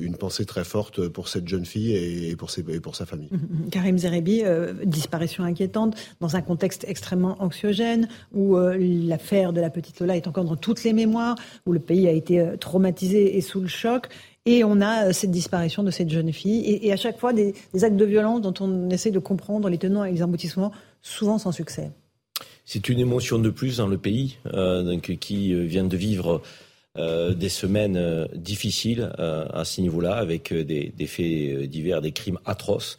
une 0.02 0.16
pensée 0.16 0.44
très 0.44 0.64
forte 0.64 1.08
pour 1.08 1.28
cette 1.28 1.48
jeune 1.48 1.64
fille 1.64 1.94
et 1.94 2.36
pour, 2.36 2.50
sa 2.96 3.06
famille. 3.06 3.30
Karim 3.70 3.98
Zerebi, 3.98 4.42
disparition 4.84 5.44
inquiétante 5.44 5.96
dans 6.20 6.36
un 6.36 6.42
contexte 6.42 6.84
extrêmement 6.88 7.36
anxiogène, 7.42 8.08
où 8.32 8.56
euh, 8.56 8.76
l'affaire 8.78 9.52
de 9.52 9.60
la 9.60 9.70
petite 9.70 10.00
Lola 10.00 10.16
est 10.16 10.26
encore 10.26 10.44
dans 10.44 10.56
toutes 10.56 10.84
les 10.84 10.92
mémoires, 10.92 11.36
où 11.66 11.72
le 11.72 11.80
pays 11.80 12.08
a 12.08 12.12
été 12.12 12.40
euh, 12.40 12.56
traumatisé 12.56 13.36
et 13.36 13.40
sous 13.40 13.60
le 13.60 13.68
choc. 13.68 14.08
Et 14.50 14.64
on 14.64 14.80
a 14.80 15.08
euh, 15.08 15.12
cette 15.12 15.30
disparition 15.30 15.82
de 15.82 15.90
cette 15.90 16.08
jeune 16.08 16.32
fille. 16.32 16.64
Et, 16.82 16.90
à 16.90 16.96
chaque 16.96 17.18
fois, 17.18 17.34
des, 17.34 17.54
actes 17.82 17.96
de 17.96 18.04
violence 18.06 18.40
dont 18.40 18.54
on 18.60 18.88
essaie 18.88 19.10
de 19.10 19.18
comprendre 19.18 19.68
les 19.68 19.76
tenants 19.76 20.04
et 20.04 20.12
les 20.12 20.22
aboutissements, 20.22 20.72
souvent 21.02 21.36
sans 21.36 21.52
succès. 21.52 21.90
C'est 22.64 22.88
une 22.88 22.98
émotion 22.98 23.38
de 23.38 23.50
plus 23.50 23.76
dans 23.76 23.88
le 23.88 23.98
pays, 23.98 24.38
donc, 24.54 25.16
qui 25.20 25.54
vient 25.66 25.84
de 25.84 25.96
vivre 25.96 26.42
des 26.96 27.48
semaines 27.48 28.28
difficiles 28.34 29.12
à 29.18 29.64
ce 29.64 29.80
niveau-là, 29.80 30.14
avec 30.14 30.52
des, 30.52 31.06
faits 31.06 31.68
divers, 31.68 32.00
des 32.00 32.12
crimes 32.12 32.38
atroces. 32.44 32.98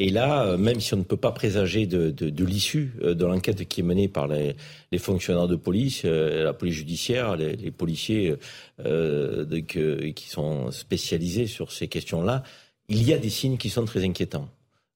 Et 0.00 0.10
là, 0.10 0.44
euh, 0.44 0.58
même 0.58 0.80
si 0.80 0.94
on 0.94 0.98
ne 0.98 1.02
peut 1.02 1.16
pas 1.16 1.32
présager 1.32 1.86
de, 1.86 2.44
l'issue 2.44 2.92
euh, 3.02 3.14
de 3.14 3.24
l'enquête 3.24 3.66
qui 3.66 3.80
est 3.80 3.84
menée 3.84 4.08
par 4.08 4.28
les, 4.28 4.54
fonctionnaires 4.98 5.48
de 5.48 5.56
police, 5.56 6.02
euh, 6.04 6.44
la 6.44 6.52
police 6.52 6.76
judiciaire, 6.76 7.36
les, 7.36 7.70
policiers 7.72 8.34
euh, 8.84 9.44
qui 9.64 10.28
sont 10.28 10.70
spécialisés 10.70 11.46
sur 11.46 11.72
ces 11.72 11.88
questions-là, 11.88 12.44
il 12.88 13.02
y 13.02 13.12
a 13.12 13.18
des 13.18 13.30
signes 13.30 13.58
qui 13.58 13.70
sont 13.70 13.84
très 13.84 14.04
inquiétants. 14.04 14.48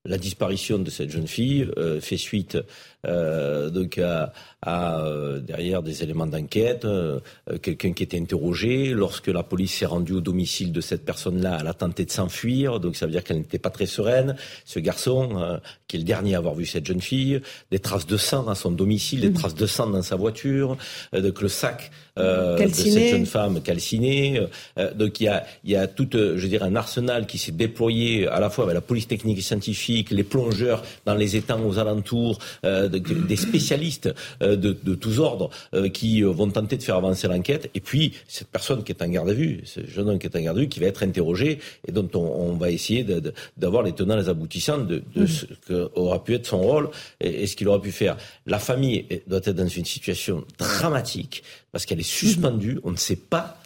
La 0.04 0.18
disparition 0.18 0.80
de 0.80 0.90
cette 0.90 1.10
jeune 1.10 1.28
fille 1.28 1.68
euh, 1.76 2.00
fait 2.00 2.16
suite 2.16 2.56
euh, 2.56 2.62
donc 3.04 3.98
à, 3.98 4.32
à 4.62 5.00
euh, 5.00 5.40
derrière 5.40 5.82
des 5.82 6.04
éléments 6.04 6.26
d'enquête, 6.26 6.84
euh, 6.84 7.18
quelqu'un 7.60 7.92
qui 7.92 8.04
était 8.04 8.18
interrogé. 8.18 8.90
Lorsque 8.90 9.26
la 9.26 9.42
police 9.42 9.74
s'est 9.74 9.86
rendue 9.86 10.12
au 10.12 10.20
domicile 10.20 10.72
de 10.72 10.80
cette 10.80 11.04
personne-là, 11.04 11.58
elle 11.60 11.66
a 11.66 11.74
tenté 11.74 12.04
de 12.04 12.10
s'enfuir, 12.12 12.78
donc 12.78 12.94
ça 12.94 13.06
veut 13.06 13.12
dire 13.12 13.24
qu'elle 13.24 13.38
n'était 13.38 13.58
pas 13.58 13.70
très 13.70 13.86
sereine. 13.86 14.36
Ce 14.64 14.78
garçon, 14.78 15.58
qui 15.88 15.96
est 15.96 15.98
le 15.98 16.04
dernier 16.04 16.36
à 16.36 16.38
avoir 16.38 16.54
vu 16.54 16.64
cette 16.64 16.86
jeune 16.86 17.00
fille, 17.00 17.40
des 17.72 17.80
traces 17.80 18.06
de 18.06 18.16
sang 18.16 18.46
à 18.48 18.54
son 18.54 18.70
domicile, 18.70 19.20
des 19.20 19.30
mmh. 19.30 19.34
traces 19.34 19.54
de 19.54 19.66
sang 19.66 19.88
dans 19.88 20.02
sa 20.02 20.14
voiture, 20.14 20.76
donc 21.12 21.40
le 21.40 21.48
sac 21.48 21.90
euh, 22.18 22.58
de 22.58 22.72
cette 22.72 23.08
jeune 23.08 23.26
femme 23.26 23.62
calcinée. 23.62 24.40
Euh, 24.78 24.94
donc 24.94 25.20
il 25.20 25.24
y 25.24 25.28
a, 25.28 25.44
il 25.64 25.70
y 25.70 25.76
a 25.76 25.86
tout, 25.86 26.08
je 26.12 26.18
veux 26.34 26.48
dire, 26.48 26.62
un 26.62 26.76
arsenal 26.76 27.26
qui 27.26 27.38
s'est 27.38 27.52
déployé 27.52 28.28
à 28.28 28.38
la 28.38 28.50
fois 28.50 28.64
avec 28.64 28.74
la 28.74 28.80
police 28.80 29.08
technique 29.08 29.38
et 29.38 29.42
scientifique, 29.42 30.10
les 30.10 30.22
plongeurs 30.22 30.82
dans 31.04 31.14
les 31.14 31.36
étangs 31.36 31.64
aux 31.66 31.78
alentours, 31.78 32.38
euh, 32.94 33.26
des 33.26 33.36
spécialistes 33.36 34.12
euh, 34.42 34.56
de, 34.56 34.76
de, 34.82 34.94
tous 34.94 35.18
ordres 35.18 35.50
euh, 35.74 35.88
qui 35.88 36.22
vont 36.22 36.50
tenter 36.50 36.76
de 36.76 36.82
faire 36.82 36.96
avancer 36.96 37.28
l'enquête. 37.28 37.70
Et 37.74 37.80
puis 37.80 38.14
cette 38.28 38.48
personne 38.48 38.84
qui 38.84 38.92
est 38.92 39.02
en 39.02 39.08
garde 39.08 39.30
à 39.30 39.32
vue, 39.32 39.60
ce 39.64 39.86
jeune 39.86 40.08
homme 40.08 40.18
qui 40.18 40.26
est 40.26 40.36
en 40.36 40.40
garde 40.40 40.58
à 40.58 40.60
vue, 40.60 40.68
qui 40.68 40.80
va 40.80 40.86
être 40.86 41.02
interrogé 41.02 41.58
et 41.86 41.92
dont 41.92 42.08
on, 42.14 42.20
on 42.20 42.52
va 42.54 42.70
essayer 42.70 43.04
d'avoir 43.56 43.82
les 43.82 43.92
tenants, 43.92 44.16
les 44.16 44.28
aboutissants 44.28 44.78
de, 44.78 45.02
de 45.14 45.22
mmh. 45.22 45.26
ce 45.26 45.46
qu'aura 45.66 46.22
pu 46.22 46.34
être 46.34 46.46
son 46.46 46.60
rôle 46.60 46.90
et, 47.20 47.42
et 47.42 47.46
ce 47.46 47.56
qu'il 47.56 47.68
aura 47.68 47.80
pu 47.80 47.92
faire. 47.92 48.16
La 48.46 48.58
famille 48.58 49.06
doit 49.26 49.40
être 49.44 49.56
dans 49.56 49.68
une 49.68 49.84
situation 49.84 50.44
dramatique 50.58 51.42
parce 51.70 51.86
qu'elle 51.86 52.00
est 52.00 52.02
suspendue. 52.02 52.80
On 52.84 52.90
ne 52.90 52.96
sait 52.96 53.16
pas 53.16 53.61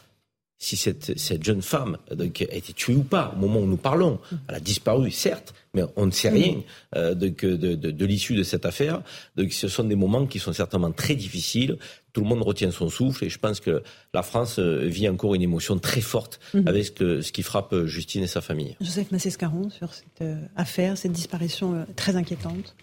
si 0.59 0.77
cette, 0.77 1.19
cette 1.19 1.45
jeune 1.45 1.63
femme 1.63 1.99
donc, 2.11 2.41
a 2.41 2.55
été 2.55 2.73
tuée 2.73 2.95
ou 2.95 3.03
pas 3.03 3.33
au 3.37 3.39
moment 3.39 3.61
où 3.61 3.67
nous 3.67 3.77
parlons. 3.77 4.19
Elle 4.49 4.55
a 4.55 4.61
disparu, 4.61 5.11
certes, 5.11 5.55
mais 5.75 5.83
on 5.97 6.07
ne 6.07 6.11
sait 6.11 6.31
rien 6.31 6.63
euh, 6.95 7.15
de, 7.15 7.29
de, 7.29 7.75
de, 7.75 7.91
de 7.91 8.07
l'issue 8.07 8.35
de 8.35 8.43
cette 8.43 8.65
affaire. 8.65 9.03
Donc 9.37 9.53
ce 9.53 9.69
sont 9.69 9.85
des 9.85 9.97
moments 9.97 10.27
qui 10.27 10.39
sont 10.39 10.53
certainement 10.53 10.93
très 10.93 11.15
difficiles. 11.15 11.79
Tout 12.15 12.23
le 12.23 12.29
monde 12.29 12.43
retient 12.43 12.71
son 12.71 12.89
souffle 12.89 13.25
et 13.25 13.29
je 13.29 13.39
pense 13.39 13.61
que 13.61 13.83
la 14.15 14.23
France 14.23 14.59
euh, 14.59 14.87
vit 14.87 15.09
encore 15.09 15.35
une 15.35 15.43
émotion 15.43 15.79
très 15.79 16.01
forte 16.01 16.41
mhm. 16.55 16.67
avec 16.67 16.87
ce, 16.87 16.91
que, 16.91 17.21
ce, 17.21 17.33
qui 17.33 17.43
frappe 17.43 17.75
euh, 17.75 17.87
Justine 17.87 18.23
et 18.23 18.27
sa 18.27 18.41
famille. 18.41 18.77
Joseph 18.81 19.11
Massescaron 19.11 19.69
sur 19.69 19.93
cette 19.93 20.25
affaire, 20.57 20.97
cette 20.97 21.13
disparition 21.13 21.87
très 21.97 22.17
inquiétante. 22.17 22.75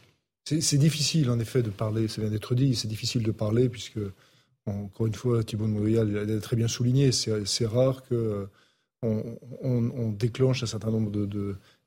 C'est 0.46 0.78
difficile, 0.78 1.30
en 1.30 1.40
effet, 1.40 1.64
de 1.64 1.70
parler, 1.70 2.10
ça 2.10 2.22
vient 2.22 2.30
d'être 2.30 2.54
dit, 2.54 2.76
c'est 2.76 2.90
difficile 2.90 3.24
de 3.24 3.32
parler, 3.32 3.70
puisque, 3.70 4.00
encore 4.66 5.08
une 5.08 5.16
fois, 5.16 5.44
Thibault 5.44 5.68
de 5.68 5.72
Montréal 5.72 6.12
l'a 6.12 6.40
très 6.40 6.56
bien 6.56 6.68
souligné, 6.68 7.12
c'est 7.12 7.66
rare 7.66 8.04
que 8.04 8.48
on, 9.04 10.12
déclenche 10.12 10.64
un 10.64 10.68
certain 10.68 10.92
nombre 10.92 11.12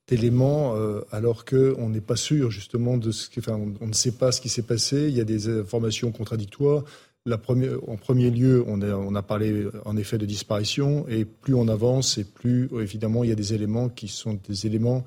d'éléments 0.08 0.76
euh, 0.76 1.00
alors 1.10 1.44
qu'on 1.44 1.88
n'est 1.88 2.00
pas 2.00 2.16
sûr 2.16 2.50
justement 2.50 2.96
de 2.96 3.10
ce 3.10 3.28
qui, 3.28 3.40
on, 3.48 3.86
ne 3.86 3.92
sait 3.92 4.12
pas 4.12 4.32
ce 4.32 4.40
qui 4.40 4.48
s'est 4.48 4.62
passé. 4.62 5.08
Il 5.08 5.16
y 5.16 5.20
a 5.20 5.24
des 5.24 5.48
informations 5.48 6.12
contradictoires. 6.12 6.84
En 7.28 7.96
premier 7.96 8.30
lieu, 8.30 8.64
on 8.68 9.14
a, 9.14 9.22
parlé 9.22 9.66
en 9.84 9.96
effet 9.96 10.16
de 10.16 10.26
disparition, 10.26 11.08
et 11.08 11.24
plus 11.24 11.54
on 11.54 11.66
avance, 11.66 12.18
et 12.18 12.24
plus 12.24 12.70
évidemment 12.80 13.24
il 13.24 13.30
y 13.30 13.32
a 13.32 13.36
des 13.36 13.52
éléments 13.52 13.88
qui 13.88 14.06
sont 14.06 14.38
des 14.48 14.66
éléments 14.66 15.04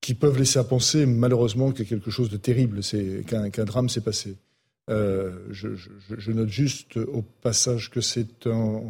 qui 0.00 0.14
peuvent 0.14 0.38
laisser 0.38 0.60
à 0.60 0.64
penser 0.64 1.06
malheureusement 1.06 1.72
que 1.72 1.82
quelque 1.82 2.10
chose 2.10 2.30
de 2.30 2.36
terrible, 2.36 2.80
qu'un 3.26 3.64
drame 3.64 3.88
s'est 3.88 4.02
passé. 4.02 4.36
Euh, 4.90 5.30
je, 5.50 5.68
je, 6.14 6.32
note 6.32 6.50
juste 6.50 6.98
au 6.98 7.24
passage 7.40 7.90
que 7.90 8.02
c'est 8.02 8.46
un, 8.46 8.82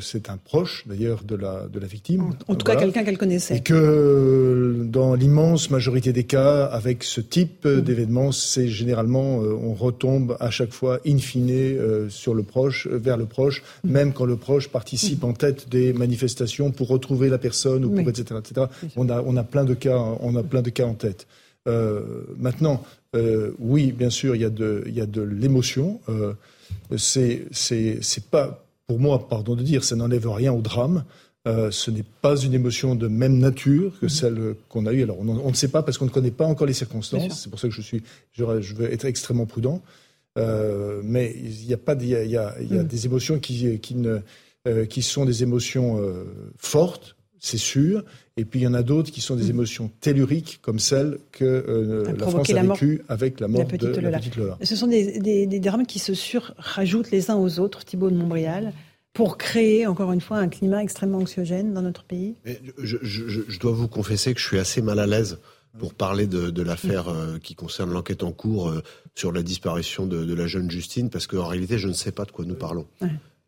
c'est 0.00 0.30
un 0.30 0.36
proche 0.36 0.84
d'ailleurs 0.86 1.24
de 1.24 1.34
la, 1.34 1.66
de 1.66 1.80
la 1.80 1.88
victime. 1.88 2.34
En, 2.46 2.54
tout 2.54 2.64
cas, 2.64 2.76
quelqu'un 2.76 3.02
qu'elle 3.02 3.18
connaissait. 3.18 3.56
Et 3.56 3.60
que 3.60 4.84
dans 4.84 5.14
l'immense 5.14 5.68
majorité 5.70 6.12
des 6.12 6.22
cas, 6.22 6.66
avec 6.66 7.02
ce 7.02 7.20
type 7.20 7.64
mm. 7.64 7.80
d'événement, 7.80 8.30
c'est 8.30 8.68
généralement, 8.68 9.42
euh, 9.42 9.52
on 9.52 9.74
retombe 9.74 10.36
à 10.38 10.50
chaque 10.50 10.72
fois 10.72 11.00
in 11.04 11.18
fine 11.18 11.50
euh, 11.50 12.08
sur 12.08 12.34
le 12.34 12.44
proche, 12.44 12.86
vers 12.86 13.16
le 13.16 13.26
proche, 13.26 13.64
mm. 13.82 13.90
même 13.90 14.12
quand 14.12 14.26
le 14.26 14.36
proche 14.36 14.68
participe 14.68 15.24
mm. 15.24 15.26
en 15.26 15.32
tête 15.32 15.68
des 15.68 15.92
manifestations 15.92 16.70
pour 16.70 16.86
retrouver 16.86 17.28
la 17.28 17.38
personne 17.38 17.84
ou 17.84 17.90
pour 17.90 18.08
etc. 18.08 18.38
etc. 18.38 18.66
On 18.94 19.08
a, 19.08 19.20
on 19.22 19.36
a 19.36 19.42
plein 19.42 19.64
de 19.64 19.74
cas, 19.74 19.98
on 20.20 20.36
a 20.36 20.44
plein 20.44 20.62
de 20.62 20.70
cas 20.70 20.84
en 20.84 20.94
tête. 20.94 21.26
Euh, 21.68 22.24
maintenant, 22.36 22.82
euh, 23.14 23.52
oui, 23.58 23.92
bien 23.92 24.10
sûr, 24.10 24.34
il 24.34 24.42
y 24.42 24.44
a 24.44 24.50
de, 24.50 24.84
il 24.86 24.94
y 24.94 25.00
a 25.00 25.06
de 25.06 25.22
l'émotion. 25.22 26.00
Euh, 26.08 26.34
c'est, 26.96 27.46
pas, 28.30 28.64
pour 28.86 28.98
moi, 28.98 29.28
pardon 29.28 29.54
de 29.54 29.62
dire, 29.62 29.84
ça 29.84 29.96
n'enlève 29.96 30.28
rien 30.28 30.52
au 30.52 30.60
drame. 30.60 31.04
Euh, 31.48 31.72
ce 31.72 31.90
n'est 31.90 32.04
pas 32.04 32.36
une 32.36 32.54
émotion 32.54 32.94
de 32.94 33.08
même 33.08 33.38
nature 33.38 33.98
que 34.00 34.06
celle 34.06 34.54
qu'on 34.68 34.86
a 34.86 34.92
eue. 34.92 35.02
Alors, 35.02 35.18
on, 35.18 35.48
ne 35.48 35.54
sait 35.54 35.68
pas 35.68 35.82
parce 35.82 35.98
qu'on 35.98 36.04
ne 36.04 36.10
connaît 36.10 36.30
pas 36.30 36.46
encore 36.46 36.68
les 36.68 36.72
circonstances. 36.72 37.40
C'est 37.42 37.50
pour 37.50 37.58
ça 37.58 37.68
que 37.68 37.74
je 37.74 37.82
suis, 37.82 38.02
je, 38.32 38.44
veux 38.44 38.92
être 38.92 39.04
extrêmement 39.04 39.46
prudent. 39.46 39.82
Euh, 40.38 41.02
mais 41.04 41.34
il 41.36 41.64
y 41.64 41.74
a 41.74 41.76
pas, 41.76 41.94
il 41.94 42.08
y 42.08 42.14
a, 42.14 42.22
il 42.22 42.30
y 42.30 42.36
a, 42.36 42.54
il 42.60 42.72
y 42.72 42.78
a 42.78 42.84
mm. 42.84 42.86
des 42.86 43.06
émotions 43.06 43.38
qui, 43.38 43.78
qui 43.80 43.96
ne, 43.96 44.20
euh, 44.68 44.86
qui 44.86 45.02
sont 45.02 45.24
des 45.24 45.42
émotions 45.42 46.00
fortes, 46.58 47.16
c'est 47.42 47.58
sûr. 47.58 48.04
Et 48.36 48.46
puis 48.46 48.60
il 48.60 48.62
y 48.62 48.66
en 48.66 48.72
a 48.72 48.82
d'autres 48.82 49.10
qui 49.10 49.20
sont 49.20 49.36
des 49.36 49.46
mm. 49.46 49.50
émotions 49.50 49.90
telluriques, 50.00 50.60
comme 50.62 50.78
celles 50.78 51.18
que 51.32 51.44
euh, 51.44 52.04
la 52.16 52.26
France 52.26 52.48
a 52.50 52.62
vécues 52.62 53.02
avec 53.08 53.40
la 53.40 53.48
mort 53.48 53.64
de 53.66 54.00
la 54.00 54.18
petite 54.18 54.36
Lola. 54.36 54.56
Ce 54.62 54.76
sont 54.76 54.86
des, 54.86 55.60
drames 55.60 55.84
qui 55.84 55.98
se 55.98 56.14
surrajoutent 56.14 57.10
les 57.10 57.30
uns 57.30 57.36
aux 57.36 57.58
autres, 57.58 57.84
Thibault 57.84 58.10
de 58.10 58.16
Montbrial, 58.16 58.72
pour 59.12 59.36
créer, 59.36 59.86
encore 59.86 60.12
une 60.12 60.22
fois, 60.22 60.38
un 60.38 60.48
climat 60.48 60.82
extrêmement 60.82 61.18
anxiogène 61.18 61.74
dans 61.74 61.82
notre 61.82 62.04
pays 62.04 62.36
je, 62.78 63.58
dois 63.58 63.72
vous 63.72 63.88
confesser 63.88 64.32
que 64.32 64.40
je 64.40 64.46
suis 64.46 64.58
assez 64.58 64.80
mal 64.80 64.98
à 64.98 65.06
l'aise 65.06 65.38
pour 65.78 65.94
parler 65.94 66.26
de, 66.26 66.62
l'affaire 66.62 67.08
euh, 67.08 67.38
qui 67.38 67.54
concerne 67.54 67.90
l'enquête 67.90 68.22
en 68.22 68.30
cours 68.30 68.68
euh, 68.68 68.82
sur 69.14 69.32
la 69.32 69.42
disparition 69.42 70.06
de, 70.06 70.32
la 70.32 70.46
jeune 70.46 70.70
Justine, 70.70 71.10
parce 71.10 71.26
qu'en 71.26 71.46
réalité, 71.46 71.76
je 71.76 71.88
ne 71.88 71.92
sais 71.92 72.12
pas 72.12 72.24
de 72.24 72.30
quoi 72.30 72.44
nous 72.44 72.54
parlons. 72.54 72.86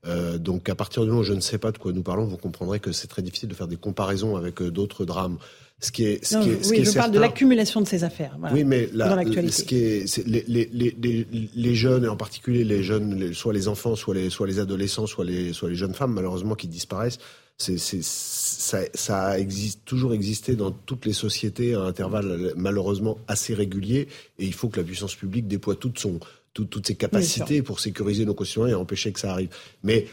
Euh, 0.06 0.38
donc 0.38 0.68
à 0.68 0.74
partir 0.74 1.02
du 1.02 1.08
moment 1.08 1.20
où 1.20 1.24
je 1.24 1.32
ne 1.32 1.40
sais 1.40 1.58
pas 1.58 1.72
de 1.72 1.78
quoi 1.78 1.92
nous 1.92 2.02
parlons, 2.02 2.24
vous 2.24 2.36
comprendrez 2.36 2.80
que 2.80 2.92
c'est 2.92 3.06
très 3.08 3.22
difficile 3.22 3.48
de 3.48 3.54
faire 3.54 3.68
des 3.68 3.76
comparaisons 3.76 4.36
avec 4.36 4.60
euh, 4.60 4.70
d'autres 4.70 5.04
drames. 5.04 5.38
Ce 5.80 5.90
qui 5.90 6.04
est, 6.04 6.24
ce 6.24 6.38
qui 6.38 6.50
est, 6.50 6.64
ce 6.64 6.70
oui, 6.70 6.76
qui 6.76 6.82
est 6.82 6.84
je 6.84 6.96
parle 6.96 7.10
de 7.10 7.18
l'accumulation 7.18 7.80
de 7.80 7.86
ces 7.86 8.04
affaires. 8.04 8.36
Voilà, 8.38 8.54
oui, 8.54 8.64
mais 8.64 8.88
la, 8.92 9.22
ce 9.50 9.64
qui 9.64 9.76
est, 9.76 10.26
les, 10.26 10.44
les, 10.46 10.68
les, 10.72 11.26
les, 11.54 11.74
jeunes 11.74 12.04
et 12.04 12.08
en 12.08 12.16
particulier 12.16 12.64
les 12.64 12.82
jeunes, 12.82 13.34
soit 13.34 13.52
les 13.52 13.66
enfants, 13.66 13.96
soit 13.96 14.14
les, 14.14 14.30
soit 14.30 14.46
les 14.46 14.60
adolescents, 14.60 15.06
soit 15.06 15.24
les, 15.24 15.52
soit 15.52 15.68
les 15.68 15.74
jeunes 15.74 15.92
femmes, 15.92 16.12
malheureusement 16.12 16.54
qui 16.54 16.68
disparaissent. 16.68 17.18
C'est, 17.56 17.78
ça, 17.78 18.80
ça 18.94 19.26
a 19.26 19.38
existe, 19.38 19.84
toujours 19.84 20.12
existé 20.12 20.56
dans 20.56 20.72
toutes 20.72 21.06
les 21.06 21.12
sociétés 21.12 21.74
à 21.74 21.82
intervalles 21.82 22.52
malheureusement 22.56 23.16
assez 23.28 23.54
réguliers, 23.54 24.08
et 24.38 24.44
il 24.44 24.52
faut 24.52 24.68
que 24.68 24.80
la 24.80 24.84
puissance 24.84 25.14
publique 25.14 25.46
déploie 25.46 25.76
toute 25.76 25.98
son 25.98 26.18
toutes 26.54 26.86
ses 26.86 26.94
capacités 26.94 27.62
pour 27.62 27.80
sécuriser 27.80 28.24
nos 28.24 28.34
concitoyens 28.34 28.76
et 28.76 28.80
empêcher 28.80 29.12
que 29.12 29.18
ça 29.18 29.32
arrive. 29.32 29.48
Mais 29.82 30.06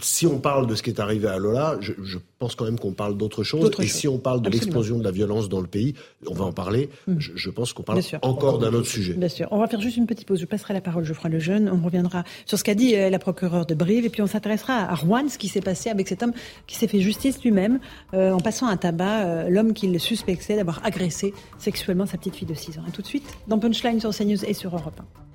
si 0.00 0.26
on 0.26 0.38
parle 0.38 0.66
de 0.66 0.74
ce 0.74 0.82
qui 0.82 0.90
est 0.90 1.00
arrivé 1.00 1.28
à 1.28 1.38
Lola, 1.38 1.76
je, 1.80 2.18
pense 2.38 2.54
quand 2.54 2.64
même 2.64 2.78
qu'on 2.78 2.92
parle 2.92 3.16
d'autre 3.16 3.44
chose. 3.44 3.70
Et 3.78 3.86
si 3.86 4.08
on 4.08 4.18
parle 4.18 4.40
de 4.40 4.50
l'explosion 4.50 4.98
de 4.98 5.04
la 5.04 5.10
violence 5.10 5.48
dans 5.48 5.60
le 5.60 5.66
pays, 5.66 5.94
on 6.26 6.34
va 6.34 6.44
en 6.44 6.52
parler. 6.52 6.88
Mm. 7.06 7.14
Je, 7.18 7.50
pense 7.50 7.72
qu'on 7.72 7.82
parle 7.82 8.00
encore 8.22 8.58
d'un 8.58 8.72
autre 8.72 8.88
sujet. 8.88 9.14
Bien 9.14 9.28
sûr. 9.28 9.48
On 9.50 9.58
va 9.58 9.66
faire 9.66 9.80
juste 9.80 9.96
une 9.96 10.06
petite 10.06 10.26
pause. 10.26 10.40
Je 10.40 10.46
passerai 10.46 10.74
la 10.74 10.80
parole, 10.80 11.04
Geoffroy 11.04 11.30
Lejeune. 11.30 11.70
On 11.72 11.84
reviendra 11.84 12.24
sur 12.46 12.58
ce 12.58 12.64
qu'a 12.64 12.74
dit 12.74 12.96
euh, 12.96 13.10
la 13.10 13.18
procureure 13.18 13.66
de 13.66 13.74
Brive. 13.74 14.04
Et 14.04 14.10
puis 14.10 14.22
on 14.22 14.26
s'intéressera 14.26 14.74
à 14.74 14.94
Rouen, 14.94 15.28
ce 15.28 15.38
qui 15.38 15.48
s'est 15.48 15.60
passé 15.60 15.90
avec 15.90 16.08
cet 16.08 16.22
homme 16.22 16.32
qui 16.66 16.76
s'est 16.76 16.88
fait 16.88 17.00
justice 17.00 17.42
lui-même 17.42 17.78
euh, 18.14 18.32
en 18.32 18.40
passant 18.40 18.66
un 18.66 18.76
tabac, 18.76 19.24
euh, 19.24 19.48
l'homme 19.48 19.74
qu'il 19.74 19.98
suspectait 20.00 20.56
d'avoir 20.56 20.84
agressé 20.84 21.34
sexuellement 21.58 22.06
sa 22.06 22.18
petite 22.18 22.36
fille 22.36 22.48
de 22.48 22.54
6 22.54 22.78
ans. 22.78 22.82
A 22.88 22.90
tout 22.90 23.02
de 23.02 23.06
suite 23.06 23.26
dans 23.46 23.58
Punchline 23.58 24.00
sur 24.00 24.10
CNews 24.10 24.44
et 24.44 24.54
sur 24.54 24.74
Europe 24.74 24.98
1. 24.98 25.31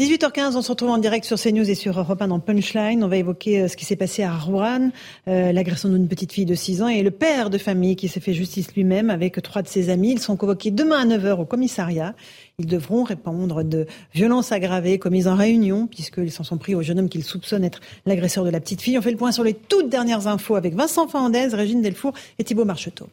18h15, 0.00 0.56
on 0.56 0.62
se 0.62 0.72
retrouve 0.72 0.90
en 0.90 0.98
direct 0.98 1.24
sur 1.24 1.38
CNews 1.38 1.70
et 1.70 1.76
sur 1.76 1.96
Europe 1.96 2.20
1 2.20 2.26
dans 2.26 2.40
Punchline. 2.40 3.04
On 3.04 3.06
va 3.06 3.16
évoquer 3.16 3.60
euh, 3.60 3.68
ce 3.68 3.76
qui 3.76 3.84
s'est 3.84 3.94
passé 3.94 4.24
à 4.24 4.36
Rouen, 4.36 4.90
euh, 5.28 5.52
l'agression 5.52 5.88
d'une 5.88 6.08
petite 6.08 6.32
fille 6.32 6.46
de 6.46 6.56
6 6.56 6.82
ans 6.82 6.88
et 6.88 7.04
le 7.04 7.12
père 7.12 7.48
de 7.48 7.58
famille 7.58 7.94
qui 7.94 8.08
s'est 8.08 8.18
fait 8.18 8.34
justice 8.34 8.74
lui-même 8.74 9.08
avec 9.08 9.40
trois 9.40 9.62
de 9.62 9.68
ses 9.68 9.90
amis. 9.90 10.10
Ils 10.10 10.18
sont 10.18 10.34
convoqués 10.36 10.72
demain 10.72 11.08
à 11.08 11.16
9h 11.16 11.40
au 11.40 11.44
commissariat. 11.44 12.16
Ils 12.58 12.66
devront 12.66 13.04
répondre 13.04 13.62
de 13.62 13.86
violences 14.12 14.50
aggravées 14.50 14.98
commises 14.98 15.28
en 15.28 15.36
réunion 15.36 15.86
puisqu'ils 15.86 16.32
s'en 16.32 16.42
sont 16.42 16.58
pris 16.58 16.74
au 16.74 16.82
jeune 16.82 16.98
homme 16.98 17.08
qu'ils 17.08 17.22
soupçonnent 17.22 17.62
être 17.62 17.78
l'agresseur 18.04 18.42
de 18.42 18.50
la 18.50 18.58
petite 18.58 18.82
fille. 18.82 18.98
On 18.98 19.02
fait 19.02 19.12
le 19.12 19.16
point 19.16 19.30
sur 19.30 19.44
les 19.44 19.54
toutes 19.54 19.90
dernières 19.90 20.26
infos 20.26 20.56
avec 20.56 20.74
Vincent 20.74 21.06
Fernandez, 21.06 21.50
Régine 21.52 21.82
Delfour 21.82 22.14
et 22.40 22.42
Thibault 22.42 22.64
Marcheteau. 22.64 23.06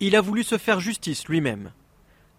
Il 0.00 0.16
a 0.16 0.20
voulu 0.20 0.42
se 0.42 0.58
faire 0.58 0.80
justice 0.80 1.28
lui-même. 1.28 1.70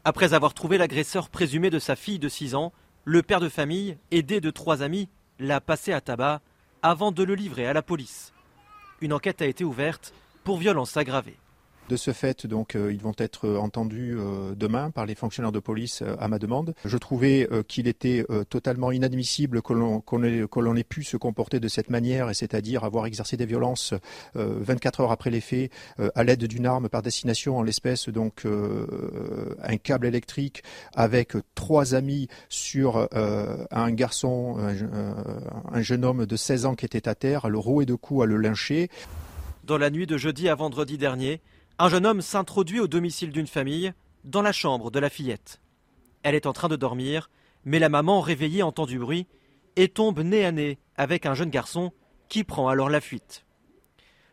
Après 0.09 0.33
avoir 0.33 0.53
trouvé 0.53 0.77
l'agresseur 0.77 1.27
présumé 1.27 1.69
de 1.69 1.79
sa 1.79 1.97
fille 1.97 2.17
de 2.17 2.29
6 2.29 2.55
ans, 2.55 2.71
le 3.03 3.21
père 3.21 3.41
de 3.41 3.49
famille, 3.49 3.97
aidé 4.09 4.39
de 4.39 4.49
trois 4.51 4.81
amis, 4.81 5.09
l'a 5.37 5.59
passé 5.59 5.91
à 5.91 5.99
tabac 5.99 6.39
avant 6.81 7.11
de 7.11 7.23
le 7.23 7.35
livrer 7.35 7.67
à 7.67 7.73
la 7.73 7.81
police. 7.81 8.31
Une 9.01 9.11
enquête 9.11 9.41
a 9.41 9.45
été 9.47 9.65
ouverte 9.65 10.13
pour 10.45 10.59
violence 10.59 10.95
aggravée. 10.95 11.35
De 11.89 11.95
ce 11.95 12.11
fait, 12.11 12.45
donc, 12.45 12.75
euh, 12.75 12.91
ils 12.91 12.99
vont 12.99 13.13
être 13.17 13.47
entendus 13.47 14.17
euh, 14.17 14.55
demain 14.55 14.91
par 14.91 15.05
les 15.05 15.15
fonctionnaires 15.15 15.53
de 15.53 15.59
police 15.59 16.01
euh, 16.01 16.17
à 16.19 16.27
ma 16.27 16.37
demande. 16.37 16.75
Je 16.83 16.97
trouvais 16.97 17.47
qu'il 17.67 17.87
était 17.87 18.25
totalement 18.49 18.91
inadmissible 18.91 19.61
que 19.61 19.73
l'on 19.73 20.75
ait, 20.75 20.83
pu 20.83 21.03
se 21.03 21.15
comporter 21.15 21.59
de 21.59 21.67
cette 21.67 21.89
manière, 21.89 22.33
c'est-à-dire 22.35 22.83
avoir 22.83 23.05
exercé 23.05 23.37
des 23.37 23.45
violences 23.45 23.93
24 24.35 25.01
heures 25.01 25.11
après 25.11 25.29
les 25.29 25.41
faits 25.41 25.71
à 26.15 26.23
l'aide 26.23 26.43
d'une 26.45 26.65
arme 26.65 26.89
par 26.89 27.01
destination, 27.01 27.57
en 27.57 27.63
l'espèce 27.63 28.09
donc 28.09 28.45
un 28.45 29.77
câble 29.77 30.07
électrique 30.07 30.63
avec 30.95 31.33
trois 31.55 31.95
amis 31.95 32.27
sur 32.49 33.07
un 33.13 33.91
garçon, 33.91 34.57
un, 34.59 35.73
un 35.73 35.81
jeune 35.81 36.05
homme 36.05 36.25
de 36.25 36.35
16 36.35 36.65
ans 36.65 36.75
qui 36.75 36.85
était 36.85 37.07
à 37.07 37.15
terre, 37.15 37.45
à 37.45 37.49
le 37.49 37.57
rouer 37.57 37.85
de 37.85 37.95
coups, 37.95 38.23
à 38.23 38.25
le 38.25 38.37
lyncher. 38.37 38.89
Dans 39.63 39.77
la 39.77 39.89
nuit 39.89 40.07
de 40.07 40.17
jeudi 40.17 40.49
à 40.49 40.55
vendredi 40.55 40.97
dernier, 40.97 41.41
un 41.79 41.89
jeune 41.89 42.05
homme 42.05 42.21
s'introduit 42.21 42.79
au 42.79 42.87
domicile 42.87 43.31
d'une 43.31 43.47
famille, 43.47 43.93
dans 44.23 44.41
la 44.41 44.51
chambre 44.51 44.89
de 44.89 44.99
la 44.99 45.09
fillette. 45.09 45.61
Elle 46.23 46.35
est 46.35 46.47
en 46.47 46.53
train 46.53 46.69
de 46.69 46.75
dormir, 46.75 47.29
mais 47.65 47.79
la 47.79 47.89
maman, 47.89 48.19
réveillée, 48.19 48.63
entend 48.63 48.85
du 48.85 48.97
bruit 48.97 49.27
et 49.75 49.87
tombe 49.87 50.19
nez 50.19 50.43
à 50.43 50.51
nez 50.51 50.79
avec 50.95 51.25
un 51.25 51.35
jeune 51.35 51.51
garçon 51.51 51.91
qui 52.29 52.43
prend 52.43 52.67
alors 52.67 52.89
la 52.89 52.99
fuite. 52.99 53.45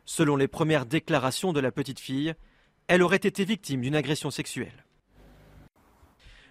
Selon 0.06 0.36
les 0.36 0.48
premières 0.48 0.86
déclarations 0.86 1.52
de 1.52 1.60
la 1.60 1.70
petite 1.70 2.00
fille, 2.00 2.34
elle 2.88 3.02
aurait 3.02 3.16
été 3.16 3.44
victime 3.44 3.82
d'une 3.82 3.94
agression 3.94 4.30
sexuelle. 4.30 4.84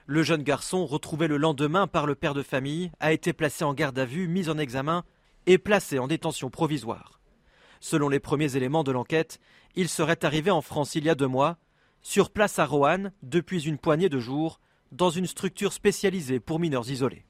Le 0.06 0.22
jeune 0.22 0.44
garçon, 0.44 0.86
retrouvé 0.86 1.28
le 1.28 1.38
lendemain 1.38 1.88
par 1.88 2.06
le 2.06 2.16
père 2.16 2.34
de 2.34 2.44
famille, 2.44 2.92
a 3.00 3.14
été 3.14 3.34
placé 3.34 3.64
en 3.64 3.74
garde 3.74 3.98
à 3.98 4.06
vue, 4.06 4.28
mis 4.28 4.50
en 4.50 4.58
examen 4.58 5.04
et 5.48 5.58
placé 5.58 5.98
en 5.98 6.08
détention 6.08 6.50
provisoire. 6.50 7.20
Selon 7.84 8.08
les 8.08 8.22
premiers 8.22 8.56
éléments 8.56 8.86
de 8.86 8.94
l'enquête, 8.94 9.42
il 9.76 9.90
serait 9.90 10.24
arrivé 10.24 10.50
en 10.50 10.62
France 10.62 10.96
il 10.96 11.04
y 11.04 11.10
a 11.10 11.16
deux 11.16 11.28
mois, 11.28 11.58
sur 12.02 12.30
place 12.30 12.58
à 12.58 12.66
Roanne, 12.66 13.12
depuis 13.24 13.68
une 13.68 13.78
poignée 13.78 14.08
de 14.08 14.20
jours, 14.20 14.62
dans 14.94 15.10
une 15.10 15.28
structure 15.28 15.74
spécialisée 15.74 16.40
pour 16.40 16.62
mineurs 16.62 16.90
isolés. 16.90 17.26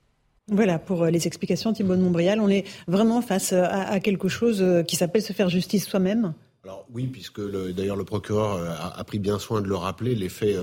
Voilà 0.50 0.78
pour 0.78 1.02
euh, 1.02 1.10
les 1.10 1.26
explications, 1.26 1.74
Thibault 1.74 1.96
de 1.96 2.02
Montbrial. 2.02 2.40
On 2.40 2.50
est 2.50 2.66
vraiment 2.88 3.24
face 3.24 3.52
euh, 3.52 3.64
à, 3.68 4.00
quelque 4.00 4.28
chose 4.28 4.62
euh, 4.62 4.84
qui 4.84 4.96
s'appelle 4.96 5.24
se 5.24 5.34
faire 5.34 5.50
justice 5.50 5.88
soi-même 5.88 6.36
Alors 6.64 6.86
oui, 6.94 7.08
puisque 7.08 7.42
d'ailleurs 7.42 7.96
le 7.96 8.06
procureur 8.06 8.80
a, 8.96 9.04
pris 9.06 9.18
bien 9.18 9.40
soin 9.40 9.60
de 9.60 9.68
le 9.68 9.76
rappeler, 9.76 10.14
les 10.14 10.30
faits 10.30 10.56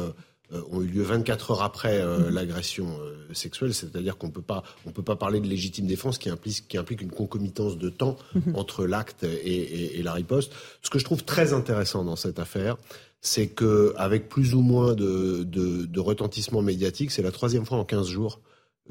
ont 0.71 0.83
eu 0.83 0.87
lieu 0.87 1.03
24 1.03 1.53
heures 1.53 1.63
après 1.63 2.05
mmh. 2.05 2.29
l'agression 2.31 2.99
sexuelle, 3.33 3.73
c'est-à-dire 3.73 4.17
qu'on 4.19 4.31
peut 4.31 4.43
pas, 4.43 4.63
on 4.87 4.91
peut 4.91 5.03
pas 5.03 5.17
parler 5.17 5.41
de 5.41 5.47
légitime 5.47 5.87
défense 5.87 6.19
qui 6.19 6.29
implique, 6.29 6.67
qui 6.67 6.77
implique 6.77 7.03
une 7.03 7.13
concomitance 7.13 7.79
de 7.79 7.89
temps 7.89 8.17
mmh. 8.35 8.57
entre 8.57 8.87
l'acte 8.87 9.25
et, 9.25 9.99
et, 9.99 10.03
la 10.03 10.13
riposte. 10.13 10.53
Ce 10.83 10.91
que 10.91 10.99
je 10.99 11.05
trouve 11.05 11.25
très 11.25 11.53
intéressant 11.53 12.05
dans 12.05 12.17
cette 12.17 12.39
affaire, 12.39 12.77
c'est 13.21 13.49
que 13.49 13.95
avec 13.97 14.29
plus 14.29 14.55
ou 14.55 14.61
moins 14.61 14.95
de, 14.95 15.45
de, 15.45 15.85
de 15.85 16.01
retentissement 16.01 16.63
médiatique, 16.63 17.11
c'est 17.11 17.23
la 17.23 17.33
troisième 17.33 17.67
fois 17.67 17.79
en 17.79 17.85
15 17.85 18.09
jours 18.09 18.41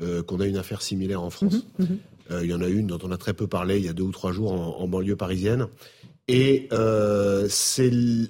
euh, 0.02 0.24
qu'on 0.24 0.40
a 0.40 0.46
une 0.46 0.58
affaire 0.58 0.82
similaire 0.82 1.22
en 1.22 1.30
France. 1.30 1.66
Mhm, 1.78 1.86
mhm. 1.86 1.98
Euh, 2.32 2.44
il 2.44 2.50
y 2.50 2.54
en 2.54 2.62
a 2.62 2.68
une 2.68 2.88
dont 2.88 3.00
on 3.04 3.12
a 3.12 3.18
très 3.18 3.34
peu 3.34 3.48
parlé 3.48 3.80
il 3.80 3.86
y 3.86 3.90
a 3.90 3.94
deux 3.94 4.04
ou 4.04 4.12
trois 4.12 4.32
jours 4.32 4.54
en, 4.54 4.88
banlieue 4.88 5.16
parisienne. 5.16 5.68
Et 6.32 6.68
euh, 6.74 7.50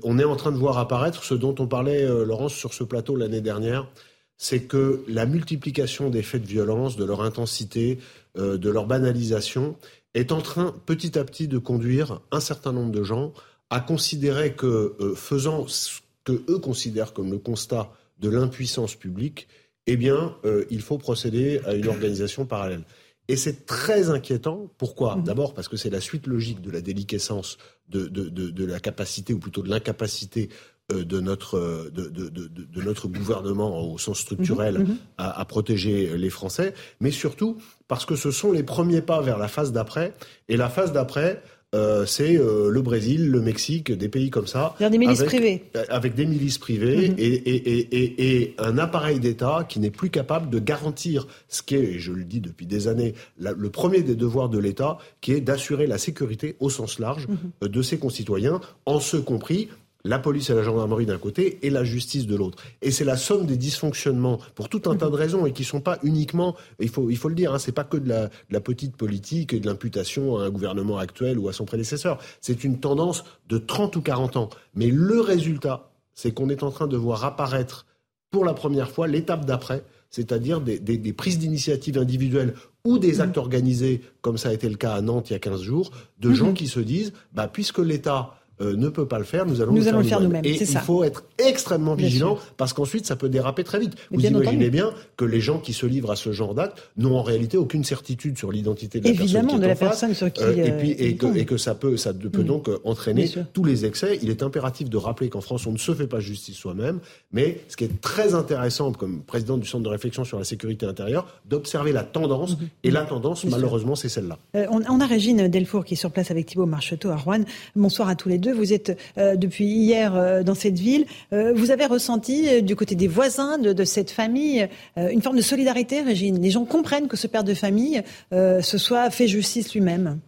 on 0.03 0.19
est 0.19 0.23
en 0.23 0.35
train 0.37 0.53
de 0.53 0.57
voir 0.57 0.77
apparaître 0.77 1.23
ce 1.23 1.33
dont 1.33 1.53
on 1.59 1.67
parlait, 1.67 2.07
Laurence, 2.25 2.53
sur 2.53 2.73
ce 2.73 2.85
plateau 2.85 3.17
l'année 3.17 3.41
dernière, 3.41 3.89
c'est 4.37 4.61
que 4.61 5.03
la 5.09 5.25
multiplication 5.25 6.09
des 6.09 6.23
faits 6.23 6.43
de 6.43 6.47
violence, 6.47 6.95
de 6.95 7.03
leur 7.03 7.21
intensité, 7.21 7.99
de 8.35 8.69
leur 8.69 8.85
banalisation, 8.85 9.75
est 10.13 10.31
en 10.31 10.39
train 10.39 10.73
petit 10.85 11.19
à 11.19 11.25
petit 11.25 11.49
de 11.49 11.57
conduire 11.57 12.21
un 12.31 12.39
certain 12.39 12.71
nombre 12.71 12.93
de 12.93 13.03
gens 13.03 13.33
à 13.69 13.81
considérer 13.81 14.53
que, 14.53 14.95
faisant 15.17 15.67
ce 15.67 15.99
que 16.23 16.41
eux 16.47 16.59
considèrent 16.59 17.11
comme 17.11 17.31
le 17.31 17.37
constat 17.37 17.91
de 18.19 18.29
l'impuissance 18.29 18.95
publique, 18.95 19.47
eh 19.87 19.97
bien, 19.97 20.35
euh, 20.45 20.65
il 20.69 20.81
faut 20.81 20.97
procéder 20.97 21.61
à 21.65 21.73
une 21.73 21.87
organisation 21.87 22.45
parallèle. 22.45 22.83
Et 23.29 23.35
c'est 23.35 23.67
très 23.67 24.09
inquiétant. 24.09 24.71
Pourquoi? 24.77 25.15
Mhm. 25.15 25.23
D'abord 25.23 25.53
parce 25.53 25.67
que 25.67 25.77
c'est 25.77 25.91
la 25.91 26.01
suite 26.01 26.25
logique 26.25 26.61
de 26.61 26.71
la 26.71 26.81
déliquescence 26.81 27.57
de, 27.87 28.07
de, 28.07 28.65
la 28.65 28.79
capacité, 28.79 29.33
ou 29.33 29.39
plutôt 29.39 29.61
de 29.61 29.69
l'incapacité 29.69 30.49
euh, 30.91 31.05
de 31.05 31.19
notre, 31.19 31.91
de, 31.91 32.81
notre 32.81 33.07
gouvernement 33.07 33.91
au 33.91 33.97
sens 33.99 34.19
structurel 34.19 34.79
mhm. 34.79 34.97
à, 35.17 35.39
à, 35.39 35.45
protéger 35.45 36.17
les 36.17 36.29
Français, 36.31 36.73
mais 36.99 37.11
surtout 37.11 37.57
parce 37.87 38.05
que 38.05 38.15
ce 38.15 38.31
sont 38.31 38.51
les 38.51 38.63
premiers 38.63 39.01
pas 39.01 39.21
vers 39.21 39.37
la 39.37 39.47
phase 39.47 39.71
d'après. 39.71 40.13
Et 40.49 40.57
la 40.57 40.69
phase 40.69 40.91
d'après, 40.91 41.41
euh, 41.75 42.05
c'est 42.07 42.35
euh, 42.35 42.69
le 42.71 42.81
Brésil, 42.81 43.29
le 43.29 43.41
Mexique, 43.41 43.91
des 43.91 44.09
pays 44.09 44.31
comme 44.31 44.47
ça. 44.47 44.75
Des 44.79 44.97
milices 44.97 45.21
privées. 45.21 45.65
Euh, 45.75 45.85
avec 45.89 46.15
des 46.15 46.25
milices 46.25 46.57
privées 46.57 47.09
mhm. 47.09 47.15
et, 47.19 48.55
un 48.57 48.77
appareil 48.79 49.19
d'État 49.19 49.65
qui 49.69 49.79
n'est 49.79 49.91
plus 49.91 50.09
capable 50.09 50.49
de 50.49 50.57
garantir 50.57 51.27
ce 51.47 51.61
qui 51.61 51.75
est, 51.75 51.83
et 51.83 51.99
je 51.99 52.11
le 52.11 52.23
dis 52.23 52.39
depuis 52.39 52.65
des 52.65 52.87
années, 52.87 53.13
le 53.37 53.69
premier 53.69 54.01
des 54.01 54.15
devoirs 54.15 54.49
de 54.49 54.57
l'État, 54.57 54.97
qui 55.21 55.31
est 55.31 55.41
d'assurer 55.41 55.85
la 55.85 55.99
sécurité 55.99 56.55
au 56.59 56.71
sens 56.71 56.97
large 56.97 57.27
mhm. 57.27 57.69
de 57.69 57.81
ses 57.83 57.99
concitoyens, 57.99 58.61
en 58.87 58.99
ce 58.99 59.17
compris 59.17 59.69
la 60.03 60.19
police 60.19 60.49
et 60.49 60.53
la 60.53 60.63
gendarmerie 60.63 61.05
d'un 61.05 61.17
côté 61.17 61.59
et 61.61 61.69
la 61.69 61.83
justice 61.83 62.25
de 62.25 62.35
l'autre. 62.35 62.63
Et 62.81 62.91
c'est 62.91 63.03
la 63.03 63.17
somme 63.17 63.45
des 63.45 63.57
dysfonctionnements 63.57 64.39
pour 64.55 64.69
tout 64.69 64.81
un 64.85 64.95
tas 64.95 65.09
de 65.09 65.15
raisons 65.15 65.45
et 65.45 65.51
qui 65.51 65.63
sont 65.63 65.81
pas 65.81 65.99
uniquement, 66.03 66.55
il 66.79 66.89
faut, 66.89 67.09
il 67.09 67.17
faut 67.17 67.29
le 67.29 67.35
dire, 67.35 67.53
hein, 67.53 67.59
c'est 67.59 67.73
pas 67.73 67.83
que 67.83 67.97
de 67.97 68.09
la, 68.09 68.61
petite 68.61 68.95
politique 68.95 69.53
et 69.53 69.59
de 69.59 69.67
l'imputation 69.67 70.37
à 70.37 70.43
un 70.43 70.49
gouvernement 70.49 70.97
actuel 70.97 71.39
ou 71.39 71.49
à 71.49 71.53
son 71.53 71.65
prédécesseur. 71.65 72.19
C'est 72.41 72.63
une 72.63 72.79
tendance 72.79 73.23
de 73.47 73.57
30 73.57 73.95
ou 73.95 74.01
40 74.01 74.37
ans. 74.37 74.49
Mais 74.75 74.87
le 74.87 75.21
résultat, 75.21 75.91
c'est 76.13 76.31
qu'on 76.31 76.49
est 76.49 76.63
en 76.63 76.71
train 76.71 76.87
de 76.87 76.97
voir 76.97 77.23
apparaître 77.25 77.85
pour 78.31 78.45
la 78.45 78.53
première 78.53 78.91
fois 78.91 79.07
l'étape 79.07 79.45
d'après, 79.45 79.83
c'est-à-dire 80.09 80.61
des, 80.61 81.13
prises 81.13 81.39
d'initiative 81.39 81.97
individuelles 81.97 82.53
ou 82.85 82.99
des 82.99 83.21
actes 83.21 83.37
organisés, 83.37 84.01
comme 84.21 84.37
ça 84.37 84.49
a 84.49 84.53
été 84.53 84.69
le 84.69 84.75
cas 84.75 84.93
à 84.93 85.01
Nantes 85.01 85.29
il 85.29 85.33
y 85.33 85.35
a 85.35 85.39
15 85.39 85.61
jours, 85.61 85.91
de 86.19 86.31
gens 86.33 86.53
qui 86.53 86.67
se 86.67 86.79
disent, 86.79 87.13
bah, 87.33 87.47
puisque 87.47 87.79
l'État 87.79 88.38
euh, 88.61 88.75
ne 88.75 88.89
peut 88.89 89.05
pas 89.05 89.19
le 89.19 89.23
faire, 89.23 89.45
nous 89.45 89.61
allons, 89.61 89.71
nous 89.71 89.81
le, 89.81 89.87
allons 89.87 90.03
faire 90.03 90.19
nous-mêmes. 90.19 90.43
et 90.43 90.61
il 90.61 90.77
faut 90.79 91.03
être 91.03 91.23
extrêmement 91.37 91.95
vigilant 91.95 92.37
parce 92.57 92.73
qu'ensuite 92.73 93.05
ça 93.05 93.15
peut 93.15 93.29
déraper 93.29 93.63
très 93.63 93.79
vite. 93.79 93.93
Vous 94.11 94.25
imaginez 94.25 94.69
bien 94.69 94.93
que 95.17 95.25
les 95.25 95.39
gens 95.39 95.59
qui 95.59 95.73
se 95.73 95.85
livrent 95.85 96.11
à 96.11 96.15
ce 96.15 96.31
genre 96.31 96.53
d'acte 96.53 96.77
n'ont 96.97 97.17
en 97.17 97.23
réalité 97.23 97.57
aucune 97.57 97.83
certitude 97.83 98.37
sur 98.37 98.51
l'identité 98.51 98.99
de 98.99 99.05
la 99.05 99.11
Évidemment, 99.11 99.47
personne 99.47 99.61
de 99.61 99.67
la 99.67 99.75
personne 99.75 100.13
sur 100.13 100.31
qui 100.31 100.43
euh, 100.43 100.65
et 100.65 100.71
puis 100.71 100.91
et 100.91 101.15
que, 101.15 101.37
et 101.37 101.45
que, 101.45 101.57
ça 101.57 101.73
peut 101.75 101.95
ça 101.97 102.13
peut 102.13 102.41
mm. 102.41 102.45
donc 102.45 102.69
euh, 102.69 102.79
entraîner 102.83 103.29
tous 103.53 103.63
les 103.63 103.85
excès. 103.85 104.19
Il 104.21 104.29
est 104.29 104.43
impératif 104.43 104.89
de 104.89 104.97
rappeler 104.97 105.29
qu'en 105.29 105.41
France 105.41 105.65
on 105.65 105.71
ne 105.71 105.77
se 105.77 105.93
fait 105.93 106.07
pas 106.07 106.19
justice 106.19 106.57
soi-même, 106.57 106.99
mais 107.31 107.61
ce 107.69 107.77
qui 107.77 107.85
est 107.85 108.01
très 108.01 108.35
intéressant 108.35 108.91
comme 108.91 109.21
président 109.21 109.57
du 109.57 109.67
centre 109.67 109.83
de 109.83 109.89
réflexion 109.89 110.25
sur 110.25 110.37
la 110.37 110.43
sécurité 110.43 110.85
intérieure, 110.85 111.27
d'observer 111.45 111.91
la 111.91 112.03
tendance 112.03 112.53
mm-hmm. 112.53 112.67
et 112.83 112.91
la 112.91 113.05
tendance 113.05 113.45
malheureusement 113.45 113.95
c'est 113.95 114.09
celle-là. 114.09 114.37
on, 114.53 114.81
on, 114.89 114.99
a 114.99 115.05
Régine 115.05 115.47
Delfour 115.47 115.85
qui 115.85 115.93
est 115.93 115.97
sur 115.97 116.11
place 116.11 116.29
avec 116.31 116.45
Thibault 116.45 116.65
Marcheteau 116.65 117.09
à 117.09 117.15
Rouen. 117.15 117.43
Bonsoir 117.75 118.09
à 118.09 118.15
tous 118.15 118.27
les 118.29 118.37
deux. 118.37 118.48
Vous 118.51 118.73
êtes 118.73 118.97
euh, 119.17 119.35
depuis 119.35 119.65
hier 119.65 120.15
euh, 120.15 120.43
dans 120.43 120.55
cette 120.55 120.79
ville. 120.79 121.05
Euh, 121.33 121.53
vous 121.53 121.71
avez 121.71 121.85
ressenti 121.85 122.61
du 122.61 122.75
côté 122.75 122.95
des 122.95 123.07
voisins 123.07 123.57
de, 123.57 123.83
cette 123.83 124.11
famille 124.11 124.67
une 124.97 125.21
forme 125.21 125.37
de 125.37 125.41
solidarité, 125.41 126.01
Régine. 126.01 126.41
Les 126.41 126.51
gens 126.51 126.65
comprennent 126.65 127.07
que 127.07 127.17
ce 127.17 127.27
père 127.27 127.43
de 127.43 127.53
famille 127.53 128.01
se 128.31 128.77
soit 128.77 129.09
fait 129.09 129.27
justice 129.27 129.73
lui-même. 129.73 130.19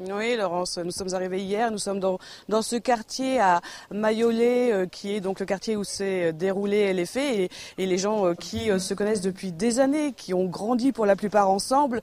Oui, 0.00 0.36
Laurence, 0.36 0.78
nous 0.78 0.92
sommes 0.92 1.12
arrivés 1.12 1.40
hier. 1.40 1.72
Nous 1.72 1.78
sommes 1.78 1.98
dans, 1.98 2.18
dans 2.48 2.62
ce 2.62 2.76
quartier 2.76 3.40
à 3.40 3.60
Mayolé, 3.90 4.70
euh, 4.70 4.86
qui 4.86 5.14
est 5.14 5.20
donc 5.20 5.40
le 5.40 5.46
quartier 5.46 5.74
où 5.76 5.82
s'est 5.82 6.32
déroulé 6.32 6.92
les 6.92 7.04
faits, 7.04 7.36
et, 7.36 7.50
et 7.78 7.86
les 7.86 7.98
gens 7.98 8.26
euh, 8.26 8.34
qui 8.34 8.70
euh, 8.70 8.78
se 8.78 8.94
connaissent 8.94 9.22
depuis 9.22 9.50
des 9.50 9.80
années, 9.80 10.12
qui 10.12 10.34
ont 10.34 10.44
grandi 10.44 10.92
pour 10.92 11.04
la 11.04 11.16
plupart 11.16 11.50
ensemble, 11.50 12.00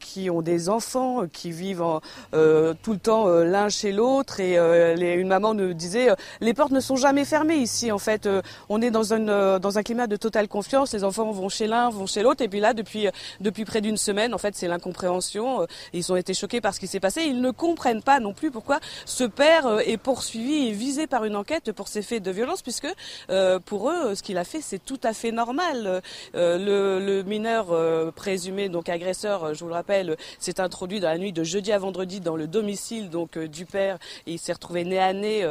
qui 0.00 0.30
ont 0.30 0.42
des 0.42 0.68
enfants, 0.68 1.26
qui 1.32 1.52
vivent 1.52 1.84
tout 2.32 2.92
le 2.92 2.98
temps 2.98 3.28
l'un 3.28 3.68
chez 3.68 3.92
l'autre. 3.92 4.40
Et 4.40 4.56
une 4.56 5.28
maman 5.28 5.54
nous 5.54 5.74
disait, 5.74 6.08
les 6.40 6.54
portes 6.54 6.72
ne 6.72 6.80
sont 6.80 6.96
jamais 6.96 7.24
fermées 7.24 7.56
ici. 7.56 7.92
En 7.92 7.98
fait, 7.98 8.28
on 8.68 8.82
est 8.82 8.90
dans 8.90 9.14
un, 9.14 9.58
dans 9.58 9.78
un 9.78 9.82
climat 9.82 10.06
de 10.06 10.16
totale 10.16 10.48
confiance. 10.48 10.92
Les 10.92 11.04
enfants 11.04 11.30
vont 11.30 11.48
chez 11.48 11.66
l'un, 11.66 11.90
vont 11.90 12.06
chez 12.06 12.22
l'autre. 12.22 12.42
Et 12.42 12.48
puis 12.48 12.60
là, 12.60 12.74
depuis, 12.74 13.08
depuis 13.40 13.64
près 13.64 13.80
d'une 13.80 13.96
semaine, 13.96 14.34
en 14.34 14.38
fait, 14.38 14.56
c'est 14.56 14.68
l'incompréhension. 14.68 15.66
Ils 15.92 16.12
ont 16.12 16.16
été 16.16 16.34
choqués 16.34 16.60
par 16.60 16.74
ce 16.74 16.80
qui 16.80 16.86
s'est 16.96 17.00
passé. 17.00 17.24
Ils 17.24 17.42
ne 17.42 17.50
comprennent 17.50 18.02
pas 18.02 18.20
non 18.20 18.32
plus 18.32 18.50
pourquoi 18.50 18.80
ce 19.04 19.24
père 19.24 19.66
euh, 19.66 19.78
est 19.80 19.98
poursuivi 19.98 20.68
et 20.68 20.72
visé 20.72 21.06
par 21.06 21.24
une 21.24 21.36
enquête 21.36 21.72
pour 21.72 21.88
ces 21.88 22.00
faits 22.00 22.22
de 22.22 22.30
violence, 22.30 22.62
puisque 22.62 22.88
euh, 23.28 23.58
pour 23.58 23.90
eux, 23.90 24.14
ce 24.14 24.22
qu'il 24.22 24.38
a 24.38 24.44
fait, 24.44 24.62
c'est 24.62 24.78
tout 24.78 25.00
à 25.02 25.12
fait 25.12 25.30
normal. 25.30 26.00
Euh, 26.34 26.58
le, 26.58 27.22
mineur 27.26 27.66
présumé, 28.12 28.68
donc 28.68 28.88
agresseur, 28.88 29.54
je 29.54 29.60
vous 29.60 29.68
le 29.68 29.74
rappelle, 29.74 30.16
s'est 30.38 30.60
introduit 30.60 31.00
dans 31.00 31.08
la 31.08 31.18
nuit 31.18 31.32
de 31.32 31.42
jeudi 31.42 31.72
à 31.72 31.78
vendredi 31.78 32.20
dans 32.20 32.36
le 32.36 32.46
domicile 32.46 33.10
donc 33.10 33.38
du 33.38 33.66
père. 33.66 33.98
Il 34.26 34.38
s'est 34.38 34.52
retrouvé 34.52 34.84
nez 34.84 34.98
à 34.98 35.12
nez 35.12 35.42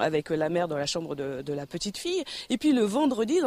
avec 0.00 0.30
la 0.30 0.48
mère 0.48 0.68
dans 0.68 0.76
la 0.76 0.86
chambre 0.86 1.14
de, 1.14 1.52
la 1.52 1.66
petite 1.66 1.98
fille. 1.98 2.24
Et 2.50 2.56
puis 2.56 2.72
le 2.72 2.82
vendredi, 2.82 3.40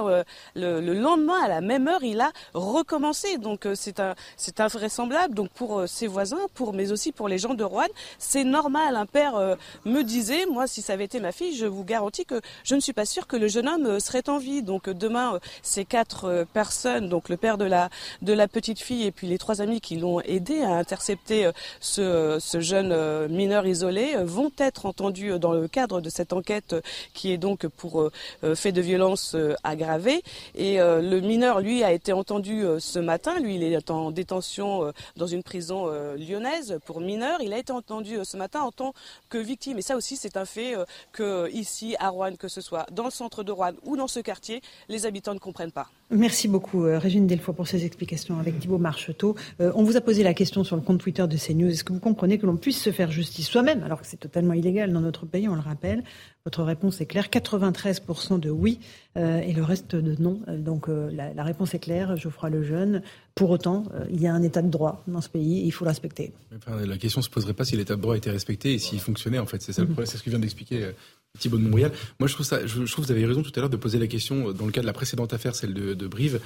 le, 0.55 0.93
lendemain, 0.93 1.41
à 1.43 1.47
la 1.47 1.61
même 1.61 1.87
heure, 1.87 2.03
il 2.03 2.21
a 2.21 2.31
recommencé. 2.53 3.37
Donc 3.37 3.67
c'est 3.73 3.99
un, 3.99 4.15
c'est 4.37 4.59
invraisemblable. 4.59 5.33
Donc 5.33 5.49
pour 5.49 5.87
ses 5.87 6.07
voisins, 6.07 6.47
pour 6.53 6.73
mais 6.73 6.91
aussi 6.91 7.11
pour 7.11 7.27
les 7.27 7.40
gens 7.41 7.53
de 7.53 7.63
Rouen. 7.63 7.87
C'est 8.19 8.43
normal. 8.43 8.95
Un 8.95 9.05
père 9.05 9.35
euh, 9.35 9.55
me 9.85 10.03
disait, 10.03 10.45
moi, 10.45 10.67
si 10.67 10.81
ça 10.81 10.93
avait 10.93 11.05
été 11.05 11.19
ma 11.19 11.31
fille, 11.31 11.55
je 11.55 11.65
vous 11.65 11.83
garantis 11.83 12.25
que 12.25 12.39
je 12.63 12.75
ne 12.75 12.79
suis 12.79 12.93
pas 12.93 13.05
sûre 13.05 13.27
que 13.27 13.35
le 13.35 13.47
jeune 13.47 13.67
homme 13.67 13.85
euh, 13.85 13.99
serait 13.99 14.29
en 14.29 14.37
vie. 14.37 14.61
Donc 14.63 14.87
euh, 14.87 14.93
demain, 14.93 15.39
ces 15.63 15.83
quatre 15.83 16.45
personnes, 16.53 17.09
donc 17.09 17.27
le 17.29 17.37
père 17.37 17.57
de 17.57 17.65
la 17.65 17.89
de 18.21 18.33
la 18.33 18.47
petite 18.47 18.79
fille 18.79 19.05
et 19.05 19.11
puis 19.11 19.27
les 19.27 19.37
trois 19.37 19.61
amis 19.61 19.81
qui 19.81 19.95
l'ont 19.95 20.21
aidé 20.21 20.61
à 20.61 20.73
intercepter 20.75 21.49
ce, 21.79 22.37
ce 22.39 22.59
jeune 22.59 23.27
mineur 23.27 23.65
isolé, 23.65 24.15
vont 24.23 24.51
être 24.57 24.85
entendus 24.85 25.39
dans 25.39 25.53
le 25.53 25.67
cadre 25.67 26.01
de 26.01 26.09
cette 26.09 26.33
enquête 26.33 26.75
qui 27.13 27.31
est 27.31 27.37
donc 27.37 27.67
pour 27.67 28.09
fait 28.55 28.71
de 28.71 28.81
violence 28.81 29.35
aggravée. 29.63 30.21
Et 30.55 30.77
le 30.77 31.19
mineur, 31.19 31.59
lui, 31.59 31.83
a 31.83 31.91
été 31.91 32.13
entendu 32.13 32.63
ce 32.79 32.99
matin. 32.99 33.39
Lui, 33.39 33.55
il 33.55 33.63
est 33.63 33.89
en 33.89 34.11
détention 34.11 34.93
dans 35.15 35.27
une 35.27 35.43
prison 35.43 35.87
lyonnaise 36.15 36.79
pour 36.85 37.01
mineurs 37.01 37.30
il 37.39 37.53
a 37.53 37.57
été 37.57 37.71
entendu 37.71 38.17
euh, 38.17 38.23
ce 38.23 38.37
matin 38.37 38.61
en 38.61 38.71
tant 38.71 38.93
que 39.29 39.37
victime. 39.37 39.77
Et 39.77 39.81
ça 39.81 39.95
aussi, 39.95 40.17
c'est 40.17 40.37
un 40.37 40.45
fait 40.45 40.75
euh, 40.75 40.85
que 41.11 41.49
ici, 41.51 41.95
à 41.99 42.09
Rouen, 42.09 42.35
que 42.35 42.47
ce 42.47 42.61
soit 42.61 42.85
dans 42.91 43.05
le 43.05 43.11
centre 43.11 43.43
de 43.43 43.51
Rouen 43.51 43.73
ou 43.83 43.95
dans 43.97 44.07
ce 44.07 44.19
quartier, 44.19 44.61
les 44.89 45.05
habitants 45.05 45.33
ne 45.33 45.39
comprennent 45.39 45.71
pas. 45.71 45.89
Merci 46.11 46.47
beaucoup, 46.49 46.85
euh, 46.85 46.99
Régine 46.99 47.25
Delfoy, 47.25 47.55
pour 47.55 47.67
ces 47.67 47.85
explications 47.85 48.37
avec 48.37 48.59
Thibault 48.59 48.77
Marcheteau. 48.77 49.35
on 49.59 49.83
vous 49.83 49.95
a 49.95 50.01
posé 50.01 50.23
la 50.23 50.33
question 50.33 50.63
sur 50.63 50.75
le 50.75 50.81
compte 50.81 50.99
Twitter 50.99 51.25
de 51.25 51.37
CNews. 51.37 51.69
Est-ce 51.69 51.83
que 51.83 51.93
vous 51.93 51.99
comprenez 51.99 52.37
que 52.37 52.45
l'on 52.45 52.57
puisse 52.57 52.81
se 52.81 52.91
faire 52.91 53.11
justice 53.11 53.47
soi-même, 53.47 53.83
alors 53.83 54.01
que 54.01 54.07
c'est 54.07 54.19
totalement 54.19 54.53
illégal 54.53 54.91
dans 54.91 55.01
notre 55.01 55.25
pays, 55.25 55.47
on 55.47 55.55
le 55.55 55.61
rappelle? 55.61 56.03
Votre 56.43 56.63
réponse 56.63 56.99
est 57.01 57.05
claire. 57.05 57.27
93% 57.27 58.39
de 58.39 58.49
oui 58.49 58.79
et 59.15 59.53
le 59.53 59.63
reste 59.63 59.95
de 59.95 60.15
non. 60.21 60.39
Donc 60.47 60.87
la, 60.87 61.33
la, 61.33 61.43
réponse 61.43 61.73
est 61.75 61.79
claire, 61.79 62.15
Geoffroy 62.17 62.49
Lejeune. 62.49 63.03
Pour 63.35 63.51
autant, 63.51 63.83
il 64.09 64.21
y 64.21 64.27
a 64.27 64.33
un 64.33 64.41
état 64.41 64.61
de 64.61 64.69
droit 64.69 65.03
dans 65.07 65.21
ce 65.21 65.29
pays 65.29 65.59
et 65.59 65.65
il 65.65 65.71
faut 65.71 65.85
le 65.85 65.89
respecter. 65.89 66.33
la 66.67 66.97
question 66.97 67.19
ne 67.19 67.25
se 67.25 67.29
poserait 67.29 67.53
pas 67.53 67.63
si 67.63 67.77
l'état 67.77 67.95
de 67.95 68.01
droit 68.01 68.17
était 68.17 68.31
respecté 68.31 68.73
et 68.73 68.79
s'il 68.79 68.99
fonctionnait, 68.99 69.39
en 69.39 69.45
fait. 69.45 69.61
C'est 69.61 69.73
ça 69.73 69.81
le 69.83 69.89
problème, 69.89 70.07
c'est 70.07 70.17
ce 70.17 70.23
que 70.23 70.29
vient 70.31 70.39
d'expliquer 70.39 70.91
Thibault 71.39 71.57
de 71.57 71.63
Montbrial. 71.63 71.91
Moi, 72.19 72.27
je 72.27 72.33
trouve 72.33 72.45
ça, 72.45 72.65
je, 72.65 72.83
trouve 72.83 73.05
que 73.05 73.11
vous 73.11 73.11
avez 73.11 73.25
raison 73.25 73.41
tout 73.41 73.51
à 73.55 73.59
l'heure 73.59 73.69
de 73.69 73.77
poser 73.77 73.99
la 73.99 74.07
question 74.07 74.51
dans 74.51 74.65
le 74.65 74.71
cas 74.71 74.81
de 74.81 74.85
la 74.85 74.93
précédente 74.93 75.33
affaire, 75.33 75.55
celle 75.55 75.73
de, 75.73 75.93
de 75.93 76.07
Brive, 76.07 76.39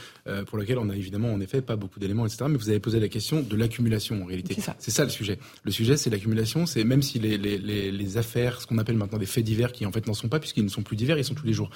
pour 0.45 0.57
lequel 0.57 0.77
on 0.77 0.89
a 0.89 0.95
évidemment 0.95 1.33
en 1.33 1.41
effet 1.41 1.61
pas 1.61 1.75
beaucoup 1.75 1.99
d'éléments, 1.99 2.25
etc. 2.25 2.45
Mais 2.49 2.57
vous 2.57 2.69
avez 2.69 2.79
posé 2.79 2.99
la 2.99 3.07
question 3.07 3.41
de 3.41 3.55
l'accumulation 3.55 4.21
en 4.23 4.25
réalité. 4.25 4.55
C'est 4.79 4.91
ça. 4.91 5.03
le 5.03 5.09
sujet. 5.09 5.39
Le 5.63 5.71
sujet, 5.71 5.97
c'est 5.97 6.09
l'accumulation. 6.09 6.65
C'est 6.65 6.83
même 6.83 7.01
si 7.01 7.19
les, 7.19 7.37
les, 7.37 7.57
les, 7.57 8.17
affaires, 8.17 8.61
ce 8.61 8.67
qu'on 8.67 8.77
appelle 8.77 8.95
maintenant 8.95 9.17
des 9.17 9.25
faits 9.25 9.43
divers, 9.43 9.71
qui 9.71 9.85
en 9.85 9.91
fait 9.91 10.07
n'en 10.07 10.13
sont 10.13 10.29
pas 10.29 10.39
puisqu'ils 10.39 10.63
ne 10.63 10.69
sont 10.69 10.83
plus 10.83 10.95
divers, 10.95 11.17
ils 11.17 11.25
sont 11.25 11.33
tous 11.33 11.45
les 11.45 11.53
jours. 11.53 11.69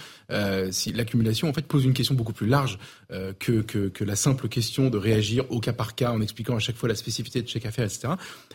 si 0.72 0.94
l'accumulation 0.94 1.50
en 1.50 1.54
fait 1.54 1.66
pose 1.66 1.86
une 1.86 1.94
question 1.94 2.16
beaucoup 2.16 2.34
plus 2.34 2.48
large 2.48 2.80
que, 3.10 3.62
que, 3.62 3.90
que 3.90 4.04
la 4.04 4.16
simple 4.16 4.48
question 4.48 4.90
de 4.90 4.98
réagir 4.98 5.46
au 5.50 5.60
cas 5.60 5.74
par 5.74 5.96
cas 5.96 6.12
en 6.12 6.22
expliquant 6.22 6.56
à 6.56 6.60
chaque 6.60 6.76
fois 6.76 6.90
la 6.90 6.96
spécificité 6.96 7.42
de 7.42 7.48
chaque 7.48 7.66
affaire, 7.66 7.86
etc. 7.86 8.14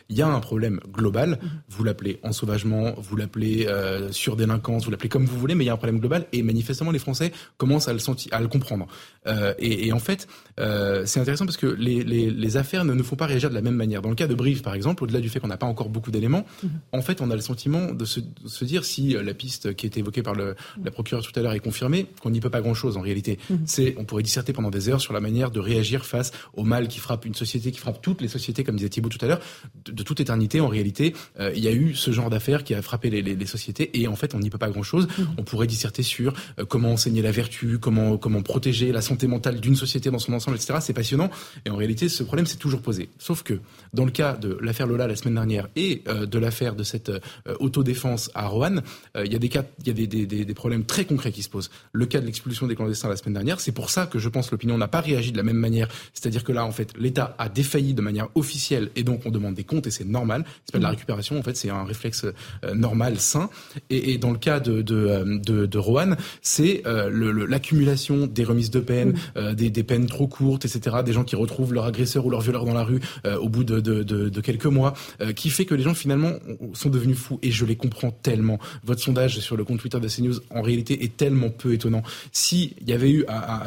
Il 0.09 0.17
y 0.17 0.23
a 0.23 0.29
un 0.29 0.41
problème 0.41 0.81
global. 0.91 1.39
Vous 1.69 1.85
l'appelez 1.85 2.21
ensauvagement, 2.23 2.95
vous 2.97 3.17
l'appelez 3.17 3.67
euh, 3.69 4.13
vous 4.47 4.91
l'appelez 4.91 5.09
comme 5.09 5.25
vous 5.25 5.39
voulez, 5.39 5.55
mais 5.55 5.65
il 5.65 5.67
y 5.67 5.71
a 5.71 5.73
un 5.73 5.77
problème 5.77 5.99
global 5.99 6.27
et 6.33 6.43
manifestement 6.43 6.91
les 6.91 6.99
Français 6.99 7.33
commencent 7.57 7.89
à 7.89 7.93
le, 7.93 7.99
sentir, 7.99 8.33
à 8.33 8.41
le 8.41 8.49
comprendre. 8.49 8.87
Euh, 9.27 9.55
et, 9.59 9.87
et, 9.87 9.93
en 9.93 9.99
fait, 9.99 10.27
euh, 10.61 11.05
c'est 11.07 11.21
intéressant 11.21 11.47
parce 11.47 11.57
que 11.57 11.67
les, 11.67 12.05
les, 12.05 12.31
les, 12.31 12.57
affaires 12.57 12.85
ne 12.85 12.93
nous 12.93 13.05
font 13.05 13.17
pas 13.17 13.27
réagir 13.27 13.49
de 13.49 13.55
la 13.55 13.63
même 13.63 13.75
manière. 13.75 14.03
Dans 14.03 14.11
le 14.11 14.15
cas 14.15 14.27
de 14.27 14.35
Brive, 14.35 14.63
par 14.63 14.75
exemple, 14.75 15.03
au-delà 15.05 15.21
du 15.21 15.29
fait 15.29 15.41
qu'on 15.41 15.49
n'a 15.49 15.57
pas 15.57 15.67
encore 15.67 15.89
beaucoup 15.89 16.11
d'éléments, 16.11 16.45
mhm. 16.63 16.71
en 16.93 17.03
fait, 17.03 17.21
on 17.21 17.31
a 17.31 17.35
le 17.35 17.41
sentiment 17.41 17.93
de 17.93 18.05
se, 18.05 18.21
de 18.21 18.49
se, 18.49 18.65
dire 18.65 18.85
si 18.85 19.15
la 19.15 19.35
piste 19.35 19.75
qui 19.75 19.87
a 19.87 19.89
été 19.89 20.01
évoquée 20.01 20.23
par 20.23 20.35
le, 20.35 20.55
la 20.83 20.91
procureure 20.91 21.25
tout 21.25 21.33
à 21.39 21.43
l'heure 21.43 21.53
est 21.53 21.61
confirmée, 21.61 22.07
qu'on 22.23 22.31
n'y 22.31 22.41
peut 22.41 22.51
pas 22.51 22.61
grand-chose 22.61 22.97
en 22.97 23.01
réalité. 23.01 23.39
Mhm. 23.49 23.63
C'est, 23.65 23.95
on 23.99 24.05
pourrait 24.05 24.23
disserter 24.23 24.53
pendant 24.53 24.71
des 24.71 24.89
heures 24.89 25.01
sur 25.01 25.13
la 25.13 25.21
manière 25.21 25.51
de 25.51 25.61
réagir 25.61 26.05
face 26.05 26.33
au 26.55 26.65
mal 26.65 26.89
qui 26.89 26.99
frappe 26.99 27.25
une 27.25 27.35
société, 27.35 27.73
qui 27.73 27.79
frappe 27.79 28.03
toutes 28.03 28.21
les 28.21 28.29
sociétés, 28.29 28.65
comme 28.65 28.77
disait 28.77 28.91
Thibault 28.91 29.09
tout 29.09 29.25
à 29.25 29.29
l'heure, 29.29 29.41
de, 29.87 30.03
toute 30.03 30.21
éternité. 30.21 30.61
En 30.61 30.69
réalité, 30.69 31.15
euh, 31.41 31.53
il 31.55 31.63
y 31.63 31.69
a 31.69 31.73
eu 31.73 31.95
ce 31.95 32.11
genre 32.11 32.31
d'affaires 32.31 32.65
qui 32.65 32.75
a 32.75 32.83
frappé 32.83 33.11
les, 33.11 33.23
les, 33.23 33.35
les, 33.35 33.47
sociétés 33.47 33.91
et 34.01 34.07
en 34.09 34.17
fait, 34.17 34.34
on 34.35 34.41
n'y 34.41 34.51
peut 34.51 34.59
pas 34.59 34.71
grand-chose. 34.71 35.07
Mhm. 35.19 35.27
On 35.39 35.43
pourrait 35.43 35.67
disserter 35.67 36.03
sur 36.03 36.35
euh, 36.59 36.65
comment 36.65 36.93
enseigner 36.93 37.23
la 37.23 37.31
vertu, 37.31 37.79
comment 37.79 38.19
comment 38.19 38.43
protéger 38.43 38.93
la 38.93 39.01
santé 39.01 39.27
mentale 39.27 39.61
d'une 39.61 39.77
société 39.77 40.11
dans 40.11 40.19
son 40.19 40.33
ensemble, 40.33 40.57
etc. 40.57 40.79
C'est 40.81 40.93
passionnant. 40.93 41.31
Et 41.65 41.71
en 41.71 41.77
réalité, 41.77 42.09
ce 42.09 42.23
problème 42.23 42.47
s'est 42.47 42.57
toujours 42.57 42.83
posé. 42.83 43.09
Sauf 43.19 43.43
que 43.43 43.61
dans 43.93 44.05
le 44.05 44.11
cas 44.11 44.35
de 44.35 44.59
l'affaire 44.61 44.87
Lola 44.87 45.07
la 45.07 45.17
semaine 45.17 45.35
dernière 45.35 45.69
et 45.77 46.03
euh, 46.09 46.27
de 46.27 46.39
l'affaire 46.39 46.75
de 46.75 46.83
cette 46.83 47.11
euh, 47.11 47.21
autodéfense 47.61 48.31
à 48.35 48.47
Roanne, 48.47 48.83
il 49.17 49.33
y 49.33 49.37
a 49.37 49.39
des 49.39 49.49
cas, 49.49 49.65
il 49.81 49.87
y 49.87 49.91
a 49.91 50.07
des, 50.07 50.27
des, 50.27 50.55
problèmes 50.55 50.85
très 50.85 51.05
concrets 51.05 51.33
qui 51.33 51.43
se 51.43 51.49
posent. 51.49 51.71
Le 51.93 52.07
cas 52.07 52.21
de 52.21 52.27
l'expulsion 52.27 52.67
des 52.67 52.75
clandestins 52.75 53.09
la 53.09 53.17
semaine 53.17 53.35
dernière, 53.35 53.61
c'est 53.61 53.73
pour 53.73 53.91
ça 53.91 54.07
que 54.07 54.19
je 54.19 54.29
pense 54.29 54.51
l'opinion 54.51 54.77
n'a 54.77 54.89
pas 54.89 55.01
réagi 55.01 55.33
de 55.33 55.37
la 55.37 55.43
même 55.43 55.57
manière. 55.57 55.89
C'est-à-dire 56.13 56.45
que 56.45 56.53
là, 56.53 56.65
en 56.65 56.73
fait, 56.73 56.93
l'État 56.99 57.35
a 57.39 57.49
défailli 57.49 57.95
de 57.95 58.03
manière 58.03 58.29
officielle 58.35 58.91
et 58.97 59.05
donc 59.05 59.23
on 59.25 59.31
demande 59.31 59.55
des 59.55 59.65
comptes 59.65 59.87
et 59.87 59.91
c'est 59.91 60.05
normal. 60.05 60.45
C'est 60.65 60.73
pas 60.73 60.79
de 60.79 60.83
la 60.83 60.89
mmh. 60.89 60.93
récupération, 60.93 61.39
en 61.39 61.43
fait, 61.43 61.57
c'est 61.57 61.71
un 61.71 61.85
réflexe 61.85 62.27
normal, 62.75 63.19
sain. 63.19 63.51
Et, 63.91 64.13
et, 64.13 64.19
dans 64.25 64.31
le 64.31 64.39
cas 64.39 64.59
de, 64.59 64.81
de, 64.81 65.39
de, 65.39 65.67
de 65.67 65.79
Roanne, 65.79 66.17
c'est 66.41 66.83
l'accumulation 66.85 68.27
des 68.27 68.45
remises 68.45 68.71
de 68.71 68.81
peine, 68.81 69.11
mmh. 69.11 69.17
euh, 69.37 69.55
des, 69.55 69.71
des, 69.71 69.83
peines 69.83 70.07
trop 70.07 70.27
courtes, 70.27 70.65
etc. 70.65 70.97
Des 71.05 71.13
gens 71.13 71.25
qui 71.25 71.37
retrouvent 71.37 71.75
leur 71.75 71.85
agresseur 71.85 72.25
ou 72.25 72.31
leur 72.31 72.41
violeur 72.41 72.65
dans 72.65 72.73
la 72.73 72.85
rue 72.85 73.01
euh, 73.27 73.37
au 73.37 73.49
bout 73.49 73.65
de, 73.65 73.81
de, 73.81 74.03
de, 74.03 74.41
quelques 74.41 74.67
mois, 74.67 74.95
euh, 75.21 75.33
qui 75.33 75.51
fait 75.51 75.67
que 75.67 75.75
les 75.75 75.83
gens 75.83 75.95
finalement 75.95 76.33
sont 76.73 76.89
devenus 76.89 77.19
fous. 77.19 77.39
Et 77.43 77.51
je 77.51 77.67
les 77.67 77.77
comprends 77.77 78.11
tellement. 78.11 78.59
Votre 78.85 79.03
sondage 79.03 79.41
sur 79.41 79.57
le 79.57 79.65
compte 79.65 79.81
Twitter 79.81 80.01
de 80.01 80.09
CNews, 80.09 80.41
en 80.51 80.63
réalité, 80.63 81.05
est 81.05 81.17
tellement 81.17 81.51
peu 81.51 81.75
étonnant. 81.75 82.03
S'il 82.33 82.73
y 82.87 82.93
avait 82.93 83.11
eu, 83.11 83.27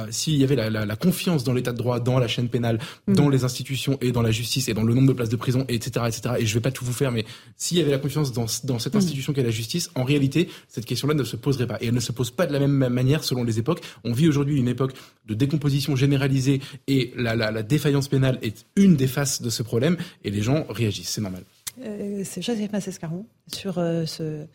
s'il 0.09 0.35
y 0.35 0.43
avait 0.43 0.55
la, 0.55 0.69
la, 0.69 0.85
la, 0.85 0.95
confiance 0.95 1.43
dans 1.43 1.53
l'état 1.53 1.71
de 1.71 1.77
droit, 1.77 1.99
dans 1.99 2.17
la 2.17 2.27
chaîne 2.27 2.49
pénale, 2.49 2.79
mmh. 3.07 3.13
dans 3.13 3.29
les 3.29 3.43
institutions 3.43 3.97
et 4.01 4.11
dans 4.11 4.23
la 4.23 4.31
justice 4.31 4.69
et 4.69 4.73
dans 4.73 4.83
le 4.83 4.93
nombre 4.95 5.07
de 5.07 5.13
places 5.13 5.29
de 5.29 5.35
prison, 5.35 5.65
etc., 5.69 6.05
etc. 6.07 6.35
Et 6.39 6.45
je 6.47 6.53
vais 6.53 6.61
pas 6.61 6.71
tout 6.71 6.83
vous 6.83 6.93
faire, 6.93 7.11
mais 7.11 7.25
s'il 7.57 7.77
y 7.77 7.81
avait 7.81 7.91
la 7.91 7.99
confiance 7.99 8.31
dans, 8.33 8.45
dans 8.63 8.79
cette 8.79 8.95
mmh. 8.95 8.97
institution 8.97 9.33
qu'est 9.33 9.43
la 9.43 9.49
justice, 9.51 9.89
en 9.95 10.03
réalité, 10.03 10.46
cette 10.67 10.85
question-là 10.85 11.13
ne 11.13 11.23
se 11.23 11.35
poserait 11.35 11.67
pas. 11.67 11.77
Et 11.81 11.87
elle 11.87 11.93
ne 11.93 11.99
se 11.99 12.11
pose 12.11 12.31
pas 12.31 12.45
de 12.45 12.53
la 12.53 12.59
même 12.59 12.89
manière 12.89 13.23
selon 13.23 13.43
les 13.43 13.59
époques. 13.59 13.81
On 14.03 14.11
vit 14.11 14.27
aujourd'hui 14.27 14.57
une 14.57 14.67
époque 14.67 14.93
de 15.25 15.33
décomposition 15.33 15.95
généralisée 15.95 16.61
et 16.87 17.13
la, 17.15 17.35
la, 17.35 17.51
la, 17.51 17.63
défaillance 17.63 18.07
pénale 18.07 18.39
est 18.41 18.65
une 18.75 18.95
des 18.95 19.07
faces 19.07 19.41
de 19.41 19.49
ce 19.49 19.63
problème 19.63 19.97
et 20.23 20.31
les 20.31 20.41
gens 20.41 20.65
réagissent, 20.69 21.09
c'est 21.09 21.21
normal. 21.21 21.43
Euh, 21.83 22.21
c'est 22.23 22.41
Joseph 22.41 22.71
Massescaron 22.71 23.25
sur 23.51 23.77
euh, 23.77 24.05
ce, 24.05 24.45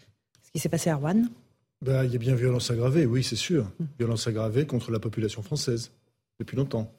ce, 0.43 0.51
qui 0.52 0.59
s'est 0.59 0.69
passé 0.69 0.90
à 0.90 0.97
Rouen. 0.97 1.23
Ben, 1.82 2.05
il 2.05 2.12
y 2.12 2.16
a 2.16 2.19
bien 2.19 2.35
violence 2.35 2.70
aggravée, 2.70 3.06
oui, 3.06 3.23
c'est 3.23 3.36
sûr. 3.36 3.64
Mmh. 3.64 3.85
Violence 3.98 4.27
aggravée 4.27 4.66
contre 4.66 4.90
la 4.90 5.01
population 5.01 5.43
française, 5.43 5.90
depuis 6.39 6.56
longtemps. 6.56 6.93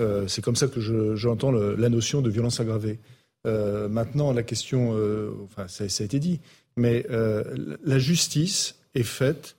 Euh, 0.00 0.26
c'est 0.26 0.42
comme 0.42 0.56
ça 0.56 0.66
que 0.66 0.80
j'entends 1.14 1.52
je, 1.52 1.76
la 1.76 1.88
notion 1.88 2.20
de 2.20 2.30
violence 2.30 2.60
aggravée. 2.60 2.98
Euh, 3.46 3.88
maintenant, 3.88 4.32
la 4.32 4.42
question, 4.42 4.94
euh, 4.96 5.30
enfin, 5.44 5.68
ça, 5.68 5.88
ça, 5.88 6.02
a 6.02 6.04
été 6.06 6.18
dit, 6.18 6.40
mais 6.76 7.06
la 7.08 7.98
justice 7.98 8.76
est 8.94 9.02
faite 9.02 9.56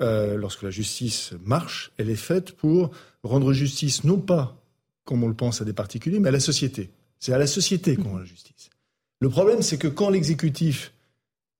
euh, 0.00 0.36
lorsque 0.36 0.62
la 0.62 0.70
justice 0.70 1.32
marche, 1.44 1.92
elle 1.98 2.08
est 2.08 2.16
faite 2.16 2.52
pour 2.52 2.90
rendre 3.22 3.52
justice 3.52 4.02
non 4.04 4.18
pas, 4.18 4.56
comme 5.04 5.22
on 5.22 5.28
le 5.28 5.34
pense, 5.34 5.60
à 5.60 5.64
des 5.66 5.74
particuliers, 5.74 6.20
mais 6.20 6.30
à 6.30 6.32
la 6.32 6.40
société. 6.40 6.90
C'est 7.18 7.34
à 7.34 7.38
la 7.38 7.46
société 7.46 7.96
qu'on 7.96 8.10
rend 8.10 8.18
la 8.18 8.24
justice. 8.24 8.70
Le 9.20 9.28
problème, 9.28 9.60
c'est 9.60 9.76
que 9.76 9.88
quand 9.88 10.08
l'exécutif 10.08 10.94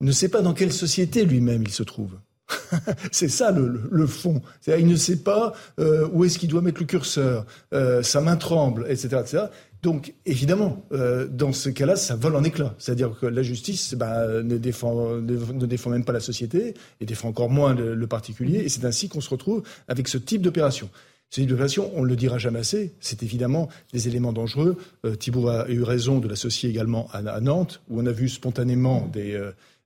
ne 0.00 0.10
sait 0.10 0.30
pas 0.30 0.40
dans 0.40 0.54
quelle 0.54 0.72
société 0.72 1.26
lui-même 1.26 1.62
il 1.62 1.70
se 1.70 1.82
trouve, 1.82 2.18
c'est 3.12 3.28
ça 3.28 3.52
le, 3.52 4.06
fond. 4.06 4.40
Il 4.66 4.86
ne 4.86 4.96
sait 4.96 5.22
pas 5.22 5.52
euh, 5.78 6.08
où 6.12 6.24
est-ce 6.24 6.38
qu'il 6.38 6.48
doit 6.48 6.62
mettre 6.62 6.80
le 6.80 6.86
curseur, 6.86 7.46
euh, 7.72 8.02
sa 8.02 8.20
main 8.20 8.36
tremble, 8.36 8.86
etc. 8.88 9.18
etc. 9.20 9.44
Donc, 9.82 10.14
évidemment, 10.26 10.84
euh, 10.92 11.26
dans 11.26 11.52
ce 11.52 11.70
cas-là, 11.70 11.96
ça 11.96 12.14
vole 12.14 12.36
en 12.36 12.44
éclats. 12.44 12.74
C'est-à-dire 12.78 13.12
que 13.18 13.26
la 13.26 13.42
justice 13.42 13.94
ne, 13.94 14.58
défend, 14.58 15.16
ne, 15.16 15.66
défend 15.66 15.90
même 15.90 16.04
pas 16.04 16.12
la 16.12 16.20
société 16.20 16.74
et 17.00 17.06
défend 17.06 17.28
encore 17.28 17.48
moins 17.48 17.74
le, 17.74 18.06
particulier. 18.06 18.58
Et 18.58 18.68
c'est 18.68 18.84
ainsi 18.84 19.08
qu'on 19.08 19.22
se 19.22 19.30
retrouve 19.30 19.62
avec 19.88 20.08
ce 20.08 20.18
type 20.18 20.42
d'opération. 20.42 20.90
Ce 21.30 21.40
type 21.40 21.48
d'opération, 21.48 21.90
on 21.94 22.02
ne 22.02 22.08
le 22.08 22.16
dira 22.16 22.38
jamais 22.38 22.58
assez, 22.58 22.92
c'est 22.98 23.22
évidemment 23.22 23.68
des 23.92 24.08
éléments 24.08 24.32
dangereux. 24.32 24.76
Thibault 25.20 25.48
a 25.48 25.68
eu 25.68 25.84
raison 25.84 26.18
de 26.18 26.28
l'associer 26.28 26.68
également 26.68 27.08
à, 27.12 27.40
Nantes, 27.40 27.80
où 27.88 28.00
on 28.00 28.06
a 28.06 28.12
vu 28.12 28.28
spontanément 28.28 29.08
des, 29.12 29.40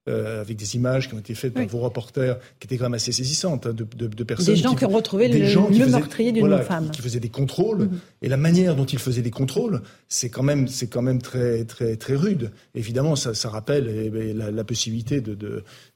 euh, 0.07 0.41
avec 0.41 0.57
des 0.57 0.75
images 0.75 1.09
qui 1.09 1.15
ont 1.15 1.19
été 1.19 1.33
faites 1.33 1.53
par 1.53 1.65
vos 1.65 1.79
reporters, 1.79 2.37
qui 2.59 2.67
étaient 2.67 2.77
quand 2.77 2.85
même 2.85 2.93
assez 2.93 3.11
saisissantes, 3.11 3.65
hein, 3.65 3.73
de, 3.73 3.83
de, 3.83 4.07
de, 4.07 4.23
personnes. 4.23 4.53
Des 4.53 4.61
gens 4.61 4.75
qui, 4.75 4.85
ont 4.85 4.89
retrouvé 4.89 5.27
le, 5.27 5.39
le 5.39 5.85
meurtrier 5.87 6.31
d'une 6.31 6.47
voilà, 6.47 6.61
femme. 6.61 6.85
Qui, 6.85 6.97
qui, 6.97 7.01
faisaient 7.01 7.19
des 7.19 7.29
contrôles. 7.29 7.85
Mm-hmm. 7.85 7.99
Et 8.21 8.29
la 8.29 8.37
manière 8.37 8.75
dont 8.75 8.85
ils 8.85 8.99
faisaient 8.99 9.23
des 9.23 9.31
contrôles, 9.31 9.81
c'est 10.07 10.29
quand 10.29 10.43
même, 10.43 10.67
c'est 10.67 10.87
quand 10.87 11.01
même 11.01 11.21
très, 11.21 11.63
très, 11.65 11.95
très 11.95 12.15
rude. 12.15 12.51
Évidemment, 12.75 13.15
ça, 13.15 13.33
ça 13.33 13.49
rappelle 13.49 13.87
eh, 13.87 14.11
eh, 14.15 14.33
la, 14.33 14.51
la, 14.51 14.63
possibilité 14.63 15.21
de, 15.21 15.33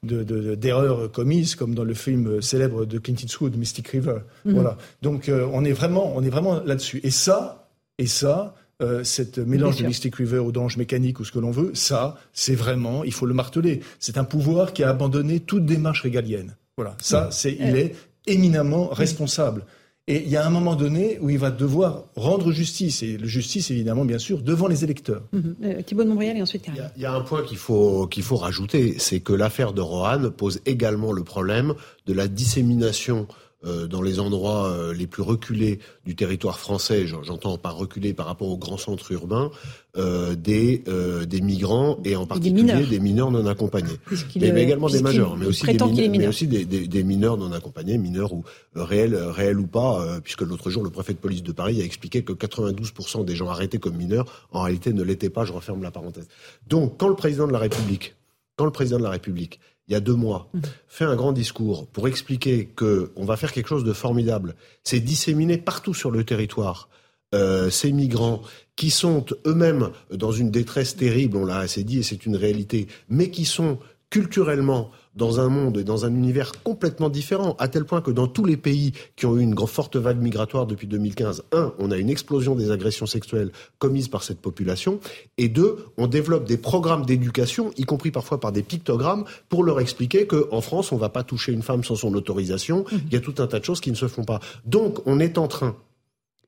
de, 0.02 0.54
d'erreurs 0.56 1.12
commises, 1.12 1.54
comme 1.54 1.74
dans 1.74 1.84
le 1.84 1.94
film 1.94 2.42
célèbre 2.42 2.86
de 2.86 2.98
Clint 2.98 3.14
Eastwood, 3.14 3.56
Mystic 3.56 3.88
River. 3.88 4.18
Voilà. 4.44 4.76
Donc, 5.02 5.28
euh, 5.28 5.46
on 5.52 5.64
est 5.64 5.72
vraiment, 5.72 6.12
on 6.16 6.22
est 6.22 6.30
vraiment 6.30 6.60
là-dessus. 6.64 7.00
Et 7.04 7.10
ça, 7.10 7.68
et 7.98 8.06
ça, 8.06 8.54
euh, 8.80 9.04
cette 9.04 9.38
mélange 9.38 9.76
de 9.76 9.86
Mystic 9.86 10.16
River 10.16 10.38
ou 10.38 10.52
d'ange 10.52 10.76
mécanique 10.76 11.20
ou 11.20 11.24
ce 11.24 11.32
que 11.32 11.38
l'on 11.38 11.50
veut, 11.50 11.70
ça, 11.74 12.16
c'est 12.32 12.54
vraiment, 12.54 13.04
il 13.04 13.12
faut 13.12 13.26
le 13.26 13.34
marteler. 13.34 13.80
C'est 13.98 14.18
un 14.18 14.24
pouvoir 14.24 14.72
qui 14.72 14.82
a 14.82 14.88
abandonné 14.90 15.40
toute 15.40 15.66
démarche 15.66 16.02
régalienne. 16.02 16.56
Voilà, 16.76 16.96
ça, 17.00 17.28
c'est, 17.30 17.56
il 17.60 17.76
est 17.76 17.94
éminemment 18.26 18.88
responsable. 18.88 19.64
Et 20.06 20.24
il 20.24 20.28
y 20.28 20.36
a 20.36 20.44
un 20.44 20.50
moment 20.50 20.74
donné 20.74 21.18
où 21.20 21.30
il 21.30 21.38
va 21.38 21.50
devoir 21.52 22.06
rendre 22.16 22.50
justice, 22.50 23.02
et 23.02 23.16
le 23.16 23.28
justice, 23.28 23.70
évidemment, 23.70 24.04
bien 24.04 24.18
sûr, 24.18 24.42
devant 24.42 24.66
les 24.66 24.82
électeurs. 24.82 25.22
Mm 25.32 25.38
-hmm. 25.38 25.54
euh, 25.64 25.82
Thibault 25.82 26.04
de 26.04 26.08
Montbrial 26.08 26.36
et 26.36 26.42
ensuite. 26.42 26.66
Il 26.96 27.02
y, 27.02 27.04
a 27.04 27.12
un 27.12 27.20
point 27.20 27.42
qu'il 27.42 27.58
faut, 27.58 28.08
qu'il 28.08 28.24
faut 28.24 28.36
rajouter, 28.36 28.84
c'est 28.98 29.20
que 29.20 29.32
l'affaire 29.32 29.72
de 29.72 29.82
Roanne 29.82 30.30
pose 30.30 30.60
également 30.66 31.12
le 31.12 31.22
problème 31.22 31.74
de 32.06 32.12
la 32.12 32.26
dissémination 32.26 33.18
euh, 33.28 33.49
dans 33.62 34.00
les 34.00 34.20
endroits 34.20 34.68
euh, 34.68 34.94
les 34.94 35.06
plus 35.06 35.22
reculés 35.22 35.80
du 36.06 36.16
territoire 36.16 36.58
français, 36.58 37.06
j'entends 37.06 37.58
par 37.58 37.76
reculés 37.76 38.14
par 38.14 38.26
rapport 38.26 38.48
aux 38.48 38.56
grands 38.56 38.78
centres 38.78 39.12
urbains, 39.12 39.50
euh, 39.96 40.36
des, 40.36 40.84
euh, 40.86 41.26
des 41.26 41.40
migrants 41.40 41.98
et 42.04 42.14
en 42.14 42.24
particulier 42.24 42.62
des 42.62 42.62
mineurs, 42.62 42.88
des 42.88 43.00
mineurs 43.00 43.30
non 43.32 43.44
accompagnés. 43.46 43.98
Mais, 44.36 44.52
mais, 44.52 44.62
également 44.62 44.88
des 44.88 45.02
majeurs, 45.02 45.36
mais 45.36 45.46
aussi, 45.46 45.66
des, 45.66 45.72
mineurs, 45.72 46.10
mais 46.12 46.26
aussi 46.28 46.46
des, 46.46 47.02
mineurs 47.02 47.36
non 47.36 47.50
accompagnés, 47.50 47.98
mineurs 47.98 48.32
ou 48.32 48.44
euh, 48.76 48.84
réels, 48.84 49.16
réels 49.16 49.58
ou 49.58 49.66
pas, 49.66 50.20
puisque 50.22 50.42
l'autre 50.42 50.70
jour, 50.70 50.84
le 50.84 50.90
préfet 50.90 51.12
de 51.12 51.18
police 51.18 51.42
de 51.42 51.50
Paris 51.50 51.82
a 51.82 51.84
expliqué 51.84 52.22
que 52.22 52.32
92% 52.32 53.24
des 53.24 53.34
gens 53.34 53.48
arrêtés 53.48 53.78
comme 53.78 53.96
mineurs, 53.96 54.46
en 54.52 54.62
réalité, 54.62 54.92
ne 54.92 55.02
l'étaient 55.02 55.28
pas. 55.28 55.44
Je 55.44 55.52
referme 55.52 55.82
la 55.82 55.90
parenthèse. 55.90 56.28
Donc, 56.68 56.96
quand 56.96 57.08
le 57.08 57.16
président 57.16 57.48
de 57.48 57.52
la 57.52 57.58
République, 57.58 58.14
quand 58.54 58.66
le 58.66 58.70
président 58.70 58.98
de 58.98 59.02
la 59.04 59.10
République 59.10 59.58
il 59.90 59.94
y 59.94 59.96
a 59.96 60.00
deux 60.00 60.14
mois, 60.14 60.48
mmh. 60.54 60.60
fait 60.86 61.04
un 61.04 61.16
grand 61.16 61.32
discours 61.32 61.88
pour 61.88 62.06
expliquer 62.06 62.66
que 62.66 63.10
on 63.16 63.24
va 63.24 63.36
faire 63.36 63.52
quelque 63.52 63.66
chose 63.66 63.84
de 63.84 63.92
formidable. 63.92 64.54
C'est 64.84 65.00
disséminer 65.00 65.58
partout 65.58 65.94
sur 65.94 66.12
le 66.12 66.22
territoire 66.22 66.88
euh, 67.34 67.70
ces 67.70 67.92
migrants 67.92 68.42
qui 68.76 68.90
sont 68.90 69.26
eux-mêmes 69.46 69.90
dans 70.12 70.32
une 70.32 70.50
détresse 70.50 70.96
terrible, 70.96 71.36
on 71.36 71.44
l'a 71.44 71.58
assez 71.58 71.84
dit 71.84 71.98
et 71.98 72.02
c'est 72.02 72.24
une 72.24 72.36
réalité, 72.36 72.86
mais 73.08 73.30
qui 73.30 73.44
sont 73.44 73.78
culturellement 74.10 74.90
dans 75.14 75.40
un 75.40 75.48
monde 75.48 75.78
et 75.78 75.84
dans 75.84 76.04
un 76.04 76.14
univers 76.14 76.52
complètement 76.62 77.08
différent, 77.08 77.56
à 77.58 77.68
tel 77.68 77.84
point 77.84 78.00
que 78.00 78.10
dans 78.10 78.28
tous 78.28 78.44
les 78.44 78.56
pays 78.56 78.92
qui 79.16 79.26
ont 79.26 79.36
eu 79.36 79.42
une 79.42 79.56
forte 79.66 79.96
vague 79.96 80.20
migratoire 80.20 80.66
depuis 80.66 80.86
2015, 80.86 81.44
un, 81.52 81.72
on 81.78 81.90
a 81.90 81.96
une 81.96 82.10
explosion 82.10 82.54
des 82.54 82.70
agressions 82.70 83.06
sexuelles 83.06 83.50
commises 83.78 84.08
par 84.08 84.22
cette 84.22 84.40
population, 84.40 85.00
et 85.36 85.48
deux, 85.48 85.84
on 85.96 86.06
développe 86.06 86.44
des 86.44 86.56
programmes 86.56 87.04
d'éducation, 87.04 87.72
y 87.76 87.84
compris 87.84 88.10
parfois 88.10 88.40
par 88.40 88.52
des 88.52 88.62
pictogrammes, 88.62 89.24
pour 89.48 89.64
leur 89.64 89.80
expliquer 89.80 90.26
qu'en 90.26 90.60
France, 90.60 90.92
on 90.92 90.96
ne 90.96 91.00
va 91.00 91.08
pas 91.08 91.24
toucher 91.24 91.52
une 91.52 91.62
femme 91.62 91.84
sans 91.84 91.96
son 91.96 92.14
autorisation. 92.14 92.84
Mhm. 92.90 93.00
Il 93.06 93.12
y 93.12 93.16
a 93.16 93.20
tout 93.20 93.34
un 93.38 93.46
tas 93.46 93.58
de 93.58 93.64
choses 93.64 93.80
qui 93.80 93.90
ne 93.90 93.96
se 93.96 94.08
font 94.08 94.24
pas. 94.24 94.40
Donc, 94.64 95.00
on 95.06 95.20
est 95.20 95.38
en 95.38 95.48
train 95.48 95.76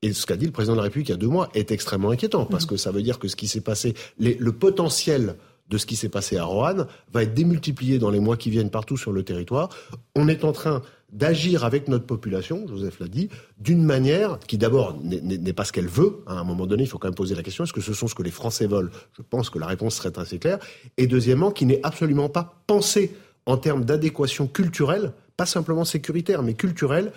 et 0.05 0.13
ce 0.13 0.27
qu'a 0.27 0.37
dit 0.37 0.47
le 0.47 0.51
président 0.51 0.73
de 0.73 0.79
la 0.79 0.83
République 0.83 1.11
il 1.11 1.13
y 1.13 1.15
a 1.15 1.19
deux 1.19 1.29
mois 1.29 1.49
est 1.55 1.71
extrêmement 1.71 2.11
inquiétant, 2.11 2.45
parce 2.45 2.65
mhm. 2.65 2.71
que 2.71 2.77
ça 2.77 2.91
veut 2.91 3.03
dire 3.03 3.19
que 3.19 3.29
ce 3.29 3.37
qui 3.37 3.47
s'est 3.47 3.61
passé, 3.61 3.95
le 4.19 4.51
potentiel 4.51 5.37
de 5.69 5.79
ce 5.79 5.87
qui 5.87 5.97
s'est 5.97 6.09
passé 6.09 6.37
à 6.37 6.45
Roanne 6.45 6.87
va 7.13 7.23
être 7.23 7.35
démultiplié 7.35 7.99
dans 7.99 8.11
les 8.11 8.21
mois 8.21 8.37
qui 8.37 8.51
viennent 8.51 8.71
partout 8.71 8.97
sur 8.97 9.13
le 9.13 9.23
territoire. 9.23 9.71
On 10.15 10.29
est 10.29 10.45
en 10.45 10.53
train 10.53 10.83
d'agir 11.13 11.65
avec 11.65 11.89
notre 11.89 12.07
population, 12.07 12.67
Joseph 12.67 12.99
l'a 13.01 13.09
dit, 13.09 13.29
d'une 13.59 13.85
manière 13.85 14.39
qui 14.39 14.59
d'abord 14.59 14.99
n'est 15.03 15.53
pas 15.53 15.65
ce 15.65 15.73
qu'elle 15.73 15.89
veut. 15.89 16.23
À 16.27 16.35
un 16.35 16.45
moment 16.45 16.67
donné, 16.67 16.85
il 16.85 16.87
faut 16.87 16.99
quand 16.99 17.09
même 17.09 17.15
poser 17.15 17.35
la 17.35 17.43
question, 17.43 17.65
est-ce 17.65 17.73
que 17.73 17.83
ce 17.83 17.93
sont 17.93 18.09
ce 18.09 18.15
que 18.15 18.23
les 18.23 18.31
Français 18.31 18.67
veulent? 18.67 18.91
Je 19.17 19.23
pense 19.23 19.51
que 19.51 19.59
la 19.59 19.67
réponse 19.67 19.97
serait 19.97 20.19
assez 20.19 20.39
claire. 20.39 20.59
Et 20.97 21.07
deuxièmement, 21.07 21.51
qui 21.51 21.67
n'est 21.67 21.81
absolument 21.83 22.29
pas 22.29 22.63
pensée 22.67 23.15
en 23.45 23.57
termes 23.57 23.85
d'adéquation 23.85 24.47
culturelle 24.47 25.13
pas 25.43 25.47
simplement 25.47 25.85
sécuritaire, 25.85 26.41
mais 26.45 26.55
culturel, 26.55 27.11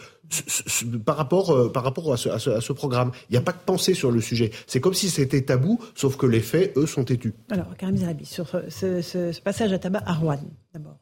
par 1.06 1.15
rapport, 1.15 1.52
euh, 1.52 1.72
par 1.72 1.84
rapport 1.84 2.11
à 2.11 2.18
ce, 2.18 2.30
à 2.30 2.39
ce, 2.39 2.73
programme. 2.73 3.11
Il 3.30 3.34
n'y 3.34 3.38
a 3.38 3.41
pas 3.41 3.52
de 3.52 3.64
pensée 3.64 3.93
sur 3.93 4.10
le 4.10 4.19
sujet. 4.19 4.49
C'est 4.65 4.80
comme 4.80 4.95
si 4.95 5.10
c'était 5.10 5.43
tabou, 5.43 5.80
sauf 5.93 6.18
que 6.18 6.26
les 6.26 6.39
faits, 6.39 6.73
eux, 6.76 6.88
sont 6.88 7.03
têtus. 7.03 7.35
Alors, 7.52 7.68
Karim 7.77 7.95
Zerabi, 7.95 8.26
sur 8.26 8.47
ce, 8.47 9.39
passage 9.41 9.72
à 9.73 9.77
tabac 9.77 10.02
à 10.07 10.14
Rouen, 10.15 10.39
d'abord. 10.73 10.97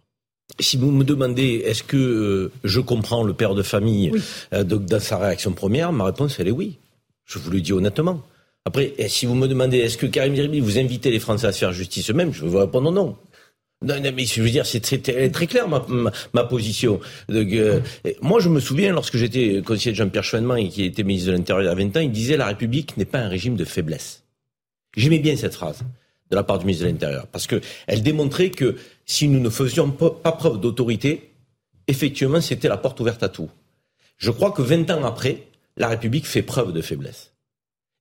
Si 0.60 0.76
vous 0.76 0.92
me 0.92 1.06
demandez 1.06 1.64
est-ce 1.66 1.84
que 1.84 1.96
euh, 1.96 2.52
je 2.66 2.82
comprends 2.82 3.24
le 3.24 3.34
père 3.34 3.56
de 3.56 3.64
famille 3.64 4.12
euh, 4.54 4.66
dans 4.66 5.00
sa 5.00 5.18
réaction 5.18 5.54
première, 5.54 5.94
ma 5.94 6.04
réponse 6.04 6.38
elle 6.42 6.50
est 6.50 6.52
oui. 6.52 6.78
Je 7.24 7.40
vous 7.40 7.52
le 7.52 7.62
dis 7.62 7.72
honnêtement. 7.72 8.22
Après, 8.66 8.94
si 9.08 9.26
vous 9.26 9.36
me 9.36 9.48
demandez 9.48 9.78
est-ce 9.78 9.98
que 9.98 10.08
Karim 10.08 10.36
Zeribi 10.36 10.60
vous 10.60 10.78
invitez 10.78 11.10
les 11.10 11.20
Français 11.20 11.48
à 11.48 11.54
se 11.54 11.60
faire 11.60 11.72
justice 11.72 12.10
eux-mêmes, 12.10 12.34
je 12.34 12.44
vais 12.44 12.50
vous 12.50 12.60
répondre 12.60 12.92
non. 12.92 13.16
Non, 13.84 14.00
non, 14.00 14.12
mais 14.16 14.26
je 14.26 14.42
veux 14.42 14.50
dire, 14.50 14.66
c'est 14.66 14.80
très, 14.80 14.98
très, 15.30 15.48
clair 15.48 15.68
ma, 15.68 15.86
ma, 16.34 16.44
position. 16.46 17.02
Euh, 17.30 17.82
moi, 18.22 18.40
je 18.40 18.48
me 18.48 18.60
souviens, 18.60 18.94
lorsque 18.94 19.18
j'étais 19.18 19.62
conseiller 19.62 19.92
de 19.92 19.98
Jean-Pierre 19.98 20.24
Chouinement 20.24 20.56
et 20.56 20.70
qui 20.70 20.86
était 20.86 21.04
ministre 21.04 21.32
de 21.32 21.38
l'Intérieur 21.38 21.64
il 21.64 21.82
y 21.82 21.84
a 21.84 21.88
20 21.90 21.98
ans, 21.98 22.00
il 22.00 22.12
disait 22.12 22.38
la 22.38 22.48
République 22.48 22.96
n'est 22.96 23.06
pas 23.06 23.20
un 23.20 23.28
régime 23.28 23.56
de 23.56 23.66
faiblesse. 23.66 24.24
J'aimais 24.96 25.20
bien 25.20 25.36
cette 25.36 25.56
phrase 25.56 25.84
de 26.32 26.36
la 26.36 26.44
part 26.44 26.60
du 26.60 26.66
ministre 26.66 26.86
de 26.86 26.92
l'Intérieur, 26.92 27.28
parce 27.28 27.46
qu'elle 27.46 28.02
démontrait 28.02 28.50
que 28.50 28.78
si 29.06 29.28
nous 29.28 29.40
ne 29.40 29.50
faisions 29.50 29.92
pas 29.92 30.32
preuve 30.32 30.60
d'autorité, 30.60 31.32
effectivement, 31.88 32.42
c'était 32.42 32.70
la 32.70 32.78
porte 32.78 33.00
ouverte 33.02 33.22
à 33.22 33.30
tout. 33.30 33.50
Je 34.18 34.32
crois 34.32 34.52
que 34.52 34.62
20 34.62 34.90
ans 34.92 35.04
après, 35.04 35.48
la 35.76 35.90
République 35.90 36.26
fait 36.26 36.42
preuve 36.42 36.72
de 36.72 36.82
faiblesse. 36.82 37.34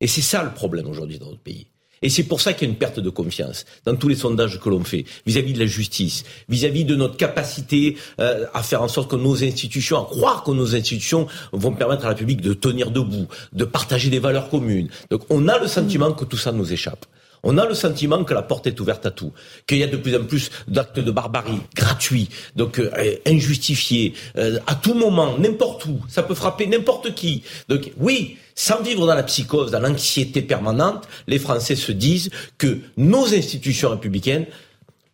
Et 0.00 0.06
c'est 0.06 0.22
ça 0.22 0.44
le 0.44 0.52
problème 0.52 0.86
aujourd'hui 0.86 1.18
dans 1.18 1.26
notre 1.26 1.42
pays. 1.42 1.66
Et 2.02 2.10
c'est 2.10 2.24
pour 2.24 2.40
ça 2.40 2.52
qu'il 2.52 2.66
y 2.66 2.70
a 2.70 2.72
une 2.72 2.78
perte 2.78 3.00
de 3.00 3.10
confiance 3.10 3.64
dans 3.86 3.96
tous 3.96 4.08
les 4.08 4.16
sondages 4.16 4.60
que 4.60 4.68
l'on 4.68 4.84
fait 4.84 5.04
vis-à-vis 5.26 5.52
de 5.52 5.58
la 5.58 5.66
justice, 5.66 6.24
vis-à-vis 6.48 6.84
de 6.84 6.96
notre 6.96 7.16
capacité 7.16 7.96
euh, 8.20 8.46
à 8.54 8.62
faire 8.62 8.82
en 8.82 8.88
sorte 8.88 9.10
que 9.10 9.16
nos 9.16 9.42
institutions, 9.44 9.98
à 10.00 10.04
croire 10.04 10.42
que 10.42 10.50
nos 10.50 10.74
institutions 10.74 11.26
vont 11.52 11.72
permettre 11.72 12.02
à 12.02 12.08
la 12.08 12.14
République 12.14 12.40
de 12.40 12.54
tenir 12.54 12.90
debout, 12.90 13.26
de 13.52 13.64
partager 13.64 14.10
des 14.10 14.18
valeurs 14.18 14.48
communes. 14.48 14.88
Donc 15.10 15.22
on 15.30 15.48
a 15.48 15.58
le 15.58 15.68
sentiment 15.68 16.12
que 16.12 16.24
tout 16.24 16.36
ça 16.36 16.52
nous 16.52 16.72
échappe. 16.72 17.06
On 17.42 17.58
a 17.58 17.66
le 17.66 17.74
sentiment 17.74 18.22
que 18.24 18.34
la 18.34 18.42
porte 18.42 18.66
est 18.66 18.78
ouverte 18.78 19.04
à 19.04 19.10
tout, 19.10 19.32
qu'il 19.66 19.78
y 19.78 19.82
a 19.82 19.88
de 19.88 19.96
plus 19.96 20.14
en 20.16 20.24
plus 20.24 20.50
d'actes 20.68 21.00
de 21.00 21.10
barbarie 21.10 21.60
gratuits, 21.74 22.28
donc 22.54 22.78
euh, 22.78 23.16
injustifiés, 23.26 24.14
euh, 24.38 24.58
à 24.66 24.76
tout 24.76 24.94
moment, 24.94 25.36
n'importe 25.38 25.86
où. 25.86 26.00
Ça 26.08 26.22
peut 26.22 26.34
frapper 26.34 26.66
n'importe 26.66 27.14
qui. 27.14 27.42
Donc 27.68 27.90
oui, 27.98 28.36
sans 28.54 28.80
vivre 28.82 29.06
dans 29.06 29.14
la 29.14 29.24
psychose, 29.24 29.72
dans 29.72 29.80
l'anxiété 29.80 30.40
permanente, 30.42 31.08
les 31.26 31.38
Français 31.38 31.76
se 31.76 31.92
disent 31.92 32.30
que 32.58 32.78
nos 32.96 33.34
institutions 33.34 33.90
républicaines, 33.90 34.46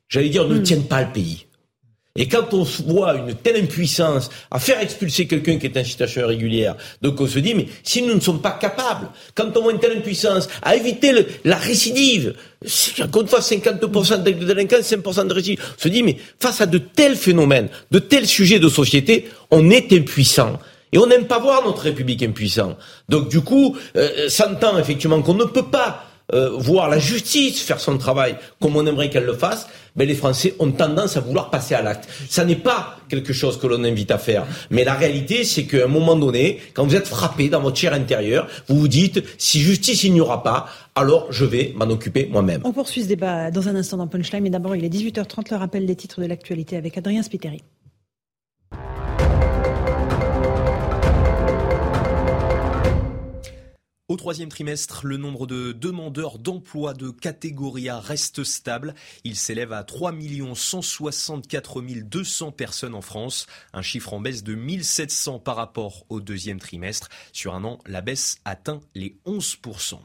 j'allais 0.08 0.28
dire, 0.28 0.46
ne 0.46 0.58
hmm. 0.58 0.62
tiennent 0.62 0.86
pas 0.86 1.02
le 1.02 1.12
pays. 1.12 1.47
Et 2.18 2.26
quand 2.26 2.52
on 2.52 2.64
voit 2.64 3.14
une 3.14 3.32
telle 3.34 3.62
impuissance 3.62 4.28
à 4.50 4.58
faire 4.58 4.80
expulser 4.80 5.28
quelqu'un 5.28 5.56
qui 5.56 5.66
est 5.66 5.78
en 5.78 5.84
situation 5.84 6.22
irrégulière, 6.22 6.74
donc 7.00 7.20
on 7.20 7.28
se 7.28 7.38
dit, 7.38 7.54
mais 7.54 7.66
si 7.84 8.02
nous 8.02 8.12
ne 8.12 8.20
sommes 8.20 8.42
pas 8.42 8.58
capables, 8.60 9.06
quand 9.36 9.56
on 9.56 9.62
voit 9.62 9.72
une 9.72 9.78
telle 9.78 9.96
impuissance 9.96 10.48
à 10.62 10.74
éviter 10.74 11.12
la 11.44 11.56
récidive, 11.56 12.34
encore 13.00 13.22
une 13.22 13.28
fois 13.28 13.38
50% 13.38 14.24
de 14.24 14.32
délinquance, 14.32 14.92
5% 14.92 15.28
de 15.28 15.32
récidive, 15.32 15.64
on 15.78 15.80
se 15.80 15.88
dit, 15.88 16.02
mais 16.02 16.16
face 16.40 16.60
à 16.60 16.66
de 16.66 16.78
tels 16.78 17.14
phénomènes, 17.14 17.68
de 17.92 18.00
tels 18.00 18.26
sujets 18.26 18.58
de 18.58 18.68
société, 18.68 19.28
on 19.52 19.70
est 19.70 19.92
impuissant. 19.92 20.58
Et 20.92 20.98
on 20.98 21.06
n'aime 21.06 21.26
pas 21.26 21.38
voir 21.38 21.64
notre 21.64 21.82
République 21.82 22.22
impuissant. 22.24 22.76
Donc 23.08 23.28
du 23.28 23.42
coup, 23.42 23.76
euh, 23.96 24.28
s'entend 24.28 24.76
effectivement 24.78 25.22
qu'on 25.22 25.34
ne 25.34 25.44
peut 25.44 25.66
pas 25.70 26.04
euh, 26.34 26.50
voir 26.50 26.90
la 26.90 26.98
justice 26.98 27.62
faire 27.62 27.80
son 27.80 27.96
travail 27.96 28.36
comme 28.60 28.76
on 28.76 28.86
aimerait 28.86 29.08
qu'elle 29.08 29.24
le 29.24 29.34
fasse, 29.34 29.66
mais 29.96 30.04
les 30.04 30.14
Français 30.14 30.54
ont 30.58 30.70
tendance 30.70 31.16
à 31.16 31.20
vouloir 31.20 31.50
passer 31.50 31.74
à 31.74 31.82
l'acte. 31.82 32.08
Ça 32.28 32.44
n'est 32.44 32.56
pas 32.56 32.98
quelque 33.08 33.32
chose 33.32 33.58
que 33.58 33.66
l'on 33.66 33.82
invite 33.82 34.10
à 34.10 34.18
faire. 34.18 34.46
Mais 34.70 34.84
la 34.84 34.94
réalité, 34.94 35.44
c'est 35.44 35.64
qu'à 35.64 35.84
un 35.84 35.88
moment 35.88 36.16
donné, 36.16 36.60
quand 36.74 36.84
vous 36.84 36.94
êtes 36.94 37.08
frappé 37.08 37.48
dans 37.48 37.60
votre 37.60 37.76
chair 37.76 37.94
intérieure, 37.94 38.46
vous 38.68 38.78
vous 38.78 38.88
dites, 38.88 39.22
si 39.38 39.60
justice 39.60 40.04
il 40.04 40.12
n'y 40.12 40.20
aura 40.20 40.42
pas, 40.42 40.68
alors 40.94 41.26
je 41.30 41.44
vais 41.44 41.72
m'en 41.76 41.86
occuper 41.86 42.28
moi-même. 42.30 42.60
On 42.64 42.72
poursuit 42.72 43.02
ce 43.02 43.08
débat 43.08 43.50
dans 43.50 43.68
un 43.68 43.74
instant 43.76 43.96
dans 43.96 44.06
Punchline, 44.06 44.42
mais 44.42 44.50
d'abord 44.50 44.76
il 44.76 44.84
est 44.84 44.94
18h30, 44.94 45.50
le 45.50 45.56
rappel 45.56 45.86
des 45.86 45.96
titres 45.96 46.20
de 46.20 46.26
l'actualité 46.26 46.76
avec 46.76 46.98
Adrien 46.98 47.22
Spiteri. 47.22 47.62
Au 54.10 54.16
troisième 54.16 54.48
trimestre, 54.48 55.04
le 55.04 55.18
nombre 55.18 55.46
de 55.46 55.72
demandeurs 55.72 56.38
d'emploi 56.38 56.94
de 56.94 57.10
catégorie 57.10 57.90
A 57.90 58.00
reste 58.00 58.42
stable. 58.42 58.94
Il 59.22 59.36
s'élève 59.36 59.74
à 59.74 59.84
3 59.84 60.14
164 60.54 61.82
200 61.82 62.52
personnes 62.52 62.94
en 62.94 63.02
France, 63.02 63.46
un 63.74 63.82
chiffre 63.82 64.14
en 64.14 64.20
baisse 64.20 64.42
de 64.42 64.54
1700 64.54 65.40
par 65.40 65.56
rapport 65.56 66.06
au 66.08 66.22
deuxième 66.22 66.58
trimestre. 66.58 67.10
Sur 67.34 67.54
un 67.54 67.64
an, 67.64 67.80
la 67.84 68.00
baisse 68.00 68.38
atteint 68.46 68.80
les 68.94 69.18
11%. 69.26 69.98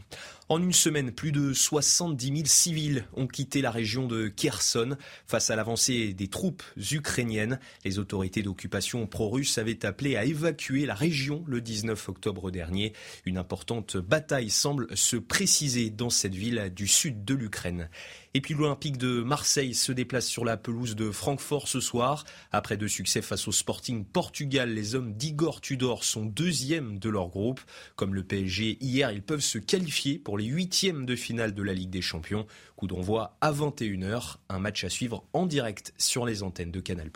En 0.49 0.61
une 0.61 0.73
semaine, 0.73 1.11
plus 1.11 1.31
de 1.31 1.53
70 1.53 2.27
000 2.27 2.39
civils 2.45 3.05
ont 3.13 3.27
quitté 3.27 3.61
la 3.61 3.71
région 3.71 4.07
de 4.07 4.27
Kherson 4.27 4.97
face 5.25 5.49
à 5.49 5.55
l'avancée 5.55 6.13
des 6.13 6.27
troupes 6.27 6.63
ukrainiennes. 6.91 7.59
Les 7.85 7.97
autorités 7.97 8.43
d'occupation 8.43 9.07
pro-russe 9.07 9.57
avaient 9.57 9.85
appelé 9.85 10.17
à 10.17 10.25
évacuer 10.25 10.85
la 10.85 10.95
région 10.95 11.45
le 11.47 11.61
19 11.61 12.09
octobre 12.09 12.51
dernier. 12.51 12.91
Une 13.25 13.37
importante 13.37 13.95
bataille 13.95 14.49
semble 14.49 14.87
se 14.97 15.15
préciser 15.15 15.89
dans 15.89 16.09
cette 16.09 16.35
ville 16.35 16.71
du 16.75 16.87
sud 16.87 17.23
de 17.23 17.35
l'Ukraine. 17.35 17.89
Et 18.35 18.41
puis 18.41 18.55
l'Olympique 18.55 18.97
de 18.97 19.21
Marseille 19.21 19.75
se 19.75 19.91
déplace 19.91 20.25
sur 20.25 20.43
la 20.43 20.57
pelouse 20.57 20.95
de 20.95 21.11
Francfort 21.11 21.67
ce 21.67 21.79
soir. 21.79 22.25
Après 22.51 22.77
deux 22.77 22.87
succès 22.87 23.21
face 23.21 23.47
au 23.47 23.51
Sporting 23.51 24.03
Portugal, 24.05 24.73
les 24.73 24.95
hommes 24.95 25.13
d'Igor 25.13 25.61
Tudor 25.61 26.03
sont 26.03 26.25
deuxièmes 26.25 26.97
de 26.97 27.09
leur 27.09 27.29
groupe. 27.29 27.61
Comme 27.95 28.15
le 28.15 28.23
PSG 28.23 28.79
hier, 28.81 29.11
ils 29.11 29.21
peuvent 29.21 29.39
se 29.39 29.59
qualifier 29.59 30.17
pour 30.17 30.39
les 30.39 30.45
huitièmes 30.45 31.05
de 31.05 31.15
finale 31.15 31.53
de 31.53 31.61
la 31.61 31.73
Ligue 31.73 31.91
des 31.91 32.01
Champions. 32.01 32.47
Coup 32.75 32.87
d'envoi 32.87 33.37
à 33.39 33.51
21h, 33.51 34.37
un 34.49 34.59
match 34.59 34.83
à 34.83 34.89
suivre 34.89 35.25
en 35.33 35.45
direct 35.45 35.93
sur 35.99 36.25
les 36.25 36.41
antennes 36.41 36.71
de 36.71 36.79
Canal+. 36.79 37.11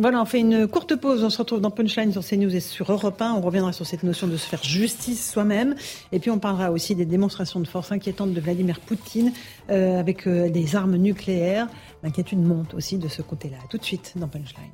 Voilà, 0.00 0.22
on 0.22 0.24
fait 0.24 0.38
une 0.38 0.68
courte 0.68 0.94
pause. 0.94 1.24
On 1.24 1.30
se 1.30 1.38
retrouve 1.38 1.60
dans 1.60 1.72
Punchline 1.72 2.12
sur 2.12 2.24
CNews 2.24 2.54
et 2.54 2.60
sur 2.60 2.92
Europe 2.92 3.20
1. 3.20 3.32
On 3.32 3.40
reviendra 3.40 3.72
sur 3.72 3.84
cette 3.84 4.04
notion 4.04 4.28
de 4.28 4.36
se 4.36 4.46
faire 4.46 4.62
justice 4.62 5.32
soi-même. 5.32 5.74
Et 6.12 6.20
puis 6.20 6.30
on 6.30 6.38
parlera 6.38 6.70
aussi 6.70 6.94
des 6.94 7.04
démonstrations 7.04 7.58
de 7.58 7.66
force 7.66 7.90
inquiétantes 7.90 8.32
de 8.32 8.40
Vladimir 8.40 8.78
Poutine 8.78 9.32
euh, 9.70 9.98
avec 9.98 10.28
euh, 10.28 10.50
des 10.50 10.76
armes 10.76 10.94
nucléaires. 10.94 11.66
L'inquiétude 12.04 12.38
monte 12.38 12.74
aussi 12.74 12.96
de 12.96 13.08
ce 13.08 13.22
côté-là. 13.22 13.58
Tout 13.68 13.78
de 13.78 13.84
suite 13.84 14.12
dans 14.14 14.28
Punchline. 14.28 14.70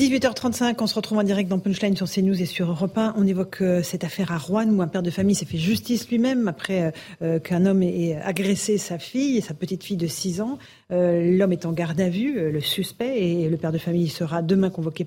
18h35, 0.00 0.76
on 0.80 0.86
se 0.86 0.94
retrouve 0.94 1.18
en 1.18 1.22
direct 1.22 1.50
dans 1.50 1.58
Punchline 1.58 1.94
sur 1.94 2.08
CNews 2.10 2.40
et 2.40 2.46
sur 2.46 2.70
Europe 2.70 2.96
1. 2.96 3.14
On 3.18 3.26
évoque 3.26 3.58
euh, 3.60 3.82
cette 3.82 4.04
affaire 4.04 4.32
à 4.32 4.38
Rouen 4.38 4.66
où 4.70 4.80
un 4.80 4.88
père 4.88 5.02
de 5.02 5.10
famille 5.10 5.34
s'est 5.34 5.44
fait 5.44 5.58
justice 5.58 6.08
lui-même 6.08 6.48
après 6.48 6.82
euh, 6.82 6.90
euh, 7.20 7.38
qu'un 7.38 7.66
homme 7.66 7.82
ait 7.82 8.16
agressé 8.22 8.78
sa 8.78 8.98
fille, 8.98 9.42
sa 9.42 9.52
petite 9.52 9.84
fille 9.84 9.98
de 9.98 10.06
6 10.06 10.40
ans. 10.40 10.58
L'homme 10.88 11.52
est 11.52 11.66
en 11.66 11.72
garde 11.72 12.00
à 12.00 12.08
vue, 12.08 12.50
le 12.50 12.60
suspect, 12.60 13.18
et 13.18 13.48
le 13.48 13.56
père 13.56 13.72
de 13.72 13.78
famille 13.78 14.08
sera 14.08 14.42
demain 14.42 14.68
convoqué 14.68 15.06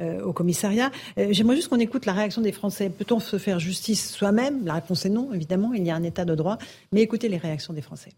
au 0.00 0.32
commissariat. 0.32 0.90
J'aimerais 1.16 1.54
juste 1.54 1.68
qu'on 1.68 1.78
écoute 1.78 2.06
la 2.06 2.12
réaction 2.12 2.42
des 2.42 2.50
Français. 2.50 2.90
Peut-on 2.90 3.20
se 3.20 3.38
faire 3.38 3.60
justice 3.60 4.10
soi-même? 4.10 4.64
La 4.64 4.74
réponse 4.74 5.06
est 5.06 5.10
non, 5.10 5.32
évidemment. 5.32 5.74
Il 5.74 5.86
y 5.86 5.90
a 5.90 5.94
un 5.94 6.02
état 6.02 6.24
de 6.24 6.34
droit. 6.34 6.58
Mais 6.92 7.02
écoutez 7.02 7.28
les 7.28 7.36
réactions 7.36 7.72
des 7.72 7.82
Français. 7.82 8.10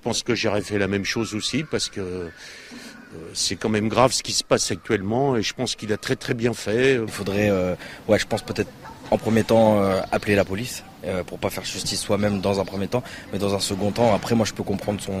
Je 0.00 0.02
pense 0.02 0.22
que 0.22 0.34
j'aurais 0.34 0.62
fait 0.62 0.78
la 0.78 0.88
même 0.88 1.04
chose 1.04 1.34
aussi 1.34 1.62
parce 1.62 1.90
que 1.90 2.30
c'est 3.34 3.56
quand 3.56 3.68
même 3.68 3.88
grave 3.88 4.12
ce 4.12 4.22
qui 4.22 4.32
se 4.32 4.44
passe 4.44 4.70
actuellement 4.70 5.36
et 5.36 5.42
je 5.42 5.54
pense 5.54 5.74
qu'il 5.74 5.92
a 5.92 5.96
très 5.96 6.16
très 6.16 6.34
bien 6.34 6.52
fait. 6.52 6.94
Il 6.94 7.08
faudrait, 7.08 7.50
euh, 7.50 7.74
ouais, 8.08 8.18
je 8.18 8.26
pense 8.26 8.42
peut-être 8.42 8.70
en 9.10 9.18
premier 9.18 9.42
temps 9.42 9.82
appeler 10.12 10.36
la 10.36 10.44
police 10.44 10.84
pour 11.26 11.40
pas 11.40 11.50
faire 11.50 11.64
justice 11.64 12.00
soi-même 12.00 12.40
dans 12.40 12.60
un 12.60 12.64
premier 12.64 12.86
temps, 12.86 13.02
mais 13.32 13.40
dans 13.40 13.56
un 13.56 13.58
second 13.58 13.90
temps, 13.90 14.14
après 14.14 14.36
moi 14.36 14.46
je 14.46 14.52
peux 14.52 14.62
comprendre 14.62 15.00
son, 15.00 15.18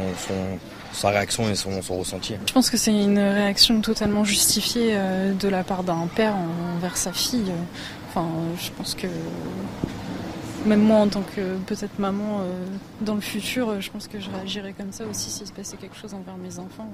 sa 0.92 1.08
réaction 1.08 1.50
et 1.50 1.56
son, 1.56 1.82
son, 1.82 1.98
ressenti. 1.98 2.34
Je 2.46 2.52
pense 2.52 2.70
que 2.70 2.76
c'est 2.76 2.92
une 2.92 3.18
réaction 3.18 3.80
totalement 3.80 4.22
justifiée 4.22 4.96
de 5.40 5.48
la 5.48 5.64
part 5.64 5.82
d'un 5.82 6.06
père 6.14 6.36
envers 6.76 6.96
sa 6.96 7.12
fille. 7.12 7.50
Enfin, 8.10 8.28
je 8.62 8.70
pense 8.76 8.94
que 8.94 9.08
même 10.66 10.82
moi 10.82 10.98
en 10.98 11.08
tant 11.08 11.22
que 11.22 11.58
peut-être 11.66 11.98
maman 11.98 12.42
euh, 12.42 12.66
dans 13.00 13.14
le 13.14 13.20
futur, 13.20 13.68
euh, 13.70 13.80
je 13.80 13.90
pense 13.90 14.08
que 14.08 14.20
je 14.20 14.28
réagirais 14.30 14.72
comme 14.72 14.92
ça 14.92 15.06
aussi 15.06 15.30
s'il 15.30 15.46
se 15.46 15.52
passait 15.52 15.76
quelque 15.76 15.96
chose 15.96 16.14
envers 16.14 16.36
mes 16.36 16.58
enfants. 16.58 16.90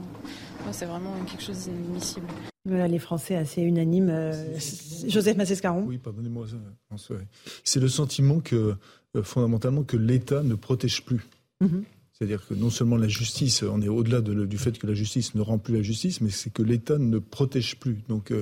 Moi, 0.65 0.73
c'est 0.73 0.87
vraiment 0.87 1.13
quelque 1.27 1.43
chose 1.43 1.65
d'inadmissible. 1.65 2.27
les 2.65 2.99
Français 2.99 3.37
assez 3.37 3.63
unanimes. 3.63 4.11
Euh, 4.11 4.59
Joseph 5.07 5.37
Massescaron 5.37 5.85
Oui, 5.87 5.99
pardonnez-moi. 5.99 6.47
C'est 7.65 7.81
le 7.81 7.89
sentiment 7.89 8.41
que, 8.41 8.75
fondamentalement, 9.23 9.83
que 9.83 9.97
l'État 9.97 10.43
ne 10.43 10.55
protège 10.55 11.05
plus. 11.05 11.27
Mhm. 11.61 11.85
C'est-à-dire 12.13 12.47
que 12.47 12.55
non 12.55 12.71
seulement 12.71 12.97
la 12.97 13.09
justice, 13.09 13.63
on 13.63 13.83
est 13.83 13.89
au-delà 13.89 14.23
du 14.23 14.57
fait 14.57 14.79
que 14.79 14.87
la 14.87 14.95
justice 14.95 15.35
ne 15.35 15.43
rend 15.43 15.59
plus 15.59 15.75
la 15.75 15.83
justice, 15.83 16.23
mais 16.23 16.31
c'est 16.31 16.51
que 16.51 16.63
l'État 16.63 16.97
ne 16.97 17.19
protège 17.19 17.79
plus. 17.79 17.99
Donc, 18.09 18.33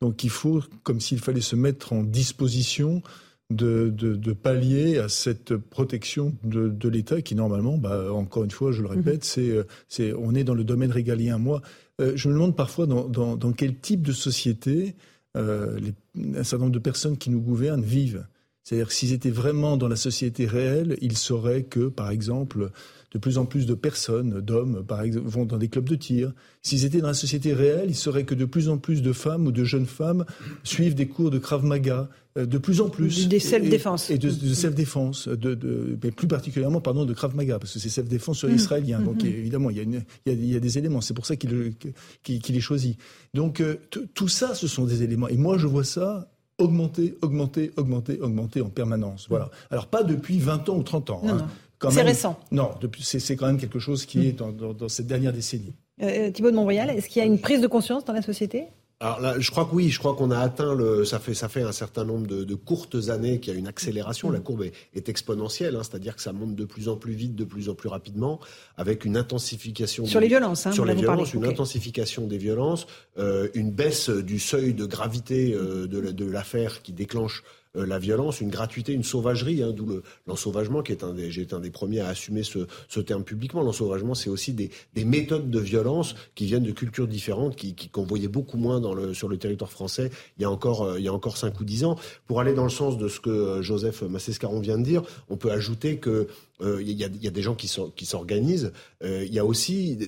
donc 0.00 0.24
il 0.24 0.30
faut, 0.30 0.62
comme 0.84 1.00
s'il 1.00 1.18
fallait 1.18 1.42
se 1.42 1.54
mettre 1.54 1.92
en 1.92 2.02
disposition 2.02 3.02
de, 3.50 3.88
de, 3.90 4.32
pallier 4.32 4.98
à 4.98 5.08
cette 5.08 5.56
protection 5.56 6.34
de, 6.44 6.68
de 6.68 6.88
l'État 6.88 7.20
qui 7.20 7.34
normalement, 7.34 7.78
bah, 7.78 8.12
encore 8.12 8.44
une 8.44 8.50
fois, 8.50 8.72
je 8.72 8.82
le 8.82 8.88
mhm. 8.88 8.96
répète, 8.96 9.24
c'est, 9.24 9.52
c'est, 9.88 10.12
on 10.12 10.34
est 10.34 10.44
dans 10.44 10.54
le 10.54 10.64
domaine 10.64 10.92
régalien. 10.92 11.38
Moi, 11.38 11.60
euh, 12.00 12.12
je 12.14 12.28
me 12.28 12.34
demande 12.34 12.56
parfois 12.56 12.86
dans, 12.86 13.08
dans, 13.08 13.36
dans, 13.36 13.52
quel 13.52 13.76
type 13.76 14.02
de 14.02 14.12
société 14.12 14.94
euh, 15.36 15.78
les, 15.78 15.94
un 16.38 16.44
certain 16.44 16.64
nombre 16.64 16.74
de 16.74 16.78
personnes 16.78 17.16
qui 17.16 17.30
nous 17.30 17.40
gouvernent 17.40 17.82
vivent. 17.82 18.26
C'est-à-dire 18.62 18.92
s'ils 18.92 19.12
étaient 19.12 19.30
vraiment 19.30 19.76
dans 19.76 19.88
la 19.88 19.96
société 19.96 20.46
réelle, 20.46 20.96
ils 21.00 21.16
sauraient 21.16 21.64
que, 21.64 21.88
par 21.88 22.10
exemple, 22.10 22.70
de 23.12 23.18
plus 23.18 23.38
en 23.38 23.44
plus 23.44 23.66
de 23.66 23.74
personnes, 23.74 24.40
d'hommes, 24.40 24.84
par 24.86 25.02
exemple, 25.02 25.28
vont 25.28 25.44
dans 25.44 25.58
des 25.58 25.68
clubs 25.68 25.88
de 25.88 25.96
tir. 25.96 26.32
S'ils 26.62 26.84
étaient 26.84 27.00
dans 27.00 27.08
la 27.08 27.14
société 27.14 27.52
réelle, 27.52 27.86
ils 27.88 27.96
sauraient 27.96 28.24
que 28.24 28.34
de 28.34 28.44
plus 28.44 28.68
en 28.68 28.78
plus 28.78 29.02
de 29.02 29.12
femmes 29.12 29.46
ou 29.46 29.52
de 29.52 29.64
jeunes 29.64 29.86
femmes 29.86 30.24
suivent 30.62 30.94
des 30.94 31.08
cours 31.08 31.30
de 31.30 31.38
Krav 31.38 31.64
Maga, 31.64 32.08
euh, 32.38 32.46
de 32.46 32.58
plus 32.58 32.80
en 32.80 32.88
plus. 32.88 33.26
Des 33.28 33.40
self-défense. 33.40 34.10
Et, 34.10 34.18
de, 34.18 34.30
self-défense, 34.30 35.26
de, 35.26 35.54
de, 35.54 35.98
mais 36.02 36.12
plus 36.12 36.28
particulièrement, 36.28 36.80
pardon, 36.80 37.04
de 37.04 37.12
Krav 37.12 37.34
Maga, 37.34 37.58
parce 37.58 37.72
que 37.72 37.80
c'est 37.80 37.88
self-défense 37.88 38.38
sur 38.38 38.48
l'israélien. 38.48 39.00
Mm. 39.00 39.04
Donc 39.04 39.22
mm-hmm. 39.22 39.38
évidemment, 39.38 39.70
il 39.70 39.76
y, 39.76 39.80
a 39.80 39.82
il, 39.82 39.92
y 39.92 39.96
a, 39.96 40.32
il 40.32 40.52
y, 40.52 40.56
a 40.56 40.60
des 40.60 40.78
éléments. 40.78 41.00
C'est 41.00 41.14
pour 41.14 41.26
ça 41.26 41.34
qu'il 41.34 41.74
qu'il 42.22 42.56
est 42.56 42.60
choisi. 42.60 42.96
Donc 43.34 43.60
euh, 43.60 43.76
tout 44.14 44.28
ça, 44.28 44.54
ce 44.54 44.68
sont 44.68 44.84
des 44.84 45.02
éléments. 45.02 45.28
Et 45.28 45.36
moi, 45.36 45.58
je 45.58 45.66
vois 45.66 45.84
ça 45.84 46.30
augmenter, 46.60 47.16
augmenter, 47.22 47.72
augmenter, 47.76 48.20
augmenter 48.20 48.60
en 48.60 48.68
permanence. 48.68 49.26
Voilà. 49.28 49.50
Alors 49.70 49.86
pas 49.88 50.02
depuis 50.02 50.38
20 50.38 50.68
ans 50.68 50.76
ou 50.76 50.82
30 50.82 51.10
ans. 51.10 51.22
Hein. 51.26 51.46
C'est 51.88 52.02
récent. 52.02 52.38
Non, 52.52 52.70
c'est 53.00 53.36
quand 53.36 53.46
même 53.46 53.58
quelque 53.58 53.78
chose 53.78 54.04
qui 54.04 54.26
est 54.26 54.32
dans, 54.32 54.88
cette 54.88 55.06
dernière 55.06 55.32
décennie. 55.32 55.72
Euh, 56.02 56.06
euh, 56.06 56.30
Thibault 56.30 56.50
de 56.50 56.56
Montbrial, 56.56 56.90
est-ce 56.90 57.08
qu'il 57.08 57.20
y 57.20 57.22
a 57.22 57.26
une 57.26 57.38
prise 57.38 57.60
de 57.60 57.66
conscience 57.66 58.04
dans 58.04 58.12
la 58.12 58.22
société? 58.22 58.66
Alors 59.02 59.18
là, 59.20 59.34
je 59.38 59.50
crois 59.50 59.64
que 59.64 59.74
oui, 59.74 59.88
je 59.88 59.98
crois 59.98 60.14
qu'on 60.14 60.30
a 60.30 60.38
atteint 60.38 60.74
le. 60.74 61.06
Ça 61.06 61.18
fait 61.18 61.32
ça 61.32 61.48
fait 61.48 61.62
un 61.62 61.72
certain 61.72 62.04
nombre 62.04 62.26
de, 62.26 62.54
courtes 62.54 63.08
années 63.08 63.40
qu'il 63.40 63.54
y 63.54 63.56
a 63.56 63.58
une 63.58 63.66
accélération. 63.66 64.30
La 64.30 64.40
courbe 64.40 64.64
est, 64.92 65.08
exponentielle, 65.08 65.74
hein, 65.74 65.80
c'est-à-dire 65.82 66.16
que 66.16 66.20
ça 66.20 66.34
monte 66.34 66.54
de 66.54 66.66
plus 66.66 66.90
en 66.90 66.96
plus 66.96 67.14
vite, 67.14 67.34
de 67.34 67.44
plus 67.44 67.70
en 67.70 67.74
plus 67.74 67.88
rapidement, 67.88 68.40
avec 68.76 69.06
une 69.06 69.16
intensification 69.16 70.04
sur 70.04 70.20
les 70.20 70.28
violences. 70.28 70.66
Hein, 70.66 70.72
sur 70.72 70.84
les 70.84 70.94
violences, 70.94 71.32
une 71.32 71.46
intensification 71.46 72.26
des 72.26 72.36
violences, 72.36 72.86
euh, 73.16 73.48
une 73.54 73.70
baisse 73.70 74.10
du 74.10 74.38
seuil 74.38 74.74
de 74.74 74.84
gravité 74.84 75.52
de 75.52 76.24
l'affaire 76.26 76.82
qui 76.82 76.92
déclenche 76.92 77.42
euh, 77.76 77.86
la 77.86 77.98
violence, 77.98 78.40
une 78.40 78.50
gratuité, 78.50 78.92
une 78.92 79.04
sauvagerie, 79.04 79.62
hein, 79.62 79.72
d'où 79.72 80.00
l'ensauvagement, 80.26 80.82
qui 80.82 80.92
est 80.92 81.04
un 81.04 81.12
des, 81.12 81.40
été 81.40 81.54
un 81.54 81.60
des 81.60 81.70
premiers 81.70 82.00
à 82.00 82.08
assumer 82.08 82.42
ce, 82.42 83.00
terme 83.00 83.24
publiquement. 83.24 83.62
L'ensauvagement, 83.62 84.14
c'est 84.14 84.30
aussi 84.30 84.52
des, 84.52 84.70
des, 84.94 85.04
méthodes 85.04 85.50
de 85.50 85.58
violence 85.58 86.14
qui 86.34 86.46
viennent 86.46 86.62
de 86.62 86.72
cultures 86.72 87.08
différentes, 87.08 87.56
qui, 87.56 87.74
qu'on 87.74 88.04
voyait 88.04 88.28
beaucoup 88.28 88.58
moins 88.58 88.80
sur 89.14 89.28
le 89.28 89.38
territoire 89.38 89.70
français 89.70 90.10
il 90.38 90.42
y 90.42 90.44
a 90.44 90.50
encore 90.50 90.82
euh, 90.82 90.98
il 90.98 91.04
y 91.04 91.08
a 91.08 91.12
encore 91.12 91.36
cinq 91.36 91.60
ou 91.60 91.64
dix 91.64 91.84
ans. 91.84 91.96
Pour 92.26 92.40
aller 92.40 92.54
dans 92.54 92.64
le 92.64 92.70
sens 92.70 92.98
de 92.98 93.08
ce 93.08 93.20
que 93.20 93.30
euh, 93.30 93.62
Joseph 93.62 94.02
Massescaron 94.02 94.60
vient 94.60 94.78
de 94.78 94.84
dire, 94.84 95.02
on 95.28 95.36
peut 95.36 95.50
ajouter 95.50 95.98
que 95.98 96.28
il 96.62 96.90
y, 96.90 97.04
a, 97.04 97.08
y, 97.08 97.28
a, 97.28 97.30
des 97.30 97.42
gens 97.42 97.54
qui 97.54 97.68
s'organisent. 98.06 98.72
Euh, 99.02 99.24
il 99.26 99.32
y 99.32 99.38
a 99.38 99.44
aussi 99.44 99.98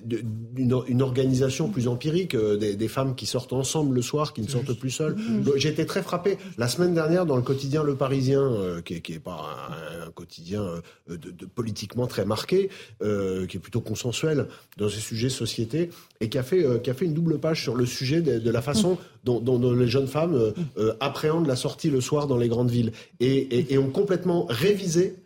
une, 0.56 0.82
une, 0.86 1.02
organisation 1.02 1.68
plus 1.68 1.88
empirique, 1.88 2.36
des, 2.36 2.76
des, 2.76 2.88
femmes 2.88 3.14
qui 3.14 3.26
sortent 3.26 3.52
ensemble 3.52 3.94
le 3.94 4.02
soir, 4.02 4.32
qui 4.32 4.42
ne 4.42 4.48
sortent 4.48 4.74
plus 4.74 4.90
seules. 4.90 5.14
Mm-hmm. 5.14 5.56
J'ai 5.56 5.68
été 5.68 5.86
très 5.86 6.02
frappé 6.02 6.38
la 6.58 6.68
semaine 6.68 6.94
dernière 6.94 7.26
dans 7.26 7.36
le 7.36 7.42
quotidien 7.42 7.82
Le 7.82 7.96
Parisien, 7.96 8.42
euh, 8.42 8.80
qui, 8.80 8.94
est, 8.94 9.18
pas 9.18 9.68
un, 10.06 10.10
quotidien 10.10 10.62
euh, 10.62 11.16
de, 11.16 11.46
politiquement 11.46 12.06
très 12.06 12.24
marqué, 12.24 12.70
euh, 13.02 13.46
qui 13.46 13.56
est 13.56 13.60
plutôt 13.60 13.80
consensuel 13.80 14.46
dans 14.76 14.88
ces 14.88 15.00
sujets 15.00 15.28
société, 15.28 15.90
et 16.20 16.28
qui 16.28 16.38
a 16.38 16.42
fait, 16.42 16.82
qui 16.82 16.90
a 16.90 16.94
fait 16.94 17.04
une 17.04 17.14
double 17.14 17.38
page 17.38 17.62
sur 17.62 17.74
le 17.74 17.86
sujet 17.86 18.20
de, 18.20 18.50
la 18.50 18.62
façon 18.62 18.98
dont, 19.24 19.40
les 19.72 19.88
jeunes 19.88 20.06
femmes 20.06 20.52
appréhendent 21.00 21.46
la 21.46 21.56
sortie 21.56 21.90
le 21.90 22.00
soir 22.00 22.26
dans 22.26 22.36
les 22.36 22.48
grandes 22.48 22.70
villes, 22.70 22.92
et, 23.20 23.72
et, 23.72 23.78
ont 23.78 23.90
complètement 23.90 24.46
révisé 24.48 25.16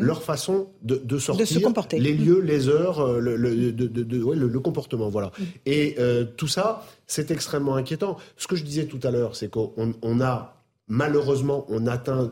leur 0.00 0.22
façon 0.22 0.68
de, 0.82 1.18
sortir, 1.18 1.46
se 1.46 1.58
comporter. 1.58 1.98
les 1.98 2.14
lieux, 2.14 2.40
les 2.40 2.68
heures, 2.68 3.20
le, 3.20 3.36
le, 3.36 3.70
le 3.70 4.60
comportement, 4.60 5.08
voilà. 5.08 5.32
Et 5.66 5.96
tout 6.36 6.48
ça, 6.48 6.86
c'est 7.06 7.30
extrêmement 7.30 7.76
inquiétant. 7.76 8.16
Ce 8.36 8.46
que 8.46 8.56
je 8.56 8.64
disais 8.64 8.86
tout 8.86 9.00
à 9.02 9.10
l'heure, 9.10 9.36
c'est 9.36 9.50
qu'on 9.50 10.20
a 10.20 10.62
Malheureusement, 10.88 11.64
on 11.68 11.86
atteint 11.86 12.30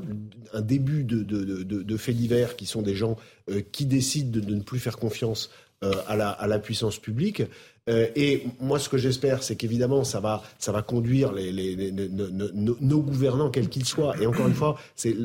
un 0.53 0.61
début 0.61 1.05
de, 1.05 1.97
faits 1.97 2.17
divers 2.17 2.57
qui 2.57 2.67
sont 2.67 2.83
des 2.83 2.95
gens 2.95 3.17
euh, 3.49 3.63
qui 3.73 3.87
décident 3.87 4.39
de, 4.39 4.55
ne 4.55 4.61
plus 4.61 4.79
faire 4.79 4.99
confiance 4.99 5.51
euh, 5.83 5.93
à, 6.07 6.17
la, 6.17 6.59
puissance 6.59 6.99
publique. 6.99 7.43
Euh, 7.91 8.07
et 8.15 8.47
moi, 8.61 8.79
ce 8.79 8.89
que 8.89 8.97
j'espère, 8.97 9.43
c'est 9.43 9.57
qu'évidemment, 9.57 10.05
ça 10.05 10.21
va, 10.21 10.43
ça 10.59 10.73
va 10.73 10.83
conduire 10.83 11.33
les, 11.33 11.53
les, 11.53 11.93
nos, 11.93 13.01
gouvernants, 13.01 13.51
quels 13.51 13.69
qu'ils 13.69 13.85
soient. 13.85 14.15
Et 14.21 14.27
encore 14.27 14.47
une 14.47 14.55
fois, 14.55 14.79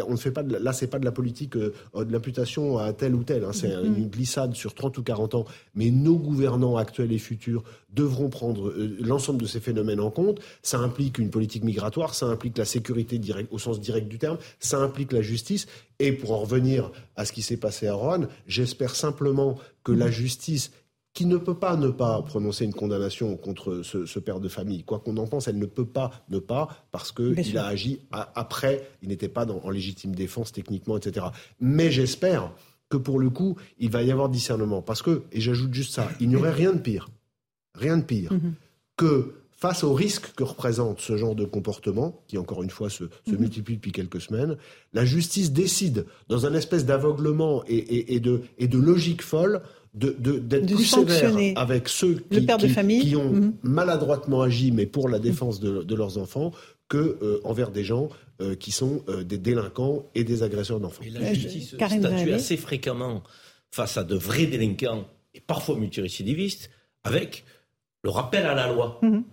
on 0.07 0.11
ne 0.11 0.17
fait 0.17 0.31
pas 0.31 0.43
de, 0.43 0.57
là, 0.57 0.73
c'est 0.73 0.87
pas 0.87 0.99
de 0.99 1.05
la 1.05 1.11
politique 1.11 1.55
euh, 1.55 1.73
de 1.95 2.11
l'imputation 2.11 2.77
à 2.77 2.93
tel 2.93 3.15
ou 3.15 3.23
tel. 3.23 3.43
Hein, 3.43 3.51
c'est 3.53 3.69
mm-hmm. 3.69 3.85
une 3.85 4.07
glissade 4.07 4.55
sur 4.55 4.73
30 4.73 4.97
ou 4.97 5.03
40 5.03 5.35
ans. 5.35 5.45
Mais 5.75 5.91
nos 5.91 6.17
gouvernants 6.17 6.77
actuels 6.77 7.11
et 7.11 7.19
futurs 7.19 7.63
devront 7.93 8.29
prendre 8.29 8.69
euh, 8.69 8.97
l'ensemble 8.99 9.41
de 9.41 9.47
ces 9.47 9.59
phénomènes 9.59 9.99
en 9.99 10.11
compte. 10.11 10.39
Ça 10.61 10.79
implique 10.79 11.17
une 11.17 11.29
politique 11.29 11.63
migratoire, 11.63 12.13
ça 12.13 12.25
implique 12.25 12.57
la 12.57 12.65
sécurité 12.65 13.17
direct, 13.19 13.49
au 13.51 13.59
sens 13.59 13.79
direct 13.79 14.07
du 14.07 14.17
terme, 14.17 14.37
ça 14.59 14.79
implique 14.79 15.11
la 15.11 15.21
justice. 15.21 15.67
Et 15.99 16.11
pour 16.11 16.31
en 16.31 16.39
revenir 16.39 16.91
à 17.15 17.25
ce 17.25 17.31
qui 17.31 17.41
s'est 17.41 17.57
passé 17.57 17.87
à 17.87 17.93
Rouen, 17.93 18.27
j'espère 18.47 18.95
simplement 18.95 19.57
que 19.83 19.91
la 19.91 20.07
mm-hmm. 20.07 20.11
justice 20.11 20.71
qui 21.15 21.25
ne 21.25 21.37
peut 21.37 21.55
pas 21.55 21.77
ne 21.77 21.87
pas 21.87 22.21
prononcer 22.21 22.65
une 22.65 22.73
condamnation 22.73 23.37
contre 23.37 23.81
ce, 23.83 24.19
père 24.19 24.41
de 24.41 24.49
famille. 24.49 24.83
Quoi 24.83 24.99
qu'on 24.99 25.15
en 25.15 25.25
pense, 25.25 25.47
elle 25.47 25.57
ne 25.57 25.65
peut 25.65 25.85
pas 25.85 26.11
ne 26.29 26.39
pas, 26.39 26.67
parce 26.91 27.13
qu'il 27.13 27.57
a 27.57 27.65
agi 27.65 28.01
après, 28.11 28.87
il 29.01 29.07
n'était 29.07 29.29
pas 29.29 29.47
en 29.47 29.69
légitime 29.69 30.13
défense 30.13 30.51
techniquement, 30.51 30.97
etc. 30.97 31.27
Mais 31.61 31.89
j'espère 31.89 32.51
que 32.89 32.97
pour 32.97 33.17
le 33.17 33.29
coup, 33.29 33.55
il 33.79 33.89
va 33.89 34.03
y 34.03 34.11
avoir 34.11 34.27
discernement. 34.27 34.81
Parce 34.81 35.01
que, 35.01 35.23
et 35.31 35.39
j'ajoute 35.39 35.73
juste 35.73 35.93
ça, 35.93 36.09
il 36.19 36.27
n'y 36.27 36.35
aurait 36.35 36.51
rien 36.51 36.73
de 36.73 36.79
pire, 36.79 37.07
rien 37.75 37.97
de 37.97 38.03
pire, 38.03 38.33
mhm. 38.33 38.53
que 38.97 39.35
face 39.51 39.85
au 39.85 39.93
risque 39.93 40.33
que 40.35 40.43
représente 40.43 40.99
ce 40.99 41.15
genre 41.15 41.33
de 41.33 41.45
comportement, 41.45 42.21
qui 42.27 42.37
encore 42.37 42.61
une 42.61 42.69
fois 42.69 42.89
se, 42.89 43.05
mhm. 43.05 43.39
multiplie 43.39 43.75
depuis 43.75 43.93
quelques 43.93 44.19
semaines, 44.19 44.57
la 44.91 45.05
justice 45.05 45.53
décide, 45.53 46.05
dans 46.27 46.45
un 46.45 46.53
espèce 46.53 46.85
d'aveuglement 46.85 47.63
et, 47.67 48.19
de, 48.19 48.41
et 48.57 48.67
de 48.67 48.77
logique 48.77 49.21
folle, 49.21 49.61
d'être 49.95 50.65
plus 50.65 50.85
sévère 50.85 51.33
avec 51.55 51.87
ceux 51.87 52.15
qui, 52.29 53.15
ont 53.15 53.31
mhm. 53.31 53.53
maladroitement 53.63 54.41
agi, 54.41 54.71
mais 54.71 54.85
pour 54.85 55.09
la 55.09 55.19
défense 55.19 55.59
de, 55.59 55.95
leurs 55.95 56.17
enfants, 56.17 56.51
que 56.87 57.17
euh, 57.21 57.39
envers 57.43 57.71
des 57.71 57.83
gens 57.83 58.09
euh, 58.41 58.55
qui 58.55 58.71
sont 58.71 59.03
euh, 59.09 59.23
des 59.23 59.37
délinquants 59.37 60.05
et 60.13 60.23
des 60.23 60.43
agresseurs 60.43 60.79
d'enfants. 60.79 61.03
Et 61.03 61.09
la 61.09 61.33
justice 61.33 61.69
statue 61.75 62.31
assez 62.33 62.57
fréquemment 62.57 63.23
face 63.71 63.97
à 63.97 64.03
de 64.03 64.15
vrais 64.15 64.45
délinquants 64.45 65.05
et 65.33 65.39
parfois 65.39 65.75
multirécidivistes 65.77 66.69
avec 67.03 67.43
le 68.03 68.11
rappel 68.11 68.45
à 68.45 68.53
la 68.53 68.71
loi, 68.71 68.99
mhm. 69.01 69.23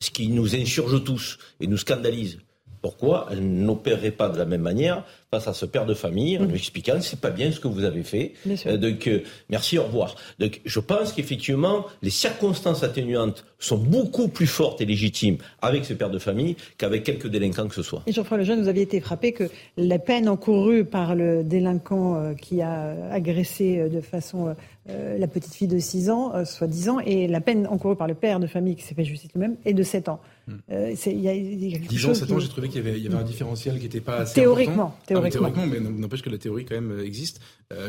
ce 0.00 0.10
qui 0.10 0.28
nous 0.28 0.56
insurge 0.56 1.04
tous 1.04 1.38
et 1.60 1.66
nous 1.66 1.76
scandalise. 1.76 2.38
Pourquoi 2.82 3.28
elle 3.30 3.46
n'opérerait 3.46 4.10
pas 4.10 4.28
de 4.28 4.38
la 4.38 4.44
même 4.44 4.62
manière 4.62 5.04
face 5.30 5.46
à 5.46 5.52
ce 5.52 5.66
père 5.66 5.84
de 5.84 5.94
famille 5.94 6.38
en 6.38 6.44
lui 6.44 6.56
expliquant 6.56 6.94
c'est 7.00 7.20
pas 7.20 7.30
bien 7.30 7.52
ce 7.52 7.60
que 7.60 7.68
vous 7.68 7.84
avez 7.84 8.02
fait. 8.02 8.32
Euh, 8.66 8.78
donc 8.78 9.06
euh, 9.06 9.22
merci, 9.50 9.78
au 9.78 9.84
revoir. 9.84 10.14
Donc 10.38 10.60
je 10.64 10.80
pense 10.80 11.12
qu'effectivement 11.12 11.84
les 12.02 12.10
circonstances 12.10 12.82
atténuantes 12.82 13.44
sont 13.58 13.76
beaucoup 13.76 14.28
plus 14.28 14.46
fortes 14.46 14.80
et 14.80 14.86
légitimes 14.86 15.36
avec 15.60 15.84
ce 15.84 15.92
père 15.92 16.10
de 16.10 16.18
famille 16.18 16.56
qu'avec 16.78 17.04
quelques 17.04 17.26
délinquants 17.26 17.68
que 17.68 17.74
ce 17.74 17.82
soit. 17.82 18.02
Et 18.06 18.12
Jean-François 18.12 18.38
Lejeune, 18.38 18.62
vous 18.62 18.68
aviez 18.68 18.84
été 18.84 19.00
frappé 19.00 19.32
que 19.32 19.44
la 19.76 19.98
peine 19.98 20.28
encourue 20.28 20.84
par 20.84 21.14
le 21.14 21.44
délinquant 21.44 22.16
euh, 22.16 22.34
qui 22.34 22.62
a 22.62 22.94
agressé 23.10 23.88
de 23.88 24.00
façon 24.00 24.54
la 24.88 25.26
petite 25.26 25.52
fille 25.52 25.68
de 25.68 25.78
6 25.78 26.08
ans, 26.08 26.44
soit 26.46 26.66
10 26.66 26.88
ans, 26.88 26.98
et 27.00 27.28
la 27.28 27.42
peine 27.42 27.66
encourue 27.66 27.96
par 27.96 28.06
le 28.06 28.14
père 28.14 28.40
de 28.40 28.46
famille 28.46 28.74
qui 28.74 28.82
s'est 28.82 28.94
fait 28.94 29.04
justice 29.04 29.30
lui-même 29.34 29.56
est 29.66 29.74
de 29.74 29.82
7 29.82 30.08
ans. 30.08 30.18
Hmm. 30.48 30.54
Euh, 30.70 30.94
il 31.06 31.20
y 31.20 31.28
a, 31.28 31.34
y 31.34 31.74
a 31.74 31.78
10 31.78 32.06
ans, 32.06 32.14
7 32.14 32.32
ans, 32.32 32.38
j'ai 32.38 32.48
trouvé 32.48 32.68
qu'il 32.68 32.82
y, 32.82 33.06
avait, 33.06 33.14
un 33.14 33.22
différentiel 33.22 33.76
qui 33.76 33.84
n'était 33.84 34.00
pas 34.00 34.18
assez 34.18 34.34
théoriquement, 34.34 34.94
important. 35.10 35.14
Théoriquement, 35.20 35.52
théoriquement, 35.52 35.66
mais 35.66 36.00
n'empêche 36.00 36.22
que 36.22 36.30
la 36.30 36.38
théorie 36.38 36.64
quand 36.64 36.74
même 36.74 37.00
existe. 37.00 37.40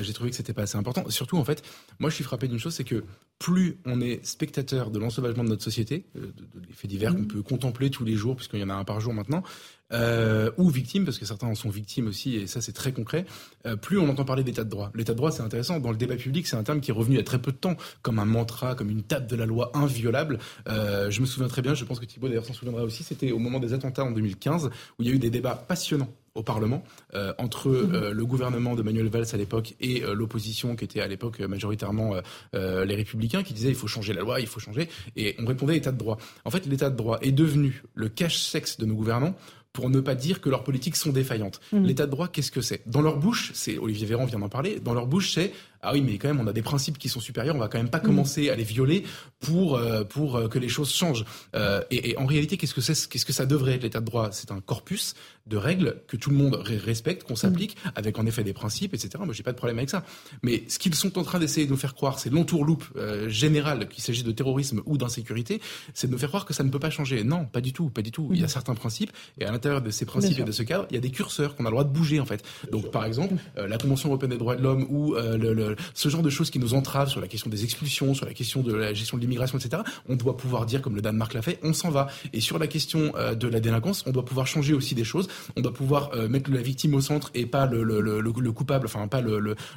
j'ai 0.01 0.13
trouvé 0.13 0.29
que 0.29 0.35
c'était 0.35 0.53
pas 0.53 0.63
assez 0.63 0.77
important. 0.77 1.09
Surtout, 1.09 1.37
en 1.37 1.45
fait, 1.45 1.63
moi, 1.99 2.09
je 2.09 2.15
suis 2.15 2.23
frappé 2.23 2.47
d'une 2.47 2.59
chose, 2.59 2.73
c'est 2.73 2.83
que 2.83 3.03
plus 3.39 3.77
on 3.85 4.01
est 4.01 4.23
spectateur 4.25 4.91
de 4.91 4.99
l'ensauvagement 4.99 5.43
de 5.43 5.49
notre 5.49 5.63
société, 5.63 6.05
de, 6.13 6.21
de, 6.21 6.27
de 6.27 6.73
faits 6.73 6.89
divers 6.89 7.15
qu'on 7.15 7.25
peut 7.25 7.41
contempler 7.41 7.89
tous 7.89 8.03
les 8.03 8.15
jours, 8.15 8.35
puisqu'il 8.35 8.59
y 8.59 8.63
en 8.63 8.69
a 8.69 8.73
un 8.73 8.83
par 8.83 8.99
jour 8.99 9.13
maintenant, 9.13 9.43
euh, 9.91 10.51
ou 10.57 10.69
victimes, 10.69 11.05
parce 11.05 11.17
que 11.17 11.25
certains 11.25 11.47
en 11.47 11.55
sont 11.55 11.69
victimes 11.69 12.07
aussi, 12.07 12.35
et 12.35 12.47
ça 12.47 12.61
c'est 12.61 12.73
très 12.73 12.91
concret, 12.91 13.25
euh, 13.65 13.75
plus 13.75 13.97
on 13.97 14.07
entend 14.09 14.25
parler 14.25 14.43
d'état 14.43 14.63
de 14.63 14.69
droit. 14.69 14.91
L'état 14.93 15.13
de 15.13 15.17
droit 15.17 15.31
c'est 15.31 15.41
intéressant, 15.41 15.79
dans 15.79 15.91
le 15.91 15.97
débat 15.97 16.15
public 16.15 16.45
c'est 16.47 16.57
un 16.57 16.63
terme 16.63 16.81
qui 16.81 16.91
est 16.91 16.93
revenu 16.93 17.15
il 17.15 17.17
y 17.17 17.21
a 17.21 17.23
très 17.23 17.41
peu 17.41 17.51
de 17.51 17.57
temps, 17.57 17.75
comme 18.01 18.19
un 18.19 18.25
mantra, 18.25 18.75
comme 18.75 18.89
une 18.89 19.03
table 19.03 19.25
de 19.25 19.35
la 19.35 19.45
loi 19.45 19.71
inviolable. 19.73 20.37
Euh, 20.67 21.09
je 21.09 21.21
me 21.21 21.25
souviens 21.25 21.47
très 21.47 21.61
bien, 21.61 21.73
je 21.73 21.85
pense 21.85 21.99
que 21.99 22.05
Thibault 22.05 22.27
d'ailleurs 22.27 22.45
s'en 22.45 22.53
souviendra 22.53 22.83
aussi, 22.83 23.03
c'était 23.03 23.31
au 23.31 23.39
moment 23.39 23.59
des 23.59 23.73
attentats 23.73 24.03
en 24.03 24.11
2015, 24.11 24.67
où 24.99 25.01
il 25.01 25.07
y 25.07 25.11
a 25.11 25.15
eu 25.15 25.19
des 25.19 25.31
débats 25.31 25.55
passionnants 25.55 26.13
au 26.39 26.43
Parlement 26.43 26.83
euh, 27.13 27.33
entre 27.37 27.69
euh, 27.69 28.11
le 28.13 28.25
gouvernement 28.25 28.75
de 28.75 28.81
Manuel 28.81 29.07
Valls 29.07 29.27
à 29.33 29.37
l'époque 29.37 29.75
et 29.79 30.03
euh, 30.03 30.13
l'opposition 30.13 30.75
qui 30.75 30.85
était 30.85 31.01
à 31.01 31.07
l'époque 31.07 31.39
majoritairement 31.39 32.13
les 32.53 32.95
républicains 32.95 33.43
qui 33.43 33.53
disaient 33.53 33.69
il 33.69 33.75
faut 33.75 33.87
changer 33.87 34.13
la 34.13 34.21
loi, 34.21 34.39
il 34.39 34.47
faut 34.47 34.59
changer 34.59 34.89
et 35.15 35.35
on 35.39 35.45
répondait 35.45 35.77
état 35.77 35.91
de 35.91 35.97
droit. 35.97 36.17
En 36.45 36.49
fait, 36.49 36.65
l'état 36.65 36.89
de 36.89 36.95
droit 36.95 37.19
est 37.21 37.31
devenu 37.31 37.83
le 37.93 38.09
cache-sexe 38.09 38.77
de 38.77 38.85
nos 38.85 38.95
gouvernants 38.95 39.35
pour 39.73 39.89
ne 39.89 39.99
pas 39.99 40.15
dire 40.15 40.41
que 40.41 40.49
leurs 40.49 40.63
politiques 40.63 40.95
sont 40.95 41.11
défaillantes. 41.11 41.59
Mmh. 41.71 41.83
L'état 41.83 42.05
de 42.05 42.11
droit, 42.11 42.27
qu'est-ce 42.27 42.51
que 42.51 42.61
c'est? 42.61 42.81
Dans 42.87 43.01
leur 43.01 43.17
bouche, 43.17 43.51
c'est 43.53 43.77
Olivier 43.77 44.07
Véran 44.07 44.25
vient 44.25 44.39
d'en 44.39 44.49
parler, 44.49 44.79
dans 44.79 44.93
leur 44.93 45.05
bouche, 45.05 45.33
c'est 45.33 45.51
ah 45.81 45.93
oui, 45.93 46.01
mais 46.01 46.17
quand 46.17 46.27
même, 46.27 46.39
on 46.39 46.47
a 46.47 46.53
des 46.53 46.61
principes 46.61 46.97
qui 46.97 47.07
sont 47.07 47.19
supérieurs. 47.19 47.55
On 47.55 47.59
va 47.59 47.69
quand 47.69 47.77
même 47.77 47.89
pas 47.89 47.99
commencer 47.99 48.49
à 48.49 48.55
les 48.55 48.63
violer 48.63 49.03
pour 49.39 49.75
euh, 49.75 50.03
pour 50.03 50.35
euh, 50.35 50.47
que 50.47 50.59
les 50.59 50.67
choses 50.67 50.93
changent. 50.93 51.25
Euh, 51.55 51.81
et, 51.89 52.11
et, 52.11 52.17
en 52.17 52.25
réalité, 52.25 52.57
qu'est-ce 52.57 52.73
que 52.73 52.81
c'est 52.81 53.07
Qu'est-ce 53.07 53.25
que 53.25 53.33
ça 53.33 53.45
devrait 53.45 53.75
être 53.75 53.83
l'état 53.83 54.01
de 54.01 54.05
droit? 54.05 54.29
C'est 54.31 54.51
un 54.51 54.59
corpus 54.59 55.15
de 55.49 55.57
règles 55.57 56.01
que 56.07 56.15
tout 56.15 56.29
le 56.29 56.37
monde 56.37 56.55
respecte, 56.55 57.23
qu'on 57.23 57.35
s'applique, 57.35 57.75
avec 57.95 58.17
en 58.19 58.25
effet 58.25 58.43
des 58.43 58.53
principes, 58.53 58.93
etc. 58.93 59.09
Moi, 59.25 59.33
j'ai 59.33 59.43
pas 59.43 59.51
de 59.51 59.57
problème 59.57 59.77
avec 59.77 59.89
ça. 59.89 60.03
Mais 60.43 60.63
ce 60.67 60.79
qu'ils 60.79 60.95
sont 60.95 61.17
en 61.17 61.23
train 61.23 61.39
d'essayer 61.39 61.65
de 61.65 61.71
nous 61.71 61.77
faire 61.77 61.95
croire, 61.95 62.19
c'est 62.19 62.31
l'entourloupe 62.31 62.85
euh, 62.95 63.27
générale, 63.29 63.87
qu'il 63.89 64.03
s'agit 64.03 64.23
de 64.23 64.31
terrorisme 64.31 64.81
ou 64.85 64.97
d'insécurité, 64.97 65.59
c'est 65.93 66.07
de 66.07 66.11
nous 66.11 66.19
faire 66.19 66.29
croire 66.29 66.45
que 66.45 66.53
ça 66.53 66.63
ne 66.63 66.69
peut 66.69 66.79
pas 66.79 66.91
changer. 66.91 67.23
Non, 67.23 67.45
pas 67.45 67.61
du 67.61 67.73
tout, 67.73 67.89
pas 67.89 68.01
du 68.01 68.11
tout. 68.11 68.29
Il 68.31 68.39
y 68.39 68.43
a 68.43 68.47
certains 68.47 68.75
principes, 68.75 69.11
et 69.39 69.45
à 69.45 69.51
l'intérieur 69.51 69.81
de 69.81 69.89
ces 69.89 70.05
principes 70.05 70.39
et 70.39 70.43
de 70.43 70.51
ce 70.51 70.63
cadre, 70.63 70.85
il 70.91 70.95
y 70.95 70.97
a 70.97 71.01
des 71.01 71.11
curseurs 71.11 71.55
qu'on 71.55 71.65
a 71.65 71.69
le 71.69 71.73
droit 71.73 71.83
de 71.83 71.91
bouger 71.91 72.19
en 72.19 72.25
fait. 72.25 72.43
Donc, 72.71 72.91
par 72.91 73.05
exemple, 73.05 73.35
la 73.55 73.77
Convention 73.77 74.09
européenne 74.09 74.31
des 74.31 74.37
droits 74.37 74.55
de 74.55 74.61
l'homme 74.61 74.85
ou 74.89 75.15
le, 75.15 75.53
le, 75.53 75.68
ce 75.93 76.09
genre 76.09 76.21
de 76.21 76.29
choses 76.29 76.49
qui 76.49 76.59
nous 76.59 76.73
entravent 76.73 77.09
sur 77.09 77.21
la 77.21 77.27
question 77.27 77.49
des 77.49 77.63
expulsions, 77.63 78.13
sur 78.13 78.25
la 78.25 78.33
question 78.33 78.61
de 78.61 78.73
la 78.73 78.93
gestion 78.93 79.17
de 79.17 79.21
l'immigration, 79.21 79.57
etc., 79.57 79.83
on 80.07 80.15
doit 80.15 80.37
pouvoir 80.37 80.65
dire, 80.65 80.81
comme 80.81 80.95
le 80.95 81.01
Danemark 81.01 81.33
l'a 81.33 81.41
fait, 81.41 81.59
on 81.63 81.73
s'en 81.73 81.89
va. 81.89 82.07
Et 82.33 82.41
sur 82.41 82.59
la 82.59 82.67
question 82.67 83.13
euh, 83.15 83.35
de 83.35 83.47
la 83.47 83.59
délinquance, 83.59 84.03
on 84.05 84.11
doit 84.11 84.25
pouvoir 84.25 84.47
changer 84.47 84.73
aussi 84.73 84.95
des 84.95 85.03
choses. 85.03 85.27
On 85.55 85.61
doit 85.61 85.73
pouvoir 85.73 86.11
euh, 86.13 86.27
mettre 86.27 86.51
la 86.51 86.61
victime 86.61 86.93
au 86.95 87.01
centre 87.01 87.31
et 87.33 87.45
pas 87.45 87.65
le, 87.65 87.83
le, 87.83 88.01
le, 88.01 88.21
le 88.21 88.51
coupable, 88.51 88.85
enfin 88.85 89.07
pas 89.07 89.21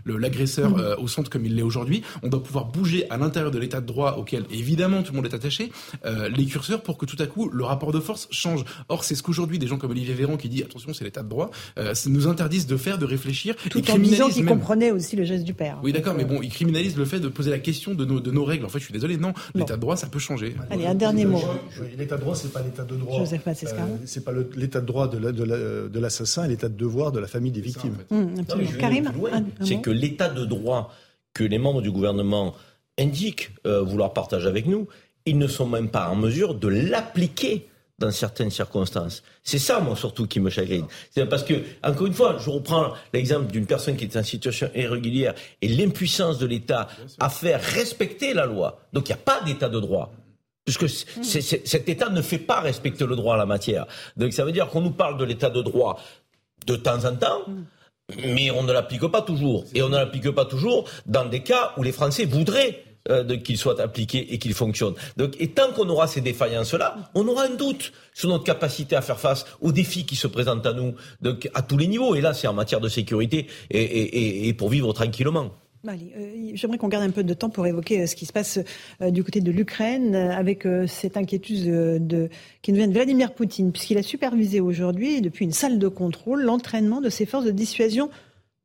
l'agresseur 0.06 0.70
mmh. 0.70 0.81
euh, 0.81 0.97
au 0.97 1.09
centre 1.09 1.31
comme 1.31 1.44
il 1.44 1.56
l'est 1.56 1.62
aujourd'hui. 1.62 2.02
On 2.23 2.28
doit 2.28 2.43
pouvoir 2.43 2.66
bouger 2.66 3.09
à 3.10 3.16
l'intérieur 3.16 3.51
de 3.51 3.59
l'état 3.59 3.81
de 3.81 3.86
droit 3.86 4.16
auquel 4.19 4.44
évidemment 4.51 5.02
tout 5.02 5.12
le 5.12 5.16
monde 5.16 5.27
est 5.27 5.35
attaché 5.35 5.73
euh, 6.05 6.28
les 6.28 6.47
curseurs 6.47 6.82
pour 6.82 6.98
que 6.98 7.06
tout 7.06 7.16
à 7.19 7.27
coup 7.27 7.48
le 7.48 7.64
rapport 7.64 7.93
de 7.93 8.01
force 8.01 8.28
change. 8.31 8.64
Or 8.89 9.05
c'est 9.05 9.14
ce 9.14 9.23
qu'aujourd'hui 9.23 9.59
des 9.59 9.66
gens 9.66 9.78
comme 9.78 9.90
Olivier 9.90 10.14
Véran 10.14 10.36
qui 10.36 10.48
dit 10.48 10.62
attention 10.62 10.93
c'est 10.93 11.05
l'état 11.05 11.23
de 11.23 11.28
droit 11.28 11.51
euh, 11.78 11.94
nous 12.06 12.27
interdisent 12.27 12.66
de 12.66 12.77
faire, 12.77 12.98
de 12.98 13.06
réfléchir. 13.06 13.55
Tout 13.70 13.90
en 13.90 13.98
disant 13.98 14.28
qu'ils 14.28 14.47
comprenaient 14.47 14.90
aussi 14.90 15.16
le 15.16 15.24
geste 15.24 15.44
du 15.44 15.55
père. 15.55 15.78
Oui 15.82 15.92
d'accord, 15.92 16.14
mais 16.14 16.24
bon 16.24 16.40
ils 16.42 16.50
criminalisent 16.50 16.96
le 16.96 17.04
fait 17.04 17.20
de 17.20 17.28
poser 17.28 17.50
la 17.50 17.59
question 17.59 17.94
de 17.94 18.04
nos, 18.04 18.20
de 18.20 18.30
nos 18.30 18.44
règles. 18.44 18.64
En 18.64 18.68
fait, 18.68 18.78
je 18.78 18.84
suis 18.84 18.92
désolé, 18.92 19.16
non, 19.16 19.32
l'état 19.54 19.76
de 19.76 19.80
droit, 19.80 19.96
ça 19.96 20.06
peut 20.06 20.18
changer. 20.18 20.54
Allez, 20.70 20.86
un 20.86 20.94
dernier 20.94 21.24
mot. 21.24 21.42
L'état 21.98 22.16
de 22.16 22.20
droit, 22.20 22.34
c'est 22.34 22.52
pas 22.52 22.62
l'état 22.62 22.84
de 22.84 22.96
droit. 22.96 23.18
Joseph 23.18 23.42
euh, 23.46 23.52
c'est 24.04 24.24
pas 24.24 24.32
l'état 24.56 24.80
de 24.80 24.86
droit 24.86 25.09
de 25.09 25.98
l'assassin, 25.98 26.46
l'état 26.46 26.68
de 26.68 26.76
devoir 26.76 27.12
de 27.12 27.20
la 27.20 27.26
famille 27.26 27.52
des 27.52 27.60
victimes. 27.60 27.96
Hum, 28.10 28.44
Karim, 28.78 29.10
c'est 29.60 29.80
que 29.80 29.90
l'état 29.90 30.28
de 30.28 30.44
droit 30.44 30.92
que 31.34 31.44
les 31.44 31.59
membres 31.59 31.82
du 31.82 31.90
gouvernement 31.90 32.54
indiquent 32.98 33.50
euh, 33.66 33.82
vouloir 33.82 34.12
partager 34.12 34.46
avec 34.46 34.66
nous, 34.66 34.86
ils 35.24 35.38
ne 35.38 35.46
sont 35.46 35.66
même 35.66 35.88
pas 35.88 36.09
en 36.09 36.16
mesure 36.16 36.54
de 36.54 36.68
l'appliquer 36.68 37.66
dans 38.02 38.10
certaines 38.10 38.50
circonstances. 38.50 39.22
C'est 39.42 39.58
ça, 39.58 39.80
moi, 39.80 39.96
surtout, 39.96 40.26
qui 40.26 40.40
me 40.40 40.50
chagrine. 40.50 40.86
C'est 41.10 41.26
parce 41.26 41.44
que, 41.44 41.54
encore 41.82 42.06
une 42.06 42.12
fois, 42.12 42.36
je 42.38 42.50
reprends 42.50 42.92
l'exemple 43.12 43.50
d'une 43.50 43.66
personne 43.66 43.96
qui 43.96 44.04
est 44.04 44.16
en 44.16 44.22
situation 44.22 44.68
irrégulière 44.74 45.34
et 45.62 45.68
l'impuissance 45.68 46.38
de 46.38 46.46
l'État 46.46 46.88
à 47.20 47.28
faire 47.28 47.60
respecter 47.62 48.34
la 48.34 48.46
loi. 48.46 48.80
Donc, 48.92 49.08
il 49.08 49.12
n'y 49.12 49.20
a 49.20 49.24
pas 49.24 49.40
d'État 49.42 49.68
de 49.68 49.80
droit. 49.80 50.12
Puisque 50.64 50.84
mmh. 50.84 51.22
cet 51.64 51.88
État 51.88 52.08
ne 52.08 52.22
fait 52.22 52.38
pas 52.38 52.60
respecter 52.60 53.06
le 53.06 53.16
droit 53.16 53.34
en 53.34 53.38
la 53.38 53.46
matière. 53.46 53.86
Donc, 54.16 54.32
ça 54.32 54.44
veut 54.44 54.52
dire 54.52 54.68
qu'on 54.68 54.80
nous 54.80 54.92
parle 54.92 55.16
de 55.16 55.24
l'État 55.24 55.50
de 55.50 55.62
droit 55.62 56.00
de 56.66 56.76
temps 56.76 57.04
en 57.04 57.16
temps, 57.16 57.42
mmh. 57.46 58.34
mais 58.34 58.50
on 58.50 58.62
ne 58.62 58.72
l'applique 58.72 59.06
pas 59.06 59.22
toujours. 59.22 59.64
Et 59.74 59.82
on 59.82 59.88
ne 59.88 59.96
l'applique 59.96 60.30
pas 60.30 60.44
toujours 60.44 60.88
dans 61.06 61.24
des 61.24 61.42
cas 61.42 61.72
où 61.76 61.82
les 61.82 61.92
Français 61.92 62.24
voudraient 62.24 62.84
euh, 63.10 63.36
qu'il 63.38 63.58
soit 63.58 63.80
appliqué 63.80 64.32
et 64.32 64.38
qu'il 64.38 64.54
fonctionne. 64.54 64.94
Donc, 65.16 65.34
et 65.40 65.48
tant 65.48 65.72
qu'on 65.72 65.88
aura 65.88 66.06
ces 66.06 66.20
défaillances-là, 66.20 67.10
on 67.16 67.26
aura 67.26 67.46
un 67.46 67.54
doute 67.56 67.92
sur 68.14 68.28
notre 68.28 68.44
capacité 68.44 68.94
à 68.94 69.02
faire 69.02 69.18
face 69.18 69.44
aux 69.60 69.72
défis 69.72 70.06
qui 70.06 70.14
se 70.14 70.28
présentent 70.28 70.64
à 70.66 70.72
nous, 70.72 70.94
donc 71.20 71.50
à 71.52 71.62
tous 71.62 71.76
les 71.76 71.88
niveaux. 71.88 72.14
Et 72.14 72.20
là, 72.20 72.32
c'est 72.32 72.46
en 72.46 72.52
matière 72.52 72.80
de 72.80 72.88
sécurité 72.88 73.48
et, 73.70 74.54
pour 74.56 74.68
vivre 74.68 74.92
tranquillement. 74.92 75.50
Euh, 75.84 76.52
j'aimerais 76.54 76.78
qu'on 76.78 76.86
garde 76.86 77.02
un 77.02 77.10
peu 77.10 77.24
de 77.24 77.34
temps 77.34 77.50
pour 77.50 77.66
évoquer 77.66 78.02
euh, 78.02 78.06
ce 78.06 78.14
qui 78.14 78.24
se 78.24 78.32
passe 78.32 78.60
du 79.00 79.24
côté 79.24 79.40
de 79.40 79.50
l'Ukraine 79.50 80.14
avec 80.14 80.64
cette 80.86 81.16
inquiétude 81.16 82.06
de, 82.06 82.28
qui 82.62 82.70
nous 82.70 82.78
vient 82.78 82.86
de 82.86 82.92
Vladimir 82.92 83.34
Poutine, 83.34 83.72
puisqu'il 83.72 83.98
a 83.98 84.04
supervisé 84.04 84.60
aujourd'hui, 84.60 85.20
depuis 85.20 85.44
une 85.44 85.50
salle 85.50 85.80
de 85.80 85.88
contrôle, 85.88 86.42
l'entraînement 86.42 87.00
de 87.00 87.08
ses 87.08 87.26
forces 87.26 87.46
de 87.46 87.50
dissuasion 87.50 88.10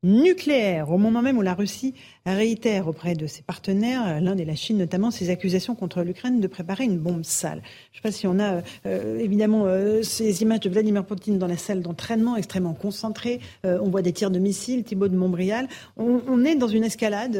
nucléaire, 0.02 0.90
au 0.90 0.98
moment 0.98 1.22
même 1.22 1.38
où 1.38 1.42
la 1.42 1.54
Russie 1.54 1.94
réitère 2.34 2.88
auprès 2.88 3.14
de 3.14 3.26
ses 3.26 3.42
partenaires, 3.42 4.20
l'Inde 4.20 4.40
et 4.40 4.44
la 4.44 4.54
Chine 4.54 4.78
notamment, 4.78 5.10
ses 5.10 5.30
accusations 5.30 5.74
contre 5.74 6.02
l'Ukraine 6.02 6.40
de 6.40 6.46
préparer 6.46 6.84
une 6.84 6.98
bombe 6.98 7.24
sale. 7.24 7.62
Je 7.92 7.98
ne 7.98 8.02
sais 8.02 8.02
pas 8.02 8.12
si 8.12 8.26
on 8.26 8.38
a 8.38 8.62
euh, 8.86 9.18
évidemment 9.18 9.64
euh, 9.66 10.02
ces 10.02 10.42
images 10.42 10.60
de 10.60 10.70
Vladimir 10.70 11.04
Poutine 11.04 11.38
dans 11.38 11.46
la 11.46 11.56
salle 11.56 11.82
d'entraînement 11.82 12.36
extrêmement 12.36 12.74
concentrée. 12.74 13.40
Euh, 13.64 13.78
on 13.82 13.90
voit 13.90 14.02
des 14.02 14.12
tirs 14.12 14.30
de 14.30 14.38
missiles, 14.38 14.84
Thibault 14.84 15.08
de 15.08 15.16
Montbrial. 15.16 15.68
On, 15.96 16.44
est 16.44 16.54
dans 16.54 16.68
une 16.68 16.84
escalade 16.84 17.36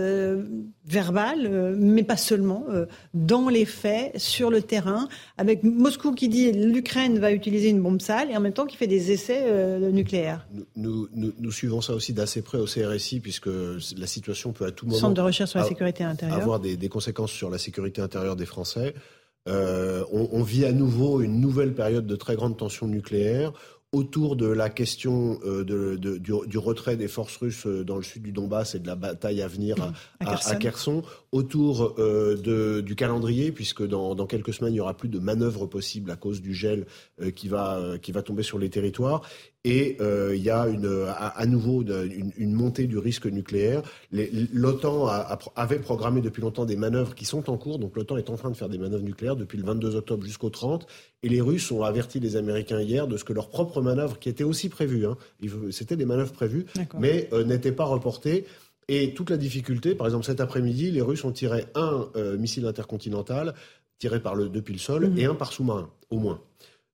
verbale, 0.84 1.76
mais 1.78 2.02
pas 2.02 2.16
seulement, 2.16 2.64
dans 3.14 3.48
les 3.48 3.64
faits, 3.64 4.18
sur 4.18 4.50
le 4.50 4.60
terrain, 4.60 5.08
avec 5.36 5.62
Moscou 5.62 6.12
qui 6.12 6.28
dit 6.28 6.50
l'Ukraine 6.50 7.18
va 7.18 7.30
utiliser 7.32 7.68
une 7.68 7.80
bombe 7.80 8.00
sale 8.00 8.30
et 8.30 8.36
en 8.36 8.40
même 8.40 8.52
temps 8.52 8.66
qui 8.66 8.76
fait 8.76 8.88
des 8.88 9.12
essais 9.12 9.44
nucléaires. 9.92 10.48
Nous, 10.76 11.08
nous, 11.14 11.52
suivons 11.52 11.80
ça 11.80 11.94
aussi 11.94 12.12
d'assez 12.12 12.42
près 12.42 12.58
au 12.58 12.64
CRSI 12.64 13.20
puisque 13.20 13.48
la 13.96 14.06
situation 14.06 14.52
peut 14.52 14.66
à 14.66 14.72
tout 14.78 14.86
moment 14.86 14.98
Centre 14.98 15.14
de 15.14 15.20
recherche 15.20 15.50
sur 15.50 15.58
la 15.58 15.66
sécurité 15.66 16.04
intérieure. 16.04 16.38
avoir 16.38 16.60
des, 16.60 16.76
des 16.76 16.88
conséquences 16.88 17.32
sur 17.32 17.50
la 17.50 17.58
sécurité 17.58 18.00
intérieure 18.00 18.36
des 18.36 18.46
Français. 18.46 18.94
Euh, 19.48 20.04
on, 20.12 20.28
on, 20.32 20.42
vit 20.42 20.64
à 20.64 20.72
nouveau 20.72 21.20
une 21.20 21.40
nouvelle 21.40 21.74
période 21.74 22.06
de 22.06 22.16
très 22.16 22.36
grande 22.36 22.56
tension 22.56 22.86
nucléaire 22.86 23.52
autour 23.92 24.36
de 24.36 24.46
la 24.46 24.68
question 24.68 25.40
euh, 25.44 25.64
de, 25.64 25.96
de, 25.96 26.18
du, 26.18 26.32
du, 26.46 26.58
retrait 26.58 26.96
des 26.96 27.08
forces 27.08 27.36
russes 27.38 27.66
euh, 27.66 27.84
dans 27.84 27.96
le 27.96 28.02
sud 28.02 28.22
du 28.22 28.32
Donbass 28.32 28.74
et 28.74 28.78
de 28.78 28.86
la 28.86 28.94
bataille 28.94 29.40
à 29.40 29.48
venir 29.48 29.76
à, 29.80 30.30
à, 30.30 30.50
à 30.50 30.56
Kherson, 30.56 31.02
autour 31.32 31.94
euh, 31.98 32.36
de, 32.36 32.80
du 32.80 32.94
calendrier, 32.94 33.52
puisque 33.52 33.86
dans, 33.86 34.14
dans, 34.14 34.26
quelques 34.26 34.54
semaines, 34.54 34.72
il 34.72 34.76
n'y 34.76 34.80
aura 34.80 34.96
plus 34.96 35.08
de 35.08 35.18
manœuvres 35.18 35.66
possibles 35.66 36.10
à 36.10 36.16
cause 36.16 36.40
du 36.40 36.54
gel 36.54 36.86
euh, 37.20 37.30
qui, 37.30 37.48
va, 37.48 37.76
euh, 37.76 37.98
qui 37.98 38.12
va 38.12 38.22
tomber 38.22 38.42
sur 38.42 38.58
les 38.58 38.70
territoires. 38.70 39.22
Et 39.64 39.98
il 40.00 40.42
y 40.42 40.48
a 40.48 40.66
une, 40.66 41.06
à, 41.14 41.44
nouveau 41.44 41.82
une, 41.82 42.32
une, 42.38 42.52
montée 42.54 42.86
du 42.86 42.96
risque 42.96 43.26
nucléaire. 43.26 43.82
L'OTAN 44.12 45.08
avait 45.56 45.80
programmé 45.80 46.22
depuis 46.22 46.40
longtemps 46.40 46.64
des 46.64 46.76
manœuvres 46.76 47.14
qui 47.14 47.26
sont 47.26 47.50
en 47.50 47.58
cours, 47.58 47.78
donc 47.78 47.94
l'OTAN 47.94 48.16
est 48.16 48.30
en 48.30 48.36
train 48.36 48.50
de 48.50 48.56
faire 48.56 48.70
des 48.70 48.78
manœuvres 48.78 49.02
nucléaires 49.02 49.36
depuis 49.36 49.58
le 49.58 49.64
22 49.64 49.96
octobre 49.96 50.24
jusqu'au 50.24 50.48
30. 50.48 50.86
Et 51.22 51.28
les 51.28 51.42
Russes 51.42 51.70
ont 51.70 51.82
averti 51.82 52.18
les 52.18 52.36
Américains 52.36 52.80
hier 52.80 53.08
de 53.08 53.18
ce 53.18 53.24
que 53.24 53.34
leurs 53.34 53.50
propres 53.50 53.82
manœuvres, 53.82 54.18
qui 54.18 54.30
étaient 54.30 54.44
aussi 54.44 54.70
prévues, 54.70 55.04
hein, 55.04 55.18
c'était 55.70 55.96
des 55.96 56.06
manœuvres 56.06 56.32
prévues, 56.32 56.64
mais 56.98 57.28
n'étaient 57.44 57.72
pas 57.72 57.84
reportées. 57.84 58.46
Et 58.88 59.12
toute 59.14 59.30
la 59.30 59.36
difficulté, 59.36 59.94
par 59.94 60.06
exemple 60.06 60.24
cet 60.24 60.40
après-midi, 60.40 60.90
les 60.90 61.02
Russes 61.02 61.24
ont 61.24 61.32
tiré 61.32 61.66
un 61.74 62.08
euh, 62.16 62.38
missile 62.38 62.66
intercontinental 62.66 63.54
tiré 63.98 64.20
par 64.20 64.34
le, 64.34 64.48
depuis 64.48 64.72
le 64.72 64.78
sol 64.78 65.08
mmh. 65.08 65.18
et 65.18 65.24
un 65.26 65.34
par 65.34 65.52
sous-marin, 65.52 65.90
au 66.10 66.18
moins. 66.18 66.40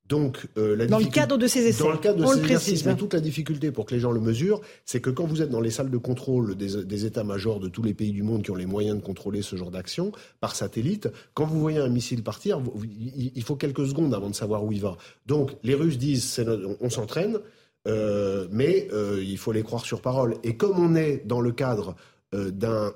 Donc, 0.06 0.48
euh, 0.58 0.76
la 0.76 0.86
dans 0.86 0.98
le 0.98 1.06
cadre 1.06 1.38
de 1.38 1.46
ces 1.46 1.66
essais, 1.66 1.82
dans 1.82 1.90
le 1.90 1.96
cadre 1.96 2.20
de 2.20 2.26
ces 2.26 2.40
exercices, 2.40 2.84
mais 2.84 2.92
hein. 2.92 2.96
toute 2.96 3.14
la 3.14 3.20
difficulté 3.20 3.70
pour 3.70 3.86
que 3.86 3.94
les 3.94 4.00
gens 4.00 4.12
le 4.12 4.20
mesurent, 4.20 4.60
c'est 4.84 5.00
que 5.00 5.08
quand 5.08 5.24
vous 5.24 5.40
êtes 5.40 5.48
dans 5.48 5.62
les 5.62 5.70
salles 5.70 5.90
de 5.90 5.96
contrôle 5.96 6.56
des, 6.56 6.84
des 6.84 7.06
états-majors 7.06 7.58
de 7.58 7.68
tous 7.68 7.82
les 7.82 7.94
pays 7.94 8.12
du 8.12 8.22
monde 8.22 8.42
qui 8.42 8.50
ont 8.50 8.54
les 8.54 8.66
moyens 8.66 8.98
de 8.98 9.02
contrôler 9.02 9.40
ce 9.40 9.56
genre 9.56 9.70
d'action 9.70 10.12
par 10.40 10.56
satellite, 10.56 11.08
quand 11.32 11.46
vous 11.46 11.58
voyez 11.58 11.78
un 11.78 11.88
missile 11.88 12.22
partir, 12.22 12.60
vous, 12.60 12.74
il 12.84 13.42
faut 13.42 13.56
quelques 13.56 13.86
secondes 13.86 14.12
avant 14.12 14.28
de 14.28 14.34
savoir 14.34 14.62
où 14.62 14.72
il 14.72 14.80
va. 14.80 14.98
Donc, 15.24 15.52
les 15.62 15.74
Russes 15.74 15.96
disent, 15.96 16.44
on, 16.46 16.76
on 16.80 16.90
s'entraîne. 16.90 17.38
Euh, 17.86 18.46
mais 18.50 18.88
euh, 18.92 19.22
il 19.22 19.36
faut 19.36 19.52
les 19.52 19.62
croire 19.62 19.84
sur 19.84 20.00
parole. 20.00 20.36
Et 20.42 20.56
comme 20.56 20.78
on 20.78 20.94
est 20.94 21.22
dans 21.26 21.40
le 21.40 21.52
cadre 21.52 21.94
euh, 22.34 22.50
d'un 22.50 22.92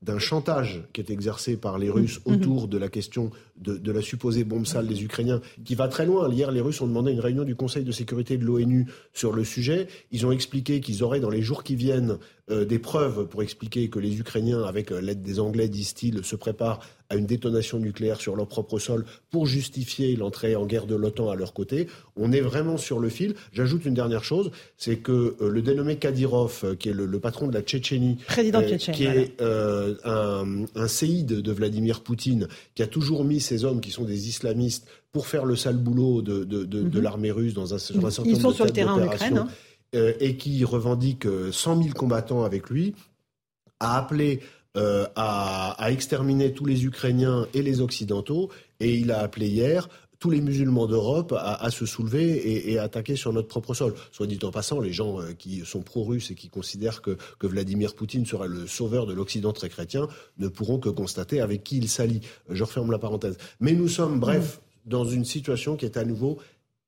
d'un 0.00 0.20
chantage 0.20 0.84
qui 0.92 1.00
est 1.00 1.10
exercé 1.10 1.56
par 1.56 1.76
les 1.76 1.90
Russes 1.90 2.20
Mhm. 2.24 2.34
autour 2.36 2.68
de 2.68 2.78
la 2.78 2.88
question 2.88 3.30
de, 3.60 3.76
de 3.76 3.92
la 3.92 4.02
supposée 4.02 4.44
bombe 4.44 4.66
sale 4.66 4.86
des 4.86 5.02
Ukrainiens, 5.02 5.40
qui 5.64 5.74
va 5.74 5.88
très 5.88 6.06
loin. 6.06 6.30
Hier, 6.30 6.50
les 6.50 6.60
Russes 6.60 6.80
ont 6.80 6.86
demandé 6.86 7.12
une 7.12 7.20
réunion 7.20 7.44
du 7.44 7.54
Conseil 7.54 7.84
de 7.84 7.92
sécurité 7.92 8.36
de 8.36 8.44
l'ONU 8.44 8.86
sur 9.12 9.32
le 9.32 9.44
sujet. 9.44 9.88
Ils 10.12 10.26
ont 10.26 10.32
expliqué 10.32 10.80
qu'ils 10.80 11.02
auraient 11.02 11.20
dans 11.20 11.30
les 11.30 11.42
jours 11.42 11.62
qui 11.64 11.76
viennent 11.76 12.18
euh, 12.50 12.64
des 12.64 12.78
preuves 12.78 13.26
pour 13.26 13.42
expliquer 13.42 13.88
que 13.88 13.98
les 13.98 14.18
Ukrainiens, 14.18 14.62
avec 14.62 14.90
euh, 14.90 15.00
l'aide 15.00 15.22
des 15.22 15.38
Anglais, 15.40 15.68
disent-ils, 15.68 16.24
se 16.24 16.36
préparent 16.36 16.80
à 17.10 17.16
une 17.16 17.26
détonation 17.26 17.78
nucléaire 17.78 18.20
sur 18.20 18.36
leur 18.36 18.48
propre 18.48 18.78
sol 18.78 19.04
pour 19.30 19.46
justifier 19.46 20.14
l'entrée 20.16 20.56
en 20.56 20.66
guerre 20.66 20.86
de 20.86 20.94
l'OTAN 20.94 21.30
à 21.30 21.36
leur 21.36 21.54
côté. 21.54 21.88
On 22.16 22.32
est 22.32 22.40
vraiment 22.40 22.76
sur 22.76 23.00
le 23.00 23.08
fil. 23.08 23.34
J'ajoute 23.52 23.86
une 23.86 23.94
dernière 23.94 24.24
chose, 24.24 24.50
c'est 24.76 24.96
que 24.96 25.36
euh, 25.40 25.48
le 25.48 25.62
dénommé 25.62 25.96
Kadyrov, 25.96 26.60
euh, 26.64 26.74
qui 26.74 26.90
est 26.90 26.92
le, 26.92 27.06
le 27.06 27.18
patron 27.18 27.48
de 27.48 27.54
la 27.54 27.62
Tchétchénie, 27.62 28.16
Président 28.26 28.60
tchétchène, 28.60 28.94
qui 28.94 29.04
voilà. 29.04 29.20
est 29.20 29.42
un, 30.04 30.64
un 30.74 30.88
séide 30.88 31.40
de 31.40 31.52
Vladimir 31.52 32.02
Poutine, 32.02 32.48
qui 32.74 32.82
a 32.82 32.86
toujours 32.86 33.24
mis 33.24 33.40
ces 33.48 33.64
hommes 33.64 33.80
qui 33.80 33.90
sont 33.90 34.04
des 34.04 34.28
islamistes 34.28 34.86
pour 35.12 35.26
faire 35.26 35.44
le 35.44 35.56
sale 35.56 35.76
boulot 35.78 36.22
de, 36.22 36.44
de, 36.44 36.64
de, 36.64 36.82
de 36.82 36.98
Mhm. 36.98 37.04
l'armée 37.06 37.30
russe 37.32 37.54
dans 37.54 37.74
un, 37.74 37.78
sur 37.78 38.04
un 38.06 38.10
certain 38.10 38.28
Ils 38.30 38.32
nombre 38.34 38.42
sont 38.42 38.50
de 38.50 38.54
sur 38.54 38.64
le 38.66 38.70
terrain 38.72 38.94
en 38.94 39.04
Ukraine, 39.06 39.38
hein. 39.38 39.48
euh, 39.94 40.12
et 40.20 40.36
qui 40.36 40.64
revendique 40.64 41.26
euh, 41.26 41.50
100 41.52 41.82
000 41.82 41.94
combattants 41.94 42.44
avec 42.44 42.68
lui, 42.70 42.94
a 43.80 43.96
appelé 43.98 44.40
euh, 44.76 45.06
à, 45.16 45.70
à 45.82 45.90
exterminer 45.90 46.52
tous 46.52 46.66
les 46.66 46.84
Ukrainiens 46.84 47.46
et 47.54 47.62
les 47.62 47.80
Occidentaux, 47.80 48.50
et 48.80 48.94
il 48.94 49.10
a 49.10 49.20
appelé 49.20 49.48
hier 49.48 49.88
tous 50.18 50.30
les 50.30 50.40
musulmans 50.40 50.86
d'Europe 50.86 51.32
à, 51.32 51.54
à 51.54 51.70
se 51.70 51.86
soulever 51.86 52.24
et, 52.24 52.72
et 52.72 52.78
à 52.78 52.84
attaquer 52.84 53.16
sur 53.16 53.32
notre 53.32 53.48
propre 53.48 53.74
sol. 53.74 53.94
Soit 54.12 54.26
dit 54.26 54.38
en 54.42 54.50
passant, 54.50 54.80
les 54.80 54.92
gens 54.92 55.20
euh, 55.20 55.32
qui 55.32 55.62
sont 55.64 55.80
pro-russes 55.80 56.30
et 56.30 56.34
qui 56.34 56.48
considèrent 56.48 57.02
que, 57.02 57.16
que 57.38 57.46
Vladimir 57.46 57.94
Poutine 57.94 58.26
serait 58.26 58.48
le 58.48 58.66
sauveur 58.66 59.06
de 59.06 59.12
l'Occident 59.12 59.52
très 59.52 59.68
chrétien 59.68 60.08
ne 60.38 60.48
pourront 60.48 60.78
que 60.78 60.88
constater 60.88 61.40
avec 61.40 61.62
qui 61.64 61.78
il 61.78 61.88
s'allie. 61.88 62.20
Je 62.48 62.64
referme 62.64 62.90
la 62.90 62.98
parenthèse. 62.98 63.36
Mais 63.60 63.72
nous 63.72 63.88
sommes, 63.88 64.18
bref, 64.18 64.60
dans 64.86 65.04
une 65.04 65.24
situation 65.24 65.76
qui 65.76 65.84
est 65.84 65.96
à 65.96 66.04
nouveau 66.04 66.38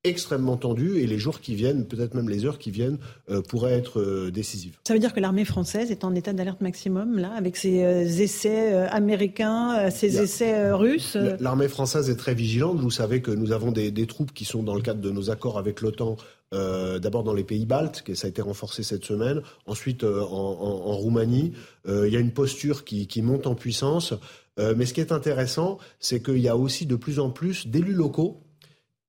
extrêmement 0.04 0.56
tendue 0.56 0.98
et 0.98 1.06
les 1.06 1.18
jours 1.18 1.40
qui 1.40 1.54
viennent, 1.54 1.84
peut-être 1.86 2.14
même 2.14 2.28
les 2.28 2.46
heures 2.46 2.58
qui 2.58 2.70
viennent, 2.70 2.98
euh, 3.30 3.42
pourraient 3.42 3.74
être 3.74 4.00
euh, 4.00 4.30
décisives. 4.30 4.76
Ça 4.86 4.94
veut 4.94 4.98
dire 5.00 5.12
que 5.12 5.20
l'armée 5.20 5.44
française 5.44 5.90
est 5.90 6.04
en 6.04 6.14
état 6.14 6.32
d'alerte 6.32 6.60
maximum, 6.62 7.18
là, 7.18 7.32
avec 7.36 7.56
ses 7.56 7.84
euh, 7.84 8.02
essais 8.04 8.72
américains, 8.74 9.90
ses 9.90 10.20
essais 10.20 10.72
russes 10.72 11.16
L'armée 11.40 11.68
française 11.68 12.08
est 12.10 12.16
très 12.16 12.34
vigilante. 12.34 12.78
Vous 12.78 12.90
savez 12.90 13.20
que 13.20 13.30
nous 13.30 13.52
avons 13.52 13.72
des, 13.72 13.90
des 13.90 14.06
troupes 14.06 14.32
qui 14.32 14.44
sont 14.44 14.62
dans 14.62 14.74
le 14.74 14.82
cadre 14.82 15.00
de 15.00 15.10
nos 15.10 15.30
accords 15.30 15.58
avec 15.58 15.80
l'OTAN. 15.82 16.16
euh, 16.54 16.98
D'abord 16.98 17.22
dans 17.22 17.34
les 17.34 17.44
pays 17.44 17.66
baltes, 17.66 18.02
ça 18.14 18.26
a 18.26 18.30
été 18.30 18.40
renforcé 18.42 18.82
cette 18.82 19.04
semaine. 19.04 19.42
Ensuite 19.66 20.04
euh, 20.04 20.22
en, 20.22 20.26
en- 20.60 20.90
en 20.90 20.96
Roumanie, 20.96 21.52
Euh, 21.88 22.06
il 22.06 22.12
y 22.12 22.16
a 22.16 22.20
une 22.20 22.32
posture 22.32 22.84
qui, 22.84 23.06
qui 23.06 23.22
monte 23.22 23.46
en 23.46 23.54
puissance. 23.54 24.12
Mais 24.76 24.84
ce 24.84 24.92
qui 24.92 25.00
est 25.00 25.10
intéressant, 25.12 25.78
c'est 26.00 26.22
qu'il 26.22 26.36
y 26.38 26.48
a 26.48 26.54
aussi 26.56 26.84
de 26.84 26.94
plus 26.96 27.18
en 27.18 27.30
plus 27.30 27.66
d'élus 27.66 27.94
locaux 27.94 28.42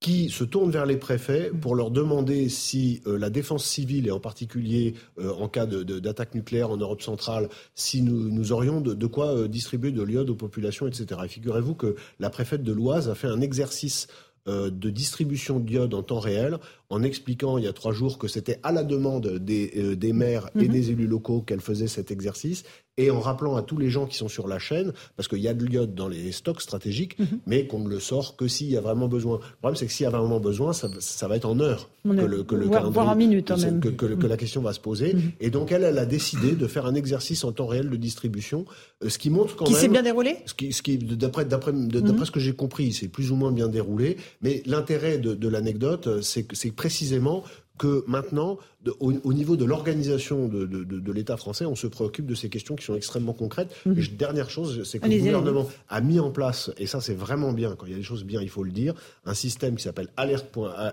qui 0.02 0.30
se 0.32 0.44
tournent 0.44 0.72
vers 0.72 0.88
les 0.88 0.98
préfets 0.98 1.52
pour 1.61 1.76
leur 1.76 1.91
demander 1.91 2.49
si 2.49 3.02
euh, 3.06 3.18
la 3.19 3.30
défense 3.30 3.64
civile, 3.64 4.07
et 4.07 4.11
en 4.11 4.19
particulier 4.19 4.95
euh, 5.19 5.32
en 5.34 5.48
cas 5.48 5.68
de- 5.68 5.84
de- 5.84 5.99
d'attaque 5.99 6.34
nucléaire 6.34 6.72
en 6.72 6.78
Europe 6.78 7.03
centrale, 7.03 7.49
si 7.76 8.02
nous, 8.02 8.30
nous 8.30 8.52
aurions 8.52 8.82
de, 8.82 8.95
de 8.95 9.06
quoi 9.06 9.28
euh, 9.28 9.48
distribuer 9.48 9.91
de 9.91 10.02
l'iode 10.02 10.32
aux 10.32 10.36
populations, 10.36 10.88
etc. 10.88 11.22
Et 11.23 11.28
figurez-vous 11.28 11.76
que 11.76 11.95
la 12.19 12.32
préfète 12.32 12.64
de 12.64 12.73
l'Oise 12.73 13.10
a 13.10 13.15
fait 13.15 13.28
un 13.28 13.40
exercice 13.41 14.07
de 14.48 14.90
distribution 14.90 15.60
d'iode 15.60 15.94
en 15.94 16.02
temps 16.02 16.19
réel 16.19 16.57
en 16.90 17.03
expliquant 17.03 17.60
il 17.60 17.65
y 17.65 17.68
a 17.68 17.73
trois 17.73 17.91
jours 17.91 18.18
que 18.18 18.28
c'était 18.28 18.57
à 18.64 18.72
la 18.72 18.84
demande 18.84 19.38
des, 19.38 19.72
euh, 19.78 19.95
des 19.95 20.14
maires 20.14 20.49
et 20.60 20.64
Mhm. 20.65 20.72
des 20.72 20.90
élus 20.90 21.06
locaux 21.06 21.41
qu'elle 21.44 21.61
faisait 21.61 21.86
cet 21.88 22.10
exercice 22.10 22.64
et 23.06 23.11
en 23.11 23.19
rappelant 23.19 23.56
à 23.56 23.61
tous 23.61 23.78
les 23.78 23.90
gens 23.90 24.06
qui 24.06 24.18
sont 24.18 24.28
sur 24.28 24.48
la 24.48 24.60
chaîne, 24.60 24.94
parce 25.15 25.28
qu'il 25.28 25.40
y 25.40 25.48
a 25.48 25.53
de 25.53 25.65
l'iode 25.65 25.95
dans 25.95 26.07
les 26.07 26.32
stocks 26.32 26.61
stratégiques, 26.61 27.18
Mhm. 27.19 27.40
mais 27.48 27.68
qu'on 27.68 27.80
ne 27.80 27.90
le 27.90 27.99
sort 27.99 28.36
que 28.36 28.48
s'il 28.48 28.69
y 28.69 28.78
a 28.78 28.82
vraiment 28.82 29.07
besoin. 29.07 29.40
Le 29.41 29.56
problème, 29.61 29.76
c'est 29.76 29.86
que 29.88 29.91
s'il 29.91 30.03
y 30.03 30.07
a 30.07 30.10
vraiment 30.10 30.40
besoin, 30.40 30.73
ça, 30.73 30.90
ça 30.99 31.28
va 31.28 31.36
être 31.38 31.45
en 31.45 31.60
heures 31.60 31.90
En 32.06 32.14
que 32.15 32.19
heures. 32.22 32.28
le, 32.28 32.44
que 32.44 32.56
le 32.56 32.65
Voire- 32.65 32.80
calendrier- 32.82 32.94
voire 32.94 33.10
en 33.10 33.15
minutes, 33.15 33.48
que, 33.48 33.60
c'est- 33.60 33.65
même. 33.72 33.80
que- 33.80 33.90
que 33.90 34.06
le- 34.06 34.15
que 34.15 34.28
la 34.28 34.38
question 34.38 34.61
va 34.61 34.73
se 34.73 34.80
poser. 34.80 35.14
Mhm. 35.14 35.32
Et 35.40 35.49
donc, 35.49 35.72
elle, 35.72 35.84
elle 35.84 35.98
a 35.98 36.06
décidé 36.06 36.52
de 36.53 36.68
faire 36.68 36.86
un 36.86 36.95
exercice 36.95 37.44
en 37.44 37.52
temps 37.52 37.68
réel 37.68 37.90
de 37.90 37.95
distribution, 37.95 38.65
euh, 39.03 39.10
ce 39.10 39.18
qui 39.18 39.30
montre 39.30 39.56
quand 39.56 39.65
qui 39.65 39.73
même... 39.73 39.82
s'est 39.82 39.88
bien 39.90 40.03
déroulé? 40.03 40.38
Ce 40.45 40.53
qui, 40.53 40.72
ce 40.73 40.82
qui 40.82 40.98
d'après, 40.98 41.45
d'après, 41.45 41.72
de- 41.73 41.78
Mhm. 41.78 42.07
d'après 42.07 42.26
ce 42.26 42.32
que 42.32 42.40
j'ai 42.40 42.53
compris, 42.53 42.94
c'est 42.94 43.07
plus 43.07 43.32
ou 43.32 43.36
moins 43.36 43.52
bien 43.52 43.68
déroulé. 43.68 44.18
Mais 44.41 44.61
l'intérêt 44.65 45.18
de, 45.18 45.34
de 45.36 45.48
l'anecdote, 45.48 46.07
euh, 46.07 46.22
c'est 46.22 46.72
précisément 46.76 47.44
que 47.82 48.03
maintenant, 48.08 48.60
de- 48.86 48.94
au, 48.99 49.12
au 49.24 49.34
niveau 49.34 49.56
de 49.58 49.66
l'organisation 49.66 50.48
de, 50.48 50.66
de- 50.68 50.84
de- 50.84 50.99
de 50.99 51.12
l'État 51.12 51.36
français, 51.36 51.66
on 51.66 51.76
se 51.76 51.88
préoccupe 51.88 52.28
de 52.28 52.36
ces 52.36 52.48
questions 52.56 52.76
qui 52.76 52.86
sont 52.86 52.95
extrêmement 52.95 53.34
concrètes. 53.34 53.72
Mhm. 53.88 53.98
Et 53.98 54.02
dernière 54.26 54.49
chose, 54.52 54.84
c'est 54.84 54.99
que 54.99 55.06
le 55.08 55.24
gouvernement 55.40 55.68
a 55.90 55.99
mis 56.02 56.20
en 56.20 56.30
place, 56.30 56.70
et 56.78 56.86
ça 56.86 57.02
c'est 57.02 57.16
vraiment 57.16 57.53
bien, 57.53 57.76
quand 57.76 57.88
il 57.88 57.91
y 57.91 57.95
a 57.95 57.98
des 57.98 58.03
choses 58.03 58.24
bien, 58.24 58.40
il 58.41 58.49
faut 58.49 58.64
le 58.64 58.72
dire, 58.72 58.94
un 59.26 59.34
système 59.34 59.76
qui 59.78 59.84
s'appelle 59.84 60.10
Alerte, 60.16 60.48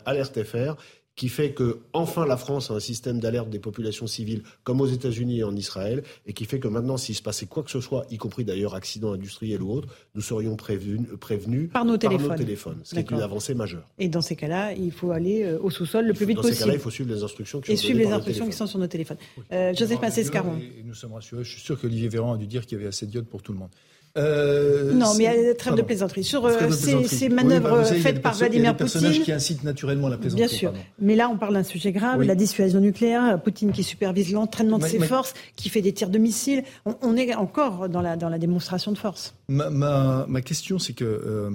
Alerte 0.06 0.42
FR, 0.42 0.76
qui 1.18 1.28
fait 1.28 1.50
que 1.50 1.80
enfin 1.92 2.24
la 2.24 2.36
France 2.36 2.70
a 2.70 2.74
un 2.74 2.80
système 2.80 3.18
d'alerte 3.18 3.50
des 3.50 3.58
populations 3.58 4.06
civiles 4.06 4.44
comme 4.62 4.80
aux 4.80 4.86
États-Unis 4.86 5.40
et 5.40 5.44
en 5.44 5.54
Israël, 5.56 6.04
et 6.26 6.32
qui 6.32 6.44
fait 6.44 6.60
que 6.60 6.68
maintenant, 6.68 6.96
s'il 6.96 7.16
se 7.16 7.22
passait 7.22 7.46
quoi 7.46 7.64
que 7.64 7.72
ce 7.72 7.80
soit, 7.80 8.06
y 8.08 8.18
compris 8.18 8.44
d'ailleurs 8.44 8.76
accident 8.76 9.12
industriel 9.12 9.60
ou 9.60 9.72
autre, 9.72 9.88
nous 10.14 10.22
serions 10.22 10.54
prévenus, 10.54 11.08
prévenus 11.20 11.70
Par 11.72 11.84
nos 11.84 11.96
téléphones. 11.96 12.78
ce 12.84 12.94
qui 12.94 13.00
est 13.00 13.10
une 13.10 13.20
avancée 13.20 13.54
majeure. 13.54 13.84
Et 13.98 14.08
dans 14.08 14.20
ces 14.20 14.36
cas-là, 14.36 14.72
il 14.74 14.92
faut 14.92 15.10
aller 15.10 15.42
euh, 15.42 15.58
au 15.60 15.70
sous-sol 15.70 16.06
le 16.06 16.14
plus 16.14 16.24
vite 16.24 16.36
Dans 16.36 16.42
ces 16.44 16.50
possible. 16.50 16.66
cas-là, 16.66 16.78
il 16.78 16.80
faut 16.80 16.90
suivre 16.90 17.12
les 17.12 17.22
instructions 17.24 17.60
qui 17.60 17.72
et 17.72 17.76
sont 17.76 17.82
suivre 17.82 17.98
les 17.98 18.04
par 18.04 18.12
nos 18.12 18.18
instructions 18.18 18.44
qui 18.44 18.50
téléphones. 18.50 18.66
sont 18.66 18.70
sur 18.70 18.78
nos 18.78 18.86
téléphones. 18.86 19.16
Euh, 19.52 19.74
Joseph 19.74 20.00
Massescaron. 20.00 20.60
Nous 20.84 20.94
sommes 20.94 21.14
rassurés. 21.14 21.42
Je 21.42 21.50
suis 21.50 21.60
sûr 21.60 21.80
qu'Olivier 21.80 22.08
Véran 22.08 22.34
a 22.34 22.36
dû 22.36 22.46
dire 22.46 22.64
qu'il 22.64 22.78
y 22.78 22.80
avait 22.80 22.88
assez 22.88 23.06
d'iode 23.06 23.26
pour 23.26 23.42
tout 23.42 23.52
le 23.52 23.58
monde. 23.58 23.70
Euh, 24.16 24.92
Non, 24.92 25.14
mais 25.14 25.24
il 25.24 25.44
y 25.44 25.48
a 25.50 25.54
trêves 25.54 25.74
de 25.74 25.82
plaisanterie. 25.82 26.24
Sur 26.24 26.44
euh, 26.46 26.70
ces, 26.70 26.94
Oui, 26.94 27.28
manœuvres 27.34 27.70
bah, 27.70 27.84
savez, 27.84 28.00
faites 28.00 28.22
par 28.22 28.32
perso- 28.32 28.38
il 28.38 28.42
y 28.42 28.44
a 28.44 28.48
Vladimir 28.48 28.72
des 28.72 28.78
personnages 28.78 29.08
Poutine. 29.10 29.24
qui 29.24 29.32
incitent 29.32 29.64
naturellement 29.64 30.08
la 30.08 30.16
plaisanterie. 30.18 30.46
Bien 30.48 30.56
sûr. 30.56 30.70
pardon. 30.72 30.86
Mais 31.00 31.14
là, 31.16 31.28
on 31.28 31.36
parle 31.36 31.54
d'un 31.54 31.62
sujet 31.62 31.92
grave, 31.92 32.18
Oui. 32.20 32.26
la 32.26 32.34
dissuasion 32.34 32.80
nucléaire, 32.80 33.40
Poutine 33.42 33.72
qui 33.72 33.84
supervise 33.84 34.32
l'entraînement 34.32 34.78
de 34.78 34.84
ses 34.86 34.98
forces, 35.00 35.34
qui 35.56 35.68
fait 35.68 35.82
des 35.82 35.92
tirs 35.92 36.10
de 36.10 36.18
missiles. 36.18 36.64
On, 36.86 36.96
on 37.02 37.16
est 37.16 37.34
encore 37.34 37.88
dans 37.88 38.00
la, 38.00 38.16
dans 38.16 38.28
la 38.28 38.38
démonstration 38.38 38.92
de 38.92 38.98
force. 38.98 39.34
Ma, 39.48 39.70
ma, 39.70 40.40
question, 40.42 40.78
c'est 40.78 40.94
que. 40.94 41.04
euh, 41.04 41.50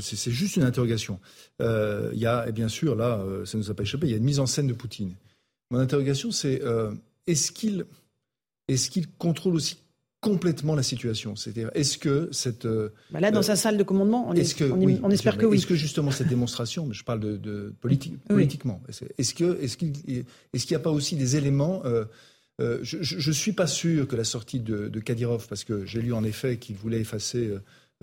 c'est 0.00 0.30
juste 0.30 0.56
une 0.56 0.62
interrogation. 0.62 1.20
Euh, 1.60 2.10
Il 2.14 2.18
y 2.20 2.26
a, 2.26 2.48
et 2.48 2.52
bien 2.52 2.68
sûr, 2.68 2.94
là, 2.96 3.20
ça 3.44 3.58
ne 3.58 3.62
nous 3.62 3.70
a 3.70 3.74
pas 3.74 3.82
échappé, 3.82 4.06
il 4.06 4.10
y 4.10 4.14
a 4.14 4.16
une 4.16 4.24
mise 4.24 4.40
en 4.40 4.46
scène 4.46 4.66
de 4.66 4.72
Poutine. 4.72 5.14
Mon 5.70 5.78
interrogation, 5.78 6.30
c'est 6.30 6.62
est-ce 7.26 7.52
qu'il 7.52 7.84
est 8.68 8.88
qu'il 8.90 9.06
contrôle 9.18 9.54
aussi 9.54 9.76
complètement 10.22 10.74
la 10.74 10.82
situation 10.84 11.36
C'est-à-dire, 11.36 11.70
est-ce 11.74 11.98
que 11.98 12.28
cette. 12.32 12.64
euh, 12.64 12.88
Bah 13.10 13.20
là, 13.20 13.30
dans 13.30 13.40
euh, 13.40 13.42
sa 13.42 13.56
salle 13.56 13.76
de 13.76 13.82
commandement, 13.82 14.26
on, 14.28 14.32
est- 14.34 14.40
est-ce 14.40 14.54
que, 14.54 14.64
on, 14.64 14.80
est- 14.80 14.86
oui, 14.86 14.98
on 15.02 15.08
bien 15.08 15.10
espère 15.10 15.36
que 15.36 15.44
oui. 15.44 15.58
Est-ce 15.58 15.66
que 15.66 15.74
justement 15.74 16.10
cette 16.12 16.28
démonstration, 16.28 16.86
mais 16.86 16.94
je 16.94 17.04
parle 17.04 17.20
de, 17.20 17.36
de 17.36 17.74
politi- 17.82 18.16
politiquement, 18.28 18.80
est-ce 18.88 19.76
qu'il 19.76 19.92
qu'il 19.92 20.24
n'y 20.70 20.74
a 20.76 20.78
pas 20.78 20.90
aussi 20.92 21.16
des 21.16 21.36
éléments 21.36 21.82
euh, 21.84 22.04
euh, 22.60 22.78
je, 22.82 22.98
ne 23.28 23.34
suis 23.34 23.52
pas 23.52 23.66
sûr 23.66 24.06
que 24.06 24.14
la 24.14 24.24
sortie 24.24 24.60
de, 24.60 24.88
de 24.88 25.00
Kadyrov, 25.00 25.48
parce 25.48 25.64
que 25.64 25.84
j'ai 25.84 26.00
lu 26.00 26.12
en 26.12 26.22
effet 26.22 26.58
qu'il 26.58 26.76
voulait 26.76 27.00
effacer 27.00 27.50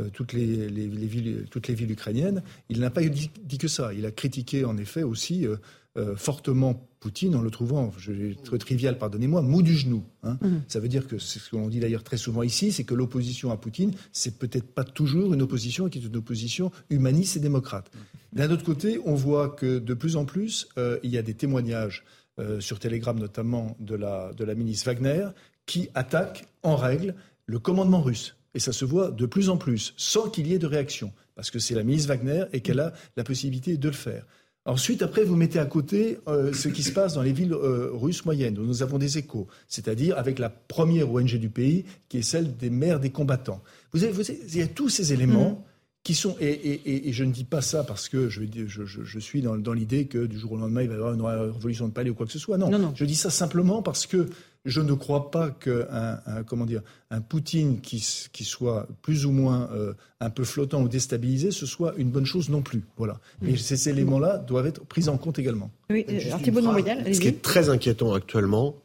toutes 0.09 0.34
les, 0.34 0.69
les- 0.69 0.88
les 0.88 1.07
villes, 1.07 1.45
toutes 1.51 1.67
les 1.67 1.73
villes 1.76 1.91
ukrainiennes. 1.91 2.41
Il 2.69 2.80
n'a 2.80 2.89
pas 2.89 3.03
dit, 3.03 3.30
dit 3.43 3.57
que 3.57 3.67
ça. 3.67 3.93
Il 3.93 4.05
a 4.05 4.11
critiqué 4.11 4.63
en 4.65 4.77
effet 4.77 5.03
aussi 5.03 5.45
euh, 5.47 5.57
euh, 5.97 6.15
fortement 6.15 6.85
Poutine 6.99 7.34
en 7.35 7.41
le 7.41 7.49
trouvant, 7.49 7.93
je 7.97 8.11
vais 8.11 8.31
être 8.31 8.57
trivial, 8.57 8.97
pardonnez-moi, 8.97 9.41
mou 9.41 9.61
du 9.61 9.73
genou. 9.73 10.03
hein. 10.23 10.38
Mhm. 10.41 10.61
Ça 10.67 10.81
veut 10.81 10.89
dire 10.89 11.07
que 11.07 11.17
c'est 11.17 11.39
ce 11.39 11.49
que 11.49 11.55
l'on 11.55 11.69
dit 11.69 11.80
d'ailleurs 11.80 12.03
très 12.03 12.17
souvent 12.17 12.43
ici, 12.43 12.73
c'est 12.73 12.84
que 12.84 12.93
l'opposition 12.93 13.51
à 13.51 13.57
Poutine, 13.57 13.91
c'est 14.11 14.38
peut-être 14.38 14.67
pas 14.67 14.84
toujours 14.84 15.34
une 15.34 15.41
opposition 15.41 15.88
qui 15.88 15.99
est 15.99 16.05
une 16.05 16.17
opposition 16.17 16.71
humaniste 16.89 17.38
et 17.38 17.39
démocrate. 17.39 17.89
D'un 18.34 18.51
autre 18.51 18.65
côté, 18.65 18.99
on 19.05 19.15
voit 19.15 19.47
que 19.47 19.80
de 19.80 19.93
plus 19.93 20.17
en 20.17 20.26
plus, 20.26 20.67
euh, 20.77 20.99
il 21.03 21.09
y 21.11 21.17
a 21.17 21.21
des 21.21 21.35
témoignages 21.35 22.03
euh, 22.38 22.59
sur 22.59 22.80
Telegram 22.80 23.17
notamment 23.17 23.77
de 23.80 23.95
la, 23.95 24.34
de 24.34 24.43
la 24.43 24.53
ministre 24.55 24.88
Wagner 24.88 25.27
qui 25.65 25.88
attaque 25.95 26.47
en 26.63 26.76
règle 26.76 27.15
le 27.45 27.59
commandement 27.59 28.01
russe. 28.01 28.35
Et 28.55 28.59
ça 28.59 28.71
se 28.71 28.85
voit 28.85 29.11
de 29.11 29.26
plus 29.26 29.49
en 29.49 29.57
plus, 29.57 29.93
sans 29.97 30.30
qu'il 30.30 30.47
y 30.47 30.53
ait 30.53 30.59
de 30.59 30.67
réaction, 30.67 31.11
parce 31.35 31.51
que 31.51 31.59
c'est 31.59 31.76
la 31.76 31.84
ministre 31.84 32.07
Wagner 32.09 32.45
et 32.53 32.61
qu'elle 32.61 32.80
a 32.80 32.93
la 33.17 33.23
possibilité 33.23 33.77
de 33.77 33.88
le 33.88 33.93
faire. 33.93 34.26
Ensuite, 34.65 35.01
après, 35.01 35.23
vous 35.23 35.35
mettez 35.35 35.57
à 35.57 35.65
côté 35.65 36.19
euh, 36.27 36.51
ce 36.53 36.67
qui 36.67 36.84
se 36.84 36.91
passe 36.91 37.13
dans 37.13 37.21
les 37.23 37.31
villes 37.31 37.53
euh, 37.53 37.89
russes 37.93 38.26
moyennes, 38.26 38.59
où 38.59 38.63
nous 38.65 38.84
avons 38.84 38.97
des 38.97 39.17
échos, 39.17 39.47
c'est-à-dire 39.67 40.17
avec 40.17 40.38
la 40.38 40.49
première 40.49 41.11
ONG 41.11 41.35
du 41.38 41.49
pays, 41.49 41.85
qui 42.09 42.17
est 42.19 42.21
celle 42.23 42.55
des 42.57 42.69
maires 42.69 42.99
des 42.99 43.09
combattants. 43.09 43.61
Vous 43.93 44.03
avez, 44.03 44.11
vous 44.11 44.30
avez- 44.30 44.39
il 44.47 44.57
y 44.57 44.61
a 44.61 44.67
tous 44.67 44.89
ces 44.89 45.13
éléments 45.13 45.65
qui 46.03 46.13
sont, 46.13 46.35
et, 46.39 46.47
et- 46.47 46.81
et- 46.91 47.09
et 47.09 47.13
je 47.13 47.23
ne 47.23 47.31
dis 47.31 47.43
pas 47.45 47.61
ça 47.61 47.84
parce 47.84 48.09
que 48.09 48.30
je, 48.30 48.41
je, 48.67 48.85
je- 48.85 49.03
je 49.03 49.19
suis 49.19 49.41
dans, 49.41 49.57
dans 49.57 49.73
l'idée 49.73 50.05
que 50.07 50.26
du 50.26 50.38
jour 50.38 50.51
au 50.53 50.57
lendemain, 50.57 50.81
il 50.81 50.88
va 50.88 50.93
y 50.95 50.97
avoir 50.97 51.13
une 51.13 51.21
révolution 51.53 51.88
de 51.88 51.93
palais 51.93 52.09
ou 52.09 52.15
quoi 52.15 52.26
que 52.26 52.31
ce 52.31 52.39
soit. 52.39 52.57
Non, 52.57 52.69
Non, 52.69 52.80
non. 52.80 52.93
je 52.95 53.05
dis 53.05 53.15
ça 53.15 53.30
simplement 53.30 53.81
parce 53.81 54.05
que 54.07 54.30
je 54.65 54.81
ne 54.81 54.94
crois 54.94 55.31
pas 55.31 55.52
qu'un 55.52 56.19
un, 56.26 56.44
comment 56.44 56.65
dire, 56.65 56.81
un 57.11 57.22
Poutine 57.22 57.80
qui, 57.81 57.99
soit 57.99 58.88
plus 59.02 59.26
ou 59.26 59.31
moins 59.31 59.69
euh, 59.72 59.94
un 60.19 60.30
peu 60.30 60.44
flottant 60.44 60.81
ou 60.81 60.88
déstabilisé, 60.88 61.52
ce 61.52 61.65
soit 61.65 61.94
une 61.98 62.10
bonne 62.10 62.26
chose 62.26 62.49
non 62.49 62.61
plus. 62.61 62.84
Voilà. 62.98 63.19
Mais 63.41 63.56
ces 63.57 63.90
éléments-là 63.90 64.38
doivent 64.38 64.68
être 64.68 64.86
pris 64.86 65.07
en 65.07 65.18
compte 65.18 65.40
également. 65.40 65.72
Oui, 65.90 66.06
euh, 66.10 66.19
alors 66.27 66.41
Thibault 66.41 66.61
Ce 66.61 67.19
qui 67.19 67.27
est 67.27 67.41
très 67.41 67.69
inquiétant 67.69 68.14
actuellement, 68.14 68.76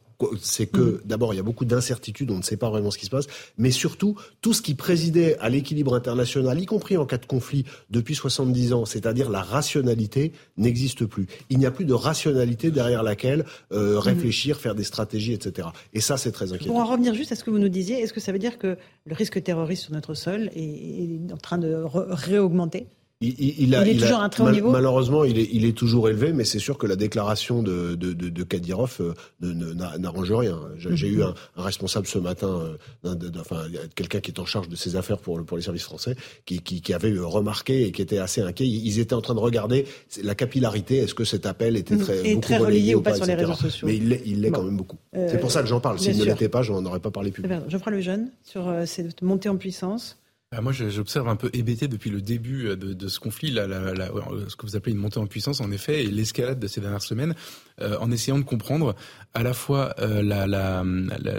C'est 0.41 0.67
que 0.67 0.81
mm. 0.81 1.01
d'abord, 1.05 1.33
il 1.33 1.37
y 1.37 1.39
a 1.39 1.43
beaucoup 1.43 1.65
d'incertitudes, 1.65 2.31
on 2.31 2.37
ne 2.37 2.43
sait 2.43 2.57
pas 2.57 2.69
vraiment 2.69 2.91
ce 2.91 2.97
qui 2.97 3.05
se 3.05 3.09
passe, 3.09 3.27
mais 3.57 3.71
surtout, 3.71 4.15
tout 4.41 4.53
ce 4.53 4.61
qui 4.61 4.75
présidait 4.75 5.37
à 5.39 5.49
l'équilibre 5.49 5.95
international, 5.95 6.59
y 6.59 6.65
compris 6.65 6.97
en 6.97 7.05
cas 7.05 7.17
de 7.17 7.25
conflit 7.25 7.65
depuis 7.89 8.15
70 8.15 8.73
ans, 8.73 8.85
c'est-à-dire 8.85 9.29
la 9.29 9.41
rationalité, 9.41 10.31
n'existe 10.57 11.05
plus. 11.05 11.27
Il 11.49 11.57
n'y 11.57 11.65
a 11.65 11.71
plus 11.71 11.85
de 11.85 11.93
rationalité 11.93 12.71
derrière 12.71 13.03
laquelle 13.03 13.45
euh, 13.71 13.95
mm. 13.95 13.97
réfléchir, 13.97 14.57
faire 14.57 14.75
des 14.75 14.83
stratégies, 14.83 15.33
etc. 15.33 15.69
Et 15.93 16.01
ça, 16.01 16.17
c'est 16.17 16.31
très 16.31 16.53
inquiétant. 16.53 16.73
Pour 16.73 16.81
en 16.81 16.85
revenir 16.85 17.13
juste 17.13 17.31
à 17.31 17.35
ce 17.35 17.43
que 17.43 17.49
vous 17.49 17.59
nous 17.59 17.69
disiez, 17.69 17.99
est-ce 18.01 18.13
que 18.13 18.19
ça 18.19 18.31
veut 18.31 18.39
dire 18.39 18.57
que 18.57 18.77
le 19.05 19.15
risque 19.15 19.41
terroriste 19.43 19.83
sur 19.83 19.93
notre 19.93 20.13
sol 20.13 20.49
est, 20.55 21.31
en 21.31 21.37
train 21.37 21.57
de 21.57 21.83
réaugmenter? 21.85 22.87
Il, 23.21 23.73
est 23.73 23.97
toujours 23.97 24.19
un 24.19 24.27
très 24.27 24.43
haut 24.43 24.51
niveau 24.51 24.71
Malheureusement, 24.71 25.23
il 25.23 25.39
est, 25.39 25.47
il 25.53 25.63
est, 25.63 25.71
toujours 25.71 26.09
élevé, 26.09 26.33
mais 26.33 26.43
c'est 26.43 26.59
sûr 26.59 26.77
que 26.77 26.85
la 26.85 26.97
déclaration 26.97 27.63
de, 27.63 27.95
de, 27.95 28.11
de, 28.11 28.27
de 28.27 28.43
Kadyrov 28.43 28.97
euh, 28.99 29.53
n'arrange 29.97 30.31
rien. 30.33 30.59
J'ai 30.77 31.07
eu 31.07 31.23
un, 31.23 31.33
un, 31.55 31.63
responsable 31.63 32.07
ce 32.07 32.19
matin, 32.19 32.77
euh, 33.05 33.15
enfin 33.39 33.63
quelqu'un 33.95 34.19
qui 34.19 34.31
est 34.31 34.39
en 34.39 34.45
charge 34.45 34.67
de 34.67 34.75
ces 34.75 34.97
affaires 34.97 35.19
pour, 35.19 35.43
pour 35.45 35.55
les 35.55 35.63
services 35.63 35.83
français, 35.83 36.15
qui, 36.45 36.59
qui, 36.59 36.81
qui, 36.81 36.93
avait 36.93 37.17
remarqué 37.17 37.87
et 37.87 37.91
qui 37.93 38.01
était 38.01 38.17
assez 38.17 38.41
inquiet. 38.41 38.67
Ils 38.67 38.99
étaient 38.99 39.13
en 39.15 39.21
train 39.21 39.35
de 39.35 39.39
regarder 39.39 39.85
la 40.21 40.35
capillarité. 40.35 40.97
Est-ce 40.97 41.15
que 41.15 41.23
cet 41.23 41.45
appel 41.45 41.77
était 41.77 41.97
très, 41.97 42.21
beaucoup 42.21 42.41
très 42.41 42.57
relayé, 42.57 42.95
ou 42.95 43.01
pas, 43.01 43.15
sur 43.15 43.25
les 43.25 43.35
réseaux 43.35 43.53
sociaux 43.53 43.87
Mais 43.87 43.95
il 43.95 44.41
l'est 44.41 44.51
quand 44.51 44.63
même 44.63 44.77
beaucoup. 44.77 44.97
Euh, 45.15 45.29
c'est 45.31 45.39
pour 45.39 45.51
ça 45.51 45.61
que 45.61 45.67
j'en 45.67 45.79
parle. 45.79 45.99
S'il 45.99 46.17
ne 46.17 46.25
l'était 46.25 46.49
pas, 46.49 46.63
je 46.63 46.73
n'en 46.73 46.85
aurais 46.85 46.99
pas 46.99 47.11
parlé 47.11 47.31
plus. 47.31 47.43
Geoffroy 47.69 47.93
Lejeune, 47.93 48.29
sur 48.43 48.69
cette 48.85 49.21
montée 49.21 49.47
en 49.47 49.55
puissance 49.55 50.17
moi, 50.61 50.71
j'observe 50.71 51.27
un 51.27 51.35
peu 51.35 51.49
hébété 51.53 51.87
depuis 51.87 52.09
le 52.09 52.21
début 52.21 52.67
euh, 52.67 52.75
de, 52.75 52.93
de 52.93 53.07
ce 53.07 53.19
conflit, 53.19 53.51
la, 53.51 53.67
la, 53.67 53.93
la, 53.93 54.07
ce 54.47 54.55
que 54.55 54.65
vous 54.65 54.75
appelez 54.75 54.93
une 54.93 55.01
montée 55.01 55.19
en 55.19 55.27
puissance, 55.27 55.59
en 55.59 55.71
effet, 55.71 56.03
et 56.03 56.07
l'escalade 56.07 56.59
de 56.59 56.67
ces 56.67 56.81
dernières 56.81 57.01
semaines, 57.01 57.35
euh, 57.81 57.97
en 57.99 58.09
essayant 58.09 58.37
de 58.37 58.43
comprendre 58.43 58.95
à 59.33 59.43
la 59.43 59.53
fois 59.53 59.93
euh, 59.99 60.21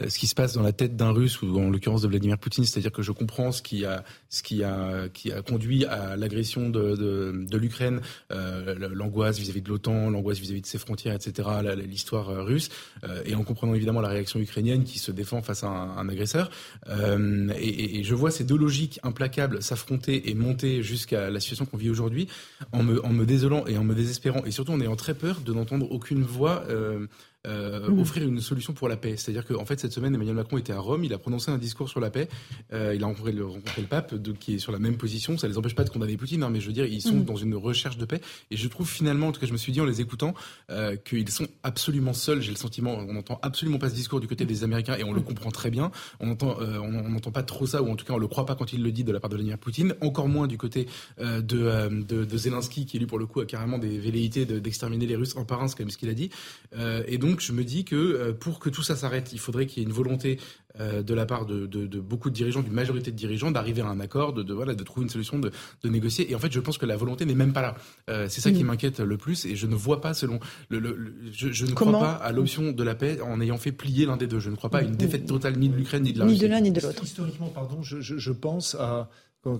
ce 0.08 0.18
qui 0.18 0.26
se 0.26 0.34
passe 0.34 0.52
dans 0.52 0.62
la 0.62 0.72
tête 0.72 0.94
d'un 0.94 1.10
Russe 1.10 1.40
ou 1.40 1.58
en 1.58 1.70
l'occurrence 1.70 2.02
de 2.02 2.08
Vladimir 2.08 2.36
Poutine, 2.36 2.64
c'est-à-dire 2.64 2.92
que 2.92 3.00
je 3.00 3.10
comprends 3.10 3.52
ce 3.52 3.62
qui 3.62 3.84
a, 3.86 4.04
conduit 5.46 5.86
à 5.86 6.14
l'agression 6.16 6.68
de, 6.68 7.56
l'Ukraine, 7.56 8.02
l'angoisse 8.30 9.38
vis-à-vis 9.38 9.62
de 9.62 9.70
l'OTAN, 9.70 10.10
l'angoisse 10.10 10.38
vis-à-vis 10.38 10.60
de 10.60 10.66
ses 10.66 10.76
frontières, 10.76 11.14
etc., 11.14 11.48
l'histoire 11.88 12.44
russe, 12.44 12.68
et 13.24 13.34
en 13.34 13.42
comprenant 13.42 13.74
évidemment 13.74 14.02
la 14.02 14.08
réaction 14.08 14.38
ukrainienne 14.38 14.84
qui 14.84 14.98
se 14.98 15.10
défend 15.12 15.40
face 15.40 15.64
à 15.64 15.68
un, 15.68 16.08
agresseur. 16.10 16.50
Et, 17.58 18.04
je 18.04 18.14
vois 18.14 18.30
ces 18.30 18.44
deux 18.44 18.58
logiques 18.58 19.00
implacable 19.04 19.62
s'affronter 19.62 20.28
et 20.28 20.34
monter 20.34 20.82
jusqu'à 20.82 21.30
la 21.30 21.40
situation 21.40 21.64
qu'on 21.64 21.78
vit 21.78 21.90
aujourd'hui, 21.90 22.28
en 22.72 22.82
me, 22.82 23.04
en 23.06 23.12
me 23.12 23.24
désolant 23.24 23.64
et 23.66 23.78
en 23.78 23.84
me 23.84 23.94
désespérant, 23.94 24.44
et 24.44 24.50
surtout 24.50 24.72
en 24.72 24.80
ayant 24.82 24.96
très 24.96 25.14
peur 25.14 25.40
de 25.40 25.52
n'entendre 25.54 25.90
aucune 25.90 26.25
voix 26.26 26.62
euh, 27.46 27.88
mmh. 27.88 27.98
offrir 28.00 28.28
une 28.28 28.40
solution 28.40 28.72
pour 28.72 28.88
la 28.88 28.96
paix. 28.96 29.16
C'est-à-dire 29.16 29.46
qu'en 29.46 29.64
fait, 29.64 29.78
cette 29.78 29.92
semaine, 29.92 30.14
Emmanuel 30.14 30.34
Macron 30.34 30.58
était 30.58 30.72
à 30.72 30.80
Rome, 30.80 31.04
il 31.04 31.12
a 31.12 31.18
prononcé 31.18 31.50
un 31.50 31.58
discours 31.58 31.88
sur 31.88 32.00
la 32.00 32.10
paix, 32.10 32.28
euh, 32.72 32.94
il 32.94 33.02
a 33.02 33.06
rencontré 33.06 33.32
le, 33.32 33.46
rencontré 33.46 33.82
le 33.82 33.88
pape, 33.88 34.14
de, 34.14 34.32
qui 34.32 34.54
est 34.54 34.58
sur 34.58 34.72
la 34.72 34.78
même 34.78 34.96
position. 34.96 35.38
Ça 35.38 35.48
les 35.48 35.56
empêche 35.58 35.74
pas 35.74 35.84
de 35.84 35.90
condamner 35.90 36.16
Poutine, 36.16 36.42
hein, 36.42 36.50
mais 36.50 36.60
je 36.60 36.66
veux 36.66 36.72
dire, 36.72 36.86
ils 36.86 37.02
sont 37.02 37.16
mmh. 37.16 37.24
dans 37.24 37.36
une 37.36 37.54
recherche 37.54 37.98
de 37.98 38.04
paix. 38.04 38.20
Et 38.50 38.56
je 38.56 38.68
trouve 38.68 38.88
finalement, 38.88 39.28
en 39.28 39.32
tout 39.32 39.40
cas, 39.40 39.46
je 39.46 39.52
me 39.52 39.58
suis 39.58 39.72
dit 39.72 39.80
en 39.80 39.84
les 39.84 40.00
écoutant, 40.00 40.34
euh, 40.70 40.96
qu'ils 40.96 41.28
sont 41.30 41.46
absolument 41.62 42.12
seuls. 42.12 42.40
J'ai 42.40 42.50
le 42.50 42.56
sentiment, 42.56 42.94
on 42.94 43.12
n'entend 43.12 43.38
absolument 43.42 43.78
pas 43.78 43.90
ce 43.90 43.94
discours 43.94 44.20
du 44.20 44.26
côté 44.26 44.44
des 44.44 44.64
Américains, 44.64 44.96
et 44.96 45.04
on 45.04 45.12
le 45.12 45.20
comprend 45.20 45.50
très 45.50 45.70
bien. 45.70 45.90
On 46.20 46.30
entend, 46.30 46.60
euh, 46.60 46.78
on 46.78 47.08
n'entend 47.08 47.30
pas 47.30 47.42
trop 47.42 47.66
ça, 47.66 47.82
ou 47.82 47.90
en 47.90 47.96
tout 47.96 48.04
cas, 48.04 48.14
on 48.14 48.18
le 48.18 48.28
croit 48.28 48.46
pas 48.46 48.54
quand 48.54 48.72
il 48.72 48.82
le 48.82 48.90
dit 48.90 49.04
de 49.04 49.12
la 49.12 49.20
part 49.20 49.30
de 49.30 49.36
Vladimir 49.36 49.58
Poutine. 49.58 49.94
Encore 50.00 50.28
moins 50.28 50.46
du 50.46 50.58
côté 50.58 50.86
de, 51.18 51.40
de, 51.40 52.24
de, 52.24 52.36
Zelensky, 52.36 52.86
qui 52.86 52.98
lui 52.98 53.06
pour 53.06 53.18
le 53.18 53.26
coup 53.26 53.40
a 53.40 53.46
carrément 53.46 53.78
des 53.78 53.98
velléités 53.98 54.44
d'exterminer 54.46 55.06
les 55.06 55.16
Russes 55.16 55.36
en 55.36 55.44
parrain, 55.44 55.68
c'est 55.68 55.76
quand 55.76 55.84
même 55.84 55.90
ce 55.90 55.98
qu'il 55.98 56.08
a 56.08 56.14
dit. 56.14 56.30
et 57.06 57.18
donc, 57.18 57.35
je 57.42 57.52
me 57.52 57.64
dis 57.64 57.84
que 57.84 57.96
euh, 57.96 58.32
pour 58.32 58.58
que 58.58 58.68
tout 58.68 58.82
ça 58.82 58.96
s'arrête, 58.96 59.32
il 59.32 59.38
faudrait 59.38 59.66
qu'il 59.66 59.82
y 59.82 59.86
ait 59.86 59.88
une 59.88 59.94
volonté 59.94 60.38
euh, 60.78 61.02
de 61.02 61.14
la 61.14 61.24
part 61.24 61.46
de, 61.46 61.66
beaucoup 62.00 62.28
de 62.28 62.34
dirigeants, 62.34 62.62
d'une 62.62 62.72
majorité 62.72 63.10
de 63.10 63.16
dirigeants, 63.16 63.50
d'arriver 63.50 63.80
à 63.80 63.86
un 63.86 63.98
accord, 63.98 64.34
de, 64.34 64.52
voilà, 64.52 64.74
de 64.74 64.84
trouver 64.84 65.04
une 65.04 65.10
solution, 65.10 65.38
de, 65.38 65.50
négocier. 65.84 66.30
Et 66.30 66.34
en 66.34 66.38
fait, 66.38 66.52
je 66.52 66.60
pense 66.60 66.76
que 66.76 66.84
la 66.84 66.96
volonté 66.96 67.24
n'est 67.24 67.34
même 67.34 67.52
pas 67.52 67.62
là. 67.62 67.76
Euh, 68.10 68.26
c'est 68.28 68.40
ça 68.40 68.50
qui 68.50 68.62
mm. 68.62 68.66
m'inquiète 68.66 69.00
le 69.00 69.16
plus, 69.16 69.46
et 69.46 69.56
je 69.56 69.66
ne 69.66 69.74
vois 69.74 70.00
pas, 70.00 70.12
selon 70.12 70.38
le, 70.68 71.14
je, 71.32 71.64
ne 71.64 71.72
crois 71.72 71.92
pas 71.92 72.12
à 72.12 72.32
l'option 72.32 72.72
de 72.72 72.82
la 72.82 72.94
paix 72.94 73.20
en 73.22 73.40
ayant 73.40 73.56
fait 73.56 73.72
plier 73.72 74.04
l'un 74.04 74.16
des 74.16 74.26
deux. 74.26 74.40
Je 74.40 74.50
ne 74.50 74.56
crois 74.56 74.68
pas 74.68 74.78
à 74.78 74.82
une 74.82 74.92
mm. 74.92 74.96
défaite 74.96 75.26
totale 75.26 75.56
ni 75.56 75.68
de 75.68 75.76
l'Ukraine 75.76 76.02
ni 76.02 76.12
de 76.12 76.18
la 76.18 76.24
Russie. 76.26 76.36
Ni 76.36 76.42
de 76.42 76.46
l'un 76.46 76.60
ni 76.60 76.70
de 76.70 76.80
l'autre. 76.80 77.02
Historiquement, 77.02 77.48
pardon, 77.48 77.82
je, 77.82 78.32
pense 78.32 78.74
à 78.74 79.08
quand, 79.42 79.58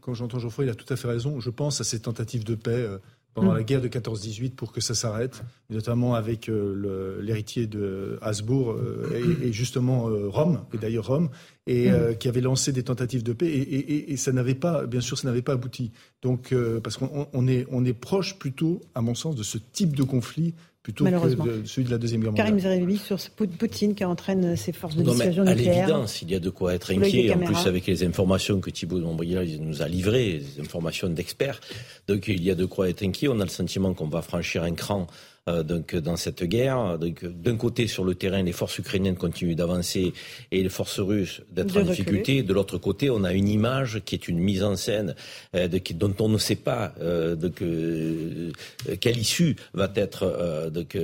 quand 0.00 0.14
j'entends 0.14 0.38
Geoffroy, 0.38 0.66
il 0.66 0.70
a 0.70 0.74
tout 0.74 0.92
à 0.92 0.96
fait 0.96 1.08
raison. 1.08 1.40
Je 1.40 1.50
pense 1.50 1.80
à 1.80 1.84
ces 1.84 2.00
tentatives 2.00 2.44
de 2.44 2.54
paix 2.54 2.86
pendant 3.34 3.52
mm. 3.52 3.56
la 3.56 3.62
guerre 3.62 3.80
de 3.80 3.88
14-18 3.88 4.54
pour 4.54 4.72
que 4.72 4.80
ça 4.80 4.94
s'arrête, 4.94 5.42
notamment 5.70 6.14
avec 6.14 6.48
euh, 6.48 7.20
l'héritier 7.22 7.66
de 7.66 8.18
Habsbourg 8.20 8.72
euh, 8.72 9.38
et, 9.42 9.52
justement 9.52 10.08
euh, 10.08 10.28
Rome, 10.28 10.64
et 10.72 10.78
d'ailleurs 10.78 11.06
Rome, 11.06 11.30
et 11.66 11.90
mm. 11.90 12.16
qui 12.18 12.28
avait 12.28 12.40
lancé 12.40 12.72
des 12.72 12.82
tentatives 12.82 13.22
de 13.22 13.32
paix 13.32 13.46
et, 13.46 14.12
et 14.12 14.16
ça 14.16 14.32
n'avait 14.32 14.54
pas, 14.54 14.86
bien 14.86 15.00
sûr, 15.00 15.18
ça 15.18 15.28
n'avait 15.28 15.42
pas 15.42 15.52
abouti. 15.52 15.92
Donc, 16.22 16.54
parce 16.82 16.96
qu'on 16.96 17.48
est, 17.48 17.66
on 17.70 17.84
est 17.84 17.92
proche 17.92 18.38
plutôt, 18.38 18.80
à 18.94 19.00
mon 19.00 19.14
sens, 19.14 19.36
de 19.36 19.42
ce 19.42 19.58
type 19.58 19.96
de 19.96 20.02
conflit 20.02 20.54
plutôt 20.82 21.04
que 21.04 21.64
celui 21.64 21.86
de 21.86 21.90
la 21.90 21.98
Deuxième 21.98 22.22
Guerre 22.22 22.32
mondiale. 22.32 22.60
Karim 22.60 22.96
sur 22.96 23.18
Poutine 23.58 23.94
qui 23.94 24.04
entraîne 24.04 24.56
ses 24.56 24.72
forces 24.72 24.96
de 24.96 25.02
dissuasion 25.02 25.44
nucléaire. 25.44 25.72
À 25.72 25.86
l'évidence, 25.86 26.22
il 26.22 26.30
y 26.30 26.34
a 26.34 26.40
de 26.40 26.50
quoi 26.50 26.74
être 26.74 26.92
inquiet, 26.92 27.32
en 27.32 27.38
plus 27.38 27.66
avec 27.66 27.86
les 27.86 28.04
informations 28.04 28.60
que 28.60 28.70
Thibault 28.70 28.98
Montbrial 28.98 29.46
nous 29.60 29.82
a 29.82 29.88
livrées, 29.88 30.40
les 30.40 30.60
informations 30.60 31.08
d'experts. 31.08 31.60
Donc 32.08 32.28
il 32.28 32.42
y 32.42 32.50
a 32.50 32.54
de 32.54 32.64
quoi 32.64 32.88
être 32.88 33.02
inquiet. 33.02 33.28
On 33.28 33.40
a 33.40 33.44
le 33.44 33.50
sentiment 33.50 33.94
qu'on 33.94 34.08
va 34.08 34.22
franchir 34.22 34.64
un 34.64 34.74
cran 34.74 35.06
euh, 35.48 35.62
donc 35.62 35.96
dans 35.96 36.16
cette 36.16 36.44
guerre. 36.44 36.98
Donc 36.98 37.24
d'un 37.24 37.56
côté 37.56 37.86
sur 37.86 38.04
le 38.04 38.14
terrain, 38.14 38.42
les 38.42 38.52
forces 38.52 38.78
ukrainiennes 38.78 39.16
continuent 39.16 39.56
d'avancer 39.56 40.12
et 40.50 40.62
les 40.62 40.68
forces 40.68 41.00
russes 41.00 41.42
d'être 41.50 41.76
en 41.76 41.82
difficulté. 41.82 42.42
De 42.42 42.52
l'autre 42.52 42.78
côté, 42.78 43.10
on 43.10 43.24
a 43.24 43.32
une 43.32 43.48
image 43.48 44.02
qui 44.04 44.14
est 44.14 44.28
une 44.28 44.38
mise 44.38 44.62
en 44.62 44.76
scène 44.76 45.14
euh, 45.54 45.68
de, 45.68 45.80
dont 45.94 46.14
on 46.20 46.28
ne 46.28 46.38
sait 46.38 46.56
pas 46.56 46.92
euh, 47.00 47.34
de, 47.34 47.52
euh, 47.62 48.52
quelle 49.00 49.18
issue 49.18 49.56
va 49.74 49.90
être 49.94 50.22
euh, 50.24 50.70
donc, 50.70 50.96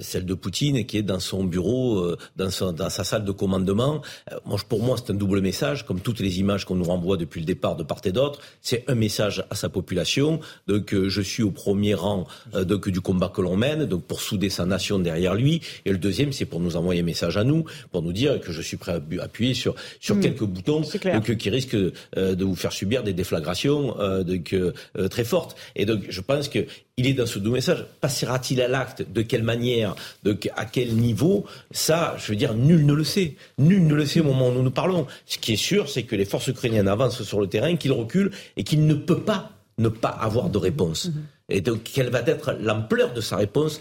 celle 0.00 0.26
de 0.26 0.34
Poutine, 0.34 0.84
qui 0.84 0.98
est 0.98 1.02
dans 1.02 1.20
son 1.20 1.44
bureau, 1.44 2.16
dans, 2.36 2.50
son, 2.50 2.72
dans 2.72 2.90
sa 2.90 3.04
salle 3.04 3.24
de 3.24 3.32
commandement. 3.32 4.02
moi, 4.44 4.58
pour 4.68 4.82
moi, 4.82 4.96
c'est 4.96 5.12
un 5.12 5.16
double 5.16 5.40
message, 5.40 5.86
comme 5.86 6.00
toutes 6.00 6.20
les 6.20 6.38
images 6.40 6.64
qu'on 6.64 6.74
nous 6.74 6.84
renvoie 6.84 7.16
depuis 7.16 7.40
le 7.40 7.46
départ 7.46 7.76
de 7.76 7.82
part 7.82 8.00
et 8.04 8.12
d'autre. 8.12 8.40
C'est 8.60 8.84
un 8.88 8.94
message 8.94 9.44
à 9.50 9.54
sa 9.54 9.68
population. 9.68 10.40
Donc, 10.66 10.94
je 10.94 11.20
suis 11.22 11.42
au 11.42 11.50
premier 11.50 11.94
rang 11.94 12.26
donc, 12.54 12.88
du 12.88 13.00
combat 13.00 13.21
que 13.30 13.40
l'on 13.40 13.56
mène, 13.56 13.84
donc 13.84 14.04
pour 14.04 14.20
souder 14.20 14.50
sa 14.50 14.64
nation 14.64 14.98
derrière 14.98 15.34
lui. 15.34 15.60
Et 15.84 15.90
le 15.90 15.98
deuxième, 15.98 16.32
c'est 16.32 16.44
pour 16.44 16.60
nous 16.60 16.76
envoyer 16.76 17.02
un 17.02 17.04
message 17.04 17.36
à 17.36 17.44
nous, 17.44 17.64
pour 17.90 18.02
nous 18.02 18.12
dire 18.12 18.40
que 18.40 18.52
je 18.52 18.62
suis 18.62 18.76
prêt 18.76 18.92
à 18.92 19.22
appuyer 19.22 19.54
sur, 19.54 19.74
sur 20.00 20.16
hmm. 20.16 20.20
quelques 20.20 20.44
boutons 20.44 20.80
donc, 20.80 21.36
qui 21.36 21.50
risquent 21.50 21.74
euh, 21.74 22.34
de 22.34 22.44
vous 22.44 22.56
faire 22.56 22.72
subir 22.72 23.02
des 23.02 23.12
déflagrations 23.12 23.98
euh, 24.00 24.22
donc, 24.22 24.52
euh, 24.52 24.72
très 25.08 25.24
fortes. 25.24 25.56
Et 25.76 25.84
donc, 25.84 26.02
je 26.08 26.20
pense 26.20 26.48
que 26.48 26.66
il 26.98 27.06
est 27.06 27.14
dans 27.14 27.26
ce 27.26 27.38
doux 27.38 27.52
message. 27.52 27.86
Passera-t-il 28.00 28.60
à 28.60 28.68
l'acte? 28.68 29.04
De 29.10 29.22
quelle 29.22 29.42
manière? 29.42 29.94
De, 30.24 30.36
À 30.56 30.66
quel 30.66 30.94
niveau? 30.94 31.46
Ça, 31.70 32.14
je 32.18 32.26
veux 32.28 32.36
dire, 32.36 32.54
nul 32.54 32.84
ne 32.84 32.92
le 32.92 33.04
sait. 33.04 33.34
Nul 33.58 33.86
ne 33.86 33.94
le 33.94 34.04
sait 34.04 34.20
au 34.20 34.24
moment 34.24 34.48
où 34.48 34.52
nous 34.52 34.62
nous 34.62 34.70
parlons. 34.70 35.06
Ce 35.24 35.38
qui 35.38 35.54
est 35.54 35.56
sûr, 35.56 35.88
c'est 35.88 36.02
que 36.02 36.16
les 36.16 36.26
forces 36.26 36.48
ukrainiennes 36.48 36.88
avancent 36.88 37.22
sur 37.22 37.40
le 37.40 37.46
terrain, 37.46 37.76
qu'ils 37.76 37.92
reculent 37.92 38.30
et 38.56 38.64
qu'il 38.64 38.86
ne 38.86 38.94
peut 38.94 39.20
pas 39.20 39.52
ne 39.78 39.88
pas 39.88 40.10
avoir 40.10 40.50
de 40.50 40.58
réponse. 40.58 41.06
Mhm. 41.06 41.22
Et 41.52 41.60
donc, 41.60 41.82
quelle 41.84 42.10
va 42.10 42.20
être 42.20 42.56
l'ampleur 42.60 43.12
de 43.12 43.20
sa 43.20 43.36
réponse 43.36 43.80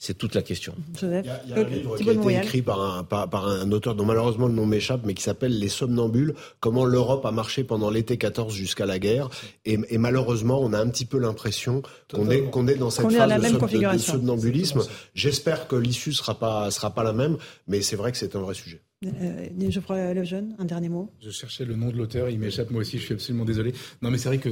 c'est 0.00 0.16
toute 0.16 0.36
la 0.36 0.42
question. 0.42 0.76
Il 1.02 1.08
y 1.08 1.28
a, 1.28 1.56
un 1.56 1.64
livre 1.64 1.96
qui 1.96 2.08
a 2.08 2.12
été 2.12 2.36
écrit 2.36 2.62
par 2.62 2.80
un, 2.80 3.02
par, 3.02 3.48
un, 3.48 3.72
auteur 3.72 3.96
dont 3.96 4.04
malheureusement 4.04 4.46
le 4.46 4.52
nom 4.52 4.64
m'échappe, 4.64 5.00
mais 5.04 5.12
qui 5.12 5.24
s'appelle 5.24 5.58
Les 5.58 5.68
Somnambules, 5.68 6.34
comment 6.60 6.84
l'Europe 6.84 7.26
a 7.26 7.32
marché 7.32 7.64
pendant 7.64 7.90
l'été 7.90 8.16
14 8.16 8.54
jusqu'à 8.54 8.86
la 8.86 9.00
guerre. 9.00 9.28
Et, 9.64 9.98
malheureusement, 9.98 10.60
on 10.62 10.72
a 10.72 10.78
un 10.78 10.88
petit 10.88 11.04
peu 11.04 11.18
l'impression 11.18 11.82
qu'on 12.14 12.30
est, 12.30 12.42
qu'on 12.44 12.68
est 12.68 12.76
dans 12.76 12.90
cette 12.90 13.10
phase 13.10 13.52
de, 13.52 13.98
somnambulisme. 13.98 14.82
J'espère 15.14 15.66
que 15.66 15.74
l'issue 15.74 16.12
sera 16.12 16.38
pas, 16.38 16.70
sera 16.70 16.94
pas 16.94 17.02
la 17.02 17.12
même, 17.12 17.36
mais 17.66 17.82
c'est 17.82 17.96
vrai 17.96 18.12
que 18.12 18.18
c'est 18.18 18.36
un 18.36 18.40
vrai 18.40 18.54
sujet. 18.54 18.80
Euh, 19.04 19.70
Geoffroy 19.70 20.12
Lejeune, 20.12 20.56
un 20.58 20.64
dernier 20.64 20.88
mot. 20.88 21.12
Je 21.20 21.30
cherchais 21.30 21.64
le 21.64 21.76
nom 21.76 21.90
de 21.90 21.96
l'auteur, 21.96 22.30
il 22.30 22.40
m'échappe 22.40 22.72
moi 22.72 22.80
aussi, 22.80 22.98
je 22.98 23.04
suis 23.04 23.14
absolument 23.14 23.44
désolé. 23.44 23.72
Non, 24.02 24.10
mais 24.10 24.18
c'est 24.18 24.28
vrai 24.28 24.38
que 24.38 24.48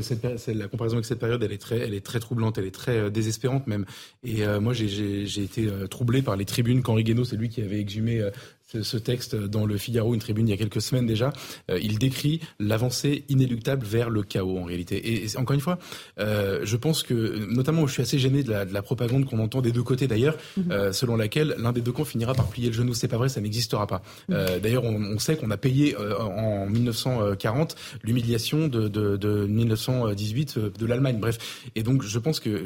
la 0.52 0.68
comparaison 0.68 0.96
avec 0.96 1.04
cette 1.04 1.18
période, 1.18 1.42
elle 1.42 1.50
est 1.50 1.58
très, 1.58 1.78
elle 1.78 1.94
est 1.94 2.04
très 2.04 2.20
troublante, 2.20 2.56
elle 2.56 2.66
est 2.66 2.74
très 2.74 2.96
euh, 2.96 3.10
désespérante 3.10 3.66
même. 3.66 3.86
Et 4.22 4.44
euh, 4.44 4.60
moi, 4.60 4.72
j'ai 4.72 5.42
été 5.42 5.68
troublé 5.90 6.22
par 6.22 6.36
les 6.36 6.44
tribunes 6.44 6.82
qu'Henri 6.82 7.02
Guénaud, 7.02 7.24
c'est 7.24 7.36
lui 7.36 7.48
qui 7.48 7.60
avait 7.60 7.80
exhumé 7.80 8.22
ce 8.66 8.96
texte 8.96 9.36
dans 9.36 9.64
le 9.64 9.76
Figaro, 9.76 10.14
une 10.14 10.20
tribune 10.20 10.48
il 10.48 10.50
y 10.50 10.54
a 10.54 10.56
quelques 10.56 10.80
semaines 10.80 11.06
déjà, 11.06 11.32
euh, 11.70 11.78
il 11.80 11.98
décrit 11.98 12.40
l'avancée 12.58 13.24
inéluctable 13.28 13.86
vers 13.86 14.10
le 14.10 14.22
chaos 14.22 14.58
en 14.58 14.64
réalité. 14.64 15.24
Et, 15.24 15.36
encore 15.36 15.54
une 15.54 15.60
fois, 15.60 15.78
euh, 16.18 16.60
je 16.64 16.76
pense 16.76 17.02
que, 17.02 17.46
notamment, 17.46 17.86
je 17.86 17.92
suis 17.92 18.02
assez 18.02 18.18
gêné 18.18 18.42
de 18.42 18.50
la, 18.50 18.64
de 18.64 18.72
la 18.72 18.82
propagande 18.82 19.24
qu'on 19.24 19.38
entend 19.38 19.62
des 19.62 19.72
deux 19.72 19.82
côtés 19.82 20.08
d'ailleurs, 20.08 20.36
mhm. 20.56 20.72
euh, 20.72 20.92
selon 20.92 21.16
laquelle 21.16 21.54
l'un 21.58 21.72
des 21.72 21.80
deux 21.80 21.92
camps 21.92 22.04
finira 22.04 22.34
par 22.34 22.48
plier 22.48 22.68
le 22.68 22.74
genou. 22.74 22.94
C'est 22.94 23.08
pas 23.08 23.18
vrai, 23.18 23.28
ça 23.28 23.40
n'existera 23.40 23.86
pas. 23.86 24.02
Mhm. 24.28 24.60
d'ailleurs, 24.62 24.84
on, 24.84 24.96
on, 24.96 25.18
sait 25.18 25.36
qu'on 25.36 25.50
a 25.50 25.56
payé 25.56 25.96
en 25.96 26.66
1940 26.66 27.76
l'humiliation 28.02 28.68
de, 28.68 28.88
de, 28.88 29.16
de 29.16 29.46
1918 29.46 30.58
de 30.78 30.86
l'Allemagne. 30.86 31.18
Bref, 31.20 31.70
et 31.74 31.82
donc 31.82 32.02
je 32.02 32.18
pense 32.18 32.40
que 32.40 32.64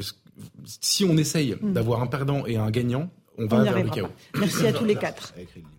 si 0.65 1.05
on 1.05 1.17
essaye 1.17 1.55
mhm. 1.61 1.73
d'avoir 1.73 2.01
un 2.01 2.07
perdant 2.07 2.45
et 2.45 2.57
un 2.57 2.71
gagnant, 2.71 3.09
on 3.37 3.45
va 3.45 3.59
n'y 3.59 3.69
vers 3.69 3.83
le 3.83 3.89
chaos. 3.89 4.07
Merci 4.35 4.67
à 4.67 4.73
tous 4.73 4.85
les 4.85 4.95
quatre. 4.95 5.33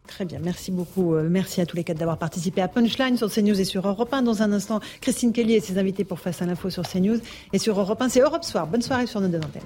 Très 0.06 0.24
bien, 0.24 0.38
merci 0.42 0.70
beaucoup. 0.70 1.14
Euh, 1.14 1.28
Merci 1.28 1.60
à 1.60 1.66
tous 1.66 1.76
les 1.76 1.84
quatre 1.84 1.98
d'avoir 1.98 2.18
participé 2.18 2.60
à 2.60 2.68
Punchline 2.68 3.16
sur 3.16 3.30
CNews 3.30 3.60
et 3.60 3.64
sur 3.64 3.86
Europe 3.86 4.12
1. 4.12 4.22
Dans 4.22 4.42
un 4.42 4.52
instant, 4.52 4.80
Christine 5.00 5.32
Kelly 5.32 5.54
et 5.54 5.60
ses 5.60 5.78
invités 5.78 6.04
pour 6.04 6.18
Face 6.20 6.42
à 6.42 6.46
l'info 6.46 6.70
sur 6.70 6.88
CNews. 6.88 7.18
Et 7.52 7.58
sur 7.58 7.78
Europe 7.78 8.00
1, 8.00 8.08
c'est 8.08 8.20
Europe 8.20 8.44
Soir. 8.44 8.66
Bonne 8.66 8.82
soirée 8.82 9.06
sur 9.06 9.20
nos 9.20 9.28
deux 9.28 9.38
antennes. 9.38 9.62